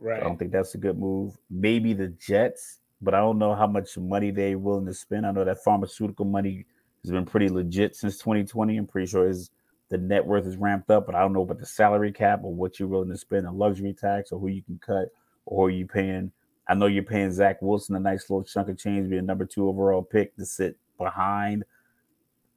Right. 0.00 0.20
I 0.20 0.24
don't 0.24 0.38
think 0.38 0.52
that's 0.52 0.74
a 0.74 0.78
good 0.78 0.98
move. 0.98 1.38
Maybe 1.50 1.94
the 1.94 2.08
Jets, 2.08 2.80
but 3.00 3.14
I 3.14 3.20
don't 3.20 3.38
know 3.38 3.54
how 3.54 3.66
much 3.66 3.96
money 3.96 4.30
they're 4.30 4.58
willing 4.58 4.86
to 4.86 4.94
spend. 4.94 5.26
I 5.26 5.30
know 5.30 5.44
that 5.44 5.64
pharmaceutical 5.64 6.26
money 6.26 6.66
has 7.02 7.10
been 7.10 7.24
pretty 7.24 7.48
legit 7.48 7.96
since 7.96 8.18
2020. 8.18 8.76
I'm 8.76 8.86
pretty 8.86 9.06
sure 9.06 9.26
his 9.26 9.50
the 9.88 9.96
net 9.96 10.26
worth 10.26 10.46
is 10.46 10.58
ramped 10.58 10.90
up, 10.90 11.06
but 11.06 11.14
I 11.14 11.20
don't 11.20 11.32
know 11.32 11.42
about 11.42 11.58
the 11.58 11.66
salary 11.66 12.12
cap 12.12 12.40
or 12.42 12.52
what 12.52 12.78
you're 12.78 12.88
willing 12.88 13.08
to 13.08 13.16
spend 13.16 13.46
a 13.46 13.50
luxury 13.50 13.94
tax 13.94 14.32
or 14.32 14.38
who 14.38 14.48
you 14.48 14.62
can 14.62 14.78
cut 14.78 15.08
or 15.46 15.70
who 15.70 15.74
you 15.74 15.86
paying. 15.86 16.30
I 16.68 16.74
know 16.74 16.86
you're 16.86 17.02
paying 17.02 17.32
Zach 17.32 17.62
Wilson 17.62 17.96
a 17.96 18.00
nice 18.00 18.28
little 18.28 18.44
chunk 18.44 18.68
of 18.68 18.78
change, 18.78 19.08
be 19.08 19.16
a 19.16 19.22
number 19.22 19.46
two 19.46 19.68
overall 19.68 20.02
pick 20.02 20.36
to 20.36 20.44
sit 20.44 20.76
behind 20.98 21.64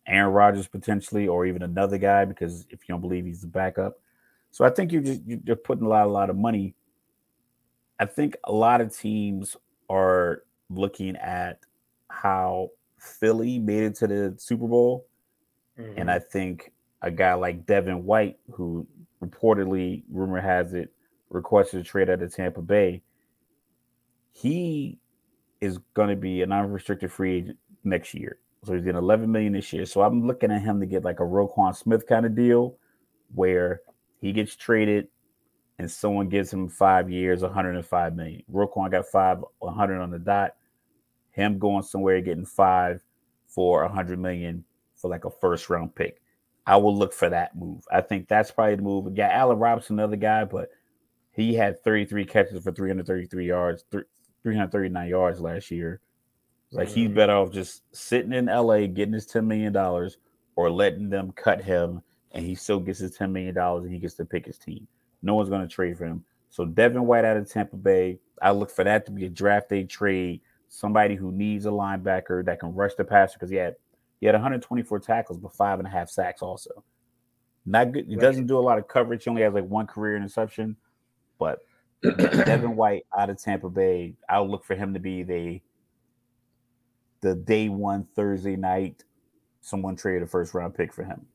Aaron 0.07 0.33
Rodgers 0.33 0.67
potentially, 0.67 1.27
or 1.27 1.45
even 1.45 1.61
another 1.63 1.97
guy, 1.97 2.25
because 2.25 2.65
if 2.69 2.81
you 2.81 2.93
don't 2.93 3.01
believe 3.01 3.25
he's 3.25 3.41
the 3.41 3.47
backup. 3.47 3.99
So 4.49 4.65
I 4.65 4.69
think 4.69 4.91
you're 4.91 5.01
just 5.01 5.21
you're 5.25 5.55
putting 5.55 5.85
a 5.85 5.89
lot, 5.89 6.07
a 6.07 6.09
lot 6.09 6.29
of 6.29 6.35
money. 6.35 6.75
I 7.99 8.05
think 8.05 8.35
a 8.43 8.51
lot 8.51 8.81
of 8.81 8.95
teams 8.95 9.55
are 9.89 10.43
looking 10.69 11.15
at 11.17 11.59
how 12.09 12.71
Philly 12.99 13.59
made 13.59 13.83
it 13.83 13.95
to 13.95 14.07
the 14.07 14.35
Super 14.37 14.67
Bowl. 14.67 15.05
Mm-hmm. 15.79 15.99
And 15.99 16.11
I 16.11 16.19
think 16.19 16.73
a 17.01 17.11
guy 17.11 17.33
like 17.33 17.65
Devin 17.65 18.03
White, 18.03 18.39
who 18.51 18.85
reportedly, 19.23 20.03
rumor 20.11 20.41
has 20.41 20.73
it, 20.73 20.91
requested 21.29 21.79
a 21.79 21.83
trade 21.83 22.09
out 22.09 22.21
of 22.21 22.33
Tampa 22.33 22.61
Bay, 22.61 23.01
he 24.31 24.99
is 25.59 25.79
going 25.93 26.09
to 26.09 26.15
be 26.15 26.41
an 26.41 26.51
unrestricted 26.51 27.11
free 27.11 27.37
agent 27.37 27.57
next 27.83 28.13
year. 28.13 28.39
So 28.63 28.73
he's 28.73 28.83
getting 28.83 28.97
11 28.97 29.31
million 29.31 29.53
this 29.53 29.73
year. 29.73 29.85
So 29.85 30.01
I'm 30.01 30.27
looking 30.27 30.51
at 30.51 30.61
him 30.61 30.79
to 30.79 30.85
get 30.85 31.03
like 31.03 31.19
a 31.19 31.23
Roquan 31.23 31.75
Smith 31.75 32.05
kind 32.07 32.25
of 32.25 32.35
deal 32.35 32.77
where 33.33 33.81
he 34.19 34.31
gets 34.31 34.55
traded 34.55 35.07
and 35.79 35.89
someone 35.89 36.29
gives 36.29 36.53
him 36.53 36.69
five 36.69 37.09
years, 37.09 37.41
105 37.41 38.15
million. 38.15 38.43
Roquan 38.51 38.91
got 38.91 39.07
five, 39.07 39.43
100 39.59 39.99
on 39.99 40.11
the 40.11 40.19
dot. 40.19 40.55
Him 41.31 41.57
going 41.57 41.81
somewhere 41.81 42.21
getting 42.21 42.45
five 42.45 43.01
for 43.47 43.83
100 43.83 44.19
million 44.19 44.63
for 44.95 45.09
like 45.09 45.25
a 45.25 45.31
first 45.31 45.69
round 45.69 45.95
pick. 45.95 46.21
I 46.67 46.77
will 46.77 46.95
look 46.95 47.13
for 47.13 47.29
that 47.29 47.55
move. 47.55 47.83
I 47.91 48.01
think 48.01 48.27
that's 48.27 48.51
probably 48.51 48.75
the 48.75 48.83
move. 48.83 49.11
Yeah, 49.15 49.29
Allen 49.29 49.57
Robinson, 49.57 49.97
another 49.97 50.17
guy, 50.17 50.45
but 50.45 50.69
he 51.31 51.55
had 51.55 51.83
33 51.83 52.25
catches 52.25 52.63
for 52.63 52.71
333 52.71 53.47
yards, 53.47 53.83
339 54.43 55.07
yards 55.07 55.39
last 55.39 55.71
year. 55.71 55.99
Like 56.71 56.87
he's 56.87 57.07
mm-hmm. 57.07 57.15
better 57.15 57.33
off 57.33 57.51
just 57.51 57.83
sitting 57.91 58.31
in 58.31 58.45
LA 58.45 58.87
getting 58.87 59.13
his 59.13 59.27
$10 59.27 59.45
million 59.45 59.75
or 60.55 60.69
letting 60.69 61.09
them 61.09 61.33
cut 61.33 61.61
him 61.61 62.01
and 62.31 62.45
he 62.45 62.55
still 62.55 62.79
gets 62.79 62.99
his 62.99 63.17
$10 63.17 63.31
million 63.31 63.57
and 63.57 63.91
he 63.91 63.99
gets 63.99 64.13
to 64.15 64.25
pick 64.25 64.45
his 64.45 64.57
team. 64.57 64.87
No 65.21 65.35
one's 65.35 65.49
going 65.49 65.61
to 65.61 65.67
trade 65.67 65.97
for 65.97 66.05
him. 66.05 66.23
So 66.49 66.65
Devin 66.65 67.05
White 67.05 67.25
out 67.25 67.37
of 67.37 67.49
Tampa 67.49 67.75
Bay, 67.75 68.19
I 68.41 68.51
look 68.51 68.69
for 68.71 68.83
that 68.83 69.05
to 69.05 69.11
be 69.11 69.25
a 69.25 69.29
draft 69.29 69.69
day 69.69 69.83
trade. 69.83 70.41
Somebody 70.69 71.15
who 71.15 71.31
needs 71.31 71.65
a 71.65 71.69
linebacker 71.69 72.45
that 72.45 72.59
can 72.59 72.73
rush 72.73 72.93
the 72.95 73.03
passer 73.03 73.33
because 73.33 73.49
he 73.49 73.57
had 73.57 73.75
he 74.21 74.25
had 74.27 74.35
124 74.35 74.99
tackles 74.99 75.37
but 75.39 75.53
five 75.53 75.79
and 75.79 75.87
a 75.87 75.91
half 75.91 76.09
sacks 76.09 76.41
also. 76.41 76.83
Not 77.65 77.91
good. 77.91 78.07
He 78.07 78.15
doesn't 78.15 78.47
do 78.47 78.57
a 78.57 78.61
lot 78.61 78.77
of 78.77 78.87
coverage. 78.87 79.23
He 79.23 79.29
only 79.29 79.41
has 79.43 79.53
like 79.53 79.65
one 79.65 79.87
career 79.87 80.15
interception, 80.15 80.77
but 81.37 81.59
Devin 82.17 82.75
White 82.75 83.05
out 83.17 83.29
of 83.29 83.41
Tampa 83.41 83.69
Bay, 83.69 84.15
I'll 84.27 84.49
look 84.49 84.63
for 84.63 84.75
him 84.75 84.93
to 84.93 84.99
be 84.99 85.23
the 85.23 85.61
the 87.21 87.35
day 87.35 87.69
one 87.69 88.07
Thursday 88.15 88.55
night, 88.55 89.03
someone 89.61 89.95
traded 89.95 90.23
a 90.23 90.27
first 90.27 90.55
round 90.55 90.73
pick 90.73 90.91
for 90.91 91.03
him. 91.03 91.25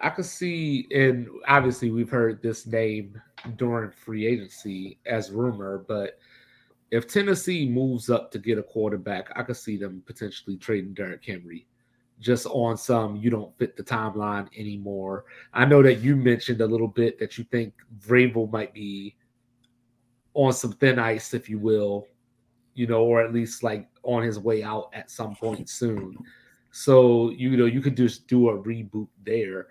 I 0.00 0.10
could 0.10 0.26
see, 0.26 0.86
and 0.92 1.28
obviously 1.48 1.90
we've 1.90 2.10
heard 2.10 2.42
this 2.42 2.66
name 2.66 3.20
during 3.56 3.90
free 3.90 4.26
agency 4.26 4.98
as 5.06 5.30
rumor, 5.30 5.84
but 5.88 6.18
if 6.90 7.08
Tennessee 7.08 7.66
moves 7.66 8.10
up 8.10 8.30
to 8.32 8.38
get 8.38 8.58
a 8.58 8.62
quarterback, 8.62 9.32
I 9.34 9.44
could 9.44 9.56
see 9.56 9.78
them 9.78 10.02
potentially 10.04 10.56
trading 10.58 10.92
Derrick 10.92 11.24
Henry 11.24 11.66
just 12.22 12.46
on 12.46 12.76
some 12.76 13.16
you 13.16 13.28
don't 13.28 13.56
fit 13.58 13.76
the 13.76 13.82
timeline 13.82 14.48
anymore. 14.56 15.24
I 15.52 15.64
know 15.64 15.82
that 15.82 16.00
you 16.00 16.16
mentioned 16.16 16.60
a 16.60 16.66
little 16.66 16.88
bit 16.88 17.18
that 17.18 17.36
you 17.36 17.44
think 17.44 17.74
Vrabel 18.00 18.50
might 18.50 18.72
be 18.72 19.16
on 20.34 20.52
some 20.52 20.72
thin 20.72 20.98
ice, 20.98 21.34
if 21.34 21.48
you 21.48 21.58
will, 21.58 22.06
you 22.74 22.86
know, 22.86 23.02
or 23.02 23.20
at 23.20 23.34
least 23.34 23.62
like 23.62 23.88
on 24.04 24.22
his 24.22 24.38
way 24.38 24.62
out 24.62 24.88
at 24.94 25.10
some 25.10 25.34
point 25.34 25.68
soon. 25.68 26.16
So 26.70 27.30
you 27.30 27.56
know, 27.56 27.66
you 27.66 27.82
could 27.82 27.96
just 27.96 28.28
do 28.28 28.48
a 28.48 28.58
reboot 28.58 29.08
there, 29.26 29.66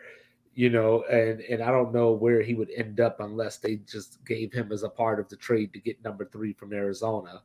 you 0.54 0.70
know, 0.70 1.04
and 1.10 1.40
and 1.42 1.64
I 1.64 1.72
don't 1.72 1.94
know 1.94 2.12
where 2.12 2.42
he 2.42 2.54
would 2.54 2.70
end 2.76 3.00
up 3.00 3.22
unless 3.22 3.58
they 3.58 3.78
just 3.78 4.24
gave 4.26 4.54
him 4.54 4.72
as 4.72 4.84
a 4.84 4.90
part 4.90 5.20
of 5.20 5.30
the 5.30 5.38
trade 5.38 5.74
to 5.74 5.80
get 5.80 6.04
number 6.04 6.26
three 6.26 6.54
from 6.54 6.74
Arizona. 6.74 7.42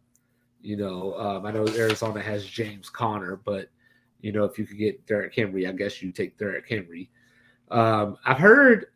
You 0.60 0.76
know, 0.76 1.14
um, 1.14 1.46
I 1.46 1.52
know 1.52 1.66
Arizona 1.68 2.20
has 2.20 2.44
James 2.44 2.90
Conner, 2.90 3.36
but 3.36 3.70
you 4.20 4.32
know, 4.32 4.44
if 4.44 4.58
you 4.58 4.66
could 4.66 4.78
get 4.78 5.06
Derrick 5.06 5.34
Henry, 5.34 5.66
I 5.66 5.72
guess 5.72 6.02
you 6.02 6.12
take 6.12 6.38
Derrick 6.38 6.68
Henry. 6.68 7.10
Um, 7.70 8.16
I've 8.24 8.38
heard 8.38 8.86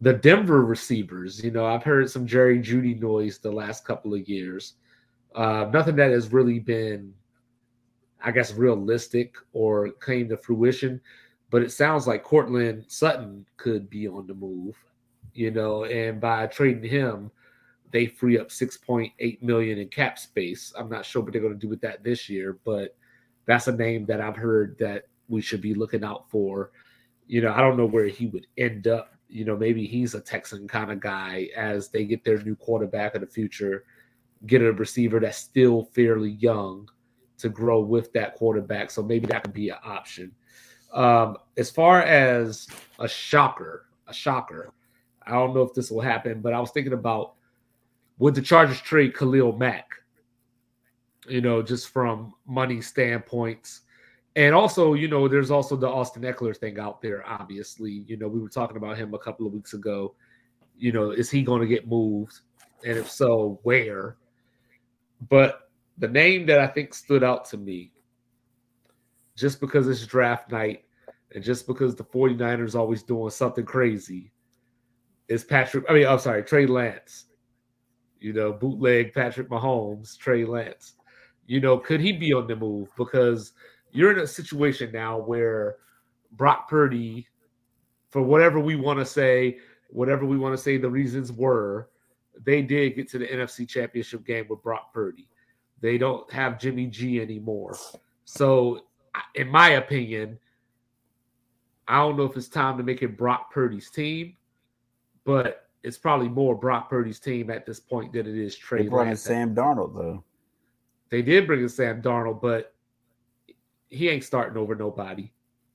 the 0.00 0.12
Denver 0.12 0.64
receivers. 0.64 1.42
You 1.42 1.50
know, 1.50 1.64
I've 1.64 1.84
heard 1.84 2.10
some 2.10 2.26
Jerry 2.26 2.58
Jeudy 2.58 3.00
noise 3.00 3.38
the 3.38 3.52
last 3.52 3.84
couple 3.84 4.14
of 4.14 4.28
years. 4.28 4.74
Uh, 5.34 5.70
nothing 5.72 5.96
that 5.96 6.10
has 6.10 6.32
really 6.32 6.58
been, 6.58 7.14
I 8.22 8.32
guess, 8.32 8.52
realistic 8.52 9.36
or 9.52 9.90
came 10.04 10.28
to 10.28 10.36
fruition. 10.36 11.00
But 11.50 11.62
it 11.62 11.70
sounds 11.70 12.06
like 12.06 12.24
Courtland 12.24 12.84
Sutton 12.88 13.46
could 13.56 13.88
be 13.90 14.08
on 14.08 14.26
the 14.26 14.34
move, 14.34 14.74
you 15.34 15.50
know, 15.50 15.84
and 15.84 16.20
by 16.20 16.46
trading 16.46 16.88
him, 16.88 17.30
they 17.92 18.06
free 18.06 18.38
up 18.38 18.48
6.8 18.48 19.42
million 19.42 19.78
in 19.78 19.88
cap 19.88 20.18
space. 20.18 20.72
I'm 20.78 20.88
not 20.88 21.04
sure 21.04 21.22
what 21.22 21.32
they're 21.32 21.42
going 21.42 21.52
to 21.52 21.58
do 21.58 21.68
with 21.68 21.82
that 21.82 22.02
this 22.02 22.28
year, 22.28 22.58
but 22.64 22.96
that's 23.46 23.68
a 23.68 23.72
name 23.72 24.06
that 24.06 24.20
I've 24.20 24.36
heard 24.36 24.76
that 24.78 25.08
we 25.28 25.40
should 25.40 25.60
be 25.60 25.74
looking 25.74 26.04
out 26.04 26.28
for. 26.30 26.72
You 27.26 27.40
know, 27.40 27.52
I 27.52 27.60
don't 27.60 27.76
know 27.76 27.86
where 27.86 28.06
he 28.06 28.26
would 28.26 28.46
end 28.58 28.86
up. 28.86 29.14
You 29.28 29.44
know, 29.44 29.56
maybe 29.56 29.86
he's 29.86 30.14
a 30.14 30.20
Texan 30.20 30.68
kind 30.68 30.92
of 30.92 31.00
guy 31.00 31.48
as 31.56 31.88
they 31.88 32.04
get 32.04 32.24
their 32.24 32.42
new 32.42 32.54
quarterback 32.54 33.14
of 33.14 33.22
the 33.22 33.26
future 33.26 33.84
get 34.46 34.62
a 34.62 34.72
receiver 34.72 35.20
that's 35.20 35.38
still 35.38 35.84
fairly 35.92 36.30
young 36.30 36.88
to 37.38 37.48
grow 37.48 37.80
with 37.80 38.12
that 38.12 38.34
quarterback. 38.34 38.90
So 38.90 39.02
maybe 39.02 39.26
that 39.26 39.44
could 39.44 39.52
be 39.52 39.70
an 39.70 39.78
option. 39.84 40.32
Um, 40.92 41.36
as 41.56 41.70
far 41.70 42.02
as 42.02 42.66
a 42.98 43.08
shocker, 43.08 43.86
a 44.06 44.14
shocker, 44.14 44.72
I 45.24 45.32
don't 45.32 45.54
know 45.54 45.62
if 45.62 45.74
this 45.74 45.90
will 45.90 46.00
happen, 46.00 46.40
but 46.40 46.52
I 46.52 46.60
was 46.60 46.70
thinking 46.70 46.92
about 46.92 47.34
would 48.18 48.34
the 48.34 48.42
Chargers 48.42 48.80
trade 48.80 49.16
Khalil 49.16 49.56
Mack? 49.56 49.88
You 51.28 51.40
know, 51.40 51.62
just 51.62 51.88
from 51.88 52.34
money 52.46 52.80
standpoints. 52.80 53.82
And 54.34 54.54
also, 54.54 54.94
you 54.94 55.08
know, 55.08 55.28
there's 55.28 55.50
also 55.50 55.76
the 55.76 55.88
Austin 55.88 56.22
Ekeler 56.22 56.56
thing 56.56 56.78
out 56.78 57.02
there, 57.02 57.24
obviously. 57.26 58.04
You 58.06 58.16
know, 58.16 58.28
we 58.28 58.40
were 58.40 58.48
talking 58.48 58.76
about 58.76 58.96
him 58.96 59.14
a 59.14 59.18
couple 59.18 59.46
of 59.46 59.52
weeks 59.52 59.74
ago. 59.74 60.14
You 60.76 60.90
know, 60.90 61.10
is 61.10 61.30
he 61.30 61.42
going 61.42 61.60
to 61.60 61.66
get 61.66 61.86
moved? 61.86 62.40
And 62.84 62.98
if 62.98 63.10
so, 63.10 63.60
where? 63.62 64.16
But 65.28 65.68
the 65.98 66.08
name 66.08 66.46
that 66.46 66.58
I 66.58 66.66
think 66.66 66.94
stood 66.94 67.22
out 67.22 67.44
to 67.50 67.56
me, 67.56 67.92
just 69.36 69.60
because 69.60 69.86
it's 69.86 70.06
draft 70.06 70.50
night 70.50 70.84
and 71.34 71.44
just 71.44 71.66
because 71.66 71.94
the 71.94 72.04
49ers 72.04 72.74
always 72.74 73.02
doing 73.02 73.30
something 73.30 73.64
crazy, 73.64 74.32
is 75.28 75.44
Patrick. 75.44 75.84
I 75.88 75.92
mean, 75.92 76.06
I'm 76.06 76.18
sorry, 76.18 76.42
Trey 76.42 76.66
Lance. 76.66 77.26
You 78.18 78.32
know, 78.32 78.52
bootleg 78.52 79.12
Patrick 79.12 79.48
Mahomes, 79.48 80.16
Trey 80.16 80.44
Lance. 80.44 80.94
You 81.46 81.60
know, 81.60 81.78
could 81.78 82.00
he 82.00 82.12
be 82.12 82.32
on 82.32 82.46
the 82.46 82.56
move? 82.56 82.88
Because 82.96 83.52
you're 83.90 84.12
in 84.12 84.20
a 84.20 84.26
situation 84.26 84.90
now 84.92 85.18
where 85.18 85.76
Brock 86.32 86.68
Purdy, 86.68 87.26
for 88.10 88.22
whatever 88.22 88.58
we 88.60 88.76
want 88.76 88.98
to 88.98 89.04
say, 89.04 89.58
whatever 89.88 90.24
we 90.24 90.38
want 90.38 90.56
to 90.56 90.62
say 90.62 90.76
the 90.76 90.88
reasons 90.90 91.32
were, 91.32 91.88
they 92.44 92.62
did 92.62 92.96
get 92.96 93.10
to 93.10 93.18
the 93.18 93.26
NFC 93.26 93.68
Championship 93.68 94.24
game 94.24 94.46
with 94.48 94.62
Brock 94.62 94.92
Purdy. 94.92 95.28
They 95.80 95.98
don't 95.98 96.30
have 96.32 96.58
Jimmy 96.58 96.86
G 96.86 97.20
anymore. 97.20 97.76
So, 98.24 98.84
in 99.34 99.48
my 99.48 99.70
opinion, 99.70 100.38
I 101.88 101.98
don't 101.98 102.16
know 102.16 102.24
if 102.24 102.36
it's 102.36 102.48
time 102.48 102.78
to 102.78 102.82
make 102.82 103.02
it 103.02 103.18
Brock 103.18 103.52
Purdy's 103.52 103.90
team, 103.90 104.36
but 105.24 105.68
it's 105.82 105.98
probably 105.98 106.28
more 106.28 106.54
Brock 106.54 106.88
Purdy's 106.88 107.18
team 107.18 107.50
at 107.50 107.66
this 107.66 107.80
point 107.80 108.12
than 108.12 108.26
it 108.26 108.36
is 108.36 108.56
Trey. 108.56 108.84
They 108.84 108.88
brought 108.88 109.08
in 109.08 109.16
Sam 109.16 109.54
Darnold 109.54 109.94
though. 109.94 110.24
They 111.12 111.20
did 111.20 111.46
bring 111.46 111.60
in 111.60 111.68
Sam 111.68 112.00
Darnold, 112.00 112.40
but 112.40 112.74
he 113.90 114.08
ain't 114.08 114.24
starting 114.24 114.56
over 114.56 114.74
nobody. 114.74 115.30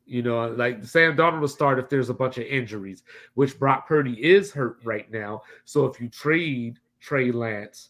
You 0.07 0.23
know, 0.23 0.47
like 0.47 0.83
Sam 0.83 1.15
Darnold 1.15 1.41
will 1.41 1.47
start 1.47 1.77
if 1.77 1.89
there's 1.89 2.09
a 2.09 2.13
bunch 2.15 2.39
of 2.39 2.45
injuries, 2.45 3.03
which 3.35 3.59
Brock 3.59 3.88
Purdy 3.88 4.13
is 4.13 4.51
hurt 4.51 4.79
right 4.83 5.09
now. 5.11 5.43
So 5.63 5.85
if 5.85 6.01
you 6.01 6.09
trade 6.09 6.79
Trey 6.99 7.31
Lance, 7.31 7.89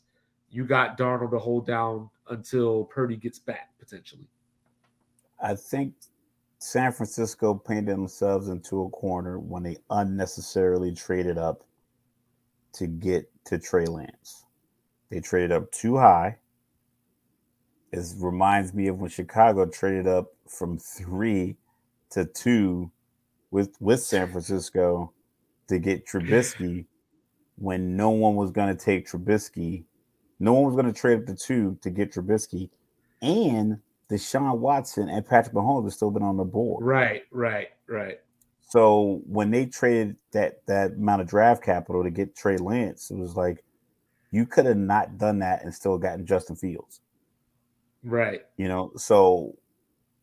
you 0.49 0.65
got 0.65 0.97
Darnold 0.97 1.31
to 1.31 1.39
hold 1.39 1.65
down 1.65 2.09
until 2.29 2.83
Purdy 2.83 3.15
gets 3.15 3.39
back 3.39 3.69
potentially. 3.79 4.27
I 5.41 5.55
think 5.55 5.93
San 6.57 6.91
Francisco 6.91 7.53
painted 7.53 7.95
themselves 7.95 8.49
into 8.49 8.81
a 8.81 8.89
corner 8.89 9.39
when 9.39 9.63
they 9.63 9.77
unnecessarily 9.89 10.91
traded 10.91 11.37
up 11.37 11.63
to 12.73 12.87
get 12.87 13.31
to 13.45 13.57
Trey 13.57 13.85
Lance. 13.85 14.43
They 15.09 15.21
traded 15.21 15.53
up 15.53 15.71
too 15.71 15.95
high. 15.95 16.39
It 17.91 18.05
reminds 18.17 18.73
me 18.73 18.87
of 18.87 18.99
when 18.99 19.09
Chicago 19.09 19.65
traded 19.65 20.07
up 20.07 20.33
from 20.47 20.77
three 20.77 21.55
to 22.11 22.25
two 22.25 22.91
with 23.51 23.75
with 23.79 24.01
San 24.01 24.29
Francisco 24.29 25.13
to 25.67 25.79
get 25.79 26.05
Trubisky 26.05 26.85
when 27.57 27.95
no 27.95 28.09
one 28.09 28.35
was 28.35 28.51
going 28.51 28.75
to 28.75 28.85
take 28.85 29.07
Trubisky. 29.07 29.83
No 30.39 30.53
one 30.53 30.65
was 30.65 30.75
going 30.75 30.91
to 30.91 30.99
trade 30.99 31.19
up 31.19 31.25
to 31.27 31.35
two 31.35 31.77
to 31.81 31.89
get 31.89 32.13
Trubisky, 32.13 32.69
and 33.21 33.79
Deshaun 34.09 34.57
Watson 34.57 35.09
and 35.09 35.25
Patrick 35.25 35.55
Mahomes 35.55 35.85
have 35.85 35.93
still 35.93 36.11
been 36.11 36.23
on 36.23 36.37
the 36.37 36.43
board. 36.43 36.85
Right, 36.85 37.23
right, 37.31 37.69
right. 37.87 38.19
So 38.61 39.21
when 39.25 39.49
they 39.49 39.65
traded 39.65 40.17
that 40.31 40.65
that 40.67 40.91
amount 40.93 41.21
of 41.21 41.27
draft 41.27 41.63
capital 41.63 42.03
to 42.03 42.09
get 42.09 42.35
Trey 42.35 42.57
Lance, 42.57 43.11
it 43.11 43.17
was 43.17 43.35
like 43.35 43.63
you 44.31 44.45
could 44.45 44.65
have 44.65 44.77
not 44.77 45.17
done 45.17 45.39
that 45.39 45.63
and 45.63 45.73
still 45.73 45.97
gotten 45.97 46.25
Justin 46.25 46.57
Fields. 46.57 47.01
Right. 48.07 48.41
You 48.55 48.69
know, 48.69 48.91
so 48.95 49.55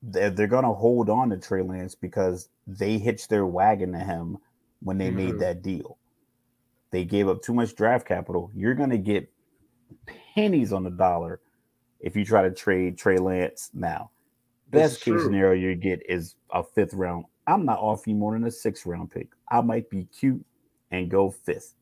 they're, 0.02 0.30
they're 0.30 0.46
going 0.46 0.64
to 0.64 0.72
hold 0.72 1.10
on 1.10 1.30
to 1.30 1.36
Trey 1.36 1.62
Lance 1.62 1.94
because 1.94 2.48
they 2.66 2.98
hitched 2.98 3.28
their 3.28 3.44
wagon 3.44 3.92
to 3.92 3.98
him 3.98 4.38
when 4.80 4.96
they 4.96 5.08
mm-hmm. 5.08 5.16
made 5.16 5.38
that 5.40 5.62
deal. 5.62 5.98
They 6.90 7.04
gave 7.04 7.28
up 7.28 7.42
too 7.42 7.52
much 7.52 7.76
draft 7.76 8.06
capital. 8.06 8.50
You're 8.54 8.74
going 8.74 8.90
to 8.90 8.98
get 8.98 9.30
pennies 10.34 10.72
on 10.72 10.82
the 10.82 10.90
dollar 10.90 11.40
if 12.00 12.16
you 12.16 12.24
try 12.24 12.42
to 12.42 12.50
trade 12.50 12.96
Trey 12.96 13.18
Lance 13.18 13.70
now. 13.74 14.10
Best 14.70 15.02
case 15.02 15.22
scenario 15.22 15.52
you 15.52 15.74
get 15.76 16.00
is 16.08 16.36
a 16.50 16.62
fifth 16.62 16.94
round. 16.94 17.26
I'm 17.46 17.64
not 17.64 17.78
offering 17.78 18.18
more 18.18 18.32
than 18.32 18.44
a 18.44 18.50
sixth 18.50 18.86
round 18.86 19.10
pick. 19.10 19.28
I 19.50 19.60
might 19.60 19.90
be 19.90 20.04
cute 20.06 20.44
and 20.90 21.10
go 21.10 21.30
fifth 21.30 21.74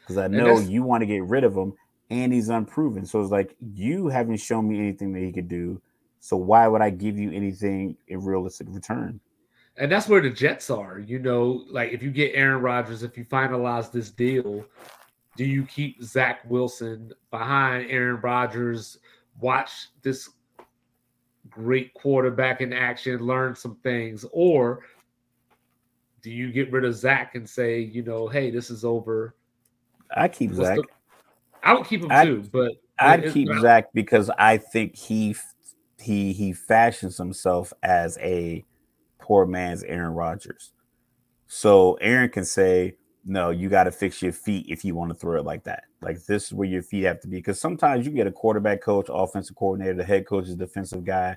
because 0.00 0.16
I 0.16 0.28
know 0.28 0.58
you 0.58 0.82
want 0.82 1.02
to 1.02 1.06
get 1.06 1.24
rid 1.24 1.44
of 1.44 1.54
him 1.54 1.74
and 2.10 2.32
he's 2.32 2.48
unproven. 2.48 3.06
So 3.06 3.20
it's 3.20 3.30
like 3.30 3.56
you 3.60 4.08
haven't 4.08 4.38
shown 4.38 4.68
me 4.68 4.78
anything 4.78 5.12
that 5.12 5.20
he 5.22 5.32
could 5.32 5.48
do. 5.48 5.80
So 6.18 6.36
why 6.36 6.66
would 6.68 6.82
I 6.82 6.90
give 6.90 7.18
you 7.18 7.32
anything 7.32 7.96
in 8.08 8.24
realistic 8.24 8.66
return? 8.70 9.20
And 9.76 9.90
that's 9.90 10.08
where 10.08 10.20
the 10.20 10.30
Jets 10.30 10.68
are. 10.68 10.98
You 10.98 11.18
know, 11.18 11.64
like 11.70 11.92
if 11.92 12.02
you 12.02 12.10
get 12.10 12.32
Aaron 12.34 12.60
Rodgers, 12.60 13.02
if 13.02 13.16
you 13.16 13.24
finalize 13.24 13.90
this 13.90 14.10
deal, 14.10 14.64
do 15.36 15.44
you 15.44 15.64
keep 15.64 16.02
Zach 16.02 16.40
Wilson 16.50 17.12
behind 17.30 17.90
Aaron 17.90 18.20
Rodgers? 18.20 18.98
Watch 19.40 19.70
this 20.02 20.28
great 21.48 21.94
quarterback 21.94 22.60
in 22.60 22.72
action, 22.72 23.24
learn 23.24 23.54
some 23.54 23.76
things, 23.76 24.26
or 24.32 24.80
do 26.22 26.30
you 26.30 26.52
get 26.52 26.70
rid 26.70 26.84
of 26.84 26.94
Zach 26.94 27.34
and 27.34 27.48
say, 27.48 27.80
you 27.80 28.02
know, 28.02 28.28
hey, 28.28 28.50
this 28.50 28.70
is 28.70 28.84
over? 28.84 29.34
I 30.14 30.28
keep 30.28 30.52
Zach. 30.52 30.76
The, 30.76 30.84
I 31.62 31.74
would 31.74 31.86
keep 31.86 32.02
him 32.02 32.10
I'd, 32.10 32.24
too, 32.24 32.44
but 32.52 32.72
I'd 32.98 33.32
keep 33.32 33.48
Zach 33.60 33.92
because 33.92 34.30
I 34.38 34.58
think 34.58 34.96
he 34.96 35.34
he 35.98 36.32
he 36.32 36.52
fashions 36.52 37.16
himself 37.16 37.72
as 37.82 38.18
a 38.18 38.64
poor 39.18 39.46
man's 39.46 39.82
Aaron 39.84 40.12
Rodgers. 40.12 40.72
So 41.46 41.94
Aaron 41.94 42.30
can 42.30 42.44
say, 42.44 42.96
"No, 43.24 43.50
you 43.50 43.68
got 43.68 43.84
to 43.84 43.90
fix 43.90 44.22
your 44.22 44.32
feet 44.32 44.66
if 44.68 44.84
you 44.84 44.94
want 44.94 45.10
to 45.10 45.18
throw 45.18 45.38
it 45.38 45.44
like 45.44 45.64
that. 45.64 45.84
Like 46.00 46.24
this 46.24 46.46
is 46.46 46.52
where 46.52 46.68
your 46.68 46.82
feet 46.82 47.04
have 47.04 47.20
to 47.20 47.28
be." 47.28 47.38
Because 47.38 47.60
sometimes 47.60 48.06
you 48.06 48.12
get 48.12 48.26
a 48.26 48.32
quarterback 48.32 48.82
coach, 48.82 49.06
offensive 49.10 49.56
coordinator, 49.56 49.94
the 49.94 50.04
head 50.04 50.26
coach 50.26 50.48
is 50.48 50.56
defensive 50.56 51.04
guy. 51.04 51.36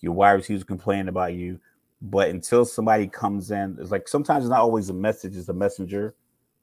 Your 0.00 0.12
wide 0.12 0.32
receivers 0.32 0.64
complaining 0.64 1.08
about 1.08 1.32
you, 1.34 1.58
but 2.02 2.28
until 2.28 2.64
somebody 2.64 3.06
comes 3.06 3.50
in, 3.50 3.78
it's 3.80 3.90
like 3.90 4.06
sometimes 4.06 4.44
it's 4.44 4.50
not 4.50 4.60
always 4.60 4.90
a 4.90 4.94
message; 4.94 5.36
it's 5.36 5.48
a 5.48 5.54
messenger. 5.54 6.14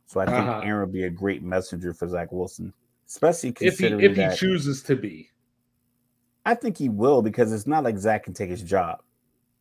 So 0.05 0.19
I 0.19 0.25
think 0.25 0.39
uh-huh. 0.39 0.61
Aaron 0.63 0.81
would 0.81 0.93
be 0.93 1.03
a 1.03 1.09
great 1.09 1.41
messenger 1.41 1.93
for 1.93 2.07
Zach 2.07 2.31
Wilson 2.31 2.73
especially 3.11 3.51
considering 3.51 3.99
if 4.01 4.15
he, 4.15 4.21
if 4.21 4.31
he 4.31 4.37
chooses 4.37 4.81
to 4.83 4.95
be. 4.95 5.29
I 6.45 6.55
think 6.55 6.77
he 6.77 6.87
will 6.87 7.21
because 7.21 7.51
it's 7.51 7.67
not 7.67 7.83
like 7.83 7.97
Zach 7.97 8.23
can 8.23 8.33
take 8.33 8.49
his 8.49 8.63
job. 8.63 9.01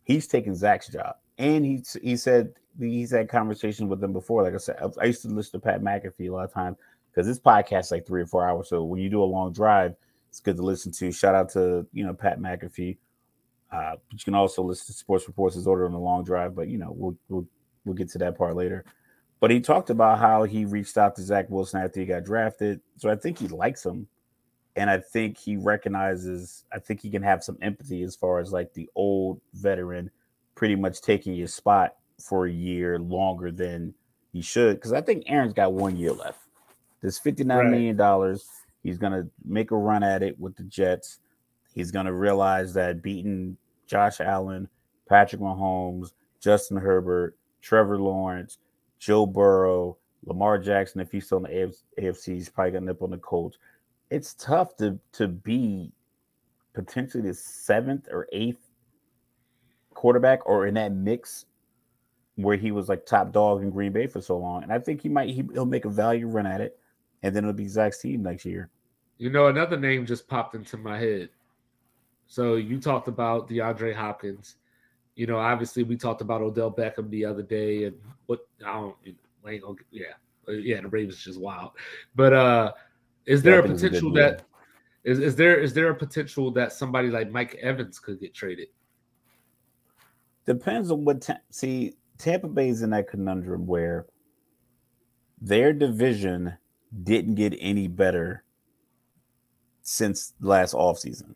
He's 0.05 0.27
taking 0.27 0.55
Zach's 0.55 0.89
job, 0.89 1.17
and 1.37 1.65
he 1.65 1.83
he 2.01 2.17
said 2.17 2.55
he's 2.79 3.11
had 3.11 3.29
conversations 3.29 3.91
with 3.91 4.01
them 4.01 4.13
before. 4.13 4.43
Like 4.45 4.55
I 4.55 4.59
said, 4.59 4.77
I 5.01 5.05
used 5.05 5.23
to 5.23 5.29
listen 5.29 5.61
to 5.61 5.65
Pat 5.65 5.83
McAfee 5.83 6.31
a 6.31 6.33
lot 6.33 6.45
of 6.45 6.53
times 6.53 6.79
because 7.11 7.27
this 7.27 7.39
podcast 7.41 7.81
is 7.81 7.91
like 7.91 8.07
three 8.07 8.23
or 8.23 8.27
four 8.27 8.49
hours. 8.49 8.69
So 8.69 8.85
when 8.85 9.01
you 9.01 9.11
do 9.11 9.23
a 9.23 9.25
long 9.25 9.53
drive, 9.53 9.95
it's 10.29 10.41
good 10.41 10.57
to 10.57 10.63
listen 10.63 10.93
to. 10.93 11.13
Shout 11.13 11.35
out 11.35 11.51
to 11.51 11.87
you 11.93 12.05
know 12.05 12.15
Pat 12.15 12.41
McAfee. 12.41 12.97
Uh, 13.71 13.97
but 14.09 14.19
you 14.19 14.25
can 14.25 14.35
also 14.35 14.63
listen 14.63 14.87
to 14.87 14.93
Sports 14.93 15.29
Reports 15.29 15.57
as 15.57 15.67
order 15.67 15.85
on 15.85 15.93
the 15.93 15.99
long 15.99 16.25
drive. 16.25 16.55
But 16.55 16.69
you 16.69 16.79
know 16.79 16.93
we'll 16.97 17.17
we'll 17.29 17.47
we'll 17.85 17.97
get 17.97 18.09
to 18.11 18.19
that 18.19 18.39
part 18.39 18.57
later. 18.57 18.85
But 19.41 19.51
he 19.51 19.61
talked 19.61 19.91
about 19.91 20.19
how 20.19 20.45
he 20.45 20.67
reached 20.67 20.99
out 20.99 21.17
to 21.17 21.23
Zach 21.23 21.49
Wilson 21.49 21.81
after 21.81 22.01
he 22.01 22.07
got 22.07 22.25
drafted. 22.25 22.81
So 22.99 23.11
I 23.11 23.17
think 23.17 23.39
he 23.39 23.49
likes 23.49 23.85
him. 23.85 24.07
And 24.77 24.89
I 24.89 24.99
think 24.99 25.37
he 25.37 25.57
recognizes, 25.57 26.65
I 26.73 26.79
think 26.79 27.01
he 27.01 27.11
can 27.11 27.23
have 27.23 27.43
some 27.43 27.59
empathy 27.61 28.03
as 28.03 28.15
far 28.15 28.39
as 28.39 28.53
like 28.53 28.73
the 28.75 28.89
old 28.95 29.41
veteran 29.55 30.11
pretty 30.55 30.77
much 30.77 31.01
taking 31.01 31.35
his 31.35 31.55
spot 31.55 31.97
for 32.23 32.47
a 32.47 32.53
year 32.53 32.99
longer 32.99 33.51
than 33.51 33.95
he 34.33 34.43
should. 34.43 34.77
Because 34.77 34.93
I 34.93 35.01
think 35.01 35.25
Aaron's 35.27 35.55
got 35.55 35.73
one 35.73 35.97
year 35.97 36.13
left. 36.13 36.41
There's 37.01 37.19
fifty 37.19 37.45
nine 37.45 37.59
right. 37.59 37.71
million 37.71 37.97
dollars. 37.97 38.47
He's 38.83 38.99
gonna 38.99 39.27
make 39.45 39.71
a 39.71 39.77
run 39.77 40.03
at 40.03 40.23
it 40.23 40.39
with 40.39 40.55
the 40.57 40.63
Jets. 40.65 41.19
He's 41.75 41.91
gonna 41.91 42.13
realize 42.13 42.75
that 42.75 43.03
beating 43.03 43.57
Josh 43.87 44.21
Allen, 44.21 44.69
Patrick 45.09 45.41
Mahomes, 45.41 46.13
Justin 46.41 46.77
Herbert, 46.77 47.37
Trevor 47.63 47.99
Lawrence, 47.99 48.59
Joe 49.01 49.27
Burrow, 49.27 49.97
Lamar 50.25 50.59
Jackson, 50.59 51.01
if 51.01 51.11
he's 51.11 51.27
still 51.27 51.45
in 51.45 51.45
the 51.45 51.75
AFC, 51.99 52.35
he's 52.35 52.49
probably 52.49 52.73
to 52.73 52.81
nip 52.81 53.03
on 53.03 53.11
the 53.11 53.19
Colts. 53.19 53.59
It's 54.11 54.35
tough 54.35 54.77
to 54.77 54.99
to 55.13 55.27
be 55.27 55.91
potentially 56.75 57.23
the 57.23 57.35
seventh 57.35 58.07
or 58.11 58.29
eighth 58.33 58.71
quarterback 59.95 60.47
or 60.47 60.67
in 60.67 60.75
that 60.75 60.93
mix 60.93 61.47
where 62.37 62.57
he 62.57 62.71
was 62.71 62.89
like 62.89 63.05
top 63.05 63.33
dog 63.33 63.63
in 63.63 63.71
Green 63.71 63.93
Bay 63.93 64.07
for 64.07 64.21
so 64.21 64.37
long. 64.37 64.63
And 64.63 64.73
I 64.73 64.79
think 64.79 65.01
he 65.03 65.09
might 65.09 65.31
he, 65.31 65.43
will 65.43 65.67
make 65.67 65.87
a 65.87 65.91
value 65.91 66.27
run 66.27 66.47
at 66.47 66.61
it, 66.61 66.79
and 67.23 67.35
then 67.35 67.45
it'll 67.45 67.55
be 67.55 67.69
Zach's 67.69 67.99
team 67.99 68.23
next 68.23 68.45
year. 68.45 68.69
You 69.17 69.31
know, 69.31 69.49
another 69.49 69.77
name 69.77 70.07
just 70.07 70.29
popped 70.29 70.55
into 70.55 70.77
my 70.77 70.99
head. 70.99 71.31
So 72.27 72.57
you 72.57 72.81
talked 72.81 73.09
about 73.09 73.49
DeAndre 73.49 73.95
Hopkins 73.95 74.57
you 75.15 75.27
know, 75.27 75.39
obviously 75.39 75.83
we 75.83 75.97
talked 75.97 76.21
about 76.21 76.41
Odell 76.41 76.73
Beckham 76.73 77.11
the 77.11 77.25
other 77.25 77.43
day, 77.43 77.85
and 77.85 77.97
what 78.27 78.47
I 78.65 78.73
don't, 78.73 78.97
I 79.47 79.51
ain't 79.53 79.63
gonna, 79.63 79.77
yeah, 79.91 80.15
yeah, 80.49 80.81
the 80.81 80.89
Ravens 80.89 81.23
just 81.23 81.41
wild. 81.41 81.73
But 82.15 82.33
uh, 82.33 82.73
is 83.27 83.43
there 83.43 83.59
yeah, 83.59 83.71
a 83.71 83.75
potential 83.75 84.11
a 84.11 84.21
that 84.21 84.43
is 85.05 85.19
is 85.19 85.37
there 85.37 85.59
is 85.59 85.73
there 85.73 85.91
a 85.91 85.95
potential 85.95 86.51
that 86.53 86.73
somebody 86.73 87.09
like 87.09 87.31
Mike 87.31 87.55
Evans 87.61 87.99
could 87.99 88.21
get 88.21 88.35
traded? 88.35 88.69
Depends 90.47 90.91
on 90.91 91.05
what. 91.05 91.29
See, 91.51 91.95
Tampa 92.19 92.49
Bay's 92.49 92.83
in 92.83 92.91
that 92.91 93.09
conundrum 93.09 93.67
where 93.67 94.07
their 95.41 95.73
division 95.73 96.55
didn't 97.03 97.37
get 97.37 97.55
any 97.61 97.89
better 97.89 98.45
since 99.83 100.35
last 100.41 100.75
offseason. 100.75 101.35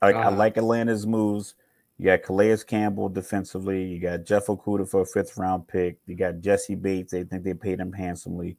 Like 0.00 0.16
uh-huh. 0.16 0.30
I 0.30 0.34
like 0.34 0.56
Atlanta's 0.56 1.06
moves. 1.06 1.54
You 1.98 2.06
got 2.06 2.22
Calais 2.22 2.56
Campbell 2.66 3.08
defensively. 3.08 3.84
You 3.84 4.00
got 4.00 4.24
Jeff 4.24 4.46
Okudah 4.46 4.88
for 4.88 5.02
a 5.02 5.06
fifth 5.06 5.36
round 5.36 5.68
pick. 5.68 5.98
You 6.06 6.16
got 6.16 6.40
Jessie 6.40 6.74
Bates. 6.74 7.12
They 7.12 7.24
think 7.24 7.44
they 7.44 7.54
paid 7.54 7.78
him 7.78 7.92
handsomely. 7.92 8.56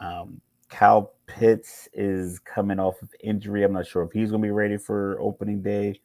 Um, 0.00 0.40
Kyle 0.68 1.12
Pitts 1.26 1.88
is 1.92 2.38
coming 2.38 2.80
off 2.80 3.00
of 3.02 3.10
injury. 3.22 3.62
I'm 3.62 3.74
not 3.74 3.86
sure 3.86 4.02
if 4.02 4.12
he's 4.12 4.30
going 4.30 4.42
to 4.42 4.46
be 4.46 4.52
ready 4.52 4.78
for 4.78 5.18
opening 5.20 5.62
day. 5.62 6.00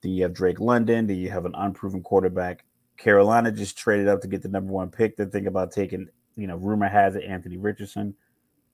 Do 0.00 0.08
you 0.08 0.22
have 0.22 0.32
Drake 0.32 0.60
London? 0.60 1.06
Do 1.06 1.14
you 1.14 1.28
have 1.30 1.44
an 1.44 1.54
unproven 1.56 2.02
quarterback? 2.02 2.64
Carolina 2.96 3.50
just 3.50 3.76
traded 3.76 4.08
up 4.08 4.20
to 4.20 4.28
get 4.28 4.42
the 4.42 4.48
number 4.48 4.72
one 4.72 4.90
pick. 4.90 5.16
They're 5.16 5.26
thinking 5.26 5.48
about 5.48 5.72
taking, 5.72 6.06
you 6.36 6.46
know, 6.46 6.56
rumor 6.56 6.88
has 6.88 7.16
it 7.16 7.24
Anthony 7.24 7.56
Richardson. 7.56 8.14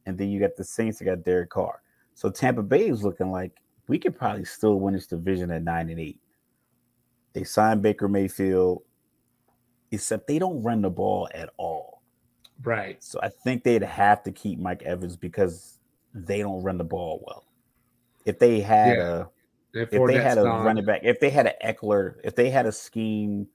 And 0.04 0.18
then 0.18 0.28
you 0.28 0.38
got 0.38 0.56
the 0.56 0.64
Saints 0.64 0.98
that 0.98 1.06
got 1.06 1.24
Derek 1.24 1.50
Carr. 1.50 1.80
So 2.14 2.30
Tampa 2.30 2.62
Bay 2.62 2.88
is 2.88 3.02
looking 3.02 3.30
like 3.30 3.52
we 3.88 3.98
could 3.98 4.16
probably 4.16 4.44
still 4.44 4.78
win 4.80 4.94
this 4.94 5.06
division 5.06 5.50
at 5.50 5.62
nine 5.62 5.90
and 5.90 5.98
eight. 5.98 6.20
They 7.36 7.44
signed 7.44 7.82
Baker 7.82 8.08
Mayfield, 8.08 8.82
except 9.90 10.26
they 10.26 10.38
don't 10.38 10.62
run 10.62 10.80
the 10.80 10.88
ball 10.88 11.28
at 11.34 11.50
all. 11.58 12.00
Right. 12.62 13.04
So 13.04 13.20
I 13.22 13.28
think 13.28 13.62
they'd 13.62 13.82
have 13.82 14.22
to 14.22 14.32
keep 14.32 14.58
Mike 14.58 14.82
Evans 14.84 15.18
because 15.18 15.78
they 16.14 16.38
don't 16.38 16.62
run 16.62 16.78
the 16.78 16.84
ball 16.84 17.22
well. 17.26 17.44
If 18.24 18.38
they 18.38 18.62
had 18.62 18.96
yeah. 18.96 19.24
a 19.74 19.80
if, 19.82 19.92
if 19.92 20.06
they 20.06 20.14
had 20.14 20.38
a 20.38 20.44
gone. 20.44 20.64
running 20.64 20.86
back, 20.86 21.02
if 21.04 21.20
they 21.20 21.28
had 21.28 21.46
an 21.46 21.52
Ekeler, 21.62 22.14
if 22.24 22.34
they 22.34 22.48
had 22.48 22.64
a 22.64 22.72
scheme 22.72 23.46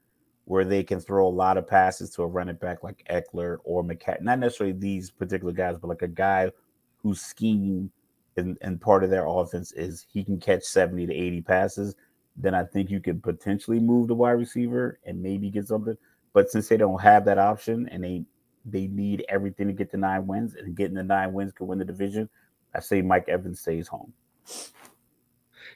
where 0.45 0.63
they 0.63 0.83
can 0.83 0.99
throw 0.99 1.27
a 1.27 1.29
lot 1.29 1.57
of 1.57 1.67
passes 1.67 2.11
to 2.11 2.21
a 2.21 2.27
running 2.27 2.57
back 2.57 2.83
like 2.83 3.03
Ekeler 3.09 3.57
or 3.63 3.83
McCaffrey, 3.83 4.21
not 4.21 4.37
necessarily 4.37 4.77
these 4.77 5.09
particular 5.09 5.53
guys, 5.53 5.77
but 5.81 5.87
like 5.87 6.03
a 6.03 6.07
guy 6.07 6.51
whose 6.97 7.19
scheme 7.19 7.91
and, 8.37 8.59
and 8.61 8.79
part 8.79 9.03
of 9.03 9.09
their 9.09 9.25
offense 9.25 9.71
is 9.71 10.05
he 10.07 10.23
can 10.23 10.39
catch 10.39 10.61
70 10.61 11.07
to 11.07 11.13
80 11.15 11.41
passes, 11.41 11.95
then 12.41 12.55
I 12.55 12.63
think 12.63 12.89
you 12.89 12.99
could 12.99 13.21
potentially 13.21 13.79
move 13.79 14.07
the 14.07 14.15
wide 14.15 14.31
receiver 14.31 14.99
and 15.05 15.21
maybe 15.21 15.49
get 15.49 15.67
something. 15.67 15.97
But 16.33 16.49
since 16.49 16.67
they 16.67 16.77
don't 16.77 17.01
have 17.01 17.25
that 17.25 17.37
option 17.37 17.87
and 17.89 18.03
they 18.03 18.23
they 18.65 18.87
need 18.87 19.25
everything 19.27 19.67
to 19.67 19.73
get 19.73 19.91
the 19.91 19.97
nine 19.97 20.27
wins, 20.27 20.55
and 20.55 20.75
getting 20.75 20.95
the 20.95 21.03
nine 21.03 21.33
wins 21.33 21.51
could 21.51 21.67
win 21.67 21.79
the 21.79 21.85
division, 21.85 22.29
I 22.75 22.79
say 22.79 23.01
Mike 23.01 23.27
Evans 23.27 23.59
stays 23.59 23.87
home. 23.87 24.13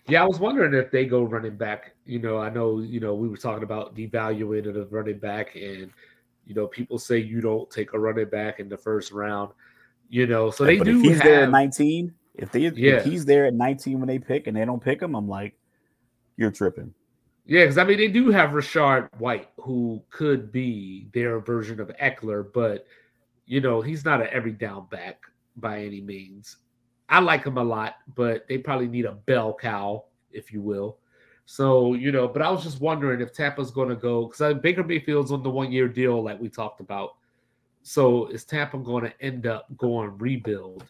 Yeah, 0.08 0.22
I 0.22 0.28
was 0.28 0.40
wondering 0.40 0.74
if 0.76 0.92
they 0.92 1.06
go 1.06 1.24
running 1.24 1.58
back. 1.58 1.96
You 2.06 2.20
know, 2.20 2.38
I 2.38 2.50
know, 2.50 2.80
you 2.80 3.00
know, 3.00 3.16
we 3.16 3.28
were 3.28 3.38
talking 3.38 3.64
about 3.64 3.96
devaluing 3.96 4.68
of 4.76 4.94
running 4.94 5.18
back, 5.18 5.56
and 5.56 5.92
you 6.46 6.54
know, 6.54 6.68
people 6.68 7.00
say 7.00 7.18
you 7.18 7.42
don't 7.42 7.70
take 7.72 7.94
a 7.94 8.00
running 8.00 8.30
back 8.30 8.60
in 8.60 8.70
the 8.70 8.78
first 8.78 9.12
round. 9.12 9.52
You 10.10 10.28
know, 10.28 10.52
so 10.52 10.64
they 10.64 10.78
but 10.78 10.86
do. 10.86 11.00
If 11.00 11.04
he's 11.04 11.18
have, 11.18 11.24
there 11.24 11.44
at 11.44 11.50
19, 11.50 12.14
if 12.36 12.52
they 12.52 12.60
yeah. 12.60 12.98
if 12.98 13.06
he's 13.06 13.26
there 13.26 13.48
at 13.48 13.56
19 13.56 14.00
when 14.00 14.08
they 14.08 14.20
pick 14.20 14.46
and 14.46 14.56
they 14.56 14.64
don't 14.64 14.84
pick 14.84 15.02
him, 15.02 15.16
I'm 15.16 15.28
like, 15.28 15.56
you're 16.38 16.52
tripping. 16.52 16.94
Yeah, 17.45 17.62
because 17.62 17.78
I 17.78 17.84
mean 17.84 17.98
they 17.98 18.07
do 18.07 18.32
have 18.32 18.52
Rachaad 18.52 19.10
White, 19.20 19.49
who 19.57 20.02
could 20.10 20.52
be 20.52 21.07
their 21.14 21.40
version 21.40 21.80
of 21.80 21.91
Ekeler, 22.02 22.52
but 22.53 22.86
you 23.45 23.62
know 23.62 23.82
he's 23.82 24.03
not 24.03 24.22
an 24.22 24.28
every 24.32 24.52
down 24.52 24.88
back 24.90 25.22
by 25.57 25.84
any 25.84 26.02
means. 26.02 26.57
I 27.07 27.20
like 27.20 27.45
him 27.45 27.57
a 27.57 27.64
lot, 27.64 27.95
but 28.16 28.48
they 28.48 28.57
probably 28.57 28.88
need 28.88 29.06
a 29.06 29.12
bell 29.12 29.56
cow, 29.60 30.06
if 30.32 30.52
you 30.52 30.62
will. 30.62 30.98
So 31.45 31.94
you 31.94 32.12
know, 32.12 32.28
but 32.28 32.41
I 32.41 32.49
was 32.49 32.64
just 32.64 32.82
wondering 32.82 33.22
if 33.22 33.32
Tampa's 33.32 33.70
going 33.70 33.90
to 33.90 33.95
go 33.95 34.26
because 34.26 34.41
uh, 34.41 34.53
Baker 34.53 34.84
Mayfield's 34.84 35.32
on 35.32 35.44
the 35.44 35.49
one 35.49 35.72
year 35.72 35.88
deal, 35.88 36.24
like 36.24 36.40
we 36.40 36.49
talked 36.49 36.80
about. 36.80 37.18
So 37.84 38.26
is 38.28 38.44
Tampa 38.44 38.80
going 38.80 39.03
to 39.03 39.22
end 39.22 39.45
up 39.45 39.68
going 39.78 40.18
rebuild? 40.18 40.86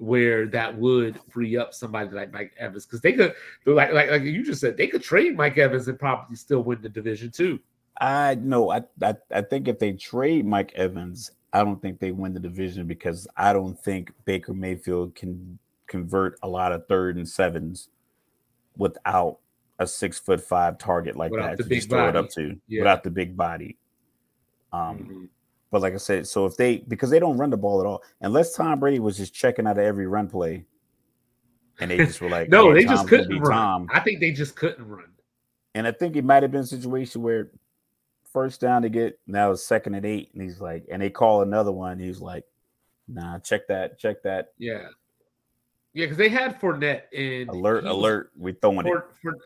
Where 0.00 0.46
that 0.46 0.76
would 0.76 1.20
free 1.28 1.58
up 1.58 1.74
somebody 1.74 2.08
like 2.10 2.32
Mike 2.32 2.52
Evans 2.58 2.86
because 2.86 3.02
they 3.02 3.12
could 3.12 3.34
like, 3.66 3.92
like 3.92 4.10
like 4.10 4.22
you 4.22 4.42
just 4.42 4.60
said 4.60 4.76
they 4.76 4.86
could 4.86 5.02
trade 5.02 5.36
Mike 5.36 5.58
Evans 5.58 5.88
and 5.88 5.98
probably 5.98 6.36
still 6.36 6.62
win 6.62 6.80
the 6.80 6.88
division 6.88 7.30
too. 7.30 7.60
I 8.00 8.36
know 8.36 8.70
I, 8.70 8.82
I 9.02 9.14
I 9.30 9.42
think 9.42 9.68
if 9.68 9.78
they 9.78 9.92
trade 9.92 10.46
Mike 10.46 10.72
Evans, 10.74 11.32
I 11.52 11.62
don't 11.62 11.80
think 11.82 12.00
they 12.00 12.12
win 12.12 12.32
the 12.32 12.40
division 12.40 12.86
because 12.86 13.28
I 13.36 13.52
don't 13.52 13.78
think 13.78 14.10
Baker 14.24 14.54
Mayfield 14.54 15.14
can 15.14 15.58
convert 15.86 16.38
a 16.42 16.48
lot 16.48 16.72
of 16.72 16.86
third 16.86 17.16
and 17.16 17.28
sevens 17.28 17.88
without 18.78 19.38
a 19.78 19.86
six 19.86 20.18
foot 20.18 20.40
five 20.40 20.78
target 20.78 21.16
like 21.16 21.30
without 21.30 21.58
that 21.58 21.64
to 21.64 21.74
just 21.74 21.90
throw 21.90 22.08
it 22.08 22.16
up 22.16 22.30
to 22.30 22.56
yeah. 22.68 22.80
without 22.80 23.04
the 23.04 23.10
big 23.10 23.36
body. 23.36 23.76
Um, 24.72 24.80
mm-hmm. 24.80 25.24
But 25.70 25.82
like 25.82 25.94
I 25.94 25.98
said, 25.98 26.26
so 26.26 26.46
if 26.46 26.56
they 26.56 26.78
because 26.78 27.10
they 27.10 27.20
don't 27.20 27.38
run 27.38 27.50
the 27.50 27.56
ball 27.56 27.80
at 27.80 27.86
all, 27.86 28.02
unless 28.20 28.54
Tom 28.54 28.80
Brady 28.80 28.98
was 28.98 29.16
just 29.16 29.32
checking 29.32 29.66
out 29.66 29.78
of 29.78 29.84
every 29.84 30.06
run 30.06 30.28
play, 30.28 30.64
and 31.80 31.90
they 31.90 31.98
just 31.98 32.20
were 32.20 32.28
like, 32.28 32.48
no, 32.48 32.72
hey, 32.72 32.80
they 32.80 32.84
Tom's 32.84 33.00
just 33.00 33.08
couldn't 33.08 33.38
run. 33.38 33.52
Tom. 33.52 33.88
I 33.92 34.00
think 34.00 34.20
they 34.20 34.32
just 34.32 34.56
couldn't 34.56 34.86
run. 34.86 35.06
And 35.74 35.86
I 35.86 35.92
think 35.92 36.16
it 36.16 36.24
might 36.24 36.42
have 36.42 36.50
been 36.50 36.62
a 36.62 36.66
situation 36.66 37.22
where 37.22 37.50
first 38.32 38.60
down 38.60 38.82
to 38.82 38.88
get 38.88 39.18
now 39.26 39.52
it's 39.52 39.62
second 39.62 39.94
and 39.94 40.04
eight, 40.04 40.30
and 40.32 40.42
he's 40.42 40.60
like, 40.60 40.84
and 40.90 41.00
they 41.00 41.10
call 41.10 41.42
another 41.42 41.72
one. 41.72 41.98
He's 41.98 42.20
like, 42.20 42.44
nah, 43.06 43.38
check 43.38 43.68
that, 43.68 43.96
check 43.96 44.22
that. 44.24 44.52
Yeah, 44.58 44.88
yeah, 45.92 46.06
because 46.06 46.16
they 46.16 46.28
had 46.28 46.60
Fournette 46.60 47.02
in 47.12 47.48
alert, 47.48 47.84
alert. 47.84 48.32
We 48.36 48.52
throwing 48.52 48.86
For, 48.86 48.98
it. 48.98 49.04
For, 49.22 49.36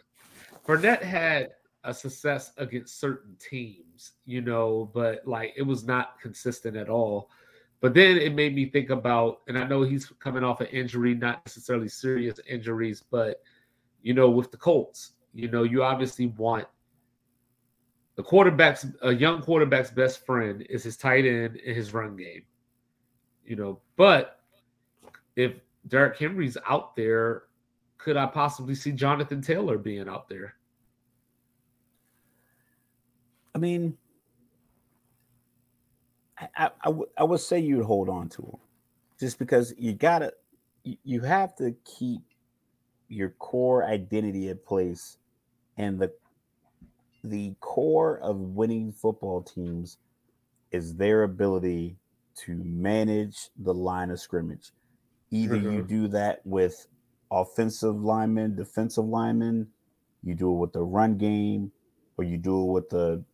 Fournette 0.66 1.02
had 1.02 1.50
a 1.84 1.94
success 1.94 2.52
against 2.56 2.98
certain 2.98 3.36
teams, 3.38 4.12
you 4.26 4.40
know, 4.40 4.90
but 4.94 5.26
like 5.26 5.52
it 5.56 5.62
was 5.62 5.84
not 5.84 6.20
consistent 6.20 6.76
at 6.76 6.88
all. 6.88 7.30
But 7.80 7.94
then 7.94 8.16
it 8.16 8.34
made 8.34 8.54
me 8.54 8.70
think 8.70 8.90
about, 8.90 9.42
and 9.46 9.58
I 9.58 9.66
know 9.66 9.82
he's 9.82 10.06
coming 10.18 10.42
off 10.42 10.60
an 10.60 10.68
injury, 10.68 11.14
not 11.14 11.44
necessarily 11.46 11.88
serious 11.88 12.40
injuries, 12.48 13.02
but 13.10 13.42
you 14.02 14.14
know, 14.14 14.30
with 14.30 14.50
the 14.50 14.56
Colts, 14.56 15.12
you 15.34 15.50
know, 15.50 15.64
you 15.64 15.82
obviously 15.82 16.28
want 16.28 16.66
the 18.16 18.22
quarterback's 18.22 18.86
a 19.02 19.12
young 19.12 19.42
quarterback's 19.42 19.90
best 19.90 20.24
friend 20.24 20.62
is 20.70 20.84
his 20.84 20.96
tight 20.96 21.24
end 21.24 21.56
and 21.66 21.76
his 21.76 21.92
run 21.92 22.16
game. 22.16 22.42
You 23.44 23.56
know, 23.56 23.80
but 23.96 24.40
if 25.36 25.52
Derrick 25.88 26.18
Henry's 26.18 26.56
out 26.68 26.96
there, 26.96 27.44
could 27.98 28.16
I 28.16 28.26
possibly 28.26 28.74
see 28.74 28.92
Jonathan 28.92 29.42
Taylor 29.42 29.78
being 29.78 30.08
out 30.08 30.28
there? 30.28 30.54
I 33.54 33.58
mean, 33.58 33.96
I, 36.38 36.48
I, 36.56 36.64
I, 36.66 36.86
w- 36.86 37.08
I 37.16 37.24
would 37.24 37.40
say 37.40 37.60
you'd 37.60 37.84
hold 37.84 38.08
on 38.08 38.28
to 38.30 38.42
him 38.42 38.58
just 39.20 39.38
because 39.38 39.74
you 39.78 39.92
gotta, 39.92 40.32
you, 40.82 40.96
you 41.04 41.20
have 41.20 41.54
to 41.56 41.74
keep 41.84 42.22
your 43.08 43.30
core 43.30 43.84
identity 43.84 44.48
in 44.48 44.58
place 44.66 45.18
and 45.76 45.98
the 45.98 46.12
the 47.22 47.54
core 47.60 48.18
of 48.18 48.36
winning 48.38 48.92
football 48.92 49.42
teams 49.42 49.96
is 50.72 50.94
their 50.96 51.22
ability 51.22 51.96
to 52.34 52.60
manage 52.64 53.48
the 53.58 53.72
line 53.72 54.10
of 54.10 54.20
scrimmage. 54.20 54.72
Either 55.30 55.56
mm-hmm. 55.56 55.72
you 55.72 55.82
do 55.82 56.08
that 56.08 56.40
with 56.44 56.86
offensive 57.30 57.96
linemen, 58.02 58.54
defensive 58.54 59.06
linemen, 59.06 59.66
you 60.22 60.34
do 60.34 60.52
it 60.52 60.58
with 60.58 60.72
the 60.72 60.82
run 60.82 61.16
game, 61.16 61.72
or 62.18 62.24
you 62.24 62.36
do 62.36 62.60
it 62.60 62.72
with 62.72 62.90
the 62.90 63.24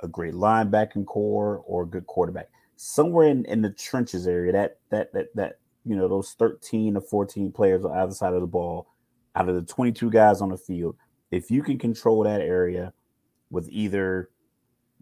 a 0.00 0.08
great 0.08 0.34
linebacking 0.34 1.06
core 1.06 1.62
or 1.66 1.82
a 1.82 1.86
good 1.86 2.06
quarterback. 2.06 2.48
Somewhere 2.76 3.28
in, 3.28 3.44
in 3.46 3.62
the 3.62 3.70
trenches 3.70 4.26
area, 4.26 4.52
that 4.52 4.78
that 4.90 5.12
that 5.12 5.34
that 5.34 5.58
you 5.84 5.96
know, 5.96 6.06
those 6.06 6.32
13 6.32 6.96
or 6.96 7.00
14 7.00 7.50
players 7.50 7.84
on 7.84 7.96
either 7.96 8.12
side 8.12 8.34
of 8.34 8.40
the 8.40 8.46
ball, 8.46 8.88
out 9.34 9.48
of 9.48 9.54
the 9.54 9.62
22 9.62 10.10
guys 10.10 10.40
on 10.40 10.50
the 10.50 10.56
field, 10.56 10.96
if 11.30 11.50
you 11.50 11.62
can 11.62 11.78
control 11.78 12.22
that 12.24 12.40
area 12.40 12.92
with 13.50 13.68
either 13.70 14.28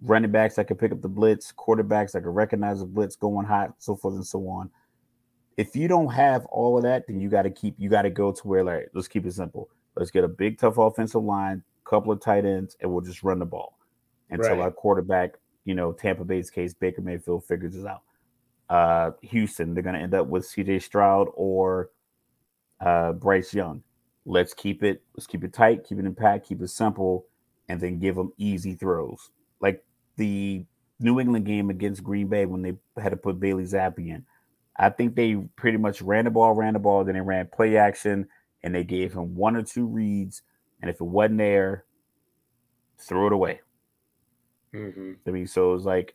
running 0.02 0.30
backs 0.30 0.54
that 0.54 0.68
can 0.68 0.76
pick 0.76 0.92
up 0.92 1.02
the 1.02 1.08
blitz, 1.08 1.52
quarterbacks 1.52 2.12
that 2.12 2.22
can 2.22 2.30
recognize 2.30 2.78
the 2.78 2.86
blitz 2.86 3.16
going 3.16 3.46
hot, 3.46 3.74
so 3.78 3.96
forth 3.96 4.14
and 4.14 4.26
so 4.26 4.46
on. 4.48 4.70
If 5.56 5.74
you 5.74 5.88
don't 5.88 6.12
have 6.12 6.44
all 6.46 6.76
of 6.76 6.84
that, 6.84 7.06
then 7.06 7.18
you 7.18 7.28
got 7.28 7.42
to 7.42 7.50
keep 7.50 7.74
you 7.78 7.88
got 7.88 8.02
to 8.02 8.10
go 8.10 8.30
to 8.30 8.46
where 8.46 8.62
like 8.62 8.90
let's 8.92 9.08
keep 9.08 9.26
it 9.26 9.32
simple. 9.32 9.70
Let's 9.96 10.10
get 10.10 10.22
a 10.22 10.28
big 10.28 10.58
tough 10.58 10.76
offensive 10.76 11.22
line, 11.22 11.62
couple 11.84 12.12
of 12.12 12.20
tight 12.20 12.44
ends, 12.44 12.76
and 12.80 12.92
we'll 12.92 13.00
just 13.00 13.22
run 13.22 13.38
the 13.38 13.46
ball 13.46 13.75
until 14.30 14.50
right. 14.50 14.60
our 14.60 14.70
quarterback, 14.70 15.34
you 15.64 15.74
know, 15.74 15.92
Tampa 15.92 16.24
Bay's 16.24 16.50
case, 16.50 16.74
Baker 16.74 17.02
Mayfield 17.02 17.44
figures 17.44 17.74
this 17.74 17.84
out. 17.84 18.02
Uh, 18.68 19.12
Houston, 19.22 19.74
they're 19.74 19.82
going 19.82 19.94
to 19.94 20.00
end 20.00 20.14
up 20.14 20.26
with 20.26 20.44
CJ 20.44 20.82
Stroud 20.82 21.28
or 21.34 21.90
uh, 22.80 23.12
Bryce 23.12 23.54
Young. 23.54 23.82
Let's 24.24 24.54
keep 24.54 24.82
it. 24.82 25.02
Let's 25.16 25.26
keep 25.26 25.44
it 25.44 25.52
tight. 25.52 25.84
Keep 25.84 26.00
it 26.00 26.04
in 26.06 26.14
pack. 26.14 26.44
Keep 26.44 26.62
it 26.62 26.68
simple, 26.68 27.26
and 27.68 27.80
then 27.80 28.00
give 28.00 28.16
them 28.16 28.32
easy 28.38 28.74
throws. 28.74 29.30
Like 29.60 29.84
the 30.16 30.64
New 30.98 31.20
England 31.20 31.46
game 31.46 31.70
against 31.70 32.02
Green 32.02 32.26
Bay 32.26 32.46
when 32.46 32.62
they 32.62 32.74
had 33.00 33.10
to 33.10 33.16
put 33.16 33.38
Bailey 33.38 33.64
Zappe 33.64 33.98
in. 33.98 34.24
I 34.78 34.90
think 34.90 35.14
they 35.14 35.36
pretty 35.56 35.78
much 35.78 36.02
ran 36.02 36.24
the 36.24 36.30
ball, 36.30 36.54
ran 36.54 36.74
the 36.74 36.78
ball, 36.78 37.04
then 37.04 37.14
they 37.14 37.20
ran 37.20 37.48
play 37.54 37.76
action, 37.76 38.26
and 38.62 38.74
they 38.74 38.84
gave 38.84 39.12
him 39.12 39.34
one 39.34 39.56
or 39.56 39.62
two 39.62 39.86
reads. 39.86 40.42
And 40.80 40.90
if 40.90 41.00
it 41.00 41.04
wasn't 41.04 41.38
there, 41.38 41.84
throw 42.98 43.26
it 43.28 43.32
away. 43.32 43.60
Mm-hmm. 44.76 45.12
I 45.26 45.30
mean, 45.30 45.46
so 45.46 45.74
it's 45.74 45.84
like, 45.84 46.14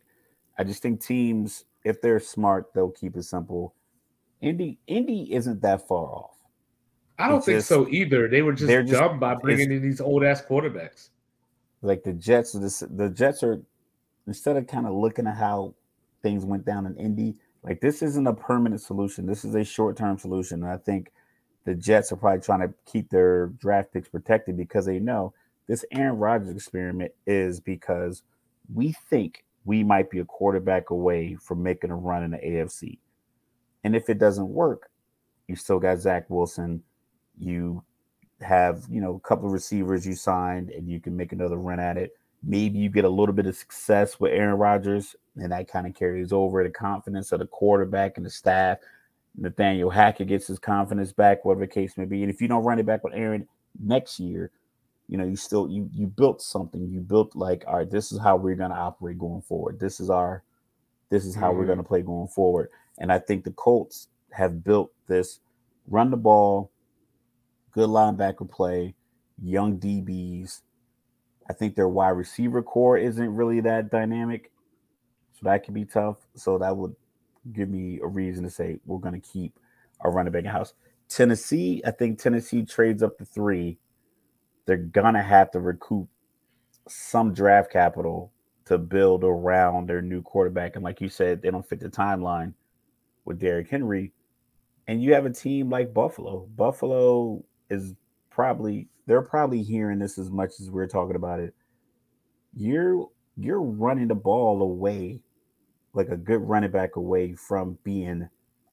I 0.58 0.64
just 0.64 0.82
think 0.82 1.02
teams, 1.02 1.66
if 1.84 2.02
they're 2.02 2.20
smart, 2.20 2.74
they'll 2.74 2.92
keep 2.92 3.16
it 3.16 3.24
simple. 3.24 3.74
Indy, 4.42 4.80
Indy 4.88 5.34
isn't 5.34 5.62
that 5.62 5.88
far 5.88 6.06
off. 6.06 6.38
I 7.18 7.28
don't 7.28 7.38
it's 7.38 7.46
think 7.46 7.58
just, 7.58 7.70
so 7.70 7.88
either. 7.90 8.28
They 8.28 8.42
were 8.42 8.54
just 8.54 8.70
dumb 8.70 8.88
just, 8.88 9.20
by 9.20 9.36
bringing 9.36 9.72
in 9.72 9.82
these 9.82 10.02
old 10.02 10.24
ass 10.24 10.42
quarterbacks. 10.42 11.10
Like 11.82 12.04
the 12.04 12.14
Jets, 12.14 12.54
the, 12.54 12.88
the 12.96 13.10
Jets 13.10 13.44
are 13.44 13.62
instead 14.28 14.58
of 14.58 14.68
kind 14.68 14.86
of 14.86 14.94
looking 14.94 15.28
at 15.28 15.36
how 15.36 15.74
things 16.22 16.46
went 16.46 16.66
down 16.66 16.86
in 16.86 16.96
Indy, 16.98 17.36
Like 17.64 17.82
this 17.82 18.02
isn't 18.02 18.28
a 18.28 18.34
permanent 18.34 18.82
solution. 18.82 19.26
This 19.26 19.46
is 19.46 19.56
a 19.56 19.64
short-term 19.64 20.18
solution. 20.18 20.64
And 20.64 20.72
I 20.72 20.78
think 20.78 21.12
the 21.66 21.76
Jets 21.76 22.12
are 22.12 22.16
probably 22.16 22.42
trying 22.42 22.62
to 22.62 22.74
keep 22.92 23.10
their 23.10 23.48
draft 23.48 23.94
picks 23.94 24.10
protected 24.10 24.58
because 24.58 24.86
they 24.86 25.00
know 25.00 25.34
this 25.68 25.86
Aaron 25.92 26.18
Rodgers 26.18 26.50
experiment 26.50 27.12
is 27.28 27.60
because 27.60 28.24
we 28.74 28.94
think 29.10 29.44
we 29.66 29.84
might 29.84 30.10
be 30.10 30.20
a 30.20 30.26
quarterback 30.26 30.90
away 30.90 31.36
from 31.36 31.62
making 31.62 31.92
a 31.92 31.96
run 31.96 32.24
in 32.24 32.32
the 32.32 32.38
AFC. 32.38 32.98
And 33.84 33.96
if 33.96 34.10
it 34.10 34.20
doesn't 34.20 34.48
work, 34.50 34.90
you 35.48 35.56
still 35.56 35.80
got 35.80 36.00
Zach 36.00 36.30
Wilson. 36.30 36.84
You 37.38 37.84
have, 38.42 38.84
you 38.90 39.02
know, 39.02 39.16
a 39.16 39.28
couple 39.28 39.48
of 39.48 39.54
receivers 39.54 40.06
you 40.06 40.16
signed 40.16 40.70
and 40.70 40.90
you 40.90 41.00
can 41.00 41.16
make 41.16 41.32
another 41.32 41.58
run 41.58 41.80
at 41.80 41.98
it. 41.98 42.12
Maybe 42.44 42.80
you 42.80 42.90
get 42.90 43.06
a 43.06 43.10
little 43.10 43.36
bit 43.36 43.46
of 43.46 43.56
success 43.56 44.20
with 44.20 44.32
Aaron 44.32 44.58
Rodgers, 44.58 45.16
and 45.36 45.52
that 45.52 45.68
kind 45.68 45.86
of 45.86 45.94
carries 45.94 46.34
over 46.34 46.64
the 46.64 46.72
confidence 46.72 47.32
of 47.32 47.40
the 47.40 47.46
quarterback 47.46 48.18
and 48.18 48.26
the 48.26 48.32
staff. 48.32 48.80
Nathaniel 49.38 49.92
Hackett 49.92 50.28
gets 50.28 50.48
his 50.48 50.58
confidence 50.58 51.12
back, 51.12 51.46
whatever 51.46 51.66
the 51.66 51.72
case 51.72 51.98
may 51.98 52.06
be. 52.06 52.24
And 52.24 52.32
if 52.32 52.42
you 52.42 52.48
don't 52.48 52.64
run 52.64 52.80
it 52.80 52.86
back 52.86 53.04
with 53.04 53.14
Aaron 53.14 53.48
next 53.80 54.20
year, 54.20 54.50
you 55.12 55.18
know, 55.18 55.26
you 55.26 55.36
still 55.36 55.70
you 55.70 55.88
you 55.94 56.08
built 56.08 56.42
something. 56.42 56.90
You 56.90 57.02
built 57.02 57.36
like, 57.36 57.64
all 57.68 57.76
right, 57.78 57.90
this 57.90 58.12
is 58.12 58.20
how 58.20 58.38
we're 58.38 58.56
gonna 58.56 58.74
operate 58.74 59.20
going 59.20 59.44
forward. 59.44 59.80
This 59.80 60.00
is 60.00 60.10
our 60.10 60.42
this 61.10 61.26
is 61.26 61.36
how 61.36 61.50
mm-hmm. 61.50 61.60
we're 61.60 61.68
gonna 61.68 61.84
play 61.84 62.02
going 62.02 62.30
forward. 62.30 62.70
And 62.98 63.12
I 63.12 63.20
think 63.20 63.44
the 63.44 63.52
Colts 63.52 64.08
have 64.32 64.64
built 64.64 64.92
this 65.08 65.40
run 65.88 66.10
the 66.10 66.18
ball, 66.18 66.72
good 67.74 67.90
linebacker 67.90 68.50
play, 68.50 68.96
young 69.44 69.78
DBs, 69.78 70.62
I 71.52 71.54
think 71.54 71.76
their 71.76 71.90
wide 71.90 72.12
receiver 72.12 72.64
core 72.64 72.98
isn't 72.98 73.36
really 73.36 73.60
that 73.60 73.92
dynamic. 73.92 74.54
So 75.34 75.42
that 75.44 75.66
could 75.66 75.74
be 75.74 75.84
tough. 75.84 76.16
So 76.34 76.58
that 76.60 76.78
would 76.78 76.96
give 77.52 77.68
me 77.68 78.00
a 78.02 78.08
reason 78.08 78.46
to 78.46 78.50
say 78.50 78.80
we're 78.86 79.00
going 79.00 79.20
to 79.20 79.28
keep 79.28 79.60
our 80.00 80.12
running 80.12 80.32
back 80.32 80.46
in 80.46 80.50
house. 80.50 80.74
Tennessee, 81.10 81.82
I 81.86 81.92
think 81.92 82.20
Tennessee 82.20 82.64
trades 82.64 83.04
up 83.04 83.18
to 83.18 83.26
three. 83.26 83.78
They're 84.66 84.78
to 85.16 85.22
have 85.22 85.52
to 85.52 85.60
recoup 85.60 86.08
some 86.88 87.34
draft 87.34 87.72
capital 87.72 88.32
to 88.66 88.78
build 88.78 89.24
around 89.24 89.90
their 89.90 90.02
new 90.02 90.22
quarterback. 90.22 90.76
And 90.76 90.84
like 90.84 91.02
you 91.02 91.10
said, 91.10 91.42
they 91.42 91.52
don't 91.52 91.68
fit 91.68 91.80
the 91.80 91.90
timeline 91.90 92.54
with 93.26 93.40
Derrick 93.40 93.70
Henry. 93.70 94.14
And 94.88 95.02
you 95.02 95.14
have 95.14 95.26
a 95.26 95.32
team 95.32 95.70
like 95.70 95.94
Buffalo. 95.94 96.48
Buffalo 96.56 97.44
is 97.70 97.94
probably 98.30 98.88
they're 99.08 99.22
probably 99.22 99.64
hearing 99.64 100.00
this 100.00 100.18
as 100.18 100.30
much 100.30 100.52
as 100.60 100.70
we're 100.70 100.88
talking 100.88 101.16
about 101.16 101.40
it. 101.40 101.54
You're 102.54 103.08
you're 103.38 103.62
running 103.62 104.08
the 104.08 104.16
ball 104.16 104.62
away, 104.62 105.22
like 105.94 106.10
a 106.10 106.18
good 106.18 106.42
running 106.42 106.72
back 106.72 106.96
away 106.96 107.34
from 107.34 107.78
being 107.84 108.30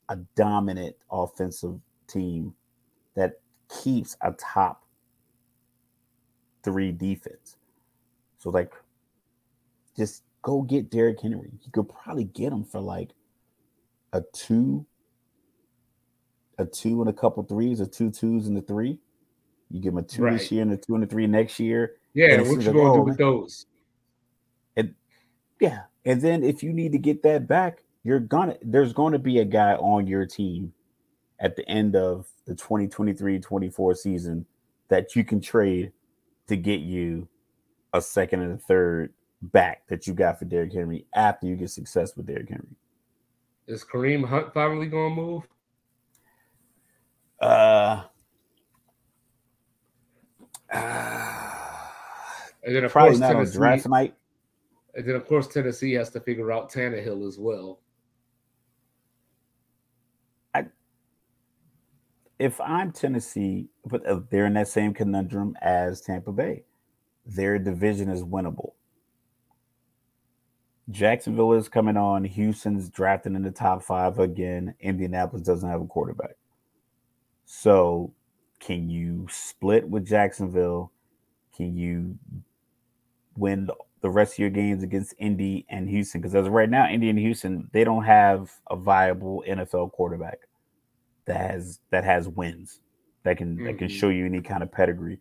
a 0.08 0.16
dominant 0.36 0.96
offensive 1.10 1.78
team 2.06 2.54
that 3.14 3.40
keeps 3.68 4.16
a 4.22 4.32
top 4.32 4.84
three 6.68 6.92
defense. 6.92 7.56
So 8.38 8.50
like 8.50 8.72
just 9.96 10.22
go 10.42 10.62
get 10.62 10.90
Derrick 10.90 11.20
Henry. 11.20 11.50
You 11.64 11.72
could 11.72 11.88
probably 11.88 12.24
get 12.24 12.52
him 12.52 12.64
for 12.64 12.80
like 12.80 13.10
a 14.12 14.22
two, 14.34 14.84
a 16.58 16.66
two 16.66 17.00
and 17.00 17.08
a 17.08 17.12
couple 17.12 17.42
threes, 17.42 17.80
a 17.80 17.86
two 17.86 18.10
twos 18.10 18.46
and 18.46 18.58
a 18.58 18.60
three. 18.60 18.98
You 19.70 19.80
give 19.80 19.92
him 19.92 19.98
a 19.98 20.02
two 20.02 20.22
right. 20.22 20.38
this 20.38 20.52
year 20.52 20.62
and 20.62 20.72
a 20.72 20.76
two 20.76 20.94
and 20.94 21.04
a 21.04 21.06
three 21.06 21.26
next 21.26 21.58
year. 21.58 21.96
Yeah, 22.14 22.40
what 22.42 22.50
you 22.50 22.56
gonna 22.58 22.72
do 22.72 22.80
oh, 22.80 23.02
with 23.02 23.18
those? 23.18 23.66
And 24.76 24.94
yeah, 25.60 25.82
and 26.04 26.20
then 26.20 26.42
if 26.42 26.62
you 26.62 26.72
need 26.72 26.92
to 26.92 26.98
get 26.98 27.22
that 27.22 27.48
back, 27.48 27.82
you're 28.04 28.20
gonna 28.20 28.56
there's 28.62 28.92
going 28.92 29.12
to 29.12 29.18
be 29.18 29.38
a 29.38 29.44
guy 29.44 29.74
on 29.74 30.06
your 30.06 30.26
team 30.26 30.72
at 31.40 31.56
the 31.56 31.66
end 31.68 31.94
of 31.94 32.26
the 32.46 32.54
2023-24 32.54 33.96
season 33.96 34.44
that 34.88 35.14
you 35.14 35.24
can 35.24 35.40
trade 35.40 35.92
to 36.48 36.56
get 36.56 36.80
you 36.80 37.28
a 37.92 38.00
second 38.00 38.42
and 38.42 38.54
a 38.54 38.58
third 38.58 39.12
back 39.40 39.86
that 39.88 40.06
you 40.06 40.14
got 40.14 40.38
for 40.38 40.44
Derrick 40.44 40.72
Henry 40.72 41.06
after 41.14 41.46
you 41.46 41.56
get 41.56 41.70
success 41.70 42.16
with 42.16 42.26
Derrick 42.26 42.48
Henry. 42.48 42.76
Is 43.66 43.84
Kareem 43.84 44.26
Hunt 44.26 44.52
finally 44.52 44.86
gonna 44.86 45.14
move? 45.14 45.42
Uh 47.40 48.02
and 50.72 50.84
then 52.62 52.84
of 52.84 52.92
Probably 52.92 53.10
course 53.12 53.20
not 53.20 53.32
Tennessee, 53.32 53.56
on 53.56 53.62
draft 53.62 53.88
night. 53.88 54.14
And 54.94 55.06
then 55.06 55.14
of 55.14 55.26
course 55.26 55.46
Tennessee 55.46 55.92
has 55.92 56.10
to 56.10 56.20
figure 56.20 56.52
out 56.52 56.70
Tannehill 56.72 57.26
as 57.26 57.38
well. 57.38 57.80
I, 60.54 60.66
if 62.38 62.60
I'm 62.60 62.92
Tennessee, 62.92 63.68
but 63.84 64.06
uh, 64.06 64.20
they're 64.30 64.46
in 64.46 64.54
that 64.54 64.68
same 64.68 64.94
conundrum 64.94 65.56
as 65.60 66.00
Tampa 66.00 66.32
Bay. 66.32 66.64
Their 67.26 67.58
division 67.58 68.08
is 68.08 68.22
winnable. 68.22 68.72
Jacksonville 70.90 71.52
is 71.52 71.68
coming 71.68 71.96
on. 71.96 72.24
Houston's 72.24 72.88
drafting 72.88 73.34
in 73.34 73.42
the 73.42 73.50
top 73.50 73.82
five 73.82 74.18
again. 74.18 74.74
Indianapolis 74.80 75.42
doesn't 75.42 75.68
have 75.68 75.82
a 75.82 75.86
quarterback. 75.86 76.36
So 77.44 78.14
can 78.60 78.88
you 78.88 79.26
split 79.30 79.88
with 79.88 80.06
Jacksonville? 80.06 80.92
Can 81.54 81.76
you 81.76 82.18
win 83.36 83.68
the 84.00 84.10
rest 84.10 84.34
of 84.34 84.38
your 84.38 84.50
games 84.50 84.82
against 84.82 85.14
Indy 85.18 85.66
and 85.68 85.88
Houston? 85.88 86.20
Because 86.20 86.34
as 86.34 86.46
of 86.46 86.52
right 86.52 86.70
now, 86.70 86.88
Indy 86.88 87.10
and 87.10 87.18
Houston, 87.18 87.68
they 87.72 87.84
don't 87.84 88.04
have 88.04 88.50
a 88.70 88.76
viable 88.76 89.44
NFL 89.46 89.92
quarterback 89.92 90.38
that 91.28 91.50
has 91.50 91.80
that 91.90 92.04
has 92.04 92.26
wins 92.26 92.80
that 93.22 93.36
can 93.36 93.56
mm-hmm. 93.56 93.66
that 93.66 93.78
can 93.78 93.88
show 93.88 94.08
you 94.08 94.26
any 94.26 94.40
kind 94.40 94.62
of 94.62 94.72
pedigree. 94.72 95.18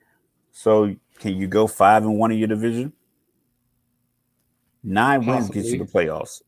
So 0.52 0.96
can 1.20 1.36
you 1.36 1.48
go 1.48 1.68
five 1.68 2.04
and 2.04 2.18
one 2.18 2.32
in 2.32 2.40
your 2.40 2.48
division? 2.48 2.94
Nine 4.84 5.20
Possibly. 5.20 5.36
wins 5.36 5.50
gets 5.50 5.72
you 5.72 5.78
the 5.80 5.86
playoffs. 5.86 6.42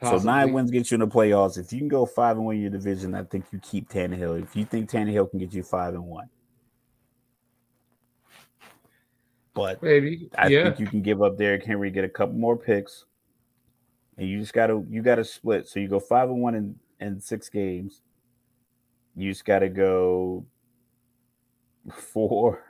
Possibly. 0.00 0.20
So 0.20 0.24
nine 0.24 0.52
wins 0.52 0.70
get 0.70 0.90
you 0.90 0.96
in 0.96 1.00
the 1.00 1.08
playoffs. 1.08 1.58
If 1.58 1.72
you 1.72 1.78
can 1.78 1.88
go 1.88 2.04
five 2.04 2.36
and 2.36 2.44
one 2.44 2.56
in 2.56 2.62
your 2.62 2.70
division, 2.70 3.14
I 3.14 3.24
think 3.24 3.46
you 3.52 3.60
keep 3.60 3.88
Tannehill. 3.88 4.42
If 4.42 4.54
you 4.54 4.64
think 4.64 4.90
Tannehill 4.90 5.30
can 5.30 5.38
get 5.38 5.52
you 5.52 5.62
five 5.62 5.94
and 5.94 6.04
one, 6.04 6.28
but 9.54 9.82
maybe 9.82 10.30
I 10.36 10.48
yeah. 10.48 10.64
think 10.64 10.80
you 10.80 10.86
can 10.86 11.02
give 11.02 11.22
up 11.22 11.38
Derrick 11.38 11.64
Henry, 11.64 11.90
get 11.90 12.04
a 12.04 12.08
couple 12.08 12.36
more 12.36 12.56
picks, 12.56 13.06
and 14.16 14.28
you 14.28 14.40
just 14.40 14.52
gotta 14.52 14.84
you 14.88 15.02
gotta 15.02 15.24
split. 15.24 15.68
So 15.68 15.80
you 15.80 15.88
go 15.88 16.00
five 16.00 16.28
and 16.28 16.40
one 16.40 16.54
in, 16.54 16.76
in 17.00 17.20
six 17.20 17.48
games. 17.48 18.02
You 19.16 19.30
just 19.30 19.44
gotta 19.44 19.68
go 19.68 20.44
four, 21.92 22.64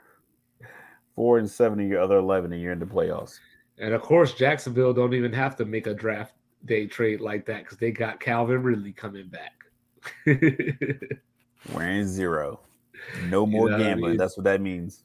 four 1.15 1.37
and 1.37 1.49
seven 1.49 1.79
in 1.79 1.87
your 1.87 2.01
other 2.01 2.17
eleven, 2.17 2.51
and 2.53 2.61
you're 2.61 2.73
in 2.73 2.79
the 2.79 2.85
playoffs. 2.85 3.39
And 3.77 3.93
of 3.93 4.01
course, 4.01 4.33
Jacksonville 4.33 4.93
don't 4.93 5.13
even 5.13 5.33
have 5.33 5.55
to 5.57 5.65
make 5.65 5.87
a 5.87 5.93
draft 5.93 6.33
day 6.65 6.85
trade 6.85 7.21
like 7.21 7.45
that 7.45 7.63
because 7.63 7.77
they 7.77 7.91
got 7.91 8.19
Calvin 8.19 8.61
Ridley 8.61 8.91
coming 8.91 9.29
back. 9.29 9.53
Wearing 11.73 12.07
zero. 12.07 12.61
No 13.27 13.45
more 13.45 13.69
you 13.69 13.77
know 13.77 13.83
gambling. 13.83 14.05
I 14.05 14.07
mean? 14.09 14.17
That's 14.17 14.37
what 14.37 14.43
that 14.45 14.61
means. 14.61 15.03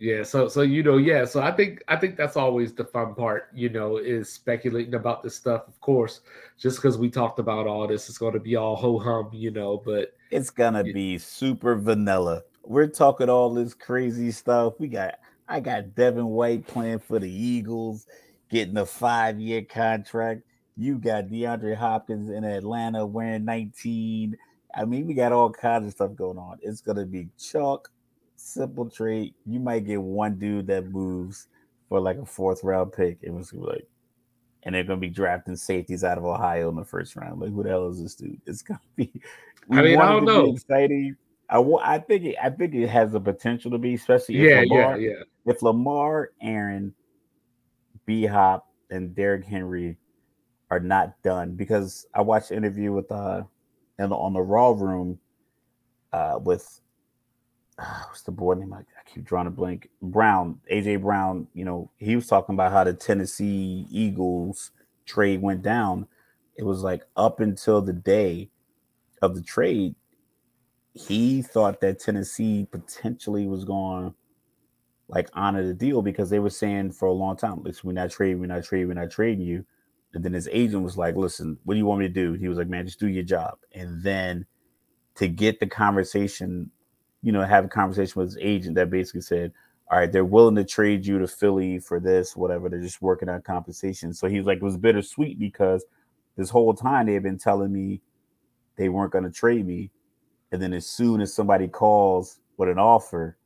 Yeah, 0.00 0.22
so 0.22 0.46
so 0.46 0.62
you 0.62 0.84
know, 0.84 0.96
yeah, 0.96 1.24
so 1.24 1.42
I 1.42 1.50
think 1.50 1.82
I 1.88 1.96
think 1.96 2.16
that's 2.16 2.36
always 2.36 2.72
the 2.72 2.84
fun 2.84 3.14
part, 3.16 3.48
you 3.52 3.68
know, 3.68 3.96
is 3.96 4.32
speculating 4.32 4.94
about 4.94 5.24
this 5.24 5.34
stuff. 5.34 5.66
Of 5.66 5.80
course, 5.80 6.20
just 6.56 6.78
because 6.78 6.96
we 6.96 7.10
talked 7.10 7.40
about 7.40 7.66
all 7.66 7.86
this, 7.88 8.08
it's 8.08 8.18
going 8.18 8.34
to 8.34 8.40
be 8.40 8.54
all 8.54 8.76
ho 8.76 8.98
hum, 8.98 9.30
you 9.32 9.50
know, 9.50 9.82
but 9.84 10.12
it's 10.30 10.50
gonna 10.50 10.84
be 10.84 11.18
super 11.18 11.74
vanilla. 11.74 12.42
We're 12.62 12.86
talking 12.86 13.28
all 13.28 13.52
this 13.52 13.74
crazy 13.74 14.30
stuff. 14.30 14.74
We 14.78 14.86
got 14.86 15.14
I 15.48 15.60
got 15.60 15.94
Devin 15.94 16.26
White 16.26 16.66
playing 16.66 17.00
for 17.00 17.18
the 17.18 17.30
Eagles, 17.30 18.06
getting 18.50 18.76
a 18.76 18.86
five 18.86 19.40
year 19.40 19.62
contract. 19.62 20.42
You 20.76 20.98
got 20.98 21.26
DeAndre 21.26 21.74
Hopkins 21.74 22.30
in 22.30 22.44
Atlanta 22.44 23.04
wearing 23.04 23.44
19. 23.44 24.36
I 24.76 24.84
mean, 24.84 25.08
we 25.08 25.14
got 25.14 25.32
all 25.32 25.50
kinds 25.50 25.86
of 25.86 25.92
stuff 25.92 26.14
going 26.14 26.38
on. 26.38 26.58
It's 26.62 26.82
gonna 26.82 27.06
be 27.06 27.30
chalk, 27.36 27.90
simple 28.38 28.88
trade. 28.88 29.34
You 29.46 29.60
might 29.60 29.86
get 29.86 30.00
one 30.00 30.38
dude 30.38 30.66
that 30.68 30.90
moves 30.90 31.48
for 31.88 32.00
like 32.00 32.18
a 32.18 32.26
fourth 32.26 32.62
round 32.62 32.92
pick. 32.92 33.18
It 33.22 33.32
was 33.32 33.52
like, 33.52 33.86
and 34.62 34.74
they're 34.74 34.84
gonna 34.84 35.00
be 35.00 35.08
drafting 35.08 35.56
safeties 35.56 36.04
out 36.04 36.18
of 36.18 36.24
Ohio 36.24 36.68
in 36.68 36.76
the 36.76 36.84
first 36.84 37.16
round. 37.16 37.40
Like, 37.40 37.50
who 37.50 37.62
the 37.62 37.70
hell 37.70 37.88
is 37.88 38.02
this 38.02 38.14
dude? 38.14 38.40
It's 38.46 38.62
gonna 38.62 38.80
be. 38.96 39.10
I 39.70 39.82
mean, 39.82 40.00
I 40.00 40.08
don't 40.08 40.24
know. 40.24 40.52
Exciting. 40.52 41.16
I, 41.50 41.58
I 41.60 41.98
think 41.98 42.24
it, 42.24 42.36
I 42.42 42.50
think 42.50 42.74
it 42.74 42.88
has 42.88 43.12
the 43.12 43.20
potential 43.20 43.70
to 43.70 43.78
be, 43.78 43.94
especially 43.94 44.36
yeah, 44.36 44.64
Lamar, 44.68 44.98
yeah, 44.98 45.10
yeah. 45.10 45.22
If 45.52 45.62
Lamar, 45.62 46.30
Aaron, 46.42 46.94
B 48.04 48.26
Hop, 48.26 48.66
and 48.90 49.14
Derrick 49.14 49.44
Henry 49.44 49.96
are 50.70 50.80
not 50.80 51.20
done 51.22 51.54
because 51.54 52.06
I 52.14 52.20
watched 52.20 52.50
an 52.50 52.58
interview 52.58 52.92
with 52.92 53.10
uh 53.10 53.42
and 53.98 54.12
on 54.12 54.34
the 54.34 54.40
Raw 54.40 54.70
Room 54.70 55.18
uh 56.12 56.38
with 56.42 56.80
uh, 57.78 58.02
what's 58.08 58.22
the 58.22 58.32
boy 58.32 58.54
name? 58.54 58.72
I, 58.72 58.78
I 58.78 58.82
keep 59.06 59.24
drawing 59.24 59.46
a 59.46 59.50
blank. 59.50 59.88
Brown, 60.02 60.60
AJ 60.70 61.02
Brown. 61.02 61.46
You 61.54 61.64
know, 61.64 61.90
he 61.98 62.16
was 62.16 62.26
talking 62.26 62.54
about 62.54 62.72
how 62.72 62.84
the 62.84 62.94
Tennessee 62.94 63.86
Eagles 63.90 64.72
trade 65.08 65.42
went 65.42 65.62
down, 65.62 66.06
it 66.56 66.64
was 66.64 66.82
like 66.82 67.02
up 67.16 67.40
until 67.40 67.82
the 67.82 67.92
day 67.92 68.50
of 69.22 69.34
the 69.34 69.42
trade, 69.42 69.96
he 70.92 71.42
thought 71.42 71.80
that 71.80 71.98
Tennessee 71.98 72.66
potentially 72.70 73.46
was 73.46 73.64
going 73.64 74.14
like 75.08 75.30
honor 75.32 75.66
the 75.66 75.74
deal 75.74 76.02
because 76.02 76.28
they 76.28 76.38
were 76.38 76.50
saying 76.50 76.92
for 76.92 77.06
a 77.06 77.12
long 77.12 77.36
time, 77.36 77.62
listen, 77.62 77.86
we're 77.86 77.92
not 77.92 78.10
trading, 78.10 78.40
we're 78.40 78.46
not 78.46 78.64
trading, 78.64 78.88
we're 78.88 78.94
not 78.94 79.10
trading 79.10 79.44
you. 79.44 79.64
And 80.12 80.24
then 80.24 80.32
his 80.32 80.48
agent 80.52 80.82
was 80.82 80.96
like, 80.96 81.16
listen, 81.16 81.58
what 81.64 81.74
do 81.74 81.78
you 81.78 81.86
want 81.86 82.00
me 82.00 82.08
to 82.08 82.12
do? 82.12 82.34
He 82.34 82.48
was 82.48 82.58
like, 82.58 82.68
man, 82.68 82.86
just 82.86 83.00
do 83.00 83.08
your 83.08 83.22
job. 83.22 83.58
And 83.72 84.02
then 84.02 84.46
to 85.16 85.28
get 85.28 85.60
the 85.60 85.66
conversation, 85.66 86.70
you 87.22 87.32
know, 87.32 87.42
have 87.42 87.64
a 87.64 87.68
conversation 87.68 88.20
with 88.20 88.28
his 88.28 88.38
agent 88.40 88.74
that 88.76 88.90
basically 88.90 89.22
said, 89.22 89.52
all 89.90 89.98
right, 89.98 90.12
they're 90.12 90.24
willing 90.24 90.54
to 90.56 90.64
trade 90.64 91.06
you 91.06 91.18
to 91.18 91.26
Philly 91.26 91.78
for 91.78 91.98
this, 91.98 92.36
whatever. 92.36 92.68
They're 92.68 92.80
just 92.80 93.00
working 93.00 93.28
on 93.28 93.40
compensation. 93.42 94.12
So 94.12 94.28
he's 94.28 94.44
like, 94.44 94.58
it 94.58 94.62
was 94.62 94.76
bittersweet 94.76 95.38
because 95.38 95.84
this 96.36 96.50
whole 96.50 96.74
time 96.74 97.06
they 97.06 97.14
had 97.14 97.22
been 97.22 97.38
telling 97.38 97.72
me 97.72 98.00
they 98.76 98.88
weren't 98.88 99.12
going 99.12 99.24
to 99.24 99.30
trade 99.30 99.66
me. 99.66 99.90
And 100.52 100.60
then 100.60 100.72
as 100.72 100.86
soon 100.86 101.20
as 101.20 101.34
somebody 101.34 101.68
calls 101.68 102.40
with 102.56 102.68
an 102.68 102.78
offer, 102.78 103.36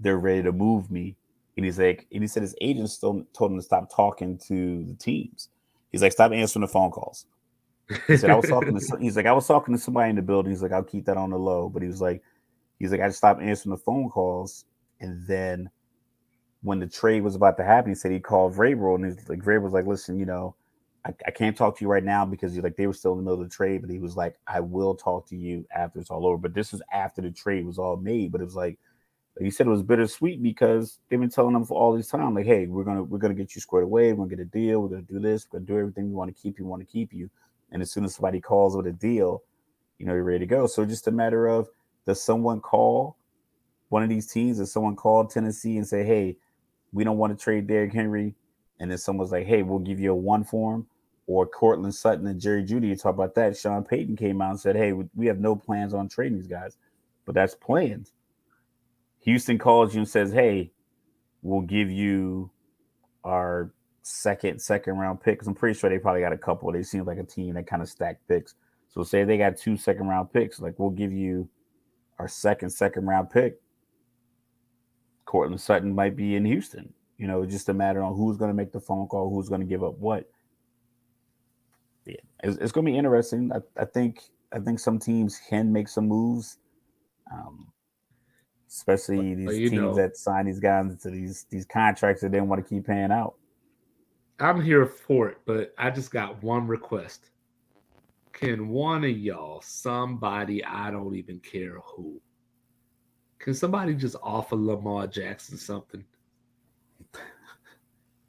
they're 0.00 0.18
ready 0.18 0.42
to 0.42 0.52
move 0.52 0.90
me. 0.90 1.16
And 1.56 1.64
he's 1.64 1.78
like, 1.78 2.06
and 2.12 2.22
he 2.22 2.26
said 2.26 2.42
his 2.42 2.56
agent 2.60 2.90
still 2.90 3.24
told 3.32 3.52
him 3.52 3.58
to 3.58 3.62
stop 3.62 3.94
talking 3.94 4.38
to 4.48 4.84
the 4.84 4.94
teams. 4.94 5.48
He's 5.92 6.02
like, 6.02 6.12
stop 6.12 6.32
answering 6.32 6.62
the 6.62 6.68
phone 6.68 6.90
calls. 6.90 7.26
He 8.08 8.16
said, 8.16 8.30
I 8.30 8.34
was 8.34 8.48
talking 8.48 8.76
to 8.76 8.96
he's 9.00 9.16
like, 9.16 9.26
I 9.26 9.32
was 9.32 9.46
talking 9.46 9.74
to 9.74 9.80
somebody 9.80 10.10
in 10.10 10.16
the 10.16 10.22
building. 10.22 10.50
He's 10.50 10.62
like, 10.62 10.72
I'll 10.72 10.82
keep 10.82 11.04
that 11.04 11.16
on 11.16 11.30
the 11.30 11.38
low. 11.38 11.68
But 11.68 11.82
he 11.82 11.88
was 11.88 12.00
like, 12.00 12.22
he's 12.78 12.90
like, 12.90 13.00
I 13.00 13.08
just 13.08 13.18
stopped 13.18 13.42
answering 13.42 13.74
the 13.74 13.82
phone 13.82 14.08
calls. 14.08 14.64
And 15.00 15.26
then 15.26 15.70
when 16.62 16.78
the 16.78 16.86
trade 16.86 17.22
was 17.22 17.34
about 17.34 17.56
to 17.58 17.64
happen, 17.64 17.90
he 17.90 17.94
said 17.94 18.12
he 18.12 18.20
called 18.20 18.54
Vrabel 18.54 18.94
and 18.94 19.04
he's 19.04 19.28
like, 19.28 19.40
Vrabel 19.40 19.62
was 19.62 19.72
like, 19.72 19.86
listen, 19.86 20.18
you 20.18 20.26
know, 20.26 20.54
I, 21.06 21.12
I 21.26 21.30
can't 21.30 21.56
talk 21.56 21.76
to 21.78 21.84
you 21.84 21.88
right 21.88 22.04
now 22.04 22.24
because 22.24 22.54
he's 22.54 22.62
like 22.62 22.76
they 22.76 22.86
were 22.86 22.94
still 22.94 23.12
in 23.12 23.18
the 23.18 23.24
middle 23.24 23.42
of 23.42 23.48
the 23.48 23.54
trade, 23.54 23.82
but 23.82 23.90
he 23.90 23.98
was 23.98 24.16
like, 24.16 24.36
I 24.46 24.60
will 24.60 24.94
talk 24.94 25.28
to 25.28 25.36
you 25.36 25.66
after 25.74 26.00
it's 26.00 26.10
all 26.10 26.26
over. 26.26 26.38
But 26.38 26.54
this 26.54 26.72
was 26.72 26.82
after 26.92 27.20
the 27.20 27.30
trade 27.30 27.66
was 27.66 27.78
all 27.78 27.96
made. 27.96 28.32
But 28.32 28.40
it 28.40 28.44
was 28.44 28.56
like 28.56 28.78
he 29.40 29.50
said 29.50 29.66
it 29.66 29.70
was 29.70 29.82
bittersweet 29.82 30.42
because 30.42 31.00
they've 31.08 31.18
been 31.18 31.28
telling 31.28 31.54
them 31.54 31.64
for 31.64 31.78
all 31.78 31.96
this 31.96 32.08
time, 32.08 32.34
like, 32.34 32.46
hey, 32.46 32.66
we're 32.66 32.84
gonna 32.84 33.02
we're 33.02 33.18
gonna 33.18 33.34
get 33.34 33.54
you 33.54 33.60
squared 33.60 33.84
away, 33.84 34.12
we're 34.12 34.24
gonna 34.24 34.36
get 34.36 34.40
a 34.40 34.44
deal, 34.44 34.80
we're 34.80 34.88
gonna 34.88 35.02
do 35.02 35.18
this, 35.18 35.46
we're 35.50 35.58
gonna 35.58 35.66
do 35.66 35.78
everything 35.78 36.08
we 36.08 36.14
want 36.14 36.34
to 36.34 36.40
keep 36.40 36.58
you, 36.58 36.64
want 36.64 36.80
to 36.80 36.86
keep 36.86 37.12
you. 37.12 37.28
And 37.72 37.82
as 37.82 37.90
soon 37.90 38.04
as 38.04 38.14
somebody 38.14 38.40
calls 38.40 38.76
with 38.76 38.86
a 38.86 38.92
deal, 38.92 39.42
you 39.98 40.06
know, 40.06 40.14
you're 40.14 40.22
ready 40.22 40.40
to 40.40 40.46
go. 40.46 40.66
So 40.66 40.84
just 40.84 41.08
a 41.08 41.10
matter 41.10 41.48
of 41.48 41.68
does 42.06 42.22
someone 42.22 42.60
call 42.60 43.16
one 43.88 44.02
of 44.02 44.08
these 44.08 44.26
teams? 44.26 44.58
Does 44.58 44.72
someone 44.72 44.96
call 44.96 45.26
Tennessee 45.26 45.76
and 45.76 45.86
say, 45.86 46.04
hey, 46.04 46.36
we 46.92 47.04
don't 47.04 47.18
want 47.18 47.36
to 47.36 47.42
trade 47.42 47.66
Derrick 47.66 47.92
Henry? 47.92 48.34
And 48.80 48.90
then 48.90 48.98
someone's 48.98 49.32
like, 49.32 49.46
hey, 49.46 49.62
we'll 49.62 49.78
give 49.78 50.00
you 50.00 50.12
a 50.12 50.16
one 50.16 50.44
form 50.44 50.86
or 51.26 51.46
Courtland 51.46 51.94
Sutton 51.94 52.26
and 52.26 52.40
Jerry 52.40 52.64
Jeudy 52.64 52.88
You 52.88 52.96
talk 52.96 53.14
about 53.14 53.34
that. 53.36 53.56
Sean 53.56 53.84
Payton 53.84 54.16
came 54.16 54.40
out 54.40 54.50
and 54.50 54.60
said, 54.60 54.76
"Hey, 54.76 54.92
we 54.92 55.26
have 55.26 55.38
no 55.38 55.56
plans 55.56 55.94
on 55.94 56.08
trading 56.08 56.38
these 56.38 56.46
guys," 56.46 56.76
but 57.24 57.34
that's 57.34 57.54
plans. 57.54 58.12
Houston 59.20 59.58
calls 59.58 59.94
you 59.94 60.00
and 60.00 60.08
says, 60.08 60.32
"Hey, 60.32 60.72
we'll 61.42 61.62
give 61.62 61.90
you 61.90 62.50
our 63.24 63.72
second 64.02 64.60
second 64.60 64.98
round 64.98 65.20
picks." 65.20 65.46
I'm 65.46 65.54
pretty 65.54 65.78
sure 65.78 65.88
they 65.88 65.98
probably 65.98 66.20
got 66.20 66.32
a 66.32 66.38
couple. 66.38 66.70
They 66.72 66.82
seem 66.82 67.04
like 67.04 67.18
a 67.18 67.24
team 67.24 67.54
that 67.54 67.66
kind 67.66 67.82
of 67.82 67.88
stacked 67.88 68.26
picks. 68.28 68.54
So 68.88 69.02
say 69.02 69.24
they 69.24 69.38
got 69.38 69.56
two 69.56 69.76
second 69.76 70.06
round 70.08 70.32
picks, 70.32 70.60
like 70.60 70.78
we'll 70.78 70.90
give 70.90 71.12
you 71.12 71.48
our 72.18 72.28
second 72.28 72.70
second 72.70 73.06
round 73.06 73.30
pick. 73.30 73.60
Courtland 75.24 75.60
Sutton 75.60 75.94
might 75.94 76.16
be 76.16 76.36
in 76.36 76.44
Houston. 76.44 76.92
You 77.18 77.26
know, 77.26 77.42
it's 77.42 77.52
just 77.52 77.68
a 77.68 77.74
matter 77.74 78.02
on 78.02 78.14
who's 78.14 78.36
going 78.36 78.50
to 78.50 78.54
make 78.54 78.72
the 78.72 78.80
phone 78.80 79.06
call, 79.06 79.30
who's 79.30 79.48
going 79.48 79.60
to 79.60 79.66
give 79.66 79.82
up 79.82 79.98
what 79.98 80.28
yeah, 82.06 82.16
it's, 82.42 82.58
it's 82.58 82.72
going 82.72 82.86
to 82.86 82.92
be 82.92 82.98
interesting. 82.98 83.50
I, 83.52 83.80
I, 83.80 83.84
think 83.84 84.20
I 84.52 84.58
think 84.58 84.78
some 84.78 84.98
teams 84.98 85.40
can 85.48 85.72
make 85.72 85.88
some 85.88 86.06
moves, 86.06 86.58
um, 87.32 87.72
especially 88.68 89.34
these 89.34 89.70
teams 89.70 89.72
know, 89.72 89.94
that 89.94 90.16
sign 90.16 90.46
these 90.46 90.60
guys 90.60 90.86
into 90.86 91.10
these 91.10 91.46
these 91.50 91.64
contracts 91.64 92.22
that 92.22 92.32
they 92.32 92.40
want 92.40 92.62
to 92.62 92.68
keep 92.68 92.86
paying 92.86 93.10
out. 93.10 93.34
I'm 94.40 94.60
here 94.60 94.84
for 94.84 95.28
it, 95.28 95.38
but 95.46 95.72
I 95.78 95.90
just 95.90 96.10
got 96.10 96.42
one 96.42 96.66
request. 96.66 97.30
Can 98.34 98.68
one 98.68 99.04
of 99.04 99.16
y'all, 99.16 99.62
somebody 99.62 100.62
I 100.64 100.90
don't 100.90 101.14
even 101.14 101.38
care 101.38 101.78
who, 101.84 102.20
can 103.38 103.54
somebody 103.54 103.94
just 103.94 104.16
offer 104.22 104.56
Lamar 104.56 105.06
Jackson 105.06 105.56
something? 105.56 106.04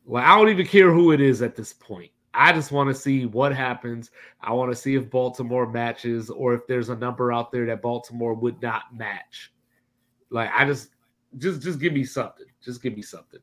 Well, 0.07 0.23
I 0.23 0.37
don't 0.37 0.49
even 0.49 0.67
care 0.67 0.91
who 0.91 1.13
it 1.13 1.19
is 1.19 1.41
at 1.41 1.55
this 1.55 1.73
point. 1.73 2.11
I 2.31 2.53
just 2.53 2.71
want 2.71 2.89
to 2.89 2.93
see 2.93 3.25
what 3.25 3.55
happens. 3.55 4.11
I 4.39 4.53
want 4.53 4.71
to 4.71 4.75
see 4.75 4.93
if 4.93 5.09
Baltimore 5.09 5.67
matches 5.67 6.29
or 6.29 6.53
if 6.53 6.67
there's 6.67 6.89
a 6.89 6.95
number 6.95 7.33
out 7.33 7.51
there 7.51 7.65
that 7.65 7.81
Baltimore 7.81 8.35
would 8.35 8.61
not 8.61 8.93
match. 8.93 9.51
Like 10.29 10.51
I 10.53 10.63
just 10.63 10.89
just 11.39 11.63
just 11.63 11.79
give 11.79 11.91
me 11.91 12.03
something. 12.03 12.45
Just 12.61 12.83
give 12.83 12.95
me 12.95 13.01
something. 13.01 13.39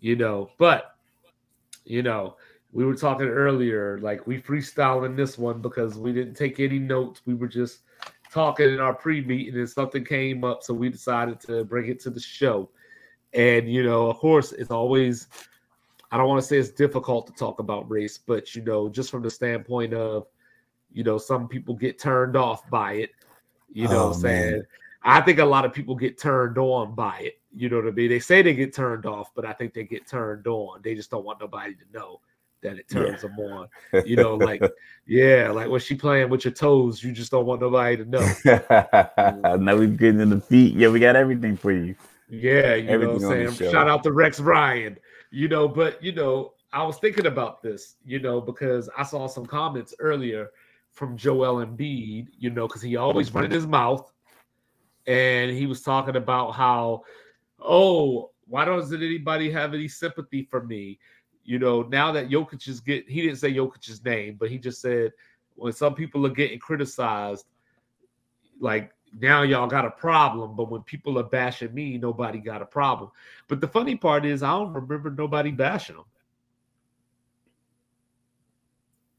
You 0.00 0.16
know, 0.16 0.50
but 0.58 0.96
you 1.84 2.02
know, 2.02 2.36
we 2.72 2.84
were 2.84 2.94
talking 2.94 3.28
earlier 3.28 3.98
like 3.98 4.26
we 4.26 4.40
freestyling 4.40 5.14
this 5.14 5.36
one 5.36 5.60
because 5.60 5.98
we 5.98 6.12
didn't 6.12 6.34
take 6.34 6.58
any 6.58 6.78
notes. 6.78 7.20
We 7.26 7.34
were 7.34 7.48
just 7.48 7.80
talking 8.32 8.70
in 8.70 8.80
our 8.80 8.94
pre-meeting 8.94 9.58
and 9.58 9.68
something 9.68 10.04
came 10.04 10.42
up 10.42 10.62
so 10.62 10.72
we 10.72 10.88
decided 10.88 11.38
to 11.40 11.64
bring 11.64 11.90
it 11.90 12.00
to 12.00 12.10
the 12.10 12.20
show. 12.20 12.70
And 13.34 13.70
you 13.70 13.82
know, 13.82 14.08
of 14.08 14.16
course, 14.16 14.52
it's 14.52 14.70
always 14.70 15.28
I 16.10 16.16
don't 16.16 16.28
want 16.28 16.40
to 16.40 16.46
say 16.46 16.56
it's 16.56 16.70
difficult 16.70 17.26
to 17.26 17.32
talk 17.34 17.58
about 17.58 17.90
race, 17.90 18.18
but 18.18 18.54
you 18.54 18.62
know, 18.62 18.88
just 18.88 19.10
from 19.10 19.22
the 19.22 19.30
standpoint 19.30 19.92
of, 19.92 20.26
you 20.92 21.04
know, 21.04 21.18
some 21.18 21.48
people 21.48 21.74
get 21.74 21.98
turned 21.98 22.36
off 22.36 22.68
by 22.70 22.94
it. 22.94 23.10
You 23.70 23.88
know, 23.88 24.08
oh, 24.08 24.12
saying 24.12 24.62
I 25.02 25.20
think 25.20 25.38
a 25.38 25.44
lot 25.44 25.64
of 25.64 25.72
people 25.74 25.94
get 25.94 26.18
turned 26.18 26.56
on 26.56 26.94
by 26.94 27.18
it. 27.20 27.40
You 27.54 27.68
know 27.68 27.76
what 27.76 27.88
I 27.88 27.90
mean? 27.90 28.08
They 28.08 28.18
say 28.18 28.40
they 28.40 28.54
get 28.54 28.74
turned 28.74 29.04
off, 29.04 29.30
but 29.34 29.44
I 29.44 29.52
think 29.52 29.74
they 29.74 29.84
get 29.84 30.06
turned 30.06 30.46
on. 30.46 30.80
They 30.82 30.94
just 30.94 31.10
don't 31.10 31.24
want 31.24 31.40
nobody 31.40 31.74
to 31.74 31.84
know 31.92 32.20
that 32.62 32.78
it 32.78 32.88
turns 32.88 33.22
yeah. 33.22 33.28
them 33.28 33.38
on. 33.38 33.68
You 34.06 34.16
know, 34.16 34.34
like 34.34 34.62
yeah, 35.06 35.50
like 35.50 35.68
when 35.68 35.80
she 35.80 35.94
playing 35.94 36.30
with 36.30 36.44
your 36.44 36.54
toes, 36.54 37.02
you 37.02 37.12
just 37.12 37.30
don't 37.30 37.46
want 37.46 37.60
nobody 37.60 37.98
to 37.98 38.04
know. 38.04 38.20
now 39.56 39.76
we're 39.76 39.88
getting 39.88 40.20
in 40.20 40.30
the 40.30 40.40
feet. 40.40 40.74
Yeah, 40.74 40.88
we 40.88 41.00
got 41.00 41.16
everything 41.16 41.56
for 41.56 41.72
you. 41.72 41.94
Yeah, 42.28 42.74
you 42.74 42.88
everything 42.88 43.20
know 43.20 43.28
what 43.28 43.36
I'm 43.38 43.52
saying? 43.52 43.72
Shout 43.72 43.88
out 43.88 44.02
to 44.04 44.12
Rex 44.12 44.40
Ryan 44.40 44.98
you 45.32 45.48
know, 45.48 45.66
but 45.66 46.00
you 46.04 46.12
know, 46.12 46.52
I 46.72 46.84
was 46.84 46.98
thinking 46.98 47.26
about 47.26 47.62
this, 47.62 47.96
you 48.04 48.20
know, 48.20 48.40
because 48.40 48.88
I 48.96 49.02
saw 49.02 49.26
some 49.26 49.46
comments 49.46 49.94
earlier 49.98 50.50
from 50.92 51.16
Joel 51.16 51.66
Embiid, 51.66 52.28
you 52.38 52.50
know, 52.50 52.68
because 52.68 52.82
he 52.82 52.96
always 52.96 53.34
running 53.34 53.50
his 53.50 53.66
mouth, 53.66 54.12
and 55.06 55.50
he 55.50 55.66
was 55.66 55.82
talking 55.82 56.16
about 56.16 56.52
how, 56.52 57.02
oh, 57.58 58.30
why 58.46 58.66
doesn't 58.66 59.02
anybody 59.02 59.50
have 59.50 59.74
any 59.74 59.88
sympathy 59.88 60.46
for 60.50 60.62
me? 60.64 60.98
You 61.44 61.58
know, 61.58 61.82
now 61.82 62.12
that 62.12 62.28
Jokic 62.28 62.68
is 62.68 62.80
get, 62.80 63.08
he 63.08 63.22
didn't 63.22 63.38
say 63.38 63.52
Jokic's 63.52 64.04
name, 64.04 64.36
but 64.38 64.50
he 64.50 64.58
just 64.58 64.80
said 64.80 65.12
when 65.56 65.72
some 65.72 65.94
people 65.94 66.26
are 66.26 66.30
getting 66.30 66.58
criticized, 66.58 67.46
like 68.60 68.92
now 69.20 69.42
y'all 69.42 69.66
got 69.66 69.84
a 69.84 69.90
problem, 69.90 70.54
but 70.56 70.70
when 70.70 70.82
people 70.82 71.18
are 71.18 71.24
bashing 71.24 71.74
me, 71.74 71.98
nobody 71.98 72.38
got 72.38 72.62
a 72.62 72.66
problem. 72.66 73.10
But 73.48 73.60
the 73.60 73.68
funny 73.68 73.96
part 73.96 74.24
is, 74.24 74.42
I 74.42 74.50
don't 74.50 74.72
remember 74.72 75.10
nobody 75.10 75.50
bashing 75.50 75.96
them. 75.96 76.04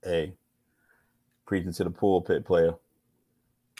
Hey, 0.03 0.33
preaching 1.45 1.73
to 1.73 1.83
the 1.83 1.91
pulpit 1.91 2.45
player. 2.45 2.75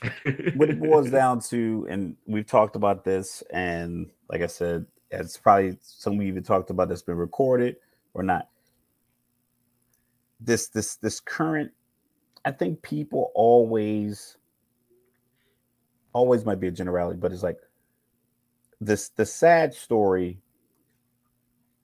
what 0.56 0.70
it 0.70 0.82
boils 0.82 1.10
down 1.10 1.40
to, 1.40 1.88
and 1.90 2.18
we've 2.28 2.46
talked 2.46 2.76
about 2.76 3.06
this, 3.06 3.42
and 3.52 4.10
like 4.30 4.42
I 4.42 4.48
said, 4.48 4.86
it's 5.12 5.38
probably 5.38 5.78
some 5.82 6.18
we 6.18 6.28
even 6.28 6.44
talked 6.44 6.70
about 6.70 6.90
that's 6.90 7.02
been 7.02 7.16
recorded 7.16 7.78
or 8.14 8.24
not. 8.24 8.50
This 10.40 10.68
this 10.68 10.96
this 10.98 11.20
current, 11.20 11.72
I 12.46 12.52
think 12.52 12.82
people 12.82 13.32
always 13.34 14.38
always 16.14 16.46
might 16.46 16.60
be 16.60 16.68
a 16.68 16.72
generality, 16.72 17.20
but 17.20 17.32
it's 17.32 17.44
like 17.44 17.58
this 18.82 19.10
the 19.10 19.26
sad 19.26 19.74
story 19.74 20.40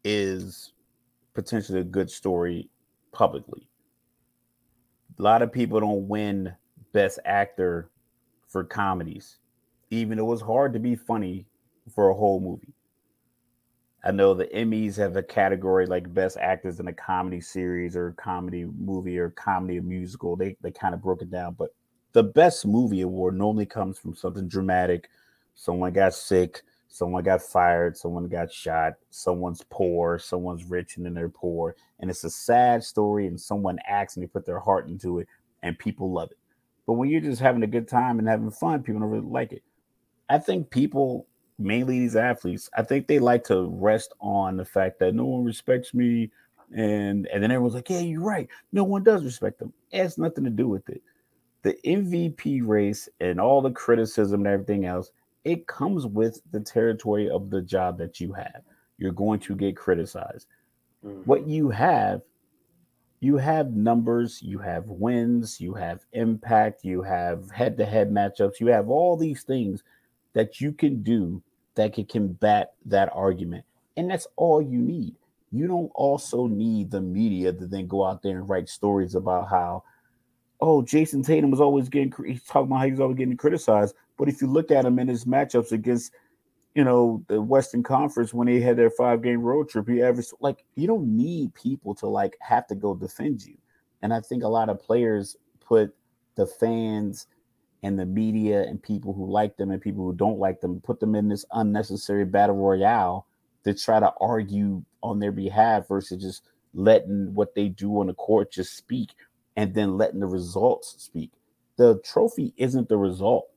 is 0.03 0.73
potentially 1.33 1.79
a 1.79 1.85
good 1.85 2.09
story 2.09 2.69
publicly. 3.11 3.67
A 5.17 5.21
lot 5.21 5.41
of 5.41 5.51
people 5.51 5.79
don't 5.79 6.07
win 6.07 6.53
best 6.93 7.19
actor 7.25 7.89
for 8.47 8.63
comedies, 8.63 9.37
even 9.89 10.17
though 10.17 10.31
it's 10.31 10.41
hard 10.41 10.73
to 10.73 10.79
be 10.79 10.95
funny 10.95 11.45
for 11.93 12.09
a 12.09 12.13
whole 12.13 12.39
movie. 12.39 12.73
I 14.03 14.11
know 14.11 14.33
the 14.33 14.45
Emmys 14.47 14.95
have 14.95 15.17
a 15.17 15.23
category 15.23 15.85
like 15.85 16.13
best 16.13 16.37
actors 16.37 16.79
in 16.79 16.87
a 16.87 16.93
comedy 16.93 17.41
series 17.41 17.95
or 17.95 18.13
comedy 18.13 18.65
movie 18.65 19.19
or 19.19 19.31
comedy 19.31 19.79
musical. 19.81 20.35
They 20.35 20.55
they 20.61 20.71
kind 20.71 20.93
of 20.93 21.01
broke 21.01 21.21
it 21.21 21.31
down, 21.31 21.55
but 21.57 21.71
the 22.13 22.23
best 22.23 22.65
movie 22.65 23.01
award 23.01 23.37
normally 23.37 23.65
comes 23.65 23.99
from 23.99 24.15
something 24.15 24.47
dramatic. 24.47 25.09
Someone 25.55 25.91
got 25.91 26.13
sick, 26.13 26.61
someone 26.87 27.23
got 27.23 27.41
fired, 27.41 27.97
someone 27.97 28.27
got 28.29 28.51
shot, 28.51 28.93
someone's 29.09 29.63
poor, 29.69 30.17
someone's 30.17 30.63
rich 30.63 30.97
and 30.97 31.05
then 31.05 31.13
they're 31.13 31.29
poor. 31.29 31.75
And 31.99 32.09
it's 32.09 32.23
a 32.23 32.29
sad 32.29 32.83
story, 32.83 33.27
and 33.27 33.39
someone 33.39 33.79
acts 33.85 34.15
and 34.15 34.23
they 34.23 34.27
put 34.27 34.45
their 34.45 34.59
heart 34.59 34.87
into 34.87 35.19
it, 35.19 35.27
and 35.61 35.77
people 35.77 36.11
love 36.11 36.31
it. 36.31 36.37
But 36.87 36.93
when 36.93 37.09
you're 37.09 37.21
just 37.21 37.41
having 37.41 37.63
a 37.63 37.67
good 37.67 37.87
time 37.87 38.17
and 38.17 38.27
having 38.27 38.49
fun, 38.49 38.81
people 38.81 39.01
don't 39.01 39.11
really 39.11 39.25
like 39.25 39.51
it. 39.51 39.61
I 40.29 40.37
think 40.37 40.69
people, 40.69 41.27
mainly 41.59 41.99
these 41.99 42.15
athletes, 42.15 42.69
I 42.75 42.83
think 42.83 43.07
they 43.07 43.19
like 43.19 43.43
to 43.45 43.69
rest 43.69 44.13
on 44.19 44.57
the 44.57 44.65
fact 44.65 44.99
that 44.99 45.13
no 45.13 45.25
one 45.25 45.43
respects 45.43 45.93
me. 45.93 46.31
And 46.75 47.27
and 47.27 47.41
then 47.41 47.51
everyone's 47.51 47.73
like, 47.73 47.89
Yeah, 47.89 47.99
you're 47.99 48.21
right. 48.21 48.47
No 48.71 48.83
one 48.83 49.03
does 49.03 49.23
respect 49.23 49.59
them. 49.59 49.73
It 49.91 50.03
has 50.03 50.17
nothing 50.17 50.43
to 50.43 50.49
do 50.49 50.67
with 50.67 50.87
it. 50.89 51.01
The 51.63 51.75
MVP 51.85 52.61
race 52.65 53.09
and 53.19 53.39
all 53.41 53.61
the 53.61 53.71
criticism 53.71 54.41
and 54.41 54.47
everything 54.47 54.85
else 54.85 55.11
it 55.43 55.67
comes 55.67 56.05
with 56.05 56.41
the 56.51 56.59
territory 56.59 57.29
of 57.29 57.49
the 57.49 57.61
job 57.61 57.97
that 57.97 58.19
you 58.19 58.33
have. 58.33 58.61
You're 58.97 59.11
going 59.11 59.39
to 59.41 59.55
get 59.55 59.77
criticized. 59.77 60.47
Mm-hmm. 61.05 61.21
What 61.21 61.47
you 61.47 61.69
have, 61.69 62.21
you 63.21 63.37
have 63.37 63.71
numbers, 63.71 64.41
you 64.41 64.59
have 64.59 64.85
wins, 64.85 65.59
you 65.59 65.73
have 65.73 66.05
impact, 66.13 66.83
you 66.83 67.01
have 67.01 67.49
head 67.51 67.77
to 67.77 67.85
head 67.85 68.11
matchups, 68.11 68.59
you 68.59 68.67
have 68.67 68.89
all 68.89 69.15
these 69.15 69.43
things 69.43 69.83
that 70.33 70.59
you 70.61 70.71
can 70.71 71.01
do 71.01 71.41
that 71.75 71.93
can 71.93 72.05
combat 72.05 72.73
that 72.85 73.09
argument. 73.13 73.65
And 73.97 74.09
that's 74.09 74.27
all 74.35 74.61
you 74.61 74.79
need. 74.79 75.15
You 75.51 75.67
don't 75.67 75.91
also 75.95 76.47
need 76.47 76.91
the 76.91 77.01
media 77.01 77.51
to 77.53 77.67
then 77.67 77.87
go 77.87 78.05
out 78.05 78.21
there 78.21 78.37
and 78.37 78.47
write 78.47 78.69
stories 78.69 79.15
about 79.15 79.49
how, 79.49 79.83
oh, 80.61 80.81
Jayson 80.81 81.23
Tatum 81.25 81.51
was 81.51 81.61
always 81.61 81.89
getting, 81.89 82.13
he's 82.25 82.43
talking 82.43 82.67
about 82.67 82.79
how 82.79 82.89
he's 82.89 82.99
always 82.99 83.17
getting 83.17 83.37
criticized. 83.37 83.95
But 84.17 84.29
if 84.29 84.41
you 84.41 84.47
look 84.47 84.71
at 84.71 84.85
him 84.85 84.99
in 84.99 85.07
his 85.07 85.25
matchups 85.25 85.71
against, 85.71 86.13
you 86.75 86.83
know, 86.83 87.23
the 87.27 87.41
Western 87.41 87.83
Conference 87.83 88.33
when 88.33 88.47
they 88.47 88.59
had 88.59 88.77
their 88.77 88.91
five 88.91 89.21
game 89.21 89.41
road 89.41 89.69
trip, 89.69 89.87
he 89.87 90.01
averaged 90.01 90.33
like 90.39 90.63
you 90.75 90.87
don't 90.87 91.07
need 91.07 91.53
people 91.53 91.95
to 91.95 92.07
like 92.07 92.37
have 92.41 92.67
to 92.67 92.75
go 92.75 92.93
defend 92.93 93.43
you. 93.45 93.57
And 94.01 94.13
I 94.13 94.21
think 94.21 94.43
a 94.43 94.47
lot 94.47 94.69
of 94.69 94.79
players 94.79 95.35
put 95.59 95.95
the 96.35 96.45
fans 96.45 97.27
and 97.83 97.97
the 97.97 98.05
media 98.05 98.63
and 98.63 98.81
people 98.81 99.13
who 99.13 99.29
like 99.29 99.55
them 99.57 99.71
and 99.71 99.81
people 99.81 100.03
who 100.03 100.13
don't 100.13 100.39
like 100.39 100.59
them 100.61 100.81
put 100.81 100.99
them 100.99 101.15
in 101.15 101.29
this 101.29 101.45
unnecessary 101.53 102.25
battle 102.25 102.55
royale 102.55 103.25
to 103.63 103.73
try 103.73 103.99
to 103.99 104.11
argue 104.19 104.83
on 105.01 105.19
their 105.19 105.31
behalf 105.31 105.87
versus 105.87 106.21
just 106.21 106.43
letting 106.73 107.33
what 107.33 107.55
they 107.55 107.69
do 107.69 107.99
on 107.99 108.07
the 108.07 108.13
court 108.13 108.51
just 108.51 108.75
speak 108.75 109.11
and 109.55 109.73
then 109.73 109.97
letting 109.97 110.19
the 110.19 110.27
results 110.27 110.95
speak. 110.97 111.31
The 111.77 111.99
trophy 112.03 112.53
isn't 112.57 112.89
the 112.89 112.97
result 112.97 113.49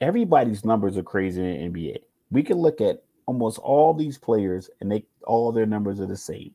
everybody's 0.00 0.64
numbers 0.64 0.96
are 0.96 1.02
crazy 1.02 1.42
in 1.42 1.72
the 1.72 1.80
NBA. 1.80 1.96
We 2.30 2.42
can 2.42 2.58
look 2.58 2.80
at 2.80 3.02
almost 3.26 3.58
all 3.58 3.94
these 3.94 4.18
players 4.18 4.70
and 4.80 4.90
they 4.90 5.04
all 5.24 5.52
their 5.52 5.66
numbers 5.66 6.00
are 6.00 6.06
the 6.06 6.16
same. 6.16 6.54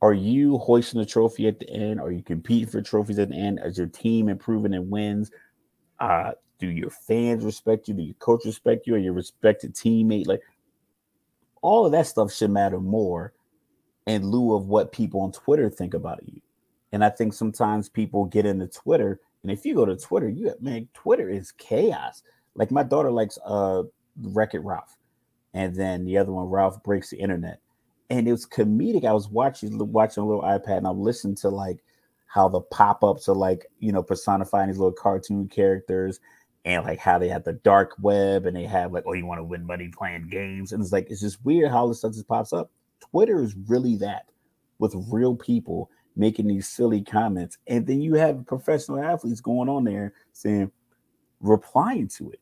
Are 0.00 0.14
you 0.14 0.58
hoisting 0.58 1.00
a 1.00 1.06
trophy 1.06 1.46
at 1.46 1.60
the 1.60 1.70
end? 1.70 2.00
Are 2.00 2.10
you 2.10 2.22
competing 2.22 2.68
for 2.68 2.82
trophies 2.82 3.20
at 3.20 3.28
the 3.28 3.36
end? 3.36 3.60
Is 3.64 3.78
your 3.78 3.86
team 3.86 4.28
improving 4.28 4.74
and 4.74 4.90
wins? 4.90 5.30
Uh, 6.02 6.32
do 6.58 6.68
your 6.68 6.90
fans 6.90 7.44
respect 7.44 7.88
you? 7.88 7.94
Do 7.94 8.02
your 8.02 8.14
coach 8.14 8.44
respect 8.44 8.86
you? 8.86 8.96
Or 8.96 8.98
your 8.98 9.14
respected 9.14 9.74
teammate? 9.74 10.26
Like 10.26 10.42
all 11.62 11.86
of 11.86 11.92
that 11.92 12.06
stuff 12.06 12.32
should 12.32 12.50
matter 12.50 12.80
more 12.80 13.32
in 14.06 14.28
lieu 14.28 14.54
of 14.54 14.66
what 14.66 14.92
people 14.92 15.20
on 15.20 15.32
Twitter 15.32 15.70
think 15.70 15.94
about 15.94 16.20
you. 16.26 16.40
And 16.92 17.04
I 17.04 17.08
think 17.08 17.32
sometimes 17.32 17.88
people 17.88 18.26
get 18.26 18.44
into 18.44 18.66
Twitter 18.66 19.20
and 19.42 19.50
if 19.50 19.64
you 19.64 19.74
go 19.74 19.84
to 19.84 19.96
Twitter, 19.96 20.28
you 20.28 20.54
man, 20.60 20.88
Twitter 20.94 21.28
is 21.28 21.52
chaos. 21.52 22.22
Like 22.54 22.70
my 22.70 22.82
daughter 22.82 23.10
likes 23.10 23.38
uh 23.44 23.82
Wreck 24.20 24.54
It 24.54 24.60
Ralph, 24.60 24.96
and 25.54 25.74
then 25.74 26.04
the 26.04 26.18
other 26.18 26.32
one, 26.32 26.48
Ralph 26.48 26.82
Breaks 26.82 27.10
the 27.10 27.18
Internet. 27.18 27.60
And 28.10 28.28
it 28.28 28.32
was 28.32 28.46
comedic. 28.46 29.04
I 29.04 29.12
was 29.12 29.28
watching 29.28 29.78
watching 29.90 30.22
a 30.22 30.26
little 30.26 30.42
iPad 30.42 30.78
and 30.78 30.86
I 30.86 30.90
listened 30.90 31.38
to 31.38 31.48
like 31.48 31.82
how 32.32 32.48
the 32.48 32.62
pop-ups 32.62 33.28
are 33.28 33.34
like, 33.34 33.66
you 33.78 33.92
know, 33.92 34.02
personifying 34.02 34.68
these 34.68 34.78
little 34.78 34.90
cartoon 34.90 35.46
characters 35.48 36.18
and 36.64 36.82
like 36.82 36.98
how 36.98 37.18
they 37.18 37.28
have 37.28 37.44
the 37.44 37.52
dark 37.52 37.94
web 38.00 38.46
and 38.46 38.56
they 38.56 38.64
have 38.64 38.90
like, 38.90 39.04
oh, 39.06 39.12
you 39.12 39.26
want 39.26 39.38
to 39.38 39.44
win 39.44 39.66
money 39.66 39.90
playing 39.94 40.28
games. 40.30 40.72
And 40.72 40.82
it's 40.82 40.92
like 40.92 41.10
it's 41.10 41.20
just 41.20 41.44
weird 41.44 41.70
how 41.70 41.86
this 41.86 41.98
stuff 41.98 42.14
just 42.14 42.26
pops 42.26 42.54
up. 42.54 42.70
Twitter 43.00 43.42
is 43.42 43.54
really 43.68 43.96
that 43.96 44.30
with 44.78 44.94
real 45.10 45.36
people 45.36 45.90
making 46.16 46.46
these 46.46 46.66
silly 46.66 47.02
comments. 47.02 47.58
And 47.66 47.86
then 47.86 48.00
you 48.00 48.14
have 48.14 48.46
professional 48.46 49.02
athletes 49.02 49.42
going 49.42 49.68
on 49.68 49.84
there 49.84 50.14
saying, 50.32 50.72
replying 51.40 52.08
to 52.16 52.30
it. 52.30 52.40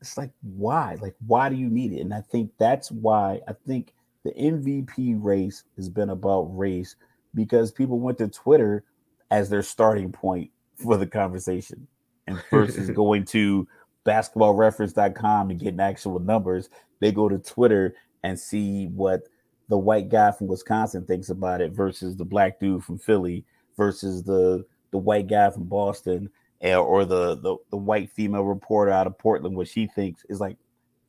It's 0.00 0.16
like, 0.16 0.30
why? 0.42 0.98
Like, 1.02 1.16
why 1.26 1.48
do 1.48 1.56
you 1.56 1.68
need 1.68 1.92
it? 1.92 2.00
And 2.02 2.14
I 2.14 2.20
think 2.20 2.52
that's 2.58 2.92
why 2.92 3.40
I 3.48 3.54
think 3.66 3.92
the 4.22 4.30
MVP 4.30 5.16
race 5.20 5.64
has 5.74 5.88
been 5.88 6.10
about 6.10 6.56
race 6.56 6.94
because 7.34 7.72
people 7.72 7.98
went 7.98 8.18
to 8.18 8.28
Twitter 8.28 8.84
as 9.30 9.48
their 9.48 9.62
starting 9.62 10.12
point 10.12 10.50
for 10.76 10.96
the 10.96 11.06
conversation. 11.06 11.86
And 12.26 12.42
versus 12.50 12.90
going 12.90 13.24
to 13.26 13.66
basketballreference.com 14.04 15.50
and 15.50 15.60
getting 15.60 15.80
actual 15.80 16.18
numbers, 16.18 16.68
they 17.00 17.12
go 17.12 17.28
to 17.28 17.38
Twitter 17.38 17.94
and 18.22 18.38
see 18.38 18.86
what 18.86 19.22
the 19.68 19.78
white 19.78 20.08
guy 20.08 20.30
from 20.30 20.46
Wisconsin 20.46 21.04
thinks 21.04 21.28
about 21.28 21.60
it 21.60 21.72
versus 21.72 22.16
the 22.16 22.24
black 22.24 22.60
dude 22.60 22.84
from 22.84 22.98
Philly 22.98 23.44
versus 23.76 24.22
the 24.22 24.64
the 24.92 24.98
white 24.98 25.26
guy 25.26 25.50
from 25.50 25.64
Boston 25.64 26.30
eh, 26.60 26.74
or 26.74 27.04
the, 27.04 27.36
the 27.36 27.56
the 27.70 27.76
white 27.76 28.10
female 28.10 28.44
reporter 28.44 28.90
out 28.90 29.06
of 29.06 29.18
Portland 29.18 29.56
what 29.56 29.68
she 29.68 29.86
thinks 29.86 30.24
is 30.28 30.40
like 30.40 30.56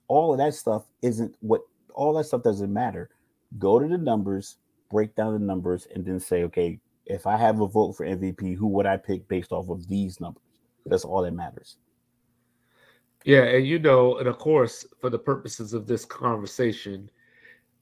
all 0.08 0.32
of 0.32 0.40
that 0.40 0.54
stuff 0.54 0.84
isn't 1.02 1.36
what 1.42 1.62
all 1.94 2.14
that 2.14 2.26
stuff 2.26 2.44
doesn't 2.44 2.72
matter. 2.72 3.10
Go 3.58 3.80
to 3.80 3.88
the 3.88 3.98
numbers, 3.98 4.58
break 4.90 5.16
down 5.16 5.34
the 5.34 5.40
numbers, 5.40 5.88
and 5.94 6.06
then 6.06 6.20
say, 6.20 6.44
okay, 6.44 6.80
if 7.10 7.26
I 7.26 7.38
have 7.38 7.62
a 7.62 7.68
vote 7.68 7.94
for 7.94 8.06
MVP, 8.06 8.56
who 8.56 8.68
would 8.68 8.86
I 8.86 8.98
pick 8.98 9.28
based 9.28 9.52
off 9.52 9.70
of 9.70 9.88
these 9.88 10.20
numbers? 10.20 10.44
That's 10.86 11.06
all 11.06 11.22
that 11.24 11.32
matters. 11.32 11.78
Yeah, 13.24 13.44
and 13.44 13.66
you 13.66 13.80
know, 13.80 14.20
and 14.20 14.28
of 14.28 14.38
course, 14.38 14.86
for 15.02 15.10
the 15.10 15.20
purposes 15.20 15.74
of 15.74 15.88
this 15.88 16.06
conversation, 16.06 17.10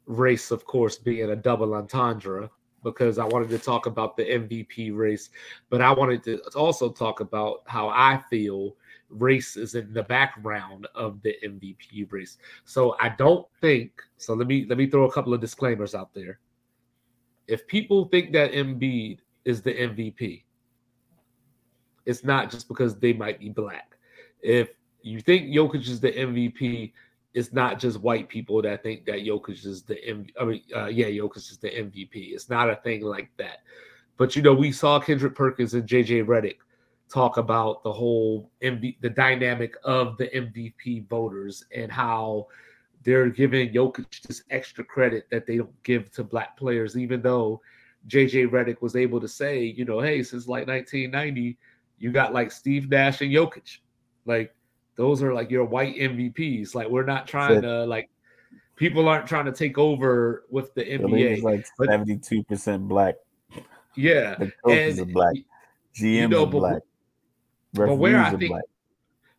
race, 0.06 0.52
of 0.52 0.66
course, 0.66 0.98
being 0.98 1.30
a 1.30 1.36
double 1.36 1.76
entendre 1.76 2.50
because 2.84 3.18
I 3.18 3.26
wanted 3.26 3.50
to 3.50 3.60
talk 3.60 3.88
about 3.88 4.16
the 4.16 4.24
MVP 4.24 4.96
race, 4.96 5.32
but 5.70 5.82
I 5.82 5.92
wanted 5.92 6.24
to 6.26 6.40
also 6.56 6.90
talk 6.90 7.20
about 7.20 7.64
how 7.66 7.90
I 7.90 8.22
feel 8.30 8.76
race 9.10 9.58
is 9.58 9.76
in 9.76 9.94
the 9.94 10.04
background 10.04 10.88
of 10.96 11.22
the 11.22 11.36
MVP 11.44 12.12
race. 12.12 12.38
So 12.64 12.96
I 13.00 13.10
don't 13.10 13.46
think 13.60 14.02
so. 14.18 14.34
Let 14.34 14.48
me 14.48 14.66
let 14.70 14.78
me 14.78 14.88
throw 14.88 15.06
a 15.06 15.12
couple 15.12 15.34
of 15.34 15.42
disclaimers 15.42 15.96
out 15.96 16.14
there. 16.14 16.40
If 17.48 17.68
people 17.68 18.06
think 18.06 18.32
that 18.34 18.52
Embiid 18.52 19.20
is 19.44 19.62
the 19.62 19.74
MVP, 19.74 20.44
it's 22.06 22.24
not 22.24 22.52
just 22.52 22.68
because 22.68 22.98
they 22.98 23.14
might 23.14 23.40
be 23.40 23.50
black. 23.50 23.98
If 24.42 24.70
you 25.02 25.20
think 25.20 25.48
Jokic 25.48 25.88
is 25.88 26.00
the 26.00 26.12
MVP, 26.12 26.92
it's 27.34 27.52
not 27.52 27.80
just 27.80 28.00
white 28.00 28.30
people 28.30 28.62
that 28.62 28.82
think 28.82 29.06
that 29.06 29.20
Jokic 29.20 29.66
is 29.66 29.84
the 29.84 30.04
M- 30.08 30.28
I 30.40 30.46
mean, 30.46 30.62
uh, 30.76 30.86
yeah, 30.86 31.08
Jokic 31.08 31.38
is 31.38 31.58
the 31.58 31.70
MVP. 31.70 32.34
It's 32.34 32.50
not 32.50 32.70
a 32.70 32.78
thing 32.78 33.02
like 33.02 33.30
that. 33.38 33.60
But 34.18 34.36
you 34.36 34.42
know, 34.42 34.54
we 34.54 34.72
saw 34.72 35.00
Kendrick 35.00 35.36
Perkins 35.36 35.74
and 35.74 35.88
JJ 35.88 36.26
Redick 36.26 36.58
talk 37.10 37.38
about 37.38 37.84
the 37.84 37.92
whole 37.92 38.50
MV- 38.62 38.98
the 39.02 39.10
dynamic 39.10 39.76
of 39.84 40.18
the 40.18 40.28
MVP 40.28 41.08
voters 41.08 41.66
and 41.76 41.92
how 41.92 42.48
they're 43.06 43.30
giving 43.30 43.72
Jokic 43.72 44.22
this 44.24 44.44
extra 44.50 44.84
credit 44.84 45.28
that 45.30 45.46
they 45.46 45.58
don't 45.58 45.84
give 45.84 46.12
to 46.14 46.24
black 46.24 46.58
players, 46.58 46.98
even 46.98 47.22
though 47.22 47.62
JJ 48.08 48.50
Redick 48.50 48.82
was 48.82 48.96
able 48.96 49.22
to 49.22 49.28
say, 49.28 49.64
you 49.64 49.86
know, 49.86 50.00
hey, 50.00 50.24
since 50.24 50.48
like 50.48 50.68
1990, 50.68 51.58
you 52.00 52.12
got 52.12 52.34
like 52.34 52.52
Steve 52.52 52.90
Nash 52.90 53.22
and 53.22 53.32
Jokic. 53.32 53.78
Like 54.26 54.54
those 54.96 55.22
are 55.22 55.34
like 55.34 55.52
your 55.52 55.66
white 55.66 55.96
MVPs. 55.96 56.74
Like 56.74 56.90
we're 56.90 57.06
not 57.06 57.28
trying 57.28 57.62
to 57.62 57.86
like 57.86 58.10
people 58.76 59.08
aren't 59.08 59.28
trying 59.28 59.46
to 59.46 59.52
take 59.52 59.78
over 59.78 60.44
with 60.50 60.74
the 60.74 60.84
NBA. 60.84 61.44
like 61.44 61.66
seventy 61.80 62.18
two 62.18 62.44
percent 62.44 62.88
black. 62.88 63.16
Yeah, 63.96 64.36
the 64.36 64.52
coaches 64.64 65.00
and, 65.00 65.10
are 65.10 65.14
black. 65.14 65.36
GMs 65.96 66.02
you 66.02 66.28
know, 66.28 66.46
but, 66.46 66.60
black. 66.60 66.82
but 67.74 67.96
where 67.96 68.20
I 68.20 68.32
think, 68.32 68.52
black. 68.52 68.64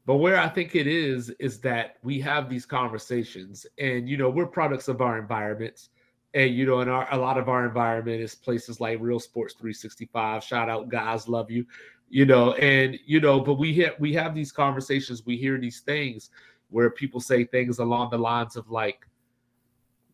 But 0.06 0.16
where 0.16 0.38
I 0.38 0.48
think 0.48 0.74
it 0.74 0.86
is 0.86 1.30
is 1.40 1.60
that 1.60 1.96
we 2.02 2.20
have 2.20 2.48
these 2.48 2.64
conversations, 2.64 3.66
and 3.78 4.08
you 4.08 4.16
know 4.16 4.30
we're 4.30 4.46
products 4.46 4.88
of 4.88 5.00
our 5.00 5.18
environments. 5.18 5.90
And 6.34 6.54
you 6.54 6.64
know, 6.66 6.80
in 6.80 6.88
our 6.88 7.12
a 7.12 7.18
lot 7.18 7.38
of 7.38 7.48
our 7.48 7.66
environment 7.66 8.20
is 8.20 8.34
places 8.34 8.80
like 8.80 8.98
Real 9.00 9.18
Sports 9.18 9.54
365. 9.54 10.44
Shout 10.44 10.68
out, 10.68 10.88
guys, 10.88 11.28
love 11.28 11.50
you 11.50 11.66
you 12.08 12.24
know 12.24 12.52
and 12.54 12.98
you 13.04 13.20
know 13.20 13.40
but 13.40 13.54
we 13.54 13.74
have 13.74 13.94
we 13.98 14.12
have 14.12 14.34
these 14.34 14.52
conversations 14.52 15.24
we 15.26 15.36
hear 15.36 15.58
these 15.58 15.80
things 15.80 16.30
where 16.70 16.90
people 16.90 17.20
say 17.20 17.44
things 17.44 17.78
along 17.78 18.10
the 18.10 18.18
lines 18.18 18.56
of 18.56 18.70
like 18.70 19.06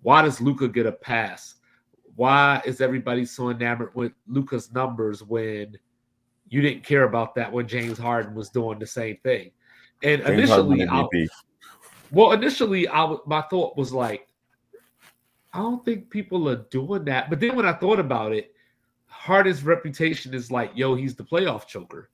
why 0.02 0.22
does 0.22 0.40
Luka 0.40 0.68
get 0.68 0.86
a 0.86 0.92
pass 0.92 1.56
why 2.16 2.62
is 2.64 2.80
everybody 2.80 3.24
so 3.24 3.50
enamored 3.50 3.94
with 3.94 4.12
Luka's 4.26 4.72
numbers 4.72 5.22
when 5.22 5.76
you 6.48 6.60
didn't 6.60 6.84
care 6.84 7.04
about 7.04 7.34
that 7.34 7.50
when 7.50 7.66
James 7.66 7.98
Harden 7.98 8.34
was 8.34 8.50
doing 8.50 8.78
the 8.78 8.86
same 8.86 9.18
thing 9.22 9.50
and 10.02 10.22
James 10.22 10.38
initially 10.38 10.86
Well, 12.10 12.32
initially, 12.32 12.88
I 12.88 13.16
my 13.26 13.42
thought 13.42 13.76
was 13.76 13.92
like, 13.92 14.28
I 15.52 15.58
don't 15.58 15.84
think 15.84 16.10
people 16.10 16.48
are 16.48 16.64
doing 16.70 17.04
that. 17.04 17.30
But 17.30 17.40
then 17.40 17.56
when 17.56 17.66
I 17.66 17.72
thought 17.72 17.98
about 17.98 18.32
it, 18.32 18.54
Harden's 19.06 19.62
reputation 19.62 20.34
is 20.34 20.50
like, 20.50 20.72
yo, 20.74 20.94
he's 20.94 21.14
the 21.14 21.24
playoff 21.24 21.66
choker. 21.66 22.10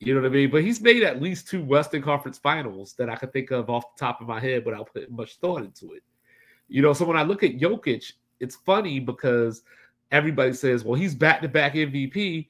You 0.00 0.14
know 0.14 0.20
what 0.20 0.30
I 0.30 0.34
mean? 0.34 0.50
But 0.50 0.62
he's 0.62 0.80
made 0.80 1.02
at 1.02 1.20
least 1.20 1.48
two 1.48 1.62
Western 1.62 2.02
Conference 2.02 2.38
finals 2.38 2.94
that 2.94 3.10
I 3.10 3.16
could 3.16 3.32
think 3.32 3.50
of 3.50 3.68
off 3.68 3.96
the 3.96 4.06
top 4.06 4.20
of 4.20 4.28
my 4.28 4.38
head 4.38 4.64
without 4.64 4.92
putting 4.92 5.14
much 5.14 5.36
thought 5.36 5.62
into 5.62 5.92
it. 5.92 6.02
You 6.68 6.82
know, 6.82 6.92
so 6.92 7.04
when 7.04 7.16
I 7.16 7.22
look 7.22 7.42
at 7.42 7.58
Jokic, 7.58 8.12
it's 8.40 8.56
funny 8.56 9.00
because 9.00 9.62
everybody 10.12 10.52
says, 10.52 10.84
well, 10.84 10.94
he's 10.94 11.14
back 11.14 11.42
to 11.42 11.48
back 11.48 11.74
MVP 11.74 12.46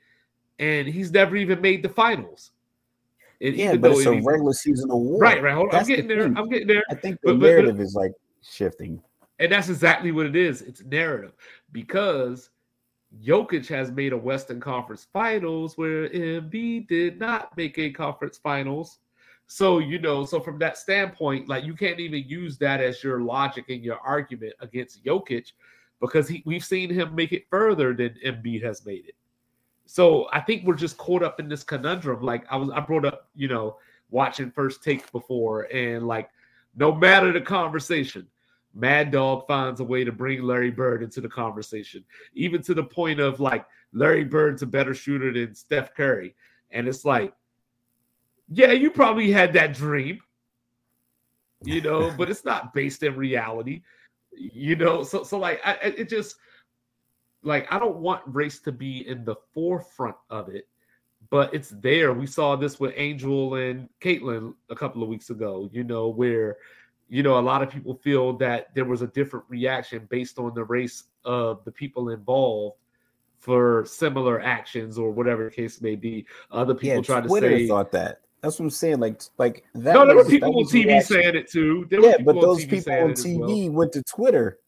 and 0.58 0.86
he's 0.86 1.10
never 1.10 1.36
even 1.36 1.60
made 1.60 1.82
the 1.82 1.88
finals. 1.88 2.50
And 3.40 3.54
yeah, 3.56 3.76
but 3.76 3.92
it's 3.92 4.06
a 4.06 4.20
regular 4.20 4.52
season 4.52 4.90
award. 4.90 5.20
Right, 5.20 5.42
right. 5.42 5.54
Hold 5.54 5.70
on. 5.70 5.80
I'm 5.80 5.86
getting 5.86 6.08
the 6.08 6.14
there. 6.14 6.24
I'm 6.24 6.48
getting 6.48 6.66
there. 6.66 6.82
I 6.90 6.94
think 6.94 7.20
the 7.22 7.34
but, 7.34 7.46
narrative 7.46 7.76
but, 7.76 7.78
but, 7.78 7.86
is 7.86 7.94
like 7.94 8.12
shifting. 8.42 9.00
And 9.38 9.52
that's 9.52 9.68
exactly 9.68 10.10
what 10.10 10.26
it 10.26 10.34
is. 10.34 10.62
It's 10.62 10.82
narrative 10.82 11.32
because 11.70 12.50
Jokic 13.24 13.66
has 13.68 13.90
made 13.90 14.12
a 14.12 14.16
Western 14.16 14.60
Conference 14.60 15.06
Finals 15.12 15.78
where 15.78 16.08
Embiid 16.08 16.88
did 16.88 17.20
not 17.20 17.56
make 17.56 17.78
a 17.78 17.90
conference 17.90 18.38
finals. 18.38 18.98
So, 19.46 19.78
you 19.78 19.98
know, 19.98 20.24
so 20.24 20.40
from 20.40 20.58
that 20.58 20.76
standpoint, 20.76 21.48
like 21.48 21.64
you 21.64 21.74
can't 21.74 22.00
even 22.00 22.24
use 22.26 22.58
that 22.58 22.80
as 22.80 23.02
your 23.02 23.20
logic 23.20 23.66
and 23.70 23.82
your 23.82 23.98
argument 24.00 24.52
against 24.60 25.04
Jokic 25.04 25.52
because 26.00 26.28
he, 26.28 26.42
we've 26.44 26.64
seen 26.64 26.90
him 26.90 27.14
make 27.14 27.32
it 27.32 27.46
further 27.48 27.94
than 27.94 28.14
Embiid 28.24 28.62
has 28.62 28.84
made 28.84 29.06
it. 29.06 29.14
So 29.90 30.28
I 30.34 30.40
think 30.40 30.64
we're 30.64 30.74
just 30.74 30.98
caught 30.98 31.22
up 31.22 31.40
in 31.40 31.48
this 31.48 31.64
conundrum. 31.64 32.20
Like 32.20 32.44
I 32.50 32.56
was, 32.56 32.68
I 32.68 32.78
brought 32.80 33.06
up, 33.06 33.30
you 33.34 33.48
know, 33.48 33.78
watching 34.10 34.50
First 34.50 34.84
Take 34.84 35.10
before, 35.12 35.62
and 35.72 36.06
like 36.06 36.28
no 36.76 36.94
matter 36.94 37.32
the 37.32 37.40
conversation, 37.40 38.26
Mad 38.74 39.10
Dog 39.10 39.46
finds 39.46 39.80
a 39.80 39.84
way 39.84 40.04
to 40.04 40.12
bring 40.12 40.42
Larry 40.42 40.70
Bird 40.70 41.02
into 41.02 41.22
the 41.22 41.28
conversation, 41.28 42.04
even 42.34 42.60
to 42.64 42.74
the 42.74 42.84
point 42.84 43.18
of 43.18 43.40
like 43.40 43.64
Larry 43.94 44.24
Bird's 44.24 44.60
a 44.60 44.66
better 44.66 44.92
shooter 44.92 45.32
than 45.32 45.54
Steph 45.54 45.94
Curry. 45.94 46.34
And 46.70 46.86
it's 46.86 47.06
like, 47.06 47.32
yeah, 48.50 48.72
you 48.72 48.90
probably 48.90 49.32
had 49.32 49.54
that 49.54 49.72
dream, 49.72 50.20
you 51.64 51.80
know, 51.80 52.12
but 52.18 52.28
it's 52.28 52.44
not 52.44 52.74
based 52.74 53.02
in 53.04 53.16
reality, 53.16 53.80
you 54.36 54.76
know. 54.76 55.02
So, 55.02 55.24
so 55.24 55.38
like, 55.38 55.62
I, 55.64 55.76
it 55.82 56.10
just 56.10 56.36
like 57.42 57.66
I 57.72 57.78
don't 57.78 57.96
want 57.96 58.22
race 58.26 58.58
to 58.60 58.72
be 58.72 59.06
in 59.08 59.24
the 59.24 59.36
forefront 59.54 60.16
of 60.30 60.48
it, 60.48 60.68
but 61.30 61.52
it's 61.54 61.70
there. 61.70 62.12
We 62.12 62.26
saw 62.26 62.56
this 62.56 62.80
with 62.80 62.92
Angel 62.96 63.54
and 63.54 63.88
Caitlin 64.00 64.54
a 64.70 64.74
couple 64.74 65.02
of 65.02 65.08
weeks 65.08 65.30
ago, 65.30 65.68
you 65.72 65.84
know, 65.84 66.08
where 66.08 66.56
you 67.08 67.22
know, 67.22 67.38
a 67.38 67.40
lot 67.40 67.62
of 67.62 67.70
people 67.70 67.94
feel 67.94 68.34
that 68.34 68.74
there 68.74 68.84
was 68.84 69.02
a 69.02 69.06
different 69.06 69.44
reaction 69.48 70.06
based 70.10 70.38
on 70.38 70.54
the 70.54 70.64
race 70.64 71.04
of 71.24 71.64
the 71.64 71.72
people 71.72 72.10
involved 72.10 72.76
for 73.38 73.84
similar 73.86 74.40
actions 74.40 74.98
or 74.98 75.10
whatever 75.10 75.44
the 75.44 75.50
case 75.50 75.80
may 75.80 75.96
be. 75.96 76.26
Other 76.50 76.74
people 76.74 76.96
yeah, 76.96 77.02
try 77.02 77.20
to 77.20 77.28
say 77.28 77.66
thought 77.66 77.92
that. 77.92 78.20
That's 78.42 78.58
what 78.58 78.66
I'm 78.66 78.70
saying. 78.70 79.00
Like, 79.00 79.22
like 79.38 79.64
that. 79.74 79.94
No, 79.94 80.06
there 80.06 80.16
was, 80.16 80.26
were 80.26 80.30
people 80.30 80.56
on 80.58 80.64
TV 80.64 80.86
reaction. 80.86 81.16
saying 81.16 81.34
it 81.34 81.50
too. 81.50 81.86
There 81.90 82.00
yeah, 82.00 82.16
but 82.22 82.40
those 82.40 82.64
TV 82.64 82.70
people 82.70 82.92
on 82.92 83.12
TV 83.12 83.64
well. 83.64 83.72
went 83.72 83.92
to 83.92 84.02
Twitter. 84.02 84.58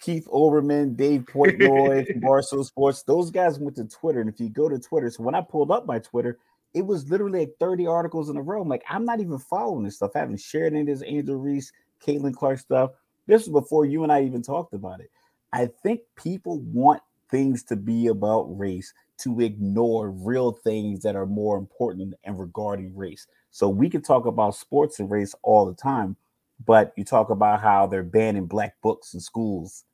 Keith 0.00 0.26
Olbermann, 0.32 0.96
Dave 0.96 1.22
Portnoy 1.22 2.06
from 2.48 2.64
Sports. 2.64 3.02
Those 3.02 3.30
guys 3.30 3.58
went 3.58 3.76
to 3.76 3.84
Twitter, 3.84 4.20
and 4.20 4.30
if 4.30 4.40
you 4.40 4.48
go 4.48 4.68
to 4.68 4.78
Twitter, 4.78 5.10
so 5.10 5.22
when 5.22 5.34
I 5.34 5.40
pulled 5.40 5.70
up 5.70 5.86
my 5.86 5.98
Twitter, 5.98 6.38
it 6.74 6.86
was 6.86 7.10
literally 7.10 7.40
like 7.40 7.54
30 7.58 7.86
articles 7.86 8.30
in 8.30 8.36
a 8.36 8.42
row. 8.42 8.62
I'm 8.62 8.68
like, 8.68 8.84
I'm 8.88 9.04
not 9.04 9.20
even 9.20 9.38
following 9.38 9.84
this 9.84 9.96
stuff. 9.96 10.12
I 10.14 10.20
haven't 10.20 10.40
shared 10.40 10.72
any 10.72 10.82
of 10.82 10.86
this 10.86 11.02
Angel 11.04 11.36
Reese, 11.36 11.72
Caitlin 12.04 12.34
Clark 12.34 12.58
stuff. 12.60 12.92
This 13.26 13.46
was 13.46 13.62
before 13.62 13.84
you 13.84 14.02
and 14.02 14.12
I 14.12 14.22
even 14.22 14.42
talked 14.42 14.72
about 14.72 15.00
it. 15.00 15.10
I 15.52 15.68
think 15.82 16.02
people 16.16 16.60
want 16.60 17.02
things 17.30 17.62
to 17.64 17.76
be 17.76 18.06
about 18.06 18.56
race 18.58 18.92
to 19.18 19.40
ignore 19.40 20.10
real 20.10 20.52
things 20.52 21.02
that 21.02 21.16
are 21.16 21.26
more 21.26 21.58
important 21.58 22.14
and 22.24 22.38
regarding 22.38 22.96
race. 22.96 23.26
So 23.50 23.68
we 23.68 23.90
can 23.90 24.02
talk 24.02 24.26
about 24.26 24.54
sports 24.54 25.00
and 25.00 25.10
race 25.10 25.34
all 25.42 25.66
the 25.66 25.74
time, 25.74 26.16
but 26.66 26.92
you 26.96 27.04
talk 27.04 27.30
about 27.30 27.60
how 27.60 27.86
they're 27.86 28.02
banning 28.02 28.46
black 28.46 28.74
books 28.82 29.14
in 29.14 29.20
schools. 29.20 29.84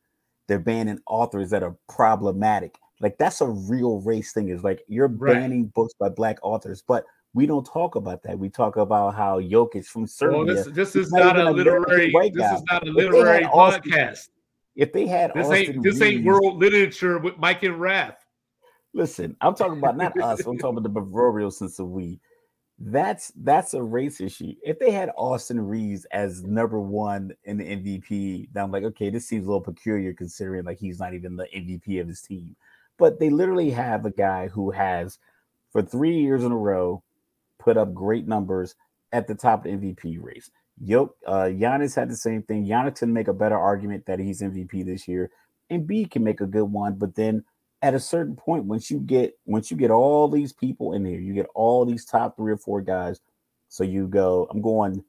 They're 0.48 0.58
banning 0.58 1.00
authors 1.06 1.50
that 1.50 1.62
are 1.62 1.76
problematic. 1.88 2.76
Like 3.00 3.18
that's 3.18 3.40
a 3.40 3.46
real 3.46 4.00
race 4.00 4.32
thing. 4.32 4.48
Is 4.48 4.64
like 4.64 4.82
you're 4.88 5.08
right. 5.08 5.34
banning 5.34 5.66
books 5.66 5.94
by 5.98 6.08
black 6.08 6.38
authors, 6.42 6.82
but 6.86 7.04
we 7.34 7.46
don't 7.46 7.66
talk 7.66 7.96
about 7.96 8.22
that. 8.22 8.38
We 8.38 8.48
talk 8.48 8.76
about 8.76 9.14
how 9.14 9.40
Jokic 9.40 9.84
from 9.84 10.06
Serbia. 10.06 10.38
Well, 10.38 10.46
this, 10.46 10.66
this 10.68 10.96
is 10.96 11.12
not, 11.12 11.36
not 11.36 11.46
a 11.46 11.50
literary. 11.50 12.10
This 12.30 12.52
is 12.52 12.62
not 12.70 12.88
a 12.88 12.90
literary 12.90 13.44
Austin, 13.44 13.92
podcast. 13.92 14.28
If 14.74 14.92
they 14.92 15.06
had 15.06 15.32
this 15.34 15.46
Austin 15.46 15.56
ain't 15.58 15.82
this 15.82 16.00
ain't 16.00 16.24
world 16.24 16.58
literature 16.58 17.18
with 17.18 17.36
Mike 17.38 17.62
and 17.62 17.78
Raf. 17.78 18.14
Listen, 18.94 19.36
I'm 19.42 19.54
talking 19.54 19.78
about 19.78 19.98
not 19.98 20.18
us. 20.18 20.46
I'm 20.46 20.56
talking 20.56 20.78
about 20.78 20.84
the 20.84 21.00
proverbial 21.00 21.50
sense 21.50 21.78
of 21.78 21.90
we. 21.90 22.18
That's 22.78 23.32
that's 23.36 23.72
a 23.72 23.82
race 23.82 24.20
issue. 24.20 24.52
If 24.62 24.78
they 24.78 24.90
had 24.90 25.10
Austin 25.16 25.60
Reaves 25.60 26.04
as 26.06 26.42
number 26.42 26.78
one 26.78 27.32
in 27.44 27.56
the 27.56 27.64
MVP, 27.64 28.48
then 28.52 28.64
I'm 28.64 28.70
like, 28.70 28.84
okay, 28.84 29.08
this 29.08 29.26
seems 29.26 29.44
a 29.44 29.48
little 29.48 29.62
peculiar 29.62 30.12
considering 30.12 30.64
like 30.64 30.78
he's 30.78 31.00
not 31.00 31.14
even 31.14 31.36
the 31.36 31.48
MVP 31.56 32.00
of 32.00 32.08
his 32.08 32.20
team. 32.20 32.54
But 32.98 33.18
they 33.18 33.30
literally 33.30 33.70
have 33.70 34.04
a 34.04 34.10
guy 34.10 34.48
who 34.48 34.70
has, 34.70 35.18
for 35.70 35.80
three 35.82 36.18
years 36.18 36.44
in 36.44 36.52
a 36.52 36.56
row, 36.56 37.02
put 37.58 37.78
up 37.78 37.94
great 37.94 38.28
numbers 38.28 38.74
at 39.12 39.26
the 39.26 39.34
top 39.34 39.64
of 39.64 39.80
the 39.80 39.86
MVP 39.88 40.22
race. 40.22 40.50
Yo, 40.78 41.14
uh, 41.26 41.44
Giannis 41.44 41.96
had 41.96 42.10
the 42.10 42.16
same 42.16 42.42
thing. 42.42 42.66
Giannis 42.66 42.98
can 42.98 43.12
make 43.12 43.28
a 43.28 43.32
better 43.32 43.58
argument 43.58 44.04
that 44.06 44.18
he's 44.18 44.42
MVP 44.42 44.84
this 44.84 45.08
year, 45.08 45.30
Embiid 45.70 46.10
can 46.10 46.22
make 46.22 46.40
a 46.40 46.46
good 46.46 46.70
one. 46.70 46.94
But 46.94 47.14
then 47.14 47.44
at 47.82 47.94
a 47.94 48.00
certain 48.00 48.36
point, 48.36 48.64
once 48.64 48.90
you 48.90 48.98
get 49.00 49.38
once 49.44 49.70
you 49.70 49.76
get 49.76 49.90
all 49.90 50.28
these 50.28 50.52
people 50.52 50.92
in 50.94 51.04
here, 51.04 51.20
you 51.20 51.34
get 51.34 51.48
all 51.54 51.84
these 51.84 52.04
top 52.04 52.36
three 52.36 52.52
or 52.52 52.56
four 52.56 52.80
guys. 52.80 53.20
So 53.68 53.84
you 53.84 54.06
go, 54.08 54.46
I'm 54.50 54.62
going 54.62 55.04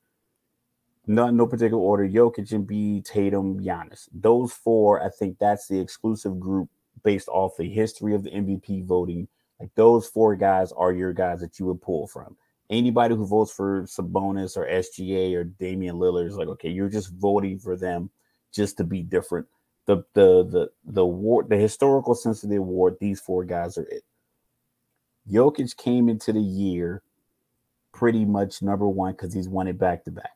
no, 1.07 1.29
no 1.29 1.47
particular 1.47 1.81
order. 1.81 2.07
Jokic 2.07 2.51
Embiid, 2.51 3.05
Tatum, 3.05 3.61
Giannis. 3.61 4.09
Those 4.13 4.51
four, 4.51 5.01
I 5.01 5.09
think 5.09 5.39
that's 5.39 5.67
the 5.67 5.79
exclusive 5.79 6.37
group 6.37 6.69
based 7.03 7.29
off 7.29 7.55
the 7.57 7.69
history 7.69 8.13
of 8.13 8.23
the 8.23 8.31
MVP 8.31 8.85
voting. 8.85 9.29
Like 9.59 9.69
those 9.75 10.07
four 10.07 10.35
guys 10.35 10.73
are 10.73 10.91
your 10.91 11.13
guys 11.13 11.39
that 11.39 11.59
you 11.59 11.65
would 11.67 11.81
pull 11.81 12.07
from. 12.07 12.35
Anybody 12.69 13.15
who 13.15 13.25
votes 13.25 13.53
for 13.53 13.83
Sabonis 13.83 14.57
or 14.57 14.67
SGA 14.67 15.33
or 15.35 15.45
Damian 15.45 15.95
Lillard 15.95 16.27
is 16.27 16.35
like, 16.35 16.49
okay, 16.49 16.69
you're 16.69 16.89
just 16.89 17.13
voting 17.13 17.57
for 17.57 17.77
them 17.77 18.09
just 18.53 18.75
to 18.77 18.83
be 18.83 19.01
different. 19.01 19.47
The 19.87 20.03
the 20.13 20.43
the 20.45 20.69
the 20.85 21.01
award, 21.01 21.49
the 21.49 21.57
historical 21.57 22.13
sense 22.13 22.43
of 22.43 22.49
the 22.49 22.57
award, 22.57 22.97
these 22.99 23.19
four 23.19 23.43
guys 23.45 23.77
are 23.77 23.87
it. 23.89 24.03
Jokic 25.29 25.75
came 25.77 26.09
into 26.09 26.31
the 26.31 26.41
year 26.41 27.01
pretty 27.93 28.25
much 28.25 28.61
number 28.61 28.87
one 28.87 29.13
because 29.13 29.33
he's 29.33 29.49
won 29.49 29.67
it 29.67 29.79
back 29.79 30.03
to 30.05 30.11
back. 30.11 30.31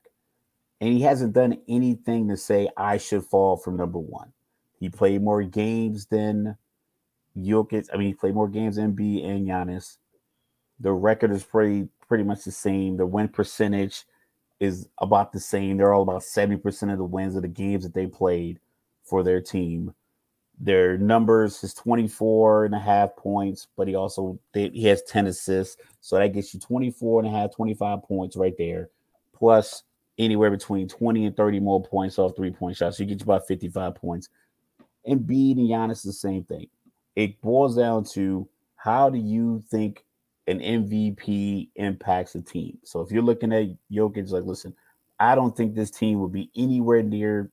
And 0.79 0.91
he 0.91 1.01
hasn't 1.01 1.33
done 1.33 1.59
anything 1.69 2.27
to 2.29 2.37
say 2.37 2.69
I 2.75 2.97
should 2.97 3.23
fall 3.23 3.55
from 3.55 3.77
number 3.77 3.99
one. 3.99 4.33
He 4.79 4.89
played 4.89 5.21
more 5.21 5.43
games 5.43 6.07
than 6.07 6.57
Jokic. 7.37 7.87
I 7.93 7.97
mean, 7.97 8.07
he 8.07 8.13
played 8.15 8.33
more 8.33 8.47
games 8.47 8.77
than 8.77 8.95
Embiid 8.95 9.23
and 9.23 9.47
Giannis. 9.47 9.97
The 10.79 10.91
record 10.91 11.31
is 11.31 11.43
pretty 11.43 11.87
pretty 12.07 12.23
much 12.23 12.43
the 12.45 12.51
same. 12.51 12.97
The 12.97 13.05
win 13.05 13.27
percentage 13.27 14.05
is 14.59 14.87
about 14.97 15.33
the 15.33 15.39
same. 15.39 15.77
They're 15.77 15.93
all 15.93 16.01
about 16.01 16.21
70% 16.21 16.91
of 16.91 16.97
the 16.97 17.03
wins 17.03 17.35
of 17.35 17.41
the 17.41 17.47
games 17.47 17.83
that 17.83 17.93
they 17.93 18.07
played 18.07 18.59
for 19.03 19.23
their 19.23 19.41
team. 19.41 19.93
Their 20.59 20.97
numbers 20.97 21.63
is 21.63 21.73
24 21.73 22.65
and 22.65 22.75
a 22.75 22.79
half 22.79 23.15
points, 23.15 23.67
but 23.75 23.87
he 23.87 23.95
also 23.95 24.39
he 24.53 24.83
has 24.85 25.01
10 25.03 25.27
assists. 25.27 25.77
So 26.01 26.17
that 26.17 26.33
gets 26.33 26.53
you 26.53 26.59
24 26.59 27.21
and 27.21 27.27
a 27.27 27.31
half, 27.31 27.55
25 27.55 28.03
points 28.03 28.35
right 28.35 28.53
there. 28.57 28.89
Plus 29.33 29.83
anywhere 30.19 30.51
between 30.51 30.87
20 30.87 31.25
and 31.25 31.35
30 31.35 31.59
more 31.59 31.81
points 31.81 32.19
off 32.19 32.35
three 32.35 32.51
point 32.51 32.77
shots. 32.77 32.97
So 32.97 33.03
you 33.03 33.09
get 33.09 33.19
you 33.19 33.23
about 33.23 33.47
55 33.47 33.95
points. 33.95 34.29
Embiid 35.07 35.57
and 35.57 35.69
Giannis 35.69 36.03
the 36.03 36.13
same 36.13 36.43
thing. 36.43 36.67
It 37.15 37.41
boils 37.41 37.75
down 37.75 38.03
to 38.13 38.47
how 38.75 39.09
do 39.09 39.17
you 39.17 39.63
think 39.69 40.05
an 40.47 40.59
MVP 40.59 41.69
impacts 41.75 42.35
a 42.35 42.41
team? 42.41 42.77
So 42.83 43.01
if 43.01 43.11
you're 43.11 43.23
looking 43.23 43.53
at 43.53 43.67
Jokic, 43.91 44.31
like, 44.31 44.43
listen, 44.43 44.75
I 45.19 45.35
don't 45.35 45.55
think 45.55 45.75
this 45.75 45.91
team 45.91 46.19
will 46.19 46.29
be 46.29 46.49
anywhere 46.55 47.03
near 47.03 47.51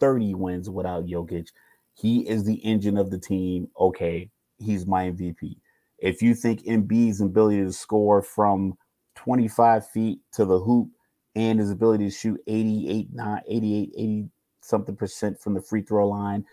30 0.00 0.34
wins 0.34 0.70
without 0.70 1.06
Jokic. 1.06 1.48
He 1.94 2.28
is 2.28 2.44
the 2.44 2.56
engine 2.56 2.96
of 2.96 3.10
the 3.10 3.18
team. 3.18 3.68
Okay, 3.78 4.30
he's 4.58 4.86
my 4.86 5.10
MVP. 5.10 5.56
If 5.98 6.22
you 6.22 6.34
think 6.34 6.62
Embiid's 6.62 7.20
ability 7.20 7.64
to 7.64 7.72
score 7.72 8.22
from 8.22 8.78
25 9.16 9.88
feet 9.88 10.20
to 10.32 10.44
the 10.44 10.60
hoop 10.60 10.88
and 11.34 11.58
his 11.58 11.70
ability 11.70 12.04
to 12.04 12.10
shoot 12.10 12.40
88, 12.46 13.08
9, 13.12 13.42
88, 13.48 13.92
80 13.96 14.28
something 14.60 14.96
percent 14.96 15.40
from 15.40 15.54
the 15.54 15.62
free 15.62 15.82
throw 15.82 16.08
line 16.08 16.44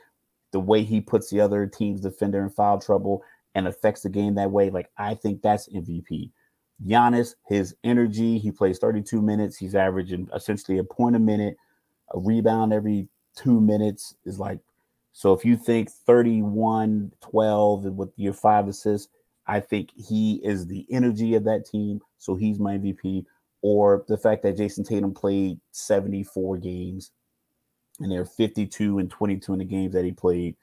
the 0.52 0.60
way 0.60 0.84
he 0.84 1.02
puts 1.02 1.30
the 1.30 1.42
other 1.42 1.68
team's 1.68 2.00
defender 2.00 2.42
in 2.42 2.50
foul 2.50 2.80
trouble 2.80 3.22
and 3.56 3.68
affects 3.68 4.02
the 4.02 4.10
game 4.10 4.36
that 4.36 4.52
way, 4.52 4.70
like 4.70 4.90
I 4.98 5.14
think 5.14 5.42
that's 5.42 5.68
MVP. 5.68 6.32
Giannis, 6.86 7.36
his 7.48 7.76
energy, 7.84 8.38
he 8.38 8.52
plays 8.52 8.80
32 8.80 9.22
minutes. 9.22 9.58
He's 9.58 9.76
averaging 9.76 10.30
essentially 10.34 10.78
a 10.78 10.84
point 10.86 11.18
a 11.18 11.20
minute, 11.20 11.58
a 12.14 12.20
rebound 12.20 12.72
every 12.72 13.10
two 13.36 13.60
minutes 13.62 14.16
is 14.26 14.40
like 14.40 14.60
so 15.12 15.32
if 15.32 15.46
you 15.46 15.56
think 15.56 15.90
31 15.90 17.14
12 17.22 17.86
with 17.86 18.10
your 18.18 18.34
five 18.34 18.68
assists, 18.68 19.08
I 19.48 19.62
think 19.62 19.92
he 19.96 20.42
is 20.44 20.68
the 20.68 20.86
energy 20.92 21.36
of 21.36 21.46
that 21.46 21.66
team. 21.66 22.02
So 22.18 22.36
he's 22.36 22.60
my 22.60 22.78
MVP. 22.78 23.26
Or 23.62 24.04
the 24.10 24.18
fact 24.18 24.44
that 24.44 24.58
Jayson 24.58 24.84
Tatum 24.84 25.14
played 25.14 25.60
74 25.72 26.58
games 26.58 27.12
and 28.02 28.12
they're 28.12 28.26
52 28.26 29.00
and 29.00 29.10
22 29.10 29.54
in 29.54 29.60
the 29.60 29.66
games 29.66 29.94
that 29.94 30.04
he 30.04 30.12
played. 30.12 30.58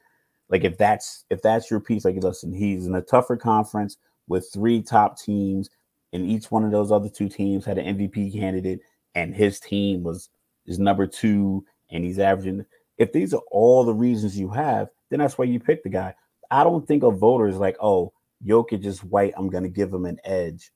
Like 0.51 0.65
if 0.65 0.77
that's 0.77 1.24
if 1.31 1.40
that's 1.40 1.70
your 1.70 1.81
piece, 1.81 2.05
like 2.05 2.23
listen, 2.23 2.53
he's 2.53 2.86
in 2.86 2.94
a 2.94 3.01
tougher 3.01 3.39
conference 3.39 3.97
with 4.28 4.51
three 4.53 4.82
top 4.82 5.19
teams, 5.19 5.70
and 6.12 6.31
each 6.31 6.51
one 6.51 6.62
of 6.62 6.70
those 6.70 6.93
other 6.93 7.09
two 7.09 7.31
teams 7.31 7.65
had 7.65 7.78
an 7.78 7.97
MVP 7.97 8.39
candidate, 8.39 8.81
and 9.15 9.35
his 9.35 9.59
team 9.59 10.03
was 10.03 10.28
is 10.66 10.78
number 10.78 11.07
two, 11.07 11.65
and 11.93 12.05
he's 12.05 12.19
averaging. 12.19 12.64
If 12.98 13.12
these 13.12 13.32
are 13.35 13.43
all 13.51 13.85
the 13.85 13.94
reasons 13.94 14.39
you 14.39 14.51
have, 14.51 14.89
then 15.10 15.20
that's 15.20 15.39
why 15.39 15.44
you 15.44 15.60
pick 15.60 15.82
the 15.82 15.89
guy. 15.89 16.14
I 16.51 16.64
don't 16.64 16.86
think 16.86 17.02
a 17.02 17.10
voter 17.10 17.47
is 17.47 17.56
like, 17.56 17.77
oh, 17.81 18.12
Jokic 18.44 18.85
is 18.85 19.05
white. 19.05 19.32
I'm 19.36 19.48
going 19.48 19.64
to 19.64 19.70
give 19.70 19.93
him 19.93 20.05
an 20.05 20.19
edge. 20.24 20.73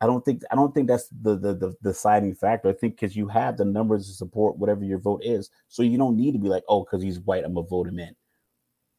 I 0.00 0.06
don't 0.06 0.24
think 0.24 0.42
I 0.50 0.56
don't 0.56 0.74
think 0.74 0.88
that's 0.88 1.08
the 1.22 1.36
the 1.36 1.54
the 1.54 1.76
deciding 1.80 2.34
factor. 2.34 2.68
I 2.68 2.72
think 2.72 2.96
because 2.96 3.14
you 3.14 3.28
have 3.28 3.56
the 3.56 3.64
numbers 3.64 4.08
to 4.08 4.12
support 4.12 4.58
whatever 4.58 4.84
your 4.84 4.98
vote 4.98 5.22
is, 5.24 5.48
so 5.68 5.84
you 5.84 5.96
don't 5.96 6.16
need 6.16 6.32
to 6.32 6.40
be 6.40 6.48
like, 6.48 6.64
oh, 6.68 6.82
because 6.82 7.04
he's 7.04 7.20
white, 7.20 7.44
I'm 7.44 7.54
gonna 7.54 7.68
vote 7.68 7.86
him 7.86 8.00
in. 8.00 8.16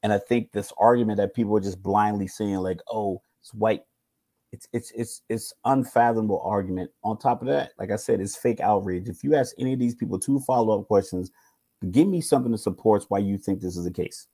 And 0.01 0.13
I 0.13 0.17
think 0.17 0.51
this 0.51 0.71
argument 0.77 1.17
that 1.17 1.33
people 1.33 1.57
are 1.57 1.61
just 1.61 1.83
blindly 1.83 2.27
saying 2.27 2.55
like, 2.55 2.79
oh, 2.89 3.21
it's 3.41 3.53
white, 3.53 3.83
it's 4.53 4.67
it's 4.71 4.91
it's 4.91 5.21
it's 5.27 5.53
unfathomable 5.65 6.41
argument. 6.45 6.91
On 7.03 7.17
top 7.17 7.41
of 7.41 7.47
that, 7.47 7.71
like 7.77 7.91
I 7.91 7.97
said, 7.97 8.21
it's 8.21 8.37
fake 8.37 8.61
outrage. 8.61 9.09
If 9.09 9.23
you 9.23 9.35
ask 9.35 9.53
any 9.57 9.73
of 9.73 9.79
these 9.79 9.95
people 9.95 10.19
two 10.19 10.39
follow 10.41 10.79
up 10.79 10.87
questions, 10.87 11.31
give 11.91 12.07
me 12.07 12.21
something 12.21 12.51
that 12.51 12.59
supports 12.59 13.07
why 13.09 13.17
you 13.17 13.37
think 13.37 13.59
this 13.59 13.75
is 13.75 13.83
the 13.83 13.91
case 13.91 14.27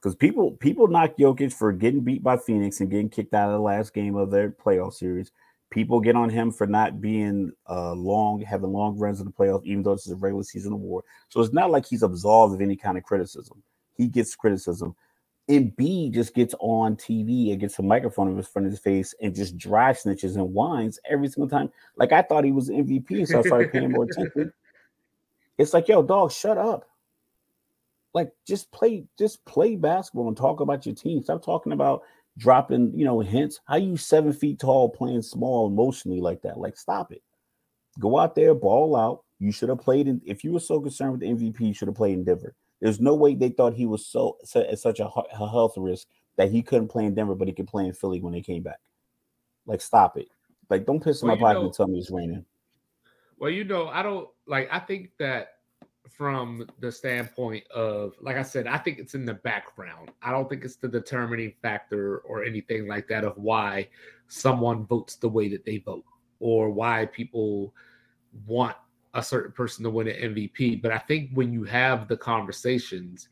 because 0.00 0.14
people 0.14 0.52
people 0.52 0.86
knock 0.86 1.16
Jokic 1.18 1.52
for 1.52 1.72
getting 1.72 2.00
beat 2.00 2.22
by 2.22 2.36
Phoenix 2.36 2.80
and 2.80 2.90
getting 2.90 3.08
kicked 3.08 3.34
out 3.34 3.48
of 3.48 3.54
the 3.54 3.60
last 3.60 3.94
game 3.94 4.14
of 4.16 4.30
their 4.30 4.50
playoff 4.50 4.94
series. 4.94 5.32
People 5.70 6.00
get 6.00 6.16
on 6.16 6.30
him 6.30 6.50
for 6.50 6.66
not 6.66 7.00
being 7.00 7.52
uh, 7.68 7.92
long, 7.92 8.40
having 8.40 8.72
long 8.72 8.98
runs 8.98 9.20
in 9.20 9.26
the 9.26 9.32
playoffs, 9.32 9.64
even 9.64 9.82
though 9.82 9.94
this 9.94 10.06
is 10.06 10.12
a 10.12 10.16
regular 10.16 10.42
season 10.42 10.72
award. 10.72 11.04
So 11.28 11.40
it's 11.40 11.52
not 11.52 11.70
like 11.70 11.84
he's 11.84 12.02
absolved 12.02 12.54
of 12.54 12.60
any 12.62 12.74
kind 12.74 12.96
of 12.96 13.04
criticism. 13.04 13.62
He 13.94 14.06
gets 14.06 14.34
criticism. 14.34 14.94
Embiid 15.48 16.12
just 16.12 16.34
gets 16.34 16.54
on 16.60 16.96
TV 16.96 17.50
and 17.50 17.60
gets 17.60 17.78
a 17.78 17.82
microphone 17.82 18.28
in 18.28 18.36
his 18.36 18.48
front 18.48 18.66
of 18.66 18.72
his 18.72 18.80
face 18.80 19.14
and 19.22 19.34
just 19.34 19.56
dry 19.56 19.92
snitches 19.92 20.34
and 20.34 20.52
whines 20.52 20.98
every 21.08 21.28
single 21.28 21.48
time. 21.48 21.70
Like 21.96 22.12
I 22.12 22.22
thought 22.22 22.44
he 22.44 22.52
was 22.52 22.68
MVP, 22.68 23.26
so 23.26 23.38
I 23.38 23.42
started 23.42 23.72
paying 23.72 23.92
more 23.92 24.04
attention. 24.04 24.52
It's 25.58 25.74
like, 25.74 25.88
yo, 25.88 26.04
dog, 26.04 26.30
shut 26.30 26.56
up 26.56 26.88
like 28.14 28.32
just 28.46 28.70
play 28.72 29.04
just 29.18 29.44
play 29.44 29.76
basketball 29.76 30.28
and 30.28 30.36
talk 30.36 30.60
about 30.60 30.86
your 30.86 30.94
team. 30.94 31.22
Stop 31.22 31.44
talking 31.44 31.72
about 31.72 32.02
dropping, 32.36 32.92
you 32.96 33.04
know, 33.04 33.20
hints. 33.20 33.60
How 33.66 33.76
you 33.76 33.96
seven 33.96 34.32
feet 34.32 34.58
tall 34.58 34.88
playing 34.88 35.22
small 35.22 35.66
emotionally 35.66 36.20
like 36.20 36.42
that? 36.42 36.58
Like, 36.58 36.76
stop 36.76 37.12
it. 37.12 37.22
Go 37.98 38.18
out 38.18 38.34
there, 38.34 38.54
ball 38.54 38.96
out. 38.96 39.24
You 39.38 39.52
should 39.52 39.68
have 39.68 39.80
played 39.80 40.08
in. 40.08 40.20
If 40.24 40.42
you 40.42 40.52
were 40.52 40.60
so 40.60 40.80
concerned 40.80 41.12
with 41.12 41.20
the 41.20 41.28
MVP, 41.28 41.60
you 41.60 41.74
should 41.74 41.88
have 41.88 41.94
played 41.94 42.14
in 42.14 42.24
Denver. 42.24 42.54
There's 42.80 43.00
no 43.00 43.14
way 43.14 43.34
they 43.34 43.48
thought 43.48 43.74
he 43.74 43.86
was 43.86 44.06
so, 44.06 44.36
so 44.44 44.60
at 44.60 44.78
such 44.78 45.00
a, 45.00 45.06
a 45.08 45.48
health 45.48 45.74
risk 45.76 46.06
that 46.36 46.50
he 46.50 46.62
couldn't 46.62 46.88
play 46.88 47.04
in 47.04 47.14
Denver, 47.14 47.34
but 47.34 47.48
he 47.48 47.54
could 47.54 47.66
play 47.66 47.86
in 47.86 47.92
Philly 47.92 48.20
when 48.20 48.32
they 48.32 48.40
came 48.40 48.62
back. 48.62 48.78
Like, 49.66 49.80
stop 49.80 50.16
it. 50.16 50.28
Like, 50.70 50.86
don't 50.86 51.02
piss 51.02 51.22
in 51.22 51.28
well, 51.28 51.36
my 51.36 51.42
pocket 51.42 51.58
know, 51.58 51.64
and 51.66 51.74
tell 51.74 51.88
me 51.88 51.98
it's 51.98 52.10
raining. 52.10 52.44
Well, 53.38 53.50
you 53.50 53.64
know, 53.64 53.88
I 53.88 54.02
don't 54.02 54.28
like. 54.46 54.68
I 54.70 54.78
think 54.78 55.10
that 55.18 55.54
from 56.08 56.66
the 56.80 56.90
standpoint 56.90 57.64
of, 57.70 58.14
like 58.20 58.36
I 58.36 58.42
said, 58.42 58.66
I 58.66 58.78
think 58.78 58.98
it's 58.98 59.14
in 59.14 59.24
the 59.24 59.34
background. 59.34 60.10
I 60.22 60.30
don't 60.30 60.48
think 60.48 60.64
it's 60.64 60.76
the 60.76 60.88
determining 60.88 61.52
factor 61.62 62.18
or 62.18 62.44
anything 62.44 62.88
like 62.88 63.08
that 63.08 63.24
of 63.24 63.36
why 63.36 63.88
someone 64.28 64.86
votes 64.86 65.16
the 65.16 65.28
way 65.28 65.48
that 65.48 65.64
they 65.64 65.78
vote 65.78 66.04
or 66.40 66.70
why 66.70 67.06
people 67.06 67.74
want 68.46 68.76
a 69.14 69.22
certain 69.22 69.52
person 69.52 69.84
to 69.84 69.90
win 69.90 70.08
an 70.08 70.34
MVP. 70.34 70.82
But 70.82 70.92
I 70.92 70.98
think 70.98 71.30
when 71.34 71.52
you 71.52 71.64
have 71.64 72.08
the 72.08 72.16
conversations, 72.16 73.28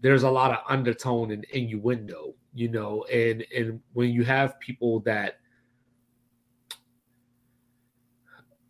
there's 0.00 0.24
a 0.24 0.30
lot 0.30 0.50
of 0.50 0.58
undertone 0.68 1.30
and 1.30 1.44
innuendo, 1.52 2.34
you 2.54 2.68
know, 2.68 3.04
and 3.04 3.44
and 3.56 3.80
when 3.92 4.10
you 4.10 4.24
have 4.24 4.58
people 4.60 5.00
that 5.00 5.38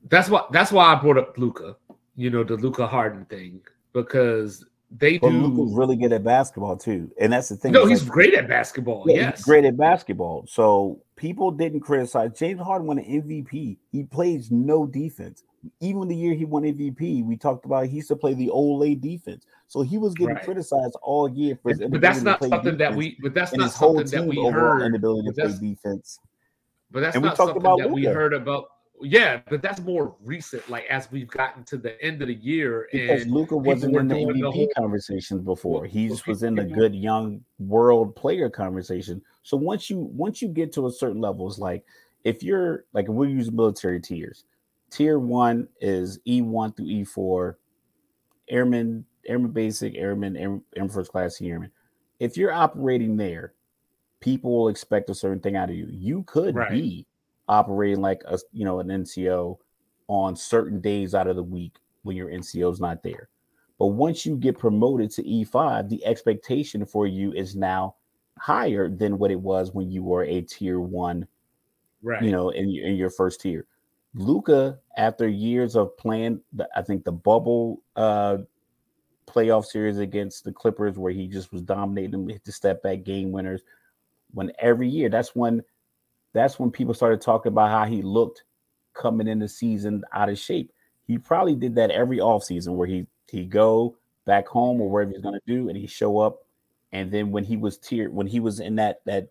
that's 0.09 0.29
what 0.29 0.53
that's 0.53 0.71
why 0.71 0.93
I 0.93 0.95
brought 0.95 1.19
up 1.19 1.39
Luka, 1.39 1.77
you 2.17 2.31
know, 2.31 2.45
the 2.45 2.57
Luka 2.57 2.87
Harden 2.87 3.25
thing 3.27 3.63
because 3.95 4.65
they 4.91 5.17
but 5.19 5.31
do. 5.31 5.47
Luka's 5.47 5.75
really 5.75 5.97
good 5.97 6.13
at 6.13 6.23
basketball 6.23 6.77
too, 6.77 7.11
and 7.19 7.33
that's 7.33 7.49
the 7.49 7.57
thing. 7.57 7.73
No, 7.73 7.87
he's 7.87 8.03
like, 8.03 8.13
great 8.13 8.35
at 8.35 8.47
basketball. 8.47 9.05
Yeah, 9.07 9.15
yes, 9.15 9.43
great 9.43 9.65
at 9.65 9.77
basketball. 9.77 10.45
So 10.47 11.03
people 11.17 11.51
didn't 11.51 11.81
criticize 11.81 12.39
James 12.39 12.61
Harden 12.61 12.87
won 12.87 12.99
an 12.99 13.05
MVP. 13.23 13.79
He 13.91 14.05
plays 14.05 14.51
no 14.51 14.87
defense. 14.87 15.45
Even 15.81 16.09
the 16.09 16.17
year 16.17 16.35
he 16.35 16.45
won 16.45 16.65
MVP, 16.65 17.25
we 17.25 17.37
talked 17.37 17.65
about 17.65 17.87
he 17.87 17.97
used 17.97 18.09
to 18.09 18.17
play 18.17 18.35
the 18.35 18.49
olé 18.49 19.01
defense. 19.01 19.47
So 19.69 19.83
he 19.83 19.97
was 19.97 20.15
getting 20.15 20.35
right. 20.35 20.45
criticized 20.45 20.97
all 21.03 21.29
year 21.29 21.57
for 21.63 21.71
his 21.71 21.79
But 21.79 22.01
that's 22.01 22.23
not 22.23 22.43
something 22.43 22.77
that 22.79 22.95
we. 22.95 23.17
But 23.23 23.35
that's 23.35 23.55
not 23.55 23.71
something 23.71 24.07
that 24.07 24.27
we 24.27 24.37
heard. 24.51 24.83
Inability 24.83 25.29
to 25.29 25.35
play 25.35 25.75
defense. 25.75 26.19
But 26.91 27.01
that's 27.01 27.17
and 27.17 27.25
not 27.25 27.37
something 27.37 27.63
that 27.63 27.77
Luka. 27.77 27.89
we 27.89 28.05
heard 28.05 28.35
about 28.35 28.67
yeah, 29.05 29.41
but 29.49 29.63
that's 29.63 29.81
more 29.81 30.15
recent. 30.23 30.69
Like 30.69 30.85
as 30.87 31.11
we've 31.11 31.29
gotten 31.29 31.65
to 31.65 31.77
the 31.77 32.01
end 32.03 32.23
of 32.23 32.29
the 32.29 32.35
year, 32.35 32.89
because 32.93 33.27
Luka 33.27 33.57
wasn't 33.57 33.97
in 33.97 34.09
the 34.09 34.15
MVP 34.15 34.41
the 34.41 34.51
whole... 34.51 34.69
conversations 34.77 35.43
before. 35.43 35.87
He 35.87 36.09
was 36.27 36.43
in 36.43 36.55
the 36.55 36.65
good 36.65 36.95
young 36.95 37.43
world 37.59 38.15
player 38.15 38.49
conversation. 38.49 39.23
So 39.43 39.57
once 39.57 39.91
you 39.91 39.99
once 39.99 40.41
you 40.41 40.49
get 40.49 40.73
to 40.75 40.87
a 40.87 40.93
certain 40.93 41.21
level, 41.21 41.49
it's 41.49 41.59
like 41.59 41.85
if 42.25 42.43
you're 42.43 42.85
like 42.93 43.09
we 43.09 43.29
use 43.29 43.51
military 43.51 44.01
tiers. 44.01 44.45
Tier 44.93 45.19
one 45.19 45.69
is 45.81 46.21
E 46.27 46.43
one 46.43 46.73
through 46.73 46.87
E 46.87 47.03
four, 47.03 47.59
airman, 48.51 49.07
airman 49.27 49.51
basic, 49.51 49.97
airman, 49.97 50.37
airman, 50.37 50.63
airman 50.77 50.93
first 50.93 51.11
class, 51.11 51.41
airman. 51.41 51.71
If 52.21 52.37
you're 52.37 52.53
operating 52.53 53.17
there, 53.17 53.55
people 54.21 54.55
will 54.55 54.69
expect 54.69 55.09
a 55.09 55.15
certain 55.15 55.41
thing 55.41 55.57
out 55.57 55.71
of 55.71 55.77
you. 55.77 55.89
You 55.91 56.25
could 56.25 56.55
right. 56.55 56.71
be 56.71 57.07
operating 57.49 58.03
like 58.03 58.23
a 58.27 58.39
you 58.53 58.67
know 58.67 58.81
an 58.81 58.89
NCO 58.89 59.57
on 60.09 60.37
certain 60.37 60.79
days 60.79 61.15
out 61.15 61.27
of 61.27 61.37
the 61.37 61.43
week 61.43 61.77
when 62.03 62.15
your 62.15 62.29
NCO 62.29 62.71
is 62.71 62.81
not 62.81 63.03
there. 63.03 63.31
But 63.79 63.87
once 63.87 64.27
you 64.27 64.37
get 64.37 64.59
promoted 64.59 65.11
to 65.13 65.23
E5, 65.23 65.89
the 65.89 66.05
expectation 66.05 66.85
for 66.85 67.07
you 67.07 67.33
is 67.33 67.57
now 67.57 67.97
higher 68.39 68.91
than 68.91 69.17
what 69.17 69.31
it 69.31 69.41
was 69.41 69.73
when 69.73 69.91
you 69.91 70.03
were 70.03 70.25
a 70.25 70.43
tier 70.43 70.81
one, 70.81 71.27
right? 72.03 72.23
You 72.23 72.31
know, 72.31 72.51
in, 72.51 72.69
in 72.69 72.97
your 72.97 73.11
first 73.11 73.41
tier. 73.41 73.67
Luka, 74.15 74.79
after 74.97 75.27
years 75.27 75.75
of 75.75 75.97
playing, 75.97 76.41
the, 76.53 76.69
I 76.77 76.83
think 76.83 77.05
the 77.05 77.13
bubble 77.13 77.83
uh, 77.97 78.39
playoff 79.27 79.65
series 79.65 79.99
against 79.99 80.45
the 80.45 80.53
Clippers, 80.53 80.99
where 80.99 81.13
he 81.13 81.27
just 81.27 81.53
was 81.53 81.63
dominating, 81.63 82.29
hit 82.29 82.45
the 82.45 82.53
step 82.53 82.83
back 82.83 83.05
game 83.05 83.33
winners. 83.33 83.63
When 84.33 84.53
every 84.59 84.89
year, 84.89 85.09
that's 85.09 85.35
when 85.35 85.63
that's 86.33 86.59
when 86.59 86.71
people 86.71 86.95
started 86.95 87.21
talking 87.21 87.53
about 87.53 87.71
how 87.71 87.85
he 87.85 88.03
looked 88.03 88.45
coming 88.95 89.29
in 89.29 89.39
the 89.39 89.49
season 89.49 90.05
out 90.13 90.29
of 90.29 90.39
shape. 90.39 90.73
He 91.07 91.19
probably 91.19 91.55
did 91.55 91.75
that 91.77 91.91
every 91.91 92.19
offseason 92.19 92.75
where 92.75 92.87
he 92.87 93.07
he 93.29 93.45
go 93.45 93.97
back 94.27 94.47
home 94.47 94.81
or 94.81 94.91
wherever 94.91 95.11
he's 95.11 95.21
gonna 95.21 95.41
do, 95.47 95.69
and 95.69 95.77
he 95.77 95.87
show 95.87 96.19
up. 96.19 96.41
And 96.93 97.11
then 97.11 97.31
when 97.31 97.45
he 97.45 97.57
was 97.57 97.79
tier, 97.79 98.11
when 98.11 98.27
he 98.27 98.41
was 98.41 98.61
in 98.61 98.77
that 98.77 99.01
that 99.07 99.29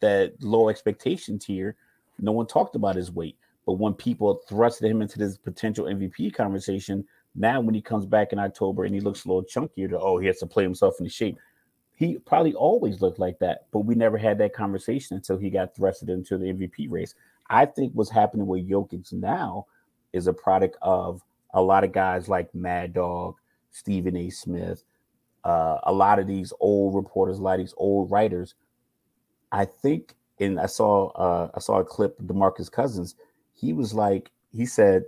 that 0.00 0.34
low 0.40 0.68
expectation 0.68 1.38
tier, 1.38 1.74
no 2.20 2.32
one 2.32 2.46
talked 2.46 2.76
about 2.76 2.96
his 2.96 3.10
weight. 3.10 3.36
But 3.70 3.78
when 3.78 3.94
people 3.94 4.42
thrusted 4.50 4.90
him 4.90 5.00
into 5.00 5.18
this 5.18 5.38
potential 5.38 5.86
MVP 5.86 6.34
conversation, 6.34 7.04
now 7.36 7.60
when 7.60 7.74
he 7.74 7.80
comes 7.80 8.04
back 8.04 8.32
in 8.32 8.40
October 8.40 8.84
and 8.84 8.94
he 8.94 9.00
looks 9.00 9.24
a 9.24 9.28
little 9.28 9.44
chunkier, 9.44 9.88
to 9.90 10.00
oh, 10.00 10.18
he 10.18 10.26
has 10.26 10.38
to 10.38 10.46
play 10.46 10.64
himself 10.64 10.94
into 10.98 11.10
shape 11.10 11.38
he 12.00 12.16
probably 12.16 12.54
always 12.54 13.02
looked 13.02 13.18
like 13.18 13.38
that, 13.40 13.66
but 13.72 13.80
we 13.80 13.94
never 13.94 14.16
had 14.16 14.38
that 14.38 14.54
conversation 14.54 15.16
until 15.16 15.36
he 15.36 15.50
got 15.50 15.74
thrusted 15.74 16.08
into 16.08 16.38
the 16.38 16.46
MVP 16.46 16.90
race. 16.90 17.14
I 17.50 17.66
think 17.66 17.92
what's 17.92 18.08
happening 18.08 18.46
with 18.46 18.66
Jokic 18.66 19.12
now 19.12 19.66
is 20.14 20.26
a 20.26 20.32
product 20.32 20.78
of 20.80 21.20
a 21.52 21.60
lot 21.60 21.84
of 21.84 21.92
guys 21.92 22.26
like 22.26 22.54
Mad 22.54 22.94
Dog, 22.94 23.34
Stephen 23.70 24.16
A. 24.16 24.30
Smith, 24.30 24.82
uh, 25.44 25.76
a 25.82 25.92
lot 25.92 26.18
of 26.18 26.26
these 26.26 26.54
old 26.58 26.94
reporters, 26.94 27.38
a 27.38 27.42
lot 27.42 27.60
of 27.60 27.66
these 27.66 27.74
old 27.76 28.10
writers. 28.10 28.54
I 29.52 29.66
think, 29.66 30.14
and 30.38 30.58
I 30.58 30.66
saw 30.66 31.08
uh, 31.08 31.50
I 31.52 31.60
saw 31.60 31.80
a 31.80 31.84
clip 31.84 32.18
of 32.18 32.24
DeMarcus 32.24 32.72
Cousins. 32.72 33.14
He 33.60 33.72
was 33.72 33.92
like, 33.92 34.30
he 34.52 34.66
said, 34.66 35.04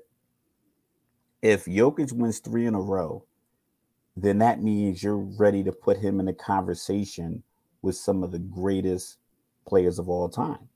if 1.41 1.65
Jokic 1.65 2.13
wins 2.13 2.39
three 2.39 2.67
in 2.67 2.75
a 2.75 2.81
row, 2.81 3.25
then 4.17 4.39
that 4.39 4.63
means 4.63 5.03
you're 5.03 5.17
ready 5.17 5.65
to 5.65 5.73
put 5.73 5.97
him 5.97 6.21
in 6.21 6.29
a 6.29 6.35
conversation 6.35 7.43
with 7.81 7.97
some 7.97 8.23
of 8.23 8.31
the 8.31 8.39
greatest 8.39 9.19
players 9.67 9.99
of 9.99 10.09
all 10.09 10.29
time. 10.29 10.69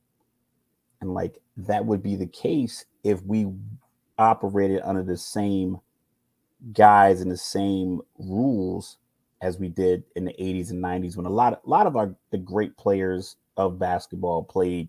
And 1.01 1.13
like 1.13 1.39
that 1.59 1.85
would 1.85 2.03
be 2.03 2.17
the 2.17 2.27
case 2.27 2.85
if 3.05 3.23
we 3.23 3.47
operated 4.19 4.81
under 4.83 5.03
the 5.03 5.17
same 5.19 5.79
guys 6.73 7.21
and 7.21 7.31
the 7.31 7.37
same 7.37 8.01
rules 8.19 8.97
as 9.43 9.59
we 9.59 9.69
did 9.69 10.03
in 10.17 10.25
the 10.25 10.35
80s 10.41 10.71
and 10.71 10.83
90s 10.83 11.17
when 11.17 11.27
a 11.27 11.31
lot 11.31 11.53
of, 11.53 11.59
a 11.65 11.69
lot 11.69 11.87
of 11.87 11.97
our 11.97 12.15
the 12.31 12.39
great 12.39 12.77
players 12.79 13.37
of 13.59 13.79
basketball 13.79 14.43
played 14.43 14.89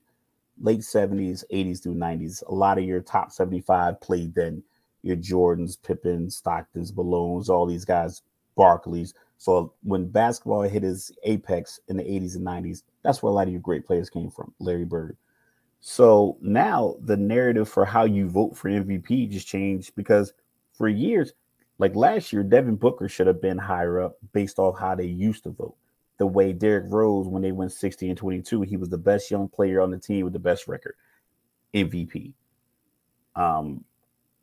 late 0.60 0.80
70s 0.80 1.44
80s 1.52 1.84
through 1.84 1.96
90s 1.96 2.44
a 2.48 2.54
lot 2.54 2.78
of 2.78 2.84
your 2.84 3.02
top 3.02 3.32
75 3.32 4.00
played 4.02 4.34
then. 4.34 4.64
Your 5.04 5.18
jordans 5.18 5.82
pippins 5.82 6.42
stocktons 6.42 6.92
malones 6.92 7.50
all 7.50 7.66
these 7.66 7.86
guys 7.86 8.22
barkleys. 8.58 9.14
So 9.38 9.74
when 9.84 10.08
basketball 10.08 10.64
hit 10.64 10.84
its 10.84 11.12
apex 11.24 11.80
in 11.88 11.98
the 11.98 12.04
80s 12.04 12.36
and 12.36 12.46
90s 12.46 12.84
that's 13.04 13.22
where 13.22 13.32
a 13.32 13.34
lot 13.34 13.48
of 13.48 13.54
your 13.54 13.62
great 13.62 13.86
players 13.86 14.10
came 14.10 14.30
from 14.30 14.54
larry 14.60 14.86
bird. 14.86 15.18
So 15.80 16.38
now 16.42 16.96
the 17.02 17.18
narrative 17.18 17.70
for 17.70 17.86
how 17.86 18.06
you 18.06 18.28
vote 18.28 18.58
for 18.58 18.70
mvp 18.70 19.30
just 19.30 19.48
changed 19.48 19.96
because 19.96 20.34
for 20.74 20.88
years 20.88 21.34
like 21.80 21.96
last 21.96 22.34
year, 22.34 22.44
Devin 22.44 22.76
Booker 22.76 23.08
should 23.08 23.28
have 23.28 23.42
been 23.42 23.58
higher 23.58 24.02
up 24.02 24.18
based 24.34 24.60
off 24.60 24.80
how 24.80 24.96
they 24.96 25.06
used 25.06 25.44
to 25.44 25.52
vote. 25.52 25.76
The 26.18 26.28
way 26.28 26.52
Derrick 26.52 26.86
Rose, 26.88 27.28
when 27.28 27.44
they 27.44 27.52
went 27.52 27.72
60 27.72 28.10
and 28.10 28.18
22, 28.18 28.62
he 28.64 28.78
was 28.78 28.90
the 28.90 28.98
best 28.98 29.30
young 29.30 29.48
player 29.48 29.82
on 29.82 29.92
the 29.92 30.00
team 30.00 30.24
with 30.24 30.34
the 30.34 30.40
best 30.40 30.68
record, 30.68 30.96
MVP. 31.74 32.34
Um, 33.36 33.84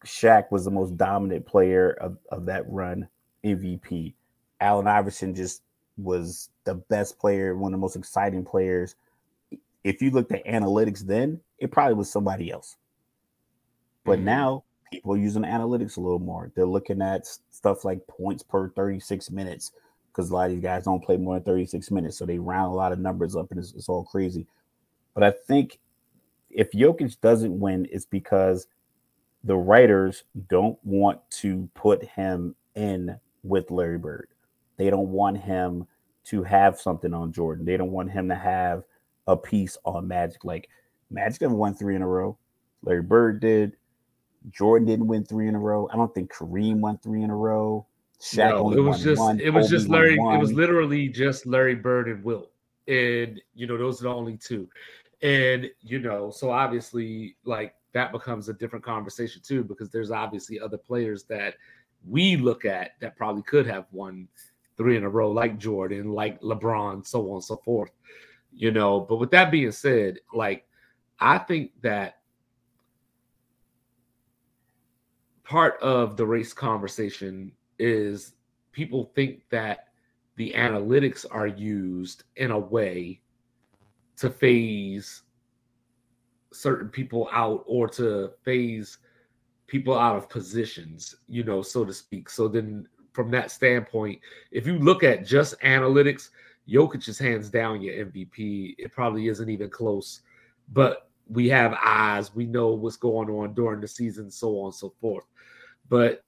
Shaq 0.05 0.51
was 0.51 0.65
the 0.65 0.71
most 0.71 0.97
dominant 0.97 1.47
player 1.47 1.91
of, 2.01 2.17
of 2.31 2.47
that 2.47 2.71
run, 2.71 3.09
MVP. 3.45 4.15
Allen 4.61 4.87
Iverson 4.87 5.35
just 5.35 5.63
was 5.97 6.51
the 6.65 6.75
best 6.75 7.19
player, 7.19 7.57
one 7.57 7.73
of 7.73 7.79
the 7.79 7.83
most 7.83 7.97
exciting 7.97 8.45
players. 8.45 8.95
If 9.83 10.01
you 10.01 10.11
looked 10.11 10.33
at 10.33 10.45
analytics 10.47 11.01
then, 11.01 11.41
it 11.59 11.71
probably 11.71 11.95
was 11.95 12.11
somebody 12.11 12.51
else. 12.51 12.77
But 14.05 14.19
mm-hmm. 14.19 14.27
now 14.27 14.65
people 14.91 15.15
are 15.15 15.19
using 15.19 15.43
analytics 15.43 15.97
a 15.97 16.01
little 16.01 16.19
more. 16.19 16.51
They're 16.55 16.67
looking 16.67 17.03
at 17.03 17.27
stuff 17.51 17.85
like 17.85 18.07
points 18.07 18.43
per 18.43 18.71
36 18.71 19.31
minutes 19.31 19.73
because 20.15 20.31
a 20.31 20.35
lot 20.35 20.47
of 20.47 20.53
these 20.53 20.63
guys 20.63 20.85
don't 20.85 21.05
play 21.05 21.17
more 21.17 21.35
than 21.35 21.43
36 21.43 21.91
minutes. 21.91 22.17
So 22.17 22.25
they 22.25 22.39
round 22.39 22.73
a 22.73 22.77
lot 22.77 22.93
of 22.93 23.01
numbers 23.01 23.35
up 23.35 23.51
and 23.51 23.59
it's, 23.59 23.73
it's 23.73 23.89
all 23.89 24.05
crazy. 24.05 24.47
But 25.13 25.25
I 25.25 25.33
think 25.33 25.79
if 26.51 26.71
Jokic 26.71 27.21
doesn't 27.21 27.59
win, 27.59 27.89
it's 27.91 28.07
because 28.07 28.69
the 29.43 29.57
writers 29.57 30.25
don't 30.49 30.79
want 30.85 31.21
to 31.31 31.69
put 31.75 32.05
him 32.05 32.55
in 32.77 33.19
with 33.43 33.71
Larry 33.71 33.99
Bird. 33.99 34.29
They 34.77 34.89
don't 34.89 35.11
want 35.11 35.39
him 35.39 35.87
to 36.27 36.43
have 36.45 36.81
something 36.81 37.13
on 37.13 37.33
Jordan. 37.33 37.65
They 37.65 37.77
don't 37.77 37.93
want 37.93 38.11
him 38.11 38.29
to 38.29 38.35
have 38.35 38.85
a 39.27 39.37
piece 39.37 39.77
on 39.85 40.09
Magic. 40.09 40.45
Like 40.45 40.69
Magic 41.11 41.43
never 41.43 41.55
won 41.55 41.75
three 41.75 41.97
in 41.97 42.03
a 42.03 42.09
row. 42.09 42.39
Larry 42.83 43.03
Bird 43.03 43.41
did. 43.41 43.77
Jordan 44.51 44.87
didn't 44.87 45.07
win 45.07 45.25
three 45.25 45.49
in 45.49 45.55
a 45.55 45.59
row. 45.59 45.89
I 45.93 45.97
don't 45.97 46.13
think 46.15 46.33
Kareem 46.33 46.81
won 46.81 46.99
three 46.99 47.23
in 47.23 47.31
a 47.31 47.37
row. 47.37 47.87
Shaq 48.21 48.51
no, 48.51 48.73
it 48.73 48.81
was 48.81 49.03
just 49.03 49.21
one. 49.21 49.41
it 49.41 49.51
was 49.51 49.69
just 49.69 49.89
Larry. 49.89 50.15
It 50.15 50.39
was 50.41 50.53
literally 50.53 51.09
just 51.09 51.47
Larry 51.47 51.75
Bird 51.75 52.09
and 52.09 52.25
Wilt, 52.25 52.51
and 52.89 53.41
you 53.55 53.67
know 53.67 53.77
those 53.77 54.01
are 54.01 54.05
the 54.05 54.15
only 54.15 54.37
two. 54.37 54.69
And 55.23 55.71
you 55.83 55.99
know, 55.99 56.31
so 56.31 56.51
obviously, 56.51 57.37
like 57.45 57.75
that 57.93 58.13
becomes 58.13 58.49
a 58.49 58.55
different 58.55 58.85
conversation 58.85 59.43
too, 59.45 59.65
because 59.65 59.91
there's 59.91 60.11
obviously 60.11 60.61
other 60.61 60.79
players 60.79 61.25
that 61.25 61.55
we 62.07 62.37
look 62.37 62.65
at 62.65 62.93
that 63.01 63.17
probably 63.17 63.43
could 63.43 63.67
have 63.67 63.87
won 63.93 64.29
three 64.77 64.97
in 64.97 65.05
a 65.05 65.09
row, 65.09 65.31
like 65.31 65.59
Jordan, 65.59 66.11
like 66.11 66.41
LeBron, 66.41 67.07
so 67.07 67.29
on 67.31 67.35
and 67.37 67.45
so 67.45 67.57
forth. 67.57 67.93
You 68.53 68.71
know, 68.71 69.01
but 69.01 69.17
with 69.17 69.31
that 69.31 69.51
being 69.51 69.73
said, 69.73 70.19
like 70.33 70.67
I 71.21 71.39
think 71.39 71.73
that 71.83 72.19
part 75.45 75.81
of 75.81 76.17
the 76.17 76.27
race 76.27 76.53
conversation 76.53 77.53
is 77.79 78.35
people 78.73 79.13
think 79.15 79.43
that 79.51 79.89
the 80.37 80.53
analytics 80.57 81.25
are 81.31 81.47
used 81.47 82.25
in 82.37 82.51
a 82.51 82.59
way 82.59 83.21
to 84.17 84.31
phase 84.31 85.23
certain 86.53 86.89
people 86.89 87.29
out 87.33 87.65
or 87.67 87.89
to 87.89 88.31
phase 88.45 88.99
people 89.67 89.99
out 89.99 90.17
of 90.17 90.29
positions, 90.29 91.17
you 91.29 91.43
know, 91.43 91.63
so 91.63 91.85
to 91.85 91.93
speak. 91.93 92.29
So 92.29 92.49
then 92.49 92.87
from 93.13 93.31
that 93.31 93.51
standpoint, 93.51 94.21
if 94.51 94.67
you 94.67 94.79
look 94.79 95.03
at 95.03 95.27
just 95.27 95.59
analytics, 95.61 96.31
Jokic 96.69 97.09
is 97.09 97.19
hands 97.19 97.51
down 97.51 97.83
your 97.83 98.07
MVP. 98.07 98.75
It 98.79 98.93
probably 98.93 99.29
isn't 99.29 99.49
even 99.49 99.71
close. 99.71 100.21
But 100.73 101.09
we 101.29 101.49
have 101.49 101.77
eyes, 101.83 102.35
we 102.35 102.47
know 102.47 102.69
what's 102.69 102.97
going 102.97 103.29
on 103.31 103.55
during 103.55 103.81
the 103.81 103.89
season, 103.89 104.31
so 104.31 104.59
on 104.61 104.67
and 104.67 104.75
so 104.75 104.93
forth. 105.01 105.25
But 105.89 106.25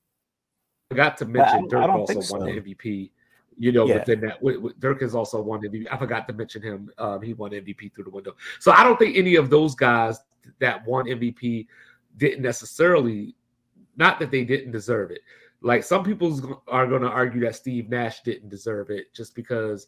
forgot 0.89 1.17
to 1.19 1.25
mention 1.25 1.69
Dirk 1.69 1.89
also 1.89 2.21
so. 2.21 2.37
won 2.37 2.47
the 2.47 2.61
MVP. 2.61 3.11
You 3.59 3.73
know, 3.73 3.87
yeah. 3.87 3.95
within 3.95 4.21
that, 4.21 4.43
with, 4.43 4.57
with 4.59 4.81
Dirk 4.81 5.01
has 5.01 5.15
also 5.15 5.41
won 5.41 5.61
MVP. 5.63 5.87
I 5.91 5.97
forgot 5.97 6.29
to 6.29 6.35
mention 6.35 6.63
him. 6.63 6.91
Um, 6.99 7.23
he 7.23 7.33
won 7.33 7.53
MVP 7.53 7.95
through 7.95 8.05
the 8.05 8.11
window. 8.11 8.37
So 8.61 8.73
I 8.73 8.85
don't 8.85 8.99
think 8.99 9.17
any 9.17 9.37
of 9.37 9.49
those 9.49 9.75
guys 9.75 10.19
that 10.59 10.87
won 10.87 11.07
MVP 11.07 11.67
didn't 12.19 12.43
necessarily, 12.43 13.35
not 13.97 14.19
that 14.21 14.31
they 14.31 14.45
didn't 14.45 14.73
deserve 14.73 15.11
it. 15.11 15.21
Like 15.63 15.85
some 15.85 16.05
people 16.05 16.63
are 16.69 16.87
going 16.87 17.03
to 17.03 17.09
argue 17.09 17.41
that 17.41 17.57
Steve 17.57 17.89
Nash 17.89 18.23
didn't 18.23 18.51
deserve 18.51 18.91
it 18.91 19.15
just 19.15 19.35
because 19.35 19.87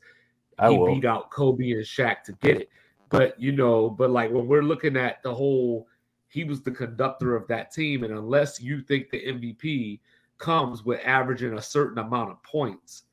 he 0.67 0.77
beat 0.87 1.05
out 1.05 1.31
Kobe 1.31 1.73
and 1.73 1.85
Shaq 1.85 2.23
to 2.25 2.33
get 2.33 2.63
it. 2.63 2.71
But 3.11 3.39
you 3.39 3.53
know, 3.53 3.91
but 3.91 4.11
like 4.11 4.31
when 4.31 4.47
we're 4.47 4.63
looking 4.63 4.97
at 4.97 5.23
the 5.23 5.35
whole 5.35 5.87
he 6.29 6.45
was 6.45 6.63
the 6.63 6.71
conductor 6.71 7.35
of 7.35 7.49
that 7.49 7.73
team. 7.73 8.05
And 8.05 8.13
unless 8.13 8.61
you 8.61 8.83
think 8.83 9.11
the 9.11 9.25
MVP 9.25 10.01
comes 10.39 10.85
with 10.85 11.01
averaging 11.05 11.55
a 11.55 11.63
certain 11.63 11.99
amount 11.99 12.31
of 12.31 12.43
points, 12.43 13.05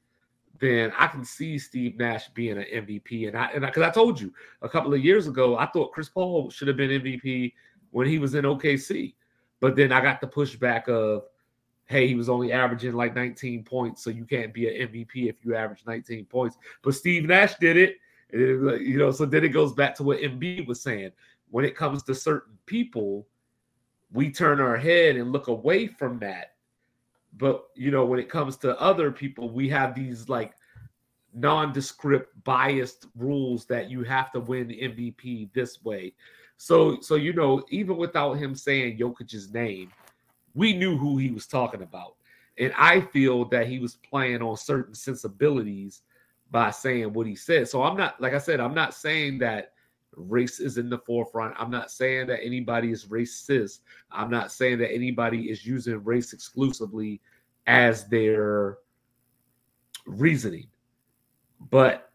then 0.59 0.91
I 0.97 1.07
can 1.07 1.25
see 1.25 1.57
Steve 1.57 1.97
Nash 1.97 2.29
being 2.29 2.57
an 2.57 2.65
MVP. 2.73 3.27
And 3.27 3.37
I 3.37 3.49
and 3.51 3.65
because 3.65 3.83
I, 3.83 3.87
I, 3.87 3.91
told 3.91 4.19
you 4.19 4.33
a 4.61 4.69
couple 4.69 4.93
of 4.93 5.03
years 5.03 5.27
ago, 5.27 5.57
I 5.57 5.65
thought 5.67 5.91
Chris 5.91 6.09
Paul 6.09 6.49
should 6.49 6.67
have 6.67 6.77
been 6.77 7.01
MVP 7.01 7.53
when 7.91 8.07
he 8.07 8.19
was 8.19 8.35
in 8.35 8.45
OKC. 8.45 9.13
But 9.59 9.75
then 9.75 9.91
I 9.91 10.01
got 10.01 10.21
the 10.21 10.27
pushback 10.27 10.87
of, 10.87 11.23
hey, 11.85 12.07
he 12.07 12.15
was 12.15 12.29
only 12.29 12.51
averaging 12.51 12.93
like 12.93 13.15
19 13.15 13.63
points, 13.63 14.03
so 14.03 14.09
you 14.09 14.25
can't 14.25 14.53
be 14.53 14.67
an 14.67 14.89
MVP 14.89 15.29
if 15.29 15.43
you 15.43 15.55
average 15.55 15.83
19 15.85 16.25
points. 16.25 16.57
But 16.81 16.95
Steve 16.95 17.25
Nash 17.25 17.55
did 17.55 17.77
it. 17.77 17.97
it 18.29 18.81
you 18.81 18.97
know, 18.97 19.11
so 19.11 19.25
then 19.25 19.43
it 19.43 19.49
goes 19.49 19.73
back 19.73 19.95
to 19.95 20.03
what 20.03 20.19
Embiid 20.19 20.67
was 20.67 20.81
saying 20.81 21.11
when 21.55 21.65
it 21.65 21.75
comes 21.75 22.03
to 22.03 22.15
certain 22.15 22.57
people, 22.65 23.27
we 24.11 24.31
turn 24.31 24.59
our 24.59 24.77
head 24.77 25.15
and 25.15 25.31
look 25.31 25.47
away 25.47 25.87
from 25.87 26.19
that. 26.19 26.54
But 27.37 27.65
you 27.75 27.91
know, 27.91 28.05
when 28.05 28.19
it 28.19 28.29
comes 28.29 28.57
to 28.57 28.79
other 28.79 29.11
people, 29.11 29.49
we 29.49 29.69
have 29.69 29.95
these 29.95 30.29
like 30.29 30.53
nondescript 31.33 32.31
biased 32.43 33.07
rules 33.15 33.65
that 33.65 33.89
you 33.89 34.03
have 34.03 34.31
to 34.31 34.39
win 34.39 34.69
MVP 34.69 35.51
this 35.53 35.83
way. 35.83 36.13
So 36.57 36.99
so 37.01 37.15
you 37.15 37.33
know, 37.33 37.63
even 37.69 37.97
without 37.97 38.33
him 38.33 38.55
saying 38.55 38.97
Jokic's 38.97 39.51
name, 39.51 39.91
we 40.53 40.73
knew 40.73 40.97
who 40.97 41.17
he 41.17 41.31
was 41.31 41.47
talking 41.47 41.81
about. 41.81 42.15
And 42.57 42.73
I 42.77 43.01
feel 43.01 43.45
that 43.49 43.67
he 43.67 43.79
was 43.79 43.95
playing 43.95 44.41
on 44.41 44.55
certain 44.55 44.95
sensibilities 44.95 46.01
by 46.51 46.71
saying 46.71 47.11
what 47.11 47.27
he 47.27 47.35
said. 47.35 47.67
So 47.67 47.83
I'm 47.83 47.97
not 47.97 48.19
like 48.21 48.33
I 48.33 48.37
said, 48.39 48.59
I'm 48.61 48.73
not 48.73 48.93
saying 48.93 49.39
that 49.39 49.73
race 50.15 50.59
is 50.59 50.77
in 50.77 50.89
the 50.89 50.97
forefront. 50.99 51.55
I'm 51.57 51.71
not 51.71 51.91
saying 51.91 52.27
that 52.27 52.43
anybody 52.43 52.91
is 52.91 53.05
racist. 53.05 53.79
I'm 54.11 54.29
not 54.29 54.51
saying 54.51 54.79
that 54.79 54.91
anybody 54.91 55.49
is 55.49 55.65
using 55.65 56.03
race 56.03 56.33
exclusively 56.33 57.21
as 57.67 58.07
their 58.07 58.77
reasoning. 60.05 60.67
But 61.69 62.11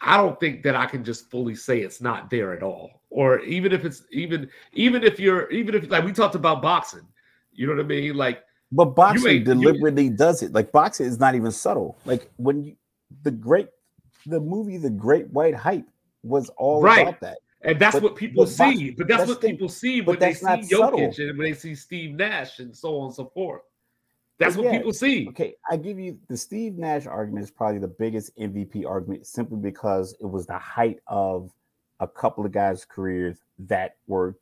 I 0.00 0.16
don't 0.16 0.38
think 0.40 0.62
that 0.62 0.76
I 0.76 0.86
can 0.86 1.04
just 1.04 1.30
fully 1.30 1.54
say 1.54 1.80
it's 1.80 2.00
not 2.00 2.30
there 2.30 2.52
at 2.52 2.62
all. 2.62 3.02
Or 3.10 3.40
even 3.40 3.72
if 3.72 3.84
it's 3.84 4.04
even 4.12 4.48
even 4.72 5.02
if 5.02 5.18
you're 5.18 5.50
even 5.50 5.74
if 5.74 5.90
like 5.90 6.04
we 6.04 6.12
talked 6.12 6.36
about 6.36 6.62
boxing, 6.62 7.06
you 7.52 7.66
know 7.66 7.74
what 7.74 7.84
I 7.84 7.88
mean? 7.88 8.14
Like 8.14 8.44
but 8.72 8.94
boxing 8.94 9.42
deliberately 9.42 10.04
you, 10.04 10.10
does 10.10 10.42
it. 10.42 10.52
Like 10.52 10.70
boxing 10.70 11.06
is 11.06 11.18
not 11.18 11.34
even 11.34 11.50
subtle. 11.50 11.98
Like 12.04 12.30
when 12.36 12.62
you 12.62 12.76
the 13.24 13.32
great 13.32 13.68
the 14.26 14.40
movie 14.40 14.76
The 14.76 14.90
Great 14.90 15.28
White 15.30 15.54
Hype 15.54 15.88
was 16.22 16.50
all 16.56 16.82
right. 16.82 17.02
about 17.08 17.20
that. 17.20 17.38
And 17.62 17.78
that's 17.78 17.96
but, 17.96 18.02
what 18.02 18.16
people 18.16 18.44
but 18.44 18.50
see. 18.50 18.90
But 18.90 19.06
that's, 19.06 19.20
that's 19.20 19.28
what 19.28 19.40
the, 19.40 19.50
people 19.50 19.68
see 19.68 20.00
when 20.00 20.18
they 20.18 20.32
see 20.32 20.46
Jokic 20.46 20.68
subtle. 20.68 21.00
and 21.00 21.38
when 21.38 21.50
they 21.50 21.54
see 21.54 21.74
Steve 21.74 22.16
Nash 22.16 22.58
and 22.58 22.74
so 22.74 22.98
on 23.00 23.06
and 23.06 23.14
so 23.14 23.26
forth. 23.34 23.62
That's 24.38 24.56
what 24.56 24.70
people 24.72 24.94
see. 24.94 25.28
Okay, 25.28 25.54
I 25.70 25.76
give 25.76 25.98
you 25.98 26.18
the 26.30 26.36
Steve 26.36 26.78
Nash 26.78 27.06
argument 27.06 27.44
is 27.44 27.50
probably 27.50 27.78
the 27.78 27.88
biggest 27.88 28.34
MVP 28.38 28.86
argument 28.86 29.26
simply 29.26 29.58
because 29.58 30.16
it 30.18 30.24
was 30.24 30.46
the 30.46 30.56
height 30.58 30.98
of 31.06 31.52
a 32.00 32.08
couple 32.08 32.46
of 32.46 32.52
guys' 32.52 32.86
careers 32.86 33.42
that 33.58 33.96
were 34.06 34.36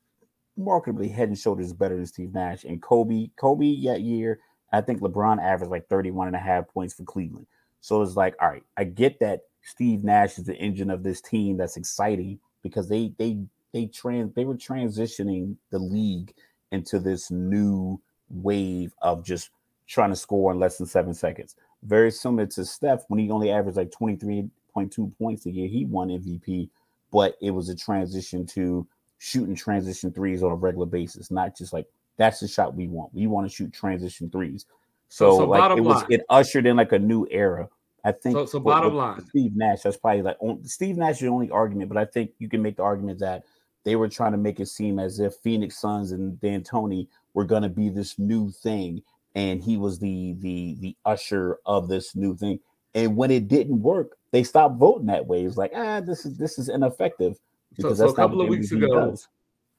markedly 0.56 1.09
head 1.09 1.28
and 1.28 1.36
shoulders 1.36 1.72
better 1.72 1.96
than 1.96 2.06
Steve 2.06 2.32
Nash 2.32 2.62
and 2.62 2.80
Kobe. 2.80 3.30
Kobe 3.36 3.82
that 3.86 4.02
year, 4.02 4.38
I 4.72 4.82
think 4.82 5.00
LeBron 5.00 5.42
averaged 5.42 5.72
like 5.72 5.88
31 5.88 6.28
and 6.28 6.36
a 6.36 6.40
half 6.40 6.68
points 6.68 6.94
for 6.94 7.02
Cleveland. 7.02 7.48
So 7.80 8.00
it's 8.00 8.14
like, 8.14 8.36
all 8.40 8.48
right, 8.48 8.64
I 8.76 8.84
get 8.84 9.18
that 9.18 9.40
Steve 9.69 10.03
Nash 10.03 10.39
is 10.39 10.45
the 10.45 10.57
engine 10.57 10.90
of 10.90 11.03
this 11.03 11.20
team 11.20 11.57
that's 11.57 11.77
exciting 11.77 12.39
because 12.62 12.89
they 12.89 13.12
they 13.19 13.39
they 13.73 13.86
trans 13.86 14.35
they 14.35 14.45
were 14.45 14.57
transitioning 14.57 15.57
the 15.70 15.78
league 15.78 16.32
into 16.73 16.99
this 16.99 17.31
new 17.31 18.01
wave 18.31 18.93
of 19.03 19.24
just 19.24 19.51
trying 19.86 20.11
to 20.11 20.16
score 20.16 20.53
in 20.53 20.59
less 20.59 20.78
than 20.78 20.86
seven 20.86 21.15
seconds. 21.15 21.55
Very 21.82 22.11
similar 22.11 22.47
to 22.47 22.65
Steph 22.65 23.05
when 23.09 23.20
he 23.20 23.31
only 23.31 23.51
averaged 23.51 23.77
like 23.77 23.90
23.2 23.90 25.16
points 25.19 25.47
a 25.47 25.51
year. 25.51 25.69
He 25.69 25.85
won 25.85 26.09
MVP, 26.09 26.69
but 27.12 27.36
it 27.40 27.51
was 27.51 27.69
a 27.69 27.77
transition 27.77 28.47
to 28.47 28.86
shooting 29.19 29.55
transition 29.55 30.12
threes 30.12 30.43
on 30.43 30.51
a 30.51 30.57
regular 30.57 30.86
basis, 30.86 31.31
not 31.31 31.57
just 31.57 31.73
like 31.73 31.86
that's 32.16 32.40
the 32.40 32.49
shot 32.49 32.74
we 32.74 32.89
want. 32.89 33.15
We 33.15 33.27
want 33.27 33.49
to 33.49 33.55
shoot 33.55 33.73
transition 33.73 34.31
threes. 34.31 34.66
So, 35.09 35.39
so, 35.39 35.47
like 35.47 35.77
it 35.77 35.81
was 35.82 36.03
line. 36.03 36.07
it 36.11 36.20
ushered 36.28 36.66
in 36.66 36.77
like 36.77 36.93
a 36.93 36.99
new 36.99 37.27
era. 37.31 37.69
I 38.05 38.12
think 38.12 38.37
so. 38.37 38.47
so 38.47 38.61
bottom 38.61 38.95
line, 38.95 39.25
Steve 39.27 39.57
Nash. 39.57 39.83
That's 39.83 39.97
probably 39.97 40.23
like 40.23 40.37
Steve 40.65 40.97
Nash 40.97 41.16
is 41.16 41.20
the 41.20 41.29
only 41.29 41.51
argument, 41.51 41.89
but 41.89 41.99
I 41.99 42.05
think 42.05 42.31
you 42.39 42.49
can 42.49 42.62
make 42.62 42.77
the 42.77 42.83
argument 42.83 43.19
that 43.20 43.45
they 43.85 43.97
were 43.97 44.09
trying 44.09 44.33
to 44.33 44.39
make 44.39 44.61
it 44.61 44.69
seem 44.69 44.99
as 44.99 45.19
if 45.19 45.35
Phoenix 45.37 45.79
Suns 45.79 46.12
and 46.12 46.41
D'Antoni 46.41 47.09
were 47.35 47.45
going 47.45 47.62
to 47.62 47.69
be 47.69 47.89
this 47.89 48.19
new 48.19 48.51
thing, 48.51 49.03
and 49.35 49.62
he 49.62 49.77
was 49.77 49.99
the 49.99 50.35
the 50.39 50.77
the 50.81 50.97
usher 51.05 51.59
of 51.66 51.89
this 51.89 52.15
new 52.15 52.37
thing. 52.37 52.61
And 52.95 53.16
when 53.16 53.31
it 53.31 53.49
didn't 53.49 53.83
work, 53.83 54.16
they 54.31 54.43
stopped 54.43 54.77
voting 54.77 55.07
that 55.07 55.27
way. 55.27 55.45
It's 55.45 55.57
like 55.57 55.73
ah, 55.75 56.01
this 56.01 56.25
is 56.25 56.37
this 56.37 56.59
is 56.59 56.69
ineffective. 56.69 57.39
So, 57.81 57.95
so 57.95 58.09
a 58.09 58.15
couple 58.15 58.41
of 58.41 58.49
weeks 58.49 58.73
ago, 58.73 59.11
does. 59.11 59.29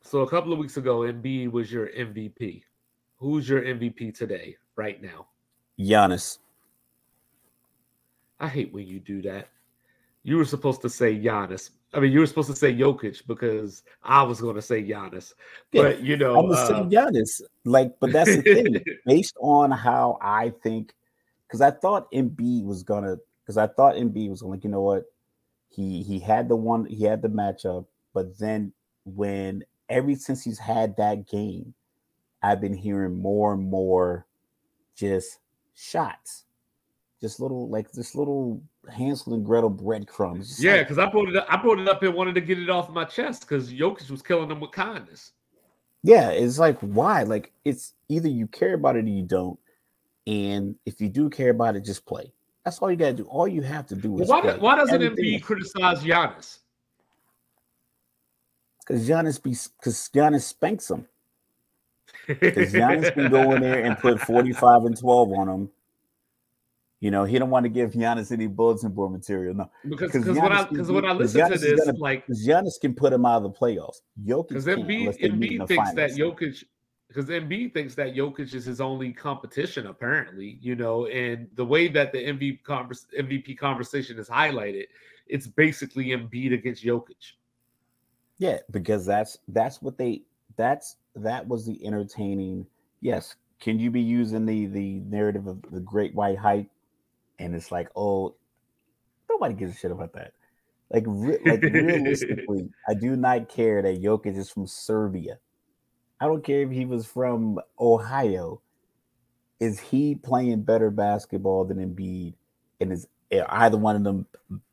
so 0.02 0.22
a 0.22 0.30
couple 0.30 0.54
of 0.54 0.60
weeks 0.60 0.78
ago, 0.78 1.00
Embiid 1.00 1.52
was 1.52 1.72
your 1.72 1.88
MVP. 1.88 2.64
Who's 3.18 3.50
your 3.50 3.62
MVP 3.62 4.18
today, 4.18 4.56
right 4.76 5.02
now? 5.02 5.28
Giannis. 5.80 6.38
I 8.40 8.48
hate 8.48 8.74
when 8.74 8.88
you 8.88 9.00
do 9.00 9.22
that. 9.24 9.50
You 10.24 10.38
were 10.38 10.46
supposed 10.46 10.82
to 10.82 10.90
say 10.90 11.18
Giannis. 11.18 11.72
I 11.94 12.00
mean, 12.00 12.12
you 12.12 12.20
were 12.20 12.28
supposed 12.28 12.50
to 12.50 12.56
say 12.56 12.74
Jokic 12.74 13.26
because 13.26 13.84
I 14.04 14.22
was 14.24 14.42
going 14.42 14.56
to 14.56 14.62
say 14.62 14.84
Giannis. 14.84 15.34
Yeah, 15.72 15.84
but 15.84 16.02
you 16.02 16.18
know, 16.18 16.38
I'm 16.38 16.50
gonna 16.50 16.62
uh, 16.62 16.68
say 16.68 16.96
Giannis. 16.96 17.42
Like, 17.66 17.94
but 18.00 18.12
that's 18.12 18.36
the 18.36 18.42
thing. 18.42 18.84
Based 19.06 19.36
on 19.40 19.72
how 19.72 20.18
I 20.22 20.54
think, 20.62 20.94
because 21.48 21.62
I 21.62 21.72
thought 21.72 22.12
Embiid 22.12 22.66
was 22.66 22.84
gonna, 22.84 23.18
because 23.44 23.58
I 23.58 23.68
thought 23.68 23.96
Embiid 23.96 24.30
was 24.30 24.44
like, 24.44 24.64
you 24.64 24.70
know 24.70 24.82
what, 24.82 25.06
he 25.70 26.04
he 26.04 26.20
had 26.20 26.48
the 26.48 26.56
one, 26.56 26.86
he 26.86 27.04
had 27.04 27.22
the 27.22 27.30
matchup, 27.30 27.86
but 28.14 28.38
then 28.38 28.74
when 29.06 29.64
every 29.90 30.16
since 30.16 30.44
he's 30.44 30.60
had 30.60 30.96
that 30.98 31.28
game, 31.28 31.74
I've 32.44 32.62
been 32.62 32.76
hearing 32.76 33.20
more 33.20 33.54
and 33.54 33.64
more 33.64 34.28
just 34.96 35.40
shots 35.74 36.46
just 37.22 37.40
little 37.40 37.70
like 37.70 37.92
this 37.92 38.16
little 38.16 38.62
Hansel 38.90 39.34
and 39.34 39.46
Gretel 39.46 39.70
breadcrumbs. 39.70 40.64
yeah, 40.64 40.80
because 40.80 40.98
like, 40.98 41.10
I 41.10 41.12
brought 41.12 41.30
it 41.30 41.36
up. 41.36 41.46
I 41.50 41.58
brought 41.58 41.80
it 41.80 41.90
up 41.90 42.02
and 42.04 42.14
wanted 42.14 42.36
to 42.36 42.42
get 42.42 42.60
it 42.60 42.70
off 42.70 42.90
my 42.90 43.04
chest 43.04 43.42
because 43.42 43.72
Jokic 43.72 44.10
was 44.10 44.22
killing 44.22 44.48
them 44.48 44.60
with 44.60 44.72
kindness. 44.72 45.34
Yeah, 46.04 46.30
it's 46.30 46.60
like 46.60 46.80
why? 46.80 47.24
Like 47.24 47.52
it's 47.66 47.94
either 48.08 48.30
you 48.30 48.48
care 48.48 48.74
about 48.74 48.96
it 48.96 49.06
or 49.06 49.10
you 49.10 49.24
don't. 49.24 49.60
And 50.28 50.76
if 50.86 51.02
you 51.02 51.10
do 51.10 51.30
care 51.30 51.50
about 51.50 51.76
it, 51.76 51.84
just 51.84 52.06
play. 52.06 52.32
That's 52.64 52.80
all 52.80 52.92
you 52.92 52.98
gotta 52.98 53.14
do. 53.14 53.24
All 53.26 53.48
you 53.48 53.62
have 53.64 53.88
to 53.88 53.96
do 53.96 54.20
is 54.22 54.30
why, 54.30 54.42
play. 54.42 54.58
why 54.58 54.76
doesn't 54.76 55.02
Embiid 55.02 55.44
criticize 55.44 56.04
Giannis? 56.04 56.60
Because 58.80 59.08
Giannis 59.08 59.42
be 59.42 59.52
because 59.52 60.10
Giannis 60.14 60.44
spanks 60.44 60.90
him. 60.90 61.06
Because 62.28 62.74
Giannis 62.74 63.14
can 63.14 63.30
go 63.30 63.52
in 63.54 63.62
there 63.62 63.84
and 63.84 63.98
put 63.98 64.20
45 64.22 64.86
and 64.86 64.98
12 64.98 65.32
on 65.34 65.50
him 65.50 65.70
you 67.00 67.12
know, 67.12 67.24
he 67.24 67.40
don't 67.40 67.50
want 67.50 67.64
to 67.64 67.70
give 67.70 67.92
Giannis 67.92 68.32
any 68.32 68.48
bulletin 68.48 68.92
board 68.92 69.12
material. 69.12 69.54
No, 69.56 69.70
because 69.88 70.12
because 70.12 70.38
when 70.38 70.52
I 70.52 70.64
because 70.66 70.92
when 70.92 71.06
I 71.06 71.14
listen 71.14 71.50
to 71.50 71.58
this, 71.58 71.86
gonna, 71.86 71.98
like 71.98 72.28
Giannis 72.28 72.80
can 72.80 72.94
put 72.94 73.14
him 73.14 73.26
out 73.26 73.38
of 73.38 73.44
the 73.44 73.52
playoffs. 73.52 74.02
Jokic 74.26 74.50
because 74.50 74.66
Embiid, 74.66 75.20
Embiid 75.22 75.68
thinks 75.68 75.94
that 75.94 76.12
Jokic 76.12 76.64
because 77.08 77.26
Embiid 77.28 77.74
thinks 77.74 77.96
that 77.96 78.16
Jokic 78.16 78.54
is 78.54 78.66
his 78.66 78.82
only 78.82 79.14
competition, 79.14 79.88
apparently. 79.88 80.58
You 80.62 80.76
know, 80.76 81.06
and 81.06 81.48
the 81.56 81.66
way 81.66 81.88
that 81.88 82.12
the 82.12 82.20
MVP 82.20 82.64
convers- 82.64 83.08
MVP 83.18 83.58
conversation 83.58 84.20
is 84.20 84.28
highlighted, 84.28 84.88
it's 85.28 85.48
basically 85.48 86.08
Embiid 86.08 86.54
against 86.54 86.84
Jokic. 86.84 87.34
Yeah, 88.40 88.58
because 88.72 89.06
that's 89.06 89.38
that's 89.48 89.82
what 89.82 89.98
they 89.98 90.24
that's 90.58 90.98
that 91.16 91.48
was 91.48 91.66
the 91.66 91.86
entertaining. 91.86 92.68
Yes, 93.00 93.38
can 93.62 93.80
you 93.80 93.90
be 93.90 94.02
using 94.02 94.46
the 94.46 94.66
the 94.66 95.00
narrative 95.08 95.48
of 95.48 95.62
the 95.72 95.80
great 95.80 96.14
white 96.14 96.38
hype 96.38 96.68
and 97.40 97.56
it's 97.56 97.72
like, 97.72 97.90
oh, 97.96 98.36
nobody 99.30 99.54
gives 99.54 99.76
a 99.76 99.78
shit 99.78 99.92
about 99.92 100.14
that. 100.14 100.34
Like, 100.92 101.04
re- 101.08 101.40
like 101.46 101.62
realistically, 101.62 102.70
I 102.90 102.94
do 102.94 103.16
not 103.16 103.50
care 103.50 103.82
that 103.82 104.02
Jokic 104.02 104.38
is 104.38 104.50
from 104.50 104.68
Serbia. 104.68 105.40
I 106.20 106.26
don't 106.26 106.44
care 106.44 106.64
if 106.64 106.72
he 106.72 106.86
was 106.86 107.06
from 107.06 107.60
Ohio. 107.80 108.62
Is 109.60 109.80
he 109.80 110.16
playing 110.16 110.64
better 110.64 110.90
basketball 110.90 111.66
than 111.66 111.78
Embiid? 111.78 112.34
And 112.82 112.92
is 112.92 113.08
eh, 113.32 113.44
either 113.48 113.78
one 113.78 113.96
of 113.96 114.04
them 114.04 114.26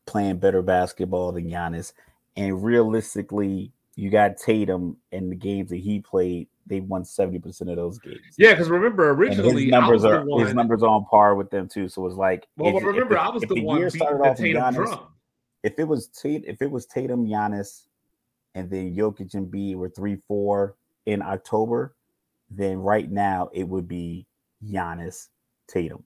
playing 0.06 0.38
better 0.38 0.62
basketball 0.62 1.32
than 1.32 1.48
Giannis? 1.48 1.92
And 2.36 2.64
realistically, 2.64 3.72
you 3.94 4.10
got 4.10 4.36
Tatum 4.36 4.96
in 5.12 5.30
the 5.30 5.36
games 5.36 5.70
that 5.70 5.76
he 5.76 6.00
played 6.00 6.48
they 6.66 6.80
won 6.80 7.02
70% 7.02 7.60
of 7.70 7.76
those 7.76 7.98
games. 7.98 8.20
Yeah, 8.36 8.52
because 8.52 8.68
remember 8.68 9.10
originally 9.10 9.64
his 9.64 9.70
numbers 9.70 10.04
are 10.04 10.24
his 10.40 10.54
numbers 10.54 10.82
are 10.82 10.88
on 10.88 11.04
par 11.06 11.34
with 11.34 11.50
them 11.50 11.68
too. 11.68 11.88
So 11.88 12.06
it's 12.06 12.16
like 12.16 12.46
well, 12.56 12.76
if, 12.76 12.82
remember 12.82 13.14
if, 13.14 13.20
I 13.20 13.28
was 13.30 13.42
the, 13.42 13.54
the 13.54 13.62
one 13.62 13.88
started 13.90 14.22
off 14.22 14.36
Tatum 14.36 14.62
Giannis, 14.62 14.74
drum. 14.74 15.06
If 15.62 15.78
it 15.78 15.84
was 15.84 16.08
Tate, 16.08 16.44
if 16.46 16.60
it 16.62 16.70
was 16.70 16.86
Tatum, 16.86 17.26
Giannis, 17.26 17.82
and 18.54 18.68
then 18.70 18.94
Jokic 18.94 19.34
and 19.34 19.50
B 19.50 19.74
were 19.74 19.88
three 19.88 20.16
four 20.16 20.76
in 21.06 21.22
October, 21.22 21.94
then 22.50 22.78
right 22.78 23.10
now 23.10 23.48
it 23.52 23.64
would 23.64 23.86
be 23.86 24.26
Giannis, 24.64 25.28
Tatum. 25.68 26.02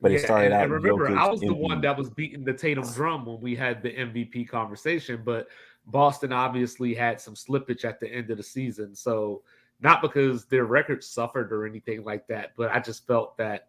But 0.00 0.12
yeah, 0.12 0.18
it 0.18 0.24
started 0.24 0.46
and, 0.46 0.54
out. 0.54 0.62
And 0.64 0.72
remember, 0.72 1.10
Jokic 1.10 1.18
I 1.18 1.28
was 1.28 1.40
the 1.40 1.54
one 1.54 1.80
that 1.82 1.96
was 1.96 2.10
beating 2.10 2.44
the 2.44 2.54
Tatum 2.54 2.90
drum 2.92 3.26
when 3.26 3.40
we 3.40 3.54
had 3.54 3.82
the 3.82 3.90
MVP 3.90 4.48
conversation, 4.48 5.22
but 5.24 5.48
Boston 5.86 6.32
obviously 6.32 6.94
had 6.94 7.20
some 7.20 7.34
slippage 7.34 7.84
at 7.84 8.00
the 8.00 8.08
end 8.08 8.30
of 8.30 8.38
the 8.38 8.42
season. 8.42 8.94
So 8.94 9.42
not 9.84 10.00
because 10.00 10.46
their 10.46 10.64
records 10.64 11.06
suffered 11.06 11.52
or 11.52 11.66
anything 11.66 12.02
like 12.04 12.26
that, 12.26 12.52
but 12.56 12.72
I 12.72 12.80
just 12.80 13.06
felt 13.06 13.36
that 13.36 13.68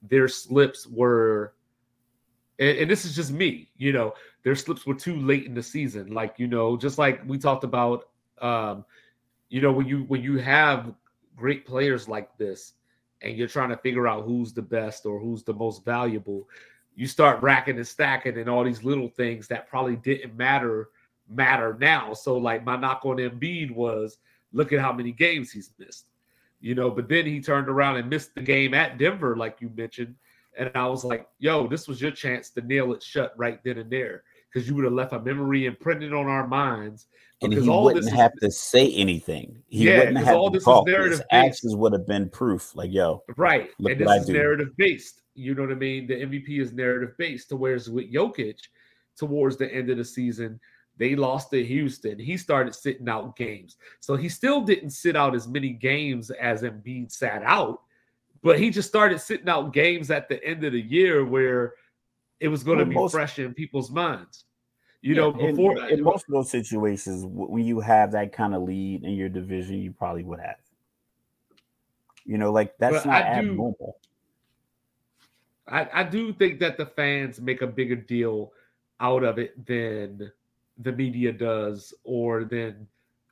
their 0.00 0.26
slips 0.26 0.86
were, 0.86 1.52
and, 2.58 2.78
and, 2.78 2.90
this 2.90 3.04
is 3.04 3.14
just 3.14 3.30
me, 3.30 3.68
you 3.76 3.92
know, 3.92 4.14
their 4.44 4.54
slips 4.54 4.86
were 4.86 4.94
too 4.94 5.14
late 5.14 5.44
in 5.44 5.52
the 5.52 5.62
season. 5.62 6.14
Like, 6.14 6.38
you 6.38 6.46
know, 6.46 6.78
just 6.78 6.96
like 6.96 7.20
we 7.26 7.36
talked 7.36 7.64
about, 7.64 8.08
um, 8.40 8.86
you 9.50 9.60
know, 9.60 9.70
when 9.70 9.86
you 9.86 10.04
when 10.04 10.22
you 10.22 10.38
have 10.38 10.94
great 11.36 11.66
players 11.66 12.08
like 12.08 12.34
this 12.38 12.72
and 13.20 13.36
you're 13.36 13.46
trying 13.46 13.68
to 13.68 13.76
figure 13.76 14.08
out 14.08 14.24
who's 14.24 14.54
the 14.54 14.62
best 14.62 15.04
or 15.04 15.20
who's 15.20 15.44
the 15.44 15.52
most 15.52 15.84
valuable, 15.84 16.48
you 16.96 17.06
start 17.06 17.42
racking 17.42 17.76
and 17.76 17.86
stacking 17.86 18.38
and 18.38 18.48
all 18.48 18.64
these 18.64 18.84
little 18.84 19.08
things 19.08 19.48
that 19.48 19.68
probably 19.68 19.96
didn't 19.96 20.34
matter 20.34 20.88
matter 21.28 21.76
now. 21.78 22.14
So 22.14 22.38
like 22.38 22.64
my 22.64 22.76
knock 22.76 23.04
on 23.04 23.18
Embiid 23.18 23.70
was 23.70 24.16
look 24.52 24.72
at 24.72 24.80
how 24.80 24.92
many 24.92 25.12
games 25.12 25.50
he's 25.50 25.72
missed. 25.78 26.06
You 26.60 26.74
know, 26.74 26.90
but 26.90 27.08
then 27.08 27.26
he 27.26 27.40
turned 27.40 27.68
around 27.68 27.96
and 27.96 28.08
missed 28.08 28.34
the 28.34 28.40
game 28.40 28.72
at 28.72 28.96
Denver, 28.96 29.36
like 29.36 29.60
you 29.60 29.70
mentioned. 29.74 30.14
And 30.56 30.70
I 30.74 30.86
was 30.86 31.04
like, 31.04 31.26
yo, 31.38 31.66
this 31.66 31.88
was 31.88 32.00
your 32.00 32.10
chance 32.10 32.50
to 32.50 32.60
nail 32.60 32.92
it 32.92 33.02
shut 33.02 33.32
right 33.36 33.58
then 33.64 33.78
and 33.78 33.90
there. 33.90 34.22
Because 34.52 34.68
you 34.68 34.74
would 34.76 34.84
have 34.84 34.92
left 34.92 35.12
a 35.12 35.20
memory 35.20 35.66
imprinted 35.66 36.12
on 36.12 36.26
our 36.26 36.46
minds. 36.46 37.06
And 37.40 37.52
he 37.52 37.68
all 37.68 37.84
wouldn't 37.84 38.12
have 38.12 38.32
is, 38.36 38.40
to 38.42 38.50
say 38.52 38.92
anything. 38.92 39.62
He 39.66 39.88
yeah, 39.88 39.98
wouldn't 39.98 40.18
have 40.18 40.36
all 40.36 40.50
to 40.50 40.58
this 40.58 40.64
talk. 40.64 40.86
is 40.86 40.92
narrative 40.92 41.18
His 41.18 41.26
actions 41.32 41.74
would 41.74 41.92
have 41.92 42.06
been 42.06 42.28
proof. 42.28 42.76
Like, 42.76 42.92
yo, 42.92 43.24
right. 43.36 43.70
and 43.78 43.98
this 43.98 44.22
is 44.22 44.28
narrative 44.28 44.68
based. 44.76 45.22
You 45.34 45.54
know 45.54 45.62
what 45.62 45.72
I 45.72 45.76
mean? 45.76 46.06
The 46.06 46.14
MVP 46.14 46.60
is 46.60 46.72
narrative 46.72 47.16
based. 47.18 47.48
To 47.48 47.56
whereas 47.56 47.90
with 47.90 48.12
Jokic, 48.12 48.58
towards 49.16 49.56
the 49.56 49.72
end 49.72 49.90
of 49.90 49.96
the 49.96 50.04
season, 50.04 50.60
they 50.98 51.16
lost 51.16 51.50
to 51.50 51.64
Houston. 51.64 52.18
He 52.18 52.36
started 52.36 52.74
sitting 52.74 53.08
out 53.08 53.36
games. 53.36 53.76
So 54.00 54.16
he 54.16 54.28
still 54.28 54.60
didn't 54.60 54.90
sit 54.90 55.16
out 55.16 55.34
as 55.34 55.48
many 55.48 55.70
games 55.70 56.30
as 56.30 56.62
Embiid 56.62 57.10
sat 57.10 57.42
out, 57.42 57.82
but 58.42 58.58
he 58.58 58.70
just 58.70 58.88
started 58.88 59.20
sitting 59.20 59.48
out 59.48 59.72
games 59.72 60.10
at 60.10 60.28
the 60.28 60.42
end 60.44 60.64
of 60.64 60.72
the 60.72 60.80
year 60.80 61.24
where 61.24 61.74
it 62.40 62.48
was 62.48 62.62
going 62.62 62.78
to 62.78 62.84
be 62.84 62.94
most, 62.94 63.12
fresh 63.12 63.38
in 63.38 63.54
people's 63.54 63.90
minds. 63.90 64.44
You 65.00 65.14
yeah, 65.14 65.20
know, 65.22 65.32
before 65.32 65.78
in, 65.88 65.98
in 65.98 66.02
most 66.04 66.26
of 66.28 66.32
those 66.32 66.50
situations, 66.50 67.24
when 67.26 67.64
you 67.64 67.80
have 67.80 68.12
that 68.12 68.32
kind 68.32 68.54
of 68.54 68.62
lead 68.62 69.02
in 69.02 69.12
your 69.12 69.28
division, 69.28 69.76
you 69.80 69.92
probably 69.92 70.22
would 70.22 70.40
have. 70.40 70.56
You 72.24 72.38
know, 72.38 72.52
like 72.52 72.76
that's 72.78 73.04
not 73.04 73.22
I 73.22 73.38
abnormal. 73.38 73.74
Do, 73.80 73.92
I, 75.66 75.88
I 75.92 76.04
do 76.04 76.32
think 76.32 76.60
that 76.60 76.76
the 76.76 76.86
fans 76.86 77.40
make 77.40 77.62
a 77.62 77.66
bigger 77.66 77.96
deal 77.96 78.52
out 79.00 79.24
of 79.24 79.38
it 79.38 79.66
than 79.66 80.30
the 80.78 80.92
media 80.92 81.32
does 81.32 81.94
or 82.04 82.44
then 82.44 82.86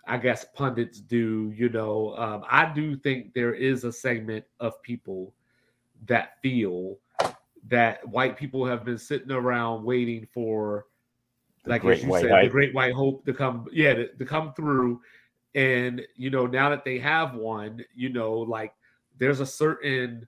I 0.07 0.19
guess 0.19 0.45
pundits 0.55 1.01
do. 1.01 1.53
You 1.57 1.69
know, 1.69 2.17
um, 2.17 2.45
I 2.51 2.73
do 2.73 2.97
think 2.97 3.33
there 3.35 3.55
is 3.55 3.85
a 3.85 3.93
segment 3.93 4.45
of 4.59 4.81
people 4.83 5.35
that 6.07 6.41
feel 6.43 6.99
that 7.69 8.07
white 8.09 8.37
people 8.37 8.65
have 8.65 8.85
been 8.85 8.99
sitting 8.99 9.31
around 9.31 9.85
waiting 9.85 10.27
for 10.33 10.87
the 11.65 11.71
like 11.71 11.85
as 11.85 12.03
you 12.03 12.13
said, 12.13 12.31
hype. 12.31 12.45
the 12.45 12.51
great 12.51 12.75
white 12.75 12.95
hope 12.95 13.25
to 13.27 13.35
come, 13.35 13.67
yeah, 13.71 13.95
to, 13.95 14.09
to 14.09 14.25
come 14.25 14.55
through. 14.55 15.01
And 15.55 16.03
you 16.17 16.31
know, 16.31 16.47
now 16.47 16.71
that 16.71 16.85
they 16.85 16.99
have 16.99 17.35
one, 17.35 17.85
you 17.95 18.09
know, 18.09 18.33
like 18.33 18.73
there's 19.19 19.41
a 19.41 19.47
certain 19.47 20.27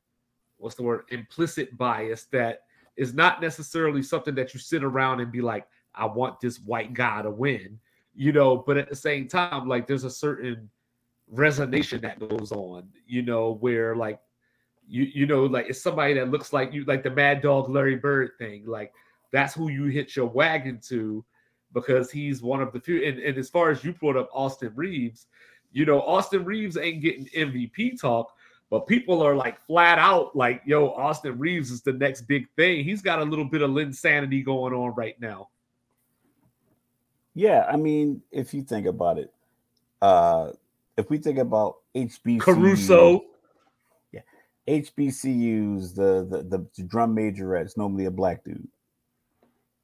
what's 0.58 0.76
the 0.76 0.82
word 0.82 1.04
implicit 1.08 1.76
bias 1.76 2.24
that 2.26 2.62
is 2.96 3.14
not 3.14 3.40
necessarily 3.40 4.02
something 4.02 4.34
that 4.34 4.54
you 4.54 4.60
sit 4.60 4.84
around 4.84 5.20
and 5.20 5.32
be 5.32 5.40
like, 5.40 5.66
I 5.94 6.06
want 6.06 6.40
this 6.40 6.58
white 6.60 6.94
guy 6.94 7.22
to 7.22 7.30
win, 7.30 7.78
you 8.14 8.32
know, 8.32 8.56
but 8.56 8.76
at 8.76 8.88
the 8.88 8.96
same 8.96 9.28
time, 9.28 9.68
like 9.68 9.86
there's 9.86 10.04
a 10.04 10.10
certain 10.10 10.70
resonation 11.34 12.00
that 12.02 12.18
goes 12.18 12.52
on, 12.52 12.88
you 13.06 13.22
know, 13.22 13.54
where 13.60 13.96
like 13.96 14.20
you 14.88 15.04
you 15.04 15.26
know, 15.26 15.44
like 15.44 15.66
it's 15.68 15.82
somebody 15.82 16.14
that 16.14 16.30
looks 16.30 16.52
like 16.52 16.72
you, 16.72 16.84
like 16.84 17.02
the 17.02 17.10
Mad 17.10 17.42
Dog 17.42 17.70
Larry 17.70 17.96
Bird 17.96 18.32
thing, 18.38 18.66
like 18.66 18.92
that's 19.32 19.54
who 19.54 19.70
you 19.70 19.84
hit 19.84 20.14
your 20.14 20.26
wagon 20.26 20.80
to 20.88 21.24
because 21.72 22.10
he's 22.10 22.42
one 22.42 22.60
of 22.60 22.72
the 22.72 22.80
few. 22.80 23.02
And, 23.04 23.18
and 23.18 23.38
as 23.38 23.48
far 23.48 23.70
as 23.70 23.82
you 23.82 23.92
brought 23.92 24.16
up 24.16 24.28
Austin 24.32 24.72
Reaves, 24.74 25.26
you 25.72 25.86
know, 25.86 26.02
Austin 26.02 26.44
Reaves 26.44 26.76
ain't 26.76 27.00
getting 27.00 27.26
MVP 27.26 28.00
talk, 28.00 28.32
but 28.68 28.86
people 28.86 29.22
are 29.22 29.34
like 29.34 29.64
flat 29.66 29.98
out 29.98 30.36
like, 30.36 30.62
yo, 30.66 30.90
Austin 30.90 31.38
Reaves 31.38 31.70
is 31.70 31.82
the 31.82 31.92
next 31.92 32.22
big 32.22 32.46
thing. 32.56 32.84
He's 32.84 33.02
got 33.02 33.20
a 33.20 33.24
little 33.24 33.44
bit 33.44 33.62
of 33.62 33.70
Linsanity 33.70 34.44
going 34.44 34.74
on 34.74 34.94
right 34.94 35.18
now. 35.20 35.48
Yeah, 37.34 37.66
I 37.68 37.76
mean, 37.76 38.22
if 38.30 38.52
you 38.52 38.62
think 38.62 38.86
about 38.86 39.18
it, 39.18 39.32
uh 40.00 40.52
if 40.96 41.08
we 41.08 41.18
think 41.18 41.38
about 41.38 41.76
HBCU 41.94 42.40
Caruso, 42.40 43.24
yeah, 44.12 44.20
HBCUs, 44.68 45.94
the 45.94 46.26
the 46.28 46.66
the 46.76 46.82
drum 46.84 47.16
majorettes, 47.16 47.76
normally 47.76 48.04
a 48.04 48.10
black 48.10 48.44
dude 48.44 48.68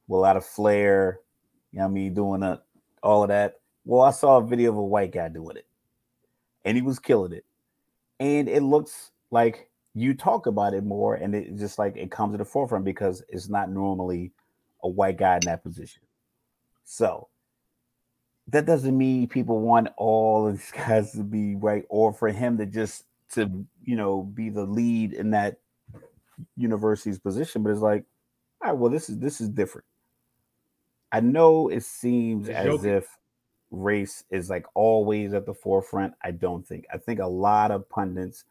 with 0.07 0.17
a 0.17 0.21
lot 0.21 0.37
of 0.37 0.45
flair, 0.45 1.19
you 1.71 1.79
know 1.79 1.85
what 1.85 1.91
I 1.91 1.93
mean, 1.93 2.13
doing 2.13 2.43
a, 2.43 2.61
all 3.01 3.23
of 3.23 3.29
that. 3.29 3.59
Well, 3.85 4.01
I 4.01 4.11
saw 4.11 4.37
a 4.37 4.45
video 4.45 4.71
of 4.71 4.77
a 4.77 4.83
white 4.83 5.11
guy 5.11 5.29
doing 5.29 5.57
it, 5.57 5.65
and 6.65 6.75
he 6.75 6.81
was 6.81 6.99
killing 6.99 7.33
it. 7.33 7.45
And 8.19 8.49
it 8.49 8.61
looks 8.61 9.11
like 9.31 9.69
you 9.93 10.13
talk 10.13 10.45
about 10.45 10.73
it 10.73 10.83
more, 10.83 11.15
and 11.15 11.33
it 11.33 11.55
just 11.57 11.79
like 11.79 11.95
it 11.95 12.11
comes 12.11 12.33
to 12.33 12.37
the 12.37 12.45
forefront 12.45 12.85
because 12.85 13.23
it's 13.29 13.49
not 13.49 13.69
normally 13.69 14.31
a 14.83 14.89
white 14.89 15.17
guy 15.17 15.35
in 15.35 15.41
that 15.45 15.63
position. 15.63 16.03
So 16.83 17.29
that 18.51 18.65
doesn't 18.65 18.97
mean 18.97 19.27
people 19.27 19.59
want 19.59 19.89
all 19.97 20.47
of 20.47 20.57
these 20.57 20.71
guys 20.75 21.11
to 21.13 21.23
be 21.23 21.55
right 21.55 21.83
or 21.89 22.13
for 22.13 22.29
him 22.29 22.57
to 22.57 22.65
just 22.65 23.05
to 23.33 23.65
you 23.83 23.95
know 23.95 24.23
be 24.23 24.49
the 24.49 24.63
lead 24.63 25.13
in 25.13 25.31
that 25.31 25.59
university's 26.57 27.19
position. 27.19 27.63
But 27.63 27.71
it's 27.71 27.81
like, 27.81 28.05
all 28.61 28.71
right, 28.71 28.77
well, 28.77 28.91
this 28.91 29.09
is 29.09 29.19
this 29.19 29.41
is 29.41 29.49
different. 29.49 29.85
I 31.11 31.21
know 31.21 31.69
it 31.69 31.83
seems 31.83 32.49
as 32.49 32.85
if 32.85 33.07
race 33.71 34.23
is 34.29 34.49
like 34.49 34.65
always 34.75 35.33
at 35.33 35.45
the 35.45 35.53
forefront. 35.53 36.13
I 36.23 36.31
don't 36.31 36.65
think. 36.65 36.85
I 36.93 36.97
think 36.97 37.19
a 37.19 37.27
lot 37.27 37.71
of 37.71 37.89
pundits, 37.89 38.43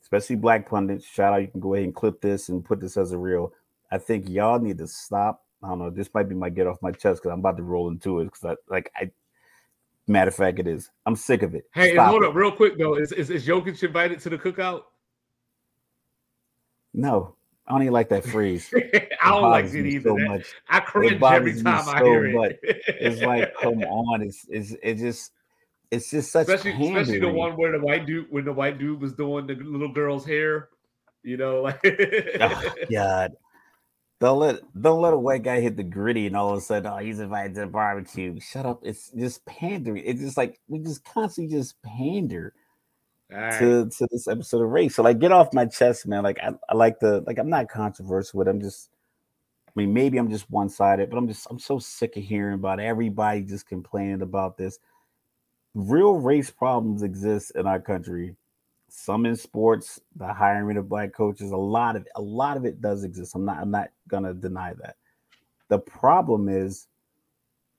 especially 0.00 0.36
black 0.36 0.68
pundits, 0.68 1.04
shout 1.04 1.32
out, 1.32 1.42
you 1.42 1.48
can 1.48 1.60
go 1.60 1.74
ahead 1.74 1.84
and 1.84 1.94
clip 1.94 2.20
this 2.20 2.48
and 2.48 2.64
put 2.64 2.80
this 2.80 2.96
as 2.96 3.12
a 3.12 3.18
reel 3.18 3.52
I 3.94 3.98
think 3.98 4.28
y'all 4.28 4.58
need 4.58 4.78
to 4.78 4.88
stop. 4.88 5.44
I 5.62 5.68
don't 5.68 5.78
know. 5.78 5.88
This 5.88 6.12
might 6.12 6.28
be 6.28 6.34
my 6.34 6.50
get 6.50 6.66
off 6.66 6.82
my 6.82 6.90
chest 6.90 7.22
because 7.22 7.32
I'm 7.32 7.38
about 7.38 7.56
to 7.58 7.62
roll 7.62 7.88
into 7.88 8.18
it. 8.18 8.24
Because 8.24 8.44
I 8.44 8.56
like 8.68 8.90
I 8.96 9.12
matter 10.06 10.28
of 10.28 10.34
fact, 10.34 10.58
it 10.58 10.66
is. 10.66 10.90
I'm 11.06 11.16
sick 11.16 11.42
of 11.42 11.54
it. 11.54 11.64
Hey, 11.74 11.96
hold 11.96 12.22
it. 12.22 12.28
up, 12.28 12.34
real 12.34 12.52
quick 12.52 12.78
though. 12.78 12.94
Is, 12.94 13.12
is 13.12 13.30
is 13.30 13.46
Jokic 13.46 13.82
invited 13.82 14.20
to 14.20 14.30
the 14.30 14.38
cookout? 14.38 14.82
No. 16.92 17.34
I 17.66 17.72
don't 17.72 17.82
even 17.82 17.94
like 17.94 18.10
that 18.10 18.24
phrase. 18.24 18.72
I 19.22 19.30
don't 19.30 19.50
like 19.50 19.66
it 19.66 19.86
either. 19.86 20.10
So 20.10 20.18
much. 20.18 20.52
I 20.68 20.80
cringe 20.80 21.22
every 21.22 21.62
time 21.62 21.88
I 21.88 22.02
hear 22.02 22.26
it. 22.26 22.60
it's 22.62 23.22
like, 23.22 23.54
come 23.60 23.82
on, 23.84 24.20
it's 24.20 24.46
it's 24.50 24.74
it 24.82 24.96
just 24.96 25.32
it's 25.90 26.10
just 26.10 26.30
such 26.30 26.48
especially 26.48 26.72
pandering. 26.72 26.96
especially 26.98 27.20
the 27.20 27.32
one 27.32 27.56
where 27.56 27.72
the 27.72 27.80
white 27.80 28.06
dude 28.06 28.26
when 28.30 28.44
the 28.44 28.52
white 28.52 28.78
dude 28.78 29.00
was 29.00 29.14
doing 29.14 29.46
the 29.46 29.54
little 29.54 29.92
girl's 29.92 30.26
hair, 30.26 30.68
you 31.22 31.38
know, 31.38 31.62
like 31.62 31.80
oh, 32.40 32.74
God. 32.90 33.32
Don't 34.24 34.38
let 34.38 34.60
don't 34.80 35.02
let 35.02 35.12
a 35.12 35.18
white 35.18 35.42
guy 35.42 35.60
hit 35.60 35.76
the 35.76 35.82
griddy 35.82 36.26
and 36.26 36.34
all 36.34 36.52
of 36.52 36.56
a 36.56 36.60
sudden, 36.62 36.90
oh, 36.90 36.96
he's 36.96 37.20
invited 37.20 37.56
to 37.56 37.60
the 37.60 37.66
barbecue. 37.66 38.40
Shut 38.40 38.64
up. 38.64 38.80
It's 38.82 39.10
just 39.10 39.44
pandering. 39.44 40.02
It's 40.02 40.22
just 40.22 40.38
like 40.38 40.58
we 40.66 40.78
just 40.78 41.04
constantly 41.04 41.54
just 41.54 41.74
pander 41.82 42.54
right. 43.30 43.58
to 43.58 43.90
to 43.90 44.08
this 44.10 44.26
episode 44.26 44.62
of 44.62 44.70
race. 44.70 44.94
So 44.94 45.02
like 45.02 45.18
get 45.18 45.30
off 45.30 45.52
my 45.52 45.66
chest, 45.66 46.06
man. 46.06 46.22
Like 46.22 46.38
I, 46.42 46.52
I 46.70 46.74
like 46.74 47.00
the 47.00 47.22
like 47.26 47.36
I'm 47.36 47.50
not 47.50 47.68
controversial 47.68 48.38
with. 48.38 48.48
It. 48.48 48.52
I'm 48.52 48.62
just 48.62 48.88
I 49.68 49.72
mean 49.74 49.92
maybe 49.92 50.16
I'm 50.16 50.30
just 50.30 50.50
one 50.50 50.70
sided, 50.70 51.10
but 51.10 51.18
I'm 51.18 51.28
just 51.28 51.46
I'm 51.50 51.58
so 51.58 51.78
sick 51.78 52.16
of 52.16 52.22
hearing 52.22 52.54
about 52.54 52.80
everybody 52.80 53.42
just 53.42 53.68
complaining 53.68 54.22
about 54.22 54.56
this. 54.56 54.78
Real 55.74 56.14
race 56.14 56.50
problems 56.50 57.02
exist 57.02 57.52
in 57.56 57.66
our 57.66 57.78
country. 57.78 58.36
Some 58.96 59.26
in 59.26 59.34
sports, 59.34 60.00
the 60.14 60.32
hiring 60.32 60.76
of 60.76 60.88
black 60.88 61.12
coaches, 61.12 61.50
a 61.50 61.56
lot 61.56 61.96
of 61.96 62.06
a 62.14 62.22
lot 62.22 62.56
of 62.56 62.64
it 62.64 62.80
does 62.80 63.02
exist. 63.02 63.34
I'm 63.34 63.44
not 63.44 63.58
I'm 63.58 63.70
not 63.70 63.90
gonna 64.08 64.32
deny 64.32 64.72
that. 64.74 64.96
The 65.68 65.80
problem 65.80 66.48
is 66.48 66.86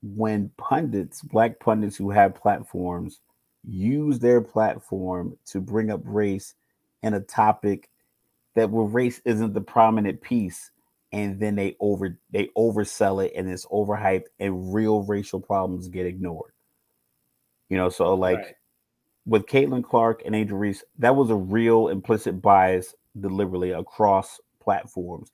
when 0.02 0.50
pundits, 0.58 1.22
black 1.22 1.58
pundits 1.58 1.96
who 1.96 2.10
have 2.10 2.34
platforms, 2.34 3.20
use 3.66 4.18
their 4.18 4.42
platform 4.42 5.38
to 5.46 5.60
bring 5.60 5.90
up 5.90 6.02
race 6.04 6.54
and 7.02 7.14
a 7.14 7.20
topic 7.20 7.88
that 8.54 8.70
where 8.70 8.86
race 8.86 9.20
isn't 9.24 9.54
the 9.54 9.60
prominent 9.60 10.20
piece 10.20 10.70
and 11.12 11.40
then 11.40 11.54
they 11.54 11.76
over 11.80 12.18
they 12.30 12.50
oversell 12.58 13.24
it 13.24 13.32
and 13.34 13.48
it's 13.48 13.64
overhyped 13.66 14.26
and 14.38 14.74
real 14.74 15.02
racial 15.02 15.40
problems 15.40 15.88
get 15.88 16.04
ignored 16.04 16.52
you 17.68 17.76
know 17.76 17.88
so 17.88 18.14
like 18.14 18.38
right. 18.38 18.54
With 19.26 19.46
caitlin 19.46 19.84
clark 19.84 20.22
and 20.24 20.34
angel 20.34 20.58
reese 20.58 20.84
that 20.98 21.14
was 21.14 21.30
a 21.30 21.34
real 21.34 21.88
implicit 21.88 22.40
bias 22.40 22.94
deliberately 23.20 23.72
across 23.72 24.40
platforms 24.60 25.30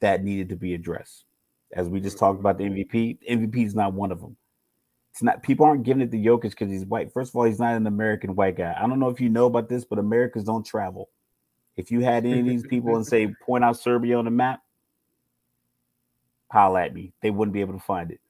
that 0.00 0.22
needed 0.22 0.48
to 0.48 0.56
be 0.56 0.74
addressed 0.74 1.24
as 1.72 1.88
we 1.88 2.00
just 2.00 2.18
talked 2.18 2.40
about 2.40 2.58
the 2.58 2.64
mvp 2.64 3.18
mvp 3.28 3.66
is 3.66 3.74
not 3.74 3.92
one 3.92 4.12
of 4.12 4.20
them 4.20 4.36
it's 5.14 5.22
not 5.22 5.44
people 5.44 5.64
aren't 5.64 5.84
giving 5.84 6.02
it 6.02 6.10
to 6.10 6.16
Jokic 6.16 6.50
because 6.50 6.72
he's 6.72 6.84
white. 6.84 7.12
First 7.12 7.30
of 7.30 7.36
all, 7.36 7.44
he's 7.44 7.60
not 7.60 7.76
an 7.76 7.86
American 7.86 8.34
white 8.34 8.56
guy. 8.56 8.74
I 8.76 8.84
don't 8.88 8.98
know 8.98 9.10
if 9.10 9.20
you 9.20 9.28
know 9.28 9.46
about 9.46 9.68
this, 9.68 9.84
but 9.84 10.00
Americans 10.00 10.42
don't 10.42 10.66
travel. 10.66 11.08
If 11.76 11.92
you 11.92 12.00
had 12.00 12.26
any 12.26 12.40
of 12.40 12.46
these 12.46 12.66
people 12.66 12.96
and 12.96 13.06
say 13.06 13.32
point 13.46 13.62
out 13.62 13.78
Serbia 13.78 14.18
on 14.18 14.24
the 14.24 14.32
map, 14.32 14.60
holla 16.50 16.82
at 16.82 16.94
me. 16.94 17.12
They 17.22 17.30
wouldn't 17.30 17.52
be 17.52 17.60
able 17.60 17.74
to 17.74 17.84
find 17.84 18.10
it. 18.10 18.20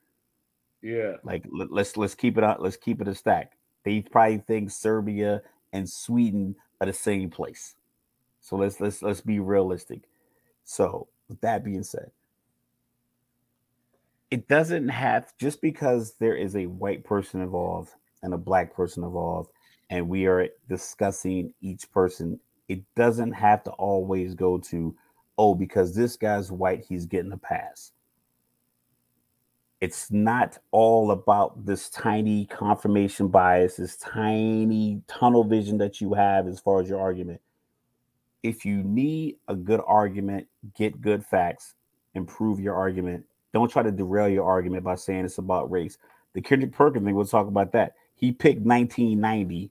Yeah. 0.82 1.12
Like 1.22 1.46
let, 1.50 1.72
let's 1.72 1.96
let's 1.96 2.14
keep 2.14 2.36
it 2.36 2.44
up. 2.44 2.58
Let's 2.60 2.76
keep 2.76 3.00
it 3.00 3.08
a 3.08 3.14
stack. 3.14 3.52
They 3.84 4.00
probably 4.00 4.38
think 4.38 4.70
Serbia 4.70 5.42
and 5.72 5.88
Sweden 5.88 6.56
are 6.80 6.86
the 6.86 6.92
same 6.92 7.30
place. 7.30 7.74
So 8.40 8.56
let's 8.56 8.80
let's 8.80 9.02
let's 9.02 9.20
be 9.20 9.40
realistic. 9.40 10.02
So 10.64 11.08
with 11.28 11.40
that 11.42 11.64
being 11.64 11.82
said, 11.82 12.10
it 14.30 14.48
doesn't 14.48 14.88
have 14.88 15.32
just 15.38 15.60
because 15.60 16.14
there 16.18 16.34
is 16.36 16.56
a 16.56 16.66
white 16.66 17.04
person 17.04 17.40
involved 17.40 17.90
and 18.22 18.34
a 18.34 18.38
black 18.38 18.74
person 18.74 19.04
involved 19.04 19.50
and 19.90 20.08
we 20.08 20.26
are 20.26 20.48
discussing 20.68 21.52
each 21.60 21.90
person 21.92 22.40
it 22.68 22.82
doesn't 22.96 23.32
have 23.32 23.62
to 23.62 23.70
always 23.72 24.34
go 24.34 24.58
to 24.58 24.94
oh 25.38 25.54
because 25.54 25.94
this 25.94 26.16
guy's 26.16 26.50
white 26.50 26.84
he's 26.88 27.06
getting 27.06 27.32
a 27.32 27.36
pass 27.36 27.92
it's 29.80 30.10
not 30.10 30.58
all 30.70 31.10
about 31.10 31.66
this 31.66 31.90
tiny 31.90 32.46
confirmation 32.46 33.28
bias 33.28 33.76
this 33.76 33.96
tiny 33.96 35.02
tunnel 35.06 35.44
vision 35.44 35.78
that 35.78 36.00
you 36.00 36.14
have 36.14 36.46
as 36.46 36.60
far 36.60 36.80
as 36.80 36.88
your 36.88 37.00
argument 37.00 37.40
if 38.42 38.64
you 38.64 38.82
need 38.82 39.36
a 39.48 39.54
good 39.54 39.80
argument 39.86 40.46
get 40.74 41.00
good 41.00 41.24
facts 41.24 41.74
improve 42.14 42.60
your 42.60 42.74
argument 42.74 43.24
don't 43.54 43.70
try 43.70 43.84
to 43.84 43.92
derail 43.92 44.28
your 44.28 44.44
argument 44.44 44.82
by 44.82 44.96
saying 44.96 45.24
it's 45.24 45.38
about 45.38 45.70
race. 45.70 45.96
The 46.34 46.42
Kendrick 46.42 46.72
Perkins 46.72 47.06
thing, 47.06 47.14
we'll 47.14 47.24
talk 47.24 47.46
about 47.46 47.70
that. 47.72 47.94
He 48.16 48.32
picked 48.32 48.62
1990, 48.62 49.70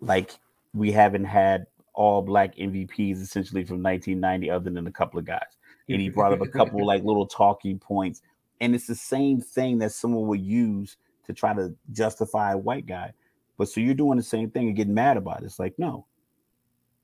like 0.00 0.32
we 0.72 0.90
haven't 0.90 1.26
had 1.26 1.66
all 1.92 2.22
black 2.22 2.56
MVPs 2.56 3.20
essentially 3.20 3.62
from 3.64 3.82
1990, 3.82 4.50
other 4.50 4.70
than 4.70 4.86
a 4.86 4.90
couple 4.90 5.18
of 5.18 5.26
guys. 5.26 5.58
And 5.90 6.00
he 6.00 6.08
brought 6.08 6.32
up 6.32 6.40
a 6.40 6.48
couple 6.48 6.86
like 6.86 7.04
little 7.04 7.26
talking 7.26 7.78
points. 7.78 8.22
And 8.60 8.74
it's 8.74 8.86
the 8.86 8.94
same 8.94 9.40
thing 9.40 9.78
that 9.78 9.92
someone 9.92 10.26
would 10.26 10.40
use 10.40 10.96
to 11.26 11.32
try 11.32 11.54
to 11.54 11.74
justify 11.92 12.52
a 12.52 12.58
white 12.58 12.86
guy. 12.86 13.12
But 13.56 13.68
so 13.68 13.80
you're 13.80 13.94
doing 13.94 14.16
the 14.16 14.22
same 14.22 14.50
thing 14.50 14.68
and 14.68 14.76
getting 14.76 14.94
mad 14.94 15.16
about 15.16 15.42
it. 15.42 15.46
It's 15.46 15.58
like, 15.58 15.78
no, 15.78 16.06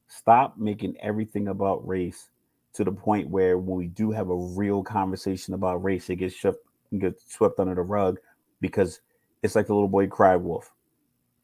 stop 0.08 0.56
making 0.58 0.96
everything 1.00 1.48
about 1.48 1.86
race 1.86 2.30
to 2.74 2.84
the 2.84 2.92
point 2.92 3.28
where 3.28 3.58
when 3.58 3.76
we 3.76 3.86
do 3.86 4.10
have 4.10 4.28
a 4.28 4.36
real 4.36 4.82
conversation 4.82 5.54
about 5.54 5.82
race, 5.82 6.10
it 6.10 6.16
gets 6.16 6.38
swept, 6.38 6.58
gets 6.98 7.32
swept 7.32 7.58
under 7.58 7.74
the 7.74 7.82
rug 7.82 8.18
because 8.60 9.00
it's 9.42 9.54
like 9.54 9.66
the 9.66 9.74
little 9.74 9.88
boy 9.88 10.06
cried 10.06 10.36
wolf. 10.36 10.72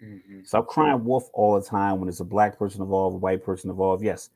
Mm-hmm. 0.02 0.40
Stop 0.44 0.66
crying 0.66 1.04
wolf 1.04 1.30
all 1.32 1.58
the 1.58 1.66
time 1.66 2.00
when 2.00 2.08
it's 2.08 2.20
a 2.20 2.24
black 2.24 2.58
person 2.58 2.82
involved, 2.82 3.14
a 3.14 3.18
white 3.18 3.44
person 3.44 3.70
involved. 3.70 4.02
Yes. 4.02 4.30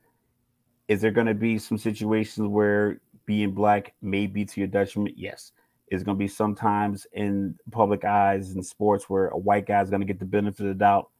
Is 0.88 1.00
there 1.00 1.10
going 1.10 1.26
to 1.26 1.34
be 1.34 1.58
some 1.58 1.78
situations 1.78 2.46
where 2.46 3.00
being 3.26 3.50
black 3.50 3.92
may 4.00 4.26
be 4.26 4.44
to 4.44 4.60
your 4.60 4.68
detriment? 4.68 5.18
Yes. 5.18 5.52
Is 5.88 6.02
going 6.02 6.16
to 6.16 6.18
be 6.18 6.28
sometimes 6.28 7.06
in 7.12 7.54
public 7.70 8.04
eyes 8.04 8.52
in 8.56 8.62
sports 8.62 9.08
where 9.08 9.28
a 9.28 9.38
white 9.38 9.66
guy 9.66 9.80
is 9.80 9.88
going 9.88 10.00
to 10.00 10.06
get 10.06 10.18
the 10.18 10.24
benefit 10.24 10.60
of 10.60 10.66
the 10.66 10.74
doubt. 10.74 11.10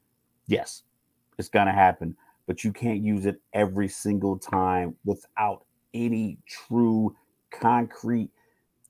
Yes, 0.49 0.83
it's 1.39 1.49
going 1.49 1.67
to 1.67 1.73
happen, 1.73 2.17
but 2.49 2.65
you 2.65 2.73
can't 2.73 3.01
use 3.01 3.27
it 3.27 3.41
every 3.53 3.87
single 3.87 4.37
time 4.37 4.97
without 5.05 5.65
any 5.95 6.39
true, 6.49 7.15
concrete, 7.53 8.31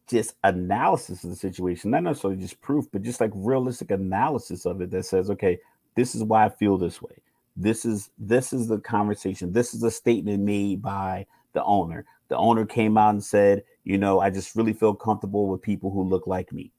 just 0.09 0.37
analysis 0.45 1.25
of 1.25 1.31
the 1.31 1.37
situation. 1.37 1.91
Not 1.91 2.05
necessarily 2.05 2.41
just 2.41 2.61
proof, 2.63 2.87
but 2.93 3.03
just 3.03 3.21
like 3.21 3.33
realistic 3.35 3.91
analysis 3.91 4.65
of 4.65 4.81
it 4.81 4.91
that 4.93 5.05
says, 5.05 5.31
okay, 5.31 5.59
this 5.95 6.15
is 6.15 6.23
why 6.23 6.47
I 6.47 6.49
feel 6.49 6.79
this 6.79 7.03
way. 7.03 7.17
This 7.57 7.85
is 7.85 8.11
this 8.19 8.53
is 8.53 8.69
the 8.69 8.79
conversation. 8.79 9.53
This 9.53 9.75
is 9.75 9.83
a 9.83 9.91
statement 9.91 10.43
made 10.43 10.83
by 10.83 11.27
the 11.53 11.65
owner. 11.65 12.05
The 12.29 12.37
owner 12.37 12.67
came 12.67 12.99
out 12.99 13.11
and 13.11 13.25
said, 13.25 13.63
you 13.87 13.99
know, 13.99 14.19
I 14.19 14.31
just 14.31 14.57
really 14.57 14.73
feel 14.73 14.95
comfortable 14.95 15.47
with 15.47 15.63
people 15.63 15.93
who 15.93 16.03
look 16.03 16.27
like 16.27 16.53
me. 16.53 16.73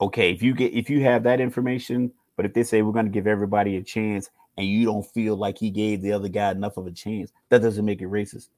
Okay, 0.00 0.32
if 0.32 0.42
you 0.42 0.52
get 0.52 0.74
if 0.74 0.90
you 0.90 1.04
have 1.04 1.22
that 1.22 1.40
information, 1.40 2.12
but 2.36 2.44
if 2.44 2.54
they 2.54 2.64
say 2.64 2.82
we're 2.82 2.92
going 2.92 3.06
to 3.06 3.10
give 3.10 3.28
everybody 3.28 3.76
a 3.76 3.82
chance 3.82 4.30
and 4.56 4.66
you 4.66 4.84
don't 4.84 5.04
feel 5.04 5.36
like 5.36 5.56
he 5.56 5.70
gave 5.70 6.02
the 6.02 6.12
other 6.12 6.28
guy 6.28 6.50
enough 6.50 6.76
of 6.76 6.88
a 6.88 6.90
chance, 6.90 7.32
that 7.50 7.62
doesn't 7.62 7.84
make 7.84 8.02
it 8.02 8.08
racist. 8.08 8.48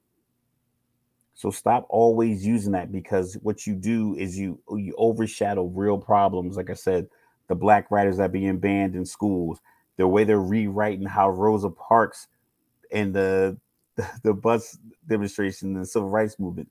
So 1.35 1.51
stop 1.51 1.85
always 1.87 2.45
using 2.45 2.71
that 2.71 2.91
because 2.91 3.35
what 3.43 3.67
you 3.67 3.75
do 3.75 4.15
is 4.15 4.35
you 4.35 4.59
you 4.71 4.95
overshadow 4.97 5.65
real 5.65 5.99
problems. 5.99 6.57
Like 6.57 6.71
I 6.71 6.75
said, 6.75 7.07
the 7.47 7.55
black 7.55 7.91
writers 7.91 8.17
that 8.17 8.23
are 8.23 8.29
being 8.29 8.57
banned 8.57 8.95
in 8.95 9.05
schools, 9.05 9.59
the 9.97 10.07
way 10.07 10.23
they're 10.23 10.41
rewriting 10.41 11.05
how 11.05 11.29
Rosa 11.29 11.69
Parks 11.69 12.27
and 12.91 13.13
the 13.13 13.55
the, 13.95 14.07
the 14.23 14.33
bus 14.33 14.77
demonstration 15.07 15.73
the 15.73 15.85
civil 15.85 16.09
rights 16.09 16.39
movement. 16.39 16.69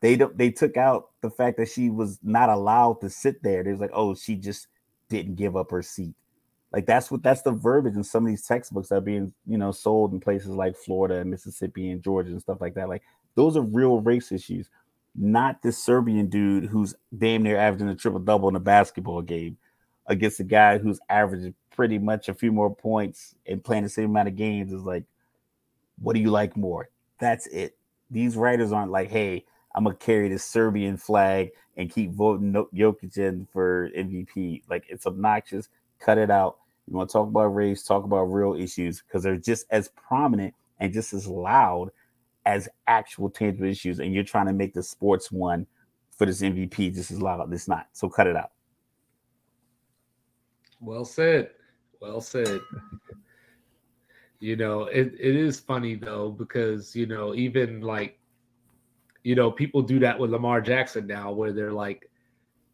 They 0.00 0.16
don't 0.16 0.36
they 0.36 0.50
took 0.50 0.76
out 0.76 1.10
the 1.22 1.30
fact 1.30 1.56
that 1.56 1.68
she 1.68 1.90
was 1.90 2.18
not 2.22 2.48
allowed 2.48 3.00
to 3.00 3.10
sit 3.10 3.42
there. 3.42 3.62
They 3.62 3.70
was 3.70 3.80
like, 3.80 3.90
oh, 3.92 4.14
she 4.14 4.34
just 4.36 4.68
didn't 5.08 5.36
give 5.36 5.56
up 5.56 5.70
her 5.70 5.82
seat. 5.82 6.14
Like 6.72 6.84
that's 6.84 7.10
what 7.10 7.22
that's 7.22 7.42
the 7.42 7.52
verbiage 7.52 7.94
in 7.94 8.04
some 8.04 8.24
of 8.24 8.28
these 8.28 8.46
textbooks 8.46 8.88
that 8.88 8.96
are 8.96 9.00
being, 9.00 9.32
you 9.46 9.56
know, 9.56 9.72
sold 9.72 10.12
in 10.12 10.20
places 10.20 10.48
like 10.50 10.76
Florida 10.76 11.16
and 11.16 11.30
Mississippi 11.30 11.90
and 11.90 12.02
Georgia 12.02 12.30
and 12.30 12.40
stuff 12.40 12.60
like 12.60 12.74
that. 12.74 12.88
Like 12.88 13.02
those 13.34 13.56
are 13.56 13.62
real 13.62 14.00
race 14.00 14.32
issues, 14.32 14.68
not 15.14 15.62
this 15.62 15.82
Serbian 15.82 16.26
dude 16.28 16.66
who's 16.66 16.94
damn 17.16 17.42
near 17.42 17.56
averaging 17.56 17.88
a 17.88 17.94
triple 17.94 18.20
double 18.20 18.48
in 18.48 18.56
a 18.56 18.60
basketball 18.60 19.22
game 19.22 19.56
against 20.06 20.40
a 20.40 20.44
guy 20.44 20.78
who's 20.78 21.00
averaging 21.08 21.54
pretty 21.70 21.98
much 21.98 22.28
a 22.28 22.34
few 22.34 22.52
more 22.52 22.74
points 22.74 23.34
and 23.46 23.62
playing 23.62 23.82
the 23.84 23.88
same 23.88 24.10
amount 24.10 24.28
of 24.28 24.36
games 24.36 24.72
is 24.72 24.82
like, 24.82 25.04
what 26.00 26.14
do 26.14 26.20
you 26.20 26.30
like 26.30 26.56
more? 26.56 26.88
That's 27.18 27.46
it. 27.48 27.76
These 28.10 28.36
writers 28.36 28.72
aren't 28.72 28.92
like, 28.92 29.10
hey, 29.10 29.44
I'm 29.74 29.84
gonna 29.84 29.96
carry 29.96 30.28
the 30.28 30.38
Serbian 30.38 30.96
flag 30.96 31.50
and 31.76 31.92
keep 31.92 32.12
voting 32.12 32.52
Jokic 32.74 33.18
in 33.18 33.46
for 33.52 33.90
MVP. 33.90 34.62
Like 34.68 34.84
it's 34.88 35.06
obnoxious. 35.06 35.68
Cut 35.98 36.18
it 36.18 36.30
out. 36.30 36.58
You 36.86 36.96
want 36.96 37.10
to 37.10 37.12
talk 37.12 37.28
about 37.28 37.46
race, 37.46 37.82
talk 37.82 38.04
about 38.04 38.24
real 38.24 38.54
issues 38.54 39.02
because 39.02 39.22
they're 39.22 39.36
just 39.36 39.66
as 39.70 39.88
prominent 39.88 40.54
and 40.78 40.92
just 40.92 41.12
as 41.12 41.26
loud 41.26 41.90
as 42.44 42.68
actual 42.86 43.28
tangible 43.28 43.66
issues. 43.66 43.98
And 43.98 44.14
you're 44.14 44.24
trying 44.24 44.46
to 44.46 44.52
make 44.52 44.72
the 44.72 44.82
sports 44.82 45.32
one 45.32 45.66
for 46.10 46.26
this 46.26 46.42
MVP 46.42 46.94
just 46.94 47.10
as 47.10 47.20
loud. 47.20 47.52
It's 47.52 47.68
not. 47.68 47.88
So 47.92 48.08
cut 48.08 48.26
it 48.26 48.36
out. 48.36 48.52
Well 50.80 51.04
said. 51.04 51.50
Well 52.00 52.20
said. 52.20 52.60
You 54.40 54.56
know, 54.56 54.84
it, 54.84 55.14
it 55.18 55.36
is 55.36 55.60
funny 55.60 55.94
though, 55.94 56.30
because 56.30 56.94
you 56.94 57.06
know, 57.06 57.34
even 57.34 57.80
like, 57.80 58.18
you 59.22 59.34
know, 59.34 59.50
people 59.50 59.82
do 59.82 59.98
that 60.00 60.18
with 60.18 60.30
Lamar 60.30 60.60
Jackson 60.60 61.06
now, 61.06 61.32
where 61.32 61.52
they're 61.52 61.72
like, 61.72 62.10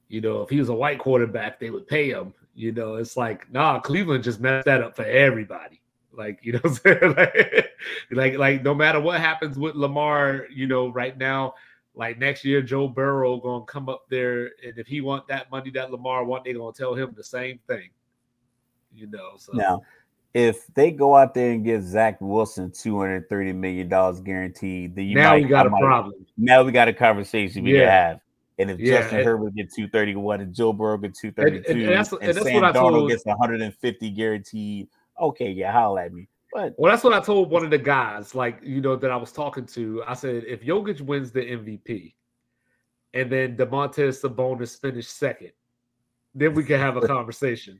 you 0.08 0.20
know, 0.20 0.42
if 0.42 0.50
he 0.50 0.58
was 0.58 0.68
a 0.68 0.74
white 0.74 0.98
quarterback, 0.98 1.58
they 1.58 1.70
would 1.70 1.86
pay 1.86 2.10
him. 2.10 2.34
You 2.54 2.72
know, 2.72 2.96
it's 2.96 3.16
like, 3.16 3.50
nah, 3.50 3.80
Cleveland 3.80 4.24
just 4.24 4.40
messed 4.40 4.66
that 4.66 4.82
up 4.82 4.94
for 4.94 5.04
everybody. 5.04 5.80
Like, 6.12 6.40
you 6.42 6.52
know, 6.64 7.14
like, 7.16 7.70
like, 8.10 8.36
like, 8.36 8.62
no 8.62 8.74
matter 8.74 9.00
what 9.00 9.20
happens 9.20 9.58
with 9.58 9.74
Lamar, 9.74 10.46
you 10.52 10.66
know, 10.66 10.88
right 10.88 11.16
now, 11.16 11.54
like 11.94 12.18
next 12.18 12.44
year, 12.44 12.62
Joe 12.62 12.88
Burrow 12.88 13.38
gonna 13.38 13.64
come 13.64 13.88
up 13.88 14.04
there, 14.08 14.50
and 14.64 14.78
if 14.78 14.86
he 14.86 15.00
want 15.00 15.26
that 15.28 15.50
money 15.50 15.70
that 15.70 15.90
Lamar 15.90 16.24
want, 16.24 16.44
they 16.44 16.52
gonna 16.52 16.72
tell 16.72 16.94
him 16.94 17.12
the 17.16 17.24
same 17.24 17.58
thing. 17.66 17.90
You 18.94 19.08
know, 19.08 19.32
so 19.36 19.52
if 20.34 20.66
they 20.74 20.90
go 20.90 21.16
out 21.16 21.34
there 21.34 21.52
and 21.52 21.64
give 21.64 21.82
Zach 21.82 22.18
Wilson 22.20 22.70
two 22.70 22.98
hundred 22.98 23.28
thirty 23.28 23.52
million 23.52 23.88
dollars 23.88 24.20
guaranteed, 24.20 24.96
then 24.96 25.06
you 25.06 25.14
now 25.14 25.32
might, 25.32 25.42
we 25.42 25.48
got 25.48 25.66
I 25.66 25.68
a 25.68 25.70
might, 25.70 25.80
problem. 25.80 26.26
Now 26.36 26.62
we 26.62 26.72
got 26.72 26.88
a 26.88 26.92
conversation 26.92 27.64
we 27.64 27.78
yeah. 27.78 27.90
have. 27.90 28.20
And 28.58 28.70
if 28.70 28.80
yeah, 28.80 29.00
Justin 29.00 29.18
and, 29.18 29.26
Herbert 29.26 29.54
get 29.54 29.72
231 29.74 30.40
and 30.40 30.54
Joe 30.54 30.72
Burrow 30.72 30.98
get 30.98 31.14
232 31.14 31.56
and, 31.56 31.66
and, 31.66 31.88
and, 31.88 31.98
that's, 31.98 32.12
and, 32.12 32.22
and 32.22 32.36
that's 32.36 32.46
Sam 32.46 32.62
Darnold 32.62 33.08
gets 33.08 33.24
150 33.24 34.10
guaranteed, 34.10 34.88
okay, 35.20 35.50
yeah, 35.50 35.72
holla 35.72 36.04
at 36.04 36.12
me. 36.12 36.28
But 36.52 36.74
well, 36.76 36.92
that's 36.92 37.02
what 37.02 37.14
I 37.14 37.20
told 37.20 37.50
one 37.50 37.64
of 37.64 37.70
the 37.70 37.78
guys, 37.78 38.34
like 38.34 38.60
you 38.62 38.82
know, 38.82 38.94
that 38.96 39.10
I 39.10 39.16
was 39.16 39.32
talking 39.32 39.64
to. 39.66 40.04
I 40.06 40.12
said, 40.12 40.44
if 40.46 40.62
Jokic 40.62 41.00
wins 41.00 41.32
the 41.32 41.40
MVP, 41.40 42.14
and 43.14 43.32
then 43.32 43.56
Domantas 43.56 44.22
Sabonis 44.22 44.78
finish 44.78 45.06
second, 45.06 45.52
then 46.34 46.54
we 46.54 46.62
can 46.62 46.78
have 46.78 46.96
a 46.96 47.00
conversation. 47.06 47.78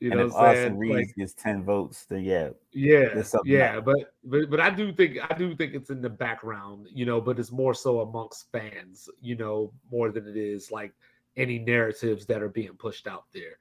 You 0.00 0.10
and 0.10 0.20
know, 0.20 0.26
if 0.26 0.34
Austin 0.34 0.76
Reaves 0.76 0.94
like, 0.94 1.16
gets 1.16 1.34
ten 1.34 1.64
votes, 1.64 2.04
then 2.04 2.24
yeah, 2.24 2.50
yeah, 2.72 3.22
yeah. 3.44 3.80
But 3.80 4.12
but 4.24 4.50
but 4.50 4.60
I 4.60 4.70
do 4.70 4.92
think 4.92 5.18
I 5.30 5.34
do 5.34 5.54
think 5.54 5.74
it's 5.74 5.90
in 5.90 6.02
the 6.02 6.10
background, 6.10 6.88
you 6.92 7.06
know. 7.06 7.20
But 7.20 7.38
it's 7.38 7.52
more 7.52 7.74
so 7.74 8.00
amongst 8.00 8.50
fans, 8.52 9.08
you 9.20 9.36
know, 9.36 9.72
more 9.90 10.10
than 10.10 10.26
it 10.26 10.36
is 10.36 10.70
like 10.70 10.92
any 11.36 11.58
narratives 11.58 12.26
that 12.26 12.42
are 12.42 12.48
being 12.48 12.74
pushed 12.74 13.06
out 13.06 13.24
there. 13.32 13.58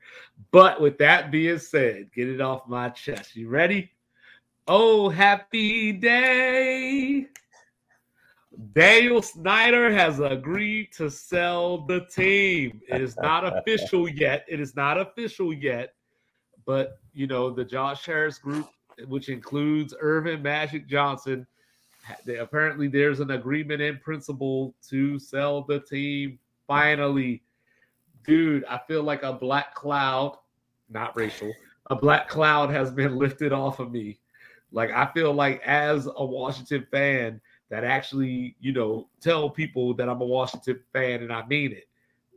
But 0.51 0.81
with 0.81 0.97
that 0.97 1.31
being 1.31 1.59
said, 1.59 2.11
get 2.13 2.27
it 2.27 2.41
off 2.41 2.67
my 2.67 2.89
chest. 2.89 3.35
You 3.35 3.49
ready? 3.49 3.91
Oh, 4.67 5.09
happy 5.09 5.91
day. 5.91 7.27
Daniel 8.73 9.21
Snyder 9.21 9.91
has 9.91 10.19
agreed 10.19 10.91
to 10.93 11.09
sell 11.09 11.85
the 11.85 12.05
team. 12.05 12.81
It 12.87 13.01
is 13.01 13.17
not 13.17 13.45
official 13.57 14.07
yet. 14.07 14.45
It 14.47 14.59
is 14.59 14.75
not 14.75 14.99
official 14.99 15.53
yet. 15.53 15.93
But 16.65 16.99
you 17.13 17.27
know, 17.27 17.49
the 17.49 17.65
Josh 17.65 18.05
Harris 18.05 18.37
group, 18.37 18.67
which 19.07 19.29
includes 19.29 19.93
Earvin 19.99 20.41
Magic 20.41 20.87
Johnson, 20.87 21.45
they, 22.25 22.37
apparently 22.37 22.87
there's 22.87 23.19
an 23.19 23.31
agreement 23.31 23.81
in 23.81 23.97
principle 23.99 24.75
to 24.89 25.19
sell 25.19 25.61
the 25.61 25.79
team. 25.79 26.39
Finally, 26.67 27.43
dude, 28.25 28.65
I 28.65 28.79
feel 28.87 29.03
like 29.03 29.23
a 29.23 29.33
black 29.33 29.75
cloud, 29.75 30.37
not 30.89 31.15
racial, 31.15 31.51
a 31.89 31.95
black 31.95 32.27
cloud 32.27 32.69
has 32.69 32.91
been 32.91 33.15
lifted 33.17 33.53
off 33.53 33.79
of 33.79 33.91
me. 33.91 34.19
Like 34.71 34.91
I 34.91 35.05
feel 35.13 35.33
like 35.33 35.61
as 35.61 36.07
a 36.07 36.25
Washington 36.25 36.87
fan 36.89 37.39
that 37.69 37.83
actually, 37.83 38.55
you 38.59 38.71
know, 38.71 39.07
tell 39.21 39.49
people 39.49 39.93
that 39.95 40.09
I'm 40.09 40.21
a 40.21 40.25
Washington 40.25 40.79
fan 40.91 41.21
and 41.21 41.31
I 41.31 41.45
mean 41.45 41.71
it. 41.71 41.87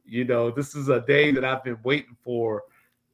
You 0.04 0.24
know, 0.24 0.50
this 0.50 0.74
is 0.74 0.88
a 0.88 1.00
day 1.00 1.32
that 1.32 1.44
I've 1.44 1.64
been 1.64 1.78
waiting 1.82 2.16
for 2.22 2.62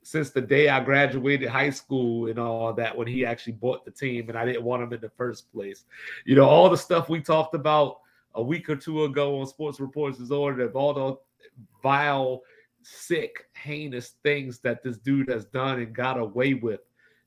since 0.03 0.31
the 0.31 0.41
day 0.41 0.69
I 0.69 0.83
graduated 0.83 1.49
high 1.49 1.70
school 1.70 2.29
and 2.29 2.39
all 2.39 2.73
that 2.74 2.97
when 2.97 3.07
he 3.07 3.24
actually 3.24 3.55
bought 3.55 3.85
the 3.85 3.91
team 3.91 4.29
and 4.29 4.37
I 4.37 4.45
didn't 4.45 4.65
want 4.65 4.83
him 4.83 4.93
in 4.93 5.01
the 5.01 5.11
first 5.11 5.53
place. 5.53 5.85
You 6.24 6.35
know, 6.35 6.49
all 6.49 6.69
the 6.69 6.77
stuff 6.77 7.09
we 7.09 7.20
talked 7.20 7.55
about 7.55 8.01
a 8.35 8.43
week 8.43 8.69
or 8.69 8.77
two 8.77 9.05
ago 9.05 9.39
on 9.41 9.47
Sports 9.47 9.81
Reports 9.81 10.19
Disorder 10.19 10.65
of 10.65 10.77
all 10.77 10.95
the 10.95 11.16
vile, 11.83 12.43
sick, 12.83 13.47
heinous 13.55 14.15
things 14.23 14.59
that 14.61 14.83
this 14.83 14.99
dude 14.99 15.29
has 15.29 15.45
done 15.47 15.81
and 15.81 15.95
got 15.95 16.19
away 16.19 16.55
with. 16.55 16.81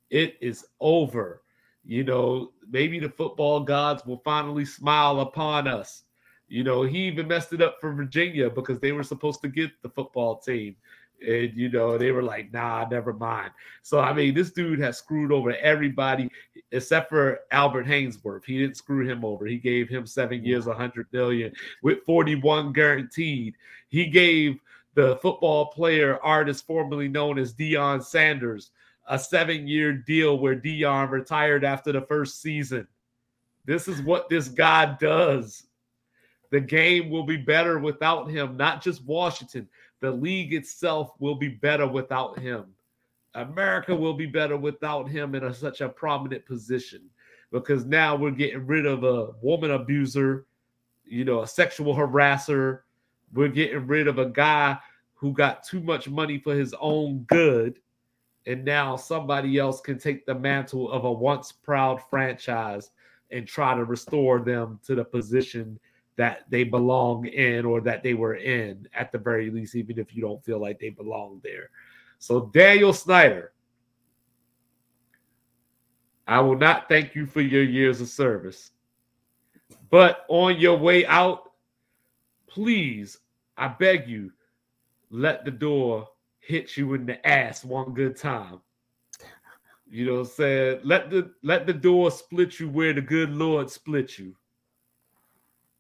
It 0.10 0.36
is 0.42 0.66
over. 0.80 1.42
You 1.86 2.04
know, 2.04 2.52
maybe 2.70 3.00
the 3.00 3.10
football 3.10 3.60
gods 3.60 4.06
will 4.06 4.22
finally 4.26 4.66
smile 4.66 5.22
upon 5.22 5.68
us. 5.68 6.04
You 6.48 6.64
know, 6.64 6.84
he 6.84 7.00
even 7.08 7.28
messed 7.28 7.54
it 7.54 7.62
up 7.62 7.78
for 7.80 7.94
Virginia 7.94 8.50
because 8.50 8.80
they 8.80 8.92
were 8.92 9.04
supposed 9.04 9.42
to 9.42 9.48
get 9.48 9.72
the 9.82 9.90
football 9.90 10.38
team 10.38 10.76
and 11.26 11.54
you 11.56 11.70
know 11.70 11.98
they 11.98 12.12
were 12.12 12.24
like 12.24 12.52
nah 12.52 12.88
never 12.90 13.14
mind. 13.14 13.52
So 13.82 14.00
i 14.00 14.14
mean 14.14 14.34
this 14.34 14.52
dude 14.52 14.80
has 14.80 14.98
screwed 14.98 15.32
over 15.32 15.56
everybody 15.58 16.30
except 16.72 17.10
for 17.10 17.40
albert 17.52 17.86
haynesworth 17.86 18.46
he 18.46 18.60
didn't 18.60 18.78
screw 18.78 19.08
him 19.08 19.24
over. 19.24 19.46
He 19.46 19.58
gave 19.58 19.90
him 19.90 20.06
seven 20.06 20.44
years 20.44 20.66
100 20.66 21.08
million 21.12 21.52
with 21.84 22.04
41 22.06 22.74
guaranteed. 22.74 23.56
He 23.90 24.08
gave 24.08 24.60
the 24.94 25.18
football 25.18 25.68
player 25.68 26.20
artist 26.24 26.66
formerly 26.66 27.08
known 27.08 27.38
as 27.38 27.54
Deion 27.54 28.04
Sanders 28.04 28.72
a 29.08 29.20
seven-year 29.20 29.94
deal 29.94 30.38
where 30.40 30.56
Deion 30.56 31.10
retired 31.12 31.64
after 31.64 31.92
the 31.92 32.02
first 32.02 32.42
season. 32.42 32.88
This 33.66 33.88
is 33.88 34.02
what 34.02 34.30
this 34.30 34.48
guy 34.48 34.96
does. 35.00 35.64
The 36.52 36.60
game 36.60 37.10
will 37.10 37.24
be 37.24 37.38
better 37.38 37.80
without 37.80 38.30
him 38.30 38.56
not 38.56 38.82
just 38.82 39.04
washington 39.04 39.68
the 40.06 40.12
league 40.12 40.54
itself 40.54 41.12
will 41.20 41.36
be 41.36 41.50
better 41.50 41.88
without 41.88 42.38
him. 42.40 42.66
America 43.34 43.94
will 43.94 44.14
be 44.14 44.26
better 44.26 44.56
without 44.56 45.10
him 45.10 45.36
in 45.36 45.44
a, 45.44 45.54
such 45.54 45.82
a 45.82 45.90
prominent 45.90 46.46
position 46.46 47.10
because 47.52 47.86
now 47.86 48.16
we're 48.16 48.32
getting 48.32 48.66
rid 48.66 48.86
of 48.86 49.04
a 49.04 49.32
woman 49.42 49.72
abuser, 49.72 50.46
you 51.04 51.26
know, 51.26 51.42
a 51.42 51.48
sexual 51.48 51.96
harasser, 51.96 52.82
We're 53.34 53.50
getting 53.50 53.88
rid 53.88 54.08
of 54.08 54.20
a 54.20 54.28
guy 54.28 54.78
who 55.16 55.34
got 55.34 55.64
too 55.64 55.82
much 55.82 56.08
money 56.08 56.38
for 56.38 56.54
his 56.54 56.76
own 56.80 57.20
good. 57.28 57.80
And 58.46 58.64
now 58.64 58.96
somebody 58.96 59.58
else 59.58 59.82
can 59.82 59.98
take 59.98 60.26
the 60.26 60.36
mantle 60.36 60.92
of 60.92 61.04
a 61.04 61.12
once 61.12 61.52
proud 61.52 62.00
franchise 62.10 62.92
and 63.32 63.48
try 63.48 63.76
to 63.76 63.84
restore 63.84 64.40
them 64.40 64.80
to 64.86 64.96
the 64.96 65.04
position 65.04 65.80
that 66.18 66.46
they 66.50 66.64
belong 66.64 67.26
in 67.26 67.66
or 67.66 67.82
that 67.82 68.04
they 68.04 68.14
were 68.14 68.36
in 68.36 68.88
at 68.94 69.12
the 69.12 69.18
very 69.18 69.50
least, 69.50 69.76
even 69.76 70.00
if 70.00 70.16
you 70.16 70.22
don't 70.22 70.44
feel 70.44 70.60
like 70.60 70.80
they 70.80 70.90
belong 70.90 71.42
there. 71.44 71.70
So, 72.20 72.50
Daniel 72.54 72.94
Snyder, 72.94 73.52
I 76.28 76.40
will 76.40 76.58
not 76.58 76.88
thank 76.90 77.16
you 77.16 77.26
for 77.26 77.42
your 77.42 77.64
years 77.64 78.02
of 78.02 78.08
service. 78.08 78.72
But 79.90 80.26
on 80.28 80.58
your 80.58 80.78
way 80.78 81.06
out, 81.06 81.52
please, 82.48 83.20
I 83.58 83.68
beg 83.68 84.08
you, 84.08 84.32
let 85.10 85.46
the 85.46 85.52
door 85.52 86.08
hit 86.40 86.78
you 86.78 86.94
in 86.94 87.06
the 87.06 87.26
ass 87.28 87.64
one 87.64 87.94
good 87.94 88.18
time. 88.18 88.62
You 89.90 90.06
know 90.06 90.14
what 90.14 90.20
I'm 90.22 90.26
saying? 90.28 90.80
Let 90.84 91.10
the 91.10 91.32
let 91.44 91.68
the 91.68 91.74
door 91.74 92.10
split 92.10 92.60
you 92.60 92.70
where 92.70 92.94
the 92.94 93.02
good 93.02 93.30
Lord 93.30 93.70
split 93.70 94.18
you. 94.18 94.36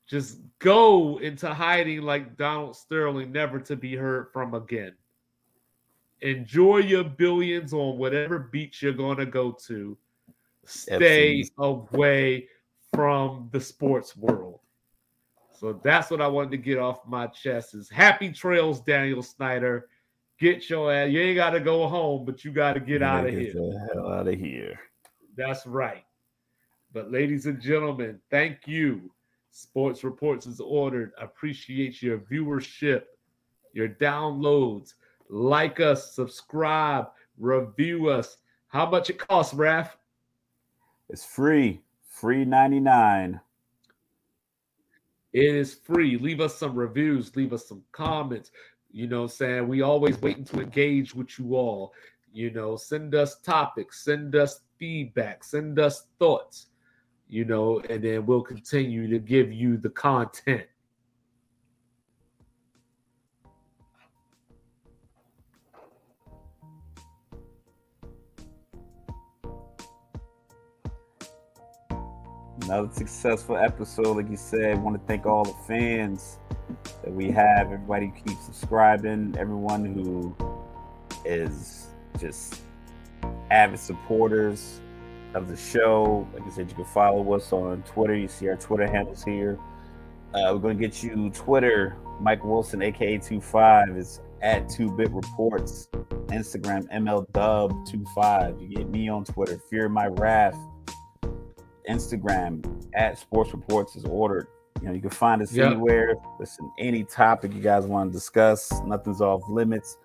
Just 0.08 0.40
go 0.60 1.18
into 1.18 1.52
hiding 1.54 2.04
like 2.04 2.38
Donald 2.38 2.76
Sterling, 2.76 3.32
never 3.32 3.60
to 3.62 3.76
be 3.76 3.96
heard 3.96 4.28
from 4.32 4.54
again. 4.54 4.94
Enjoy 6.22 6.78
your 6.78 7.04
billions 7.04 7.74
on 7.74 7.98
whatever 7.98 8.40
beach 8.40 8.82
you're 8.82 8.94
going 8.94 9.18
to 9.18 9.26
go 9.26 9.52
to. 9.68 9.98
Stay 10.66 11.44
away 11.58 12.48
from 12.94 13.50
the 13.52 13.60
sports 13.60 14.16
world. 14.16 14.60
So 15.52 15.80
that's 15.84 16.12
what 16.12 16.22
I 16.22 16.28
wanted 16.28 16.52
to 16.52 16.58
get 16.58 16.78
off 16.78 17.06
my 17.08 17.28
chest 17.28 17.76
is 17.76 17.90
happy 17.90 18.32
trails, 18.32 18.82
Daniel 18.82 19.24
Snyder. 19.24 19.88
Get 20.40 20.70
your 20.70 20.92
ass. 20.92 21.12
You 21.12 21.22
ain't 21.22 21.38
got 21.38 21.52
to 21.52 21.60
go 21.60 21.88
home, 21.88 22.26
but 22.26 22.44
you 22.44 22.52
got 22.52 22.74
to 22.74 22.80
get 22.80 23.02
out 23.02 23.26
of 23.26 23.34
here. 23.34 23.54
The 23.54 23.90
hell 23.94 24.12
out 24.12 24.28
of 24.28 24.36
here. 24.36 24.80
That's 25.38 25.66
right. 25.66 26.04
But 26.92 27.12
ladies 27.12 27.46
and 27.46 27.62
gentlemen, 27.62 28.20
thank 28.30 28.68
you. 28.68 29.12
Sports 29.56 30.04
Reports 30.04 30.48
As 30.48 30.60
Ordered. 30.60 31.14
Appreciate 31.18 32.02
your 32.02 32.18
viewership, 32.18 33.04
your 33.72 33.88
downloads. 33.88 34.96
Like 35.30 35.80
us, 35.80 36.14
subscribe, 36.14 37.08
review 37.38 38.10
us. 38.10 38.36
How 38.68 38.90
much 38.90 39.10
it 39.10 39.18
costs, 39.18 39.54
Raf? 39.54 39.96
It's 41.08 41.24
free. 41.24 41.82
Free 42.10 42.44
99. 42.44 43.40
It 45.32 45.56
is 45.56 45.74
free. 45.74 46.18
Leave 46.18 46.42
us 46.42 46.58
some 46.58 46.76
reviews, 46.76 47.34
leave 47.38 47.54
us 47.54 47.66
some 47.66 47.82
comments. 47.94 48.52
You 48.92 49.08
know, 49.08 49.26
saying 49.26 49.70
we 49.70 49.82
always 49.82 50.22
waiting 50.22 50.46
to 50.46 50.60
engage 50.60 51.16
with 51.16 51.40
you 51.40 51.56
all. 51.56 51.94
You 52.34 52.52
know, 52.52 52.76
send 52.76 53.16
us 53.16 53.40
topics, 53.40 54.04
send 54.04 54.36
us 54.36 54.60
feedback, 54.78 55.46
send 55.46 55.80
us 55.80 56.08
thoughts, 56.20 56.68
you 57.28 57.46
know, 57.46 57.80
and 57.90 58.04
then 58.04 58.26
we'll 58.26 58.42
continue 58.42 59.10
to 59.10 59.20
give 59.20 59.52
you 59.52 59.78
the 59.78 59.90
content. 59.90 60.64
Another 72.62 72.90
successful 72.92 73.58
episode, 73.58 74.18
like 74.18 74.30
you 74.30 74.38
said. 74.38 74.78
I 74.78 74.80
want 74.80 75.00
to 75.00 75.08
thank 75.08 75.26
all 75.26 75.44
the 75.44 75.54
fans 75.68 76.40
that 77.04 77.14
we 77.14 77.30
have. 77.30 77.72
Everybody 77.72 78.08
who 78.08 78.30
keeps 78.30 78.46
subscribing. 78.46 79.36
Everyone 79.38 79.86
who 79.86 80.36
is 81.26 81.88
just 82.18 82.62
avid 83.52 83.80
supporters 83.80 84.82
of 85.36 85.48
the 85.48 85.56
show. 85.56 86.28
Like 86.34 86.44
I 86.44 86.50
said, 86.50 86.70
you 86.70 86.76
can 86.76 86.86
follow 86.86 87.34
us 87.34 87.52
on 87.54 87.84
Twitter. 87.84 88.16
You 88.16 88.28
see 88.28 88.48
our 88.48 88.56
Twitter 88.56 88.88
handles 88.88 89.24
here. 89.24 89.60
Uh, 90.34 90.52
we're 90.54 90.60
going 90.60 90.78
to 90.78 90.88
get 90.88 91.04
you 91.04 91.30
Twitter. 91.30 91.98
Mike 92.20 92.44
Wilson, 92.44 92.82
aka 92.82 93.18
25, 93.18 93.98
is 93.98 94.22
at 94.42 94.68
2-Bit 94.68 95.12
Reports. 95.12 95.90
Instagram, 96.28 96.90
MLDub25. 96.92 98.62
You 98.62 98.68
get 98.76 98.90
me 98.90 99.10
on 99.10 99.26
Twitter, 99.26 99.60
Fear 99.70 99.90
My 99.90 100.08
Raf. 100.08 100.56
Instagram 101.90 102.88
at 102.96 103.20
Sports 103.20 103.54
Reports 103.54 103.96
As 103.96 104.06
Ordered. 104.06 104.48
You 104.82 104.88
know, 104.88 104.94
you 104.94 105.02
can 105.02 105.10
find 105.10 105.42
us 105.42 105.54
yep. 105.54 105.72
anywhere. 105.72 106.16
Listen, 106.40 106.72
any 106.80 107.04
topic 107.04 107.54
you 107.54 107.62
guys 107.62 107.86
want 107.86 108.12
to 108.12 108.14
discuss, 108.14 108.72
nothing's 108.86 109.22
off 109.22 109.42
limits. 109.50 109.98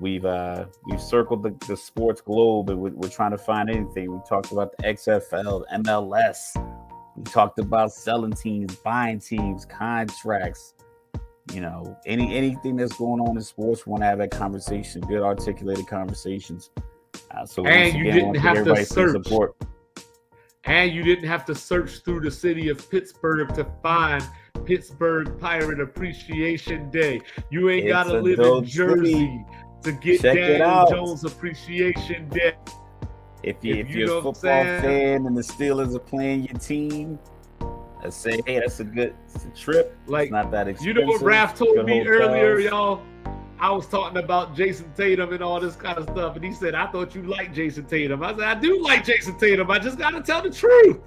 We've 0.00 0.24
uh 0.24 0.66
we've 0.86 1.00
circled 1.00 1.42
the, 1.42 1.54
the 1.66 1.76
sports 1.76 2.20
globe 2.20 2.70
and 2.70 2.80
we're, 2.80 2.90
we're 2.90 3.08
trying 3.08 3.32
to 3.32 3.38
find 3.38 3.70
anything. 3.70 4.12
We 4.12 4.20
talked 4.28 4.52
about 4.52 4.76
the 4.76 4.84
XFL, 4.84 5.64
MLS. 5.84 6.56
We 7.16 7.24
talked 7.24 7.58
about 7.58 7.92
selling 7.92 8.32
teams, 8.32 8.74
buying 8.76 9.20
teams, 9.20 9.64
contracts. 9.64 10.74
You 11.52 11.60
know, 11.60 11.96
any 12.06 12.34
anything 12.36 12.76
that's 12.76 12.96
going 12.96 13.20
on 13.20 13.36
in 13.36 13.42
sports, 13.42 13.86
we 13.86 13.90
want 13.90 14.02
to 14.02 14.06
have 14.06 14.18
that 14.18 14.30
conversation, 14.30 15.02
good 15.02 15.22
articulated 15.22 15.86
conversations. 15.86 16.70
Uh, 17.30 17.44
so 17.44 17.66
and 17.66 17.94
you 17.96 18.08
again, 18.08 18.32
didn't 18.32 18.36
have 18.36 18.64
to 18.64 18.84
search. 18.84 19.24
Support 19.24 19.56
and 20.64 20.92
you 20.92 21.02
didn't 21.02 21.28
have 21.28 21.44
to 21.46 21.54
search 21.54 22.02
through 22.04 22.20
the 22.20 22.30
city 22.30 22.68
of 22.68 22.88
Pittsburgh 22.90 23.52
to 23.54 23.66
find 23.82 24.24
Pittsburgh 24.64 25.38
Pirate 25.40 25.80
Appreciation 25.80 26.88
Day. 26.90 27.20
You 27.50 27.68
ain't 27.70 27.88
got 27.88 28.04
to 28.04 28.20
live 28.20 28.38
in 28.38 28.64
Jersey 28.64 29.12
city. 29.12 29.44
To 29.82 29.92
get 29.92 30.20
Check 30.20 30.36
Daniel 30.36 30.86
Jones 30.88 31.24
Appreciation 31.24 32.28
Day. 32.28 32.54
If, 33.42 33.56
you, 33.62 33.74
if, 33.74 33.88
if 33.88 33.94
you're 33.94 34.18
a 34.18 34.22
football 34.22 34.32
fan 34.62 35.26
and 35.26 35.36
the 35.36 35.42
Steelers 35.42 35.96
are 35.96 35.98
playing 35.98 36.44
your 36.44 36.58
team, 36.58 37.18
I 38.04 38.10
say, 38.10 38.40
hey, 38.46 38.60
that's 38.60 38.80
a 38.80 38.84
good 38.84 39.14
a 39.34 39.56
trip. 39.56 39.96
Like, 40.06 40.24
it's 40.24 40.32
not 40.32 40.50
that 40.52 40.68
expensive. 40.68 40.96
You 40.96 41.02
know 41.02 41.08
what 41.08 41.22
Raf 41.22 41.56
told 41.56 41.84
me 41.84 42.06
earlier, 42.06 42.58
y'all? 42.60 43.02
I 43.58 43.70
was 43.70 43.86
talking 43.86 44.18
about 44.18 44.56
Jayson 44.56 44.92
Tatum 44.96 45.32
and 45.32 45.40
all 45.40 45.60
this 45.60 45.76
kind 45.76 45.96
of 45.96 46.04
stuff, 46.04 46.34
and 46.34 46.44
he 46.44 46.52
said, 46.52 46.74
"I 46.74 46.88
thought 46.88 47.14
you 47.14 47.22
liked 47.22 47.54
Jayson 47.54 47.86
Tatum." 47.86 48.20
I 48.24 48.32
said, 48.32 48.40
"I 48.40 48.54
do 48.56 48.82
like 48.82 49.04
Jayson 49.04 49.38
Tatum. 49.38 49.70
I 49.70 49.78
just 49.78 49.98
got 49.98 50.10
to 50.10 50.20
tell 50.20 50.42
the 50.42 50.50
truth." 50.50 50.98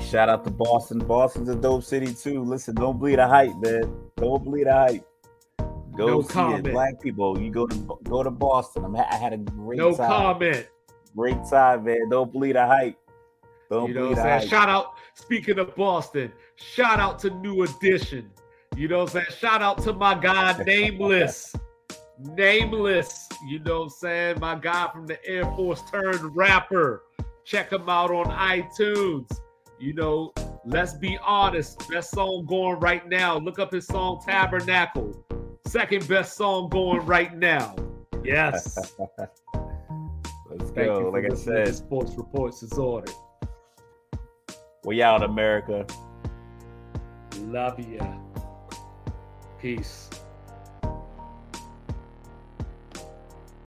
Shout 0.00 0.30
out 0.30 0.44
to 0.44 0.50
Boston. 0.50 0.98
Boston's 0.98 1.50
a 1.50 1.54
dope 1.54 1.84
city 1.84 2.14
too. 2.14 2.42
Listen, 2.42 2.74
don't 2.74 2.98
bleed 2.98 3.18
a 3.18 3.28
hype, 3.28 3.54
man. 3.60 3.94
Don't 4.16 4.42
bleed 4.42 4.66
a 4.66 4.72
hype. 4.72 5.06
Go 5.96 6.06
no 6.06 6.22
see 6.22 6.28
comment. 6.28 6.66
it. 6.66 6.72
Black 6.72 7.00
people, 7.00 7.40
you 7.40 7.50
go 7.50 7.66
to 7.66 7.98
go 8.04 8.22
to 8.22 8.30
Boston. 8.30 8.84
I'm, 8.84 8.96
I 8.96 9.14
had 9.14 9.32
a 9.32 9.38
great 9.38 9.78
no 9.78 9.94
time. 9.94 10.08
Comment. 10.08 10.68
Great 11.16 11.38
time, 11.48 11.84
man. 11.84 12.08
Don't 12.10 12.32
bleed 12.32 12.56
a 12.56 12.66
hype. 12.66 12.98
Don't 13.70 13.88
you 13.88 13.94
know 13.94 14.06
bleed 14.08 14.16
what 14.16 14.26
I'm 14.26 14.40
saying? 14.40 14.50
Shout 14.50 14.68
out. 14.68 14.94
Speaking 15.14 15.58
of 15.58 15.74
Boston, 15.76 16.32
shout 16.56 16.98
out 16.98 17.18
to 17.20 17.30
New 17.30 17.62
Edition. 17.62 18.30
You 18.76 18.88
know 18.88 18.98
what 18.98 19.14
I'm 19.14 19.22
saying? 19.22 19.36
Shout 19.38 19.62
out 19.62 19.82
to 19.84 19.92
my 19.92 20.14
guy 20.14 20.60
Nameless. 20.66 21.54
Nameless, 22.18 23.28
you 23.48 23.58
know 23.60 23.78
what 23.78 23.84
I'm 23.84 23.90
saying? 23.90 24.40
My 24.40 24.54
guy 24.54 24.88
from 24.92 25.06
the 25.06 25.24
Air 25.26 25.44
Force 25.56 25.82
turned 25.90 26.36
rapper. 26.36 27.02
Check 27.44 27.72
him 27.72 27.88
out 27.88 28.10
on 28.10 28.26
iTunes. 28.26 29.28
You 29.80 29.94
know, 29.94 30.32
let's 30.64 30.94
be 30.94 31.18
honest. 31.24 31.88
Best 31.90 32.10
song 32.12 32.46
going 32.46 32.78
right 32.78 33.06
now. 33.08 33.38
Look 33.38 33.58
up 33.58 33.72
his 33.72 33.86
song 33.86 34.22
Tabernacle. 34.24 35.23
Second 35.66 36.06
best 36.08 36.36
song 36.36 36.68
going 36.68 37.04
right 37.06 37.36
now. 37.36 37.74
Yes. 38.22 38.76
let's 40.50 40.70
Thank 40.70 40.74
go. 40.74 41.10
Like 41.12 41.30
I 41.30 41.34
said, 41.34 41.74
Sports 41.74 42.12
Reports 42.14 42.62
As 42.62 42.72
Ordered. 42.78 43.14
We 44.84 45.02
out, 45.02 45.22
America. 45.22 45.86
Love 47.38 47.80
ya. 47.80 48.06
Peace. 49.60 50.10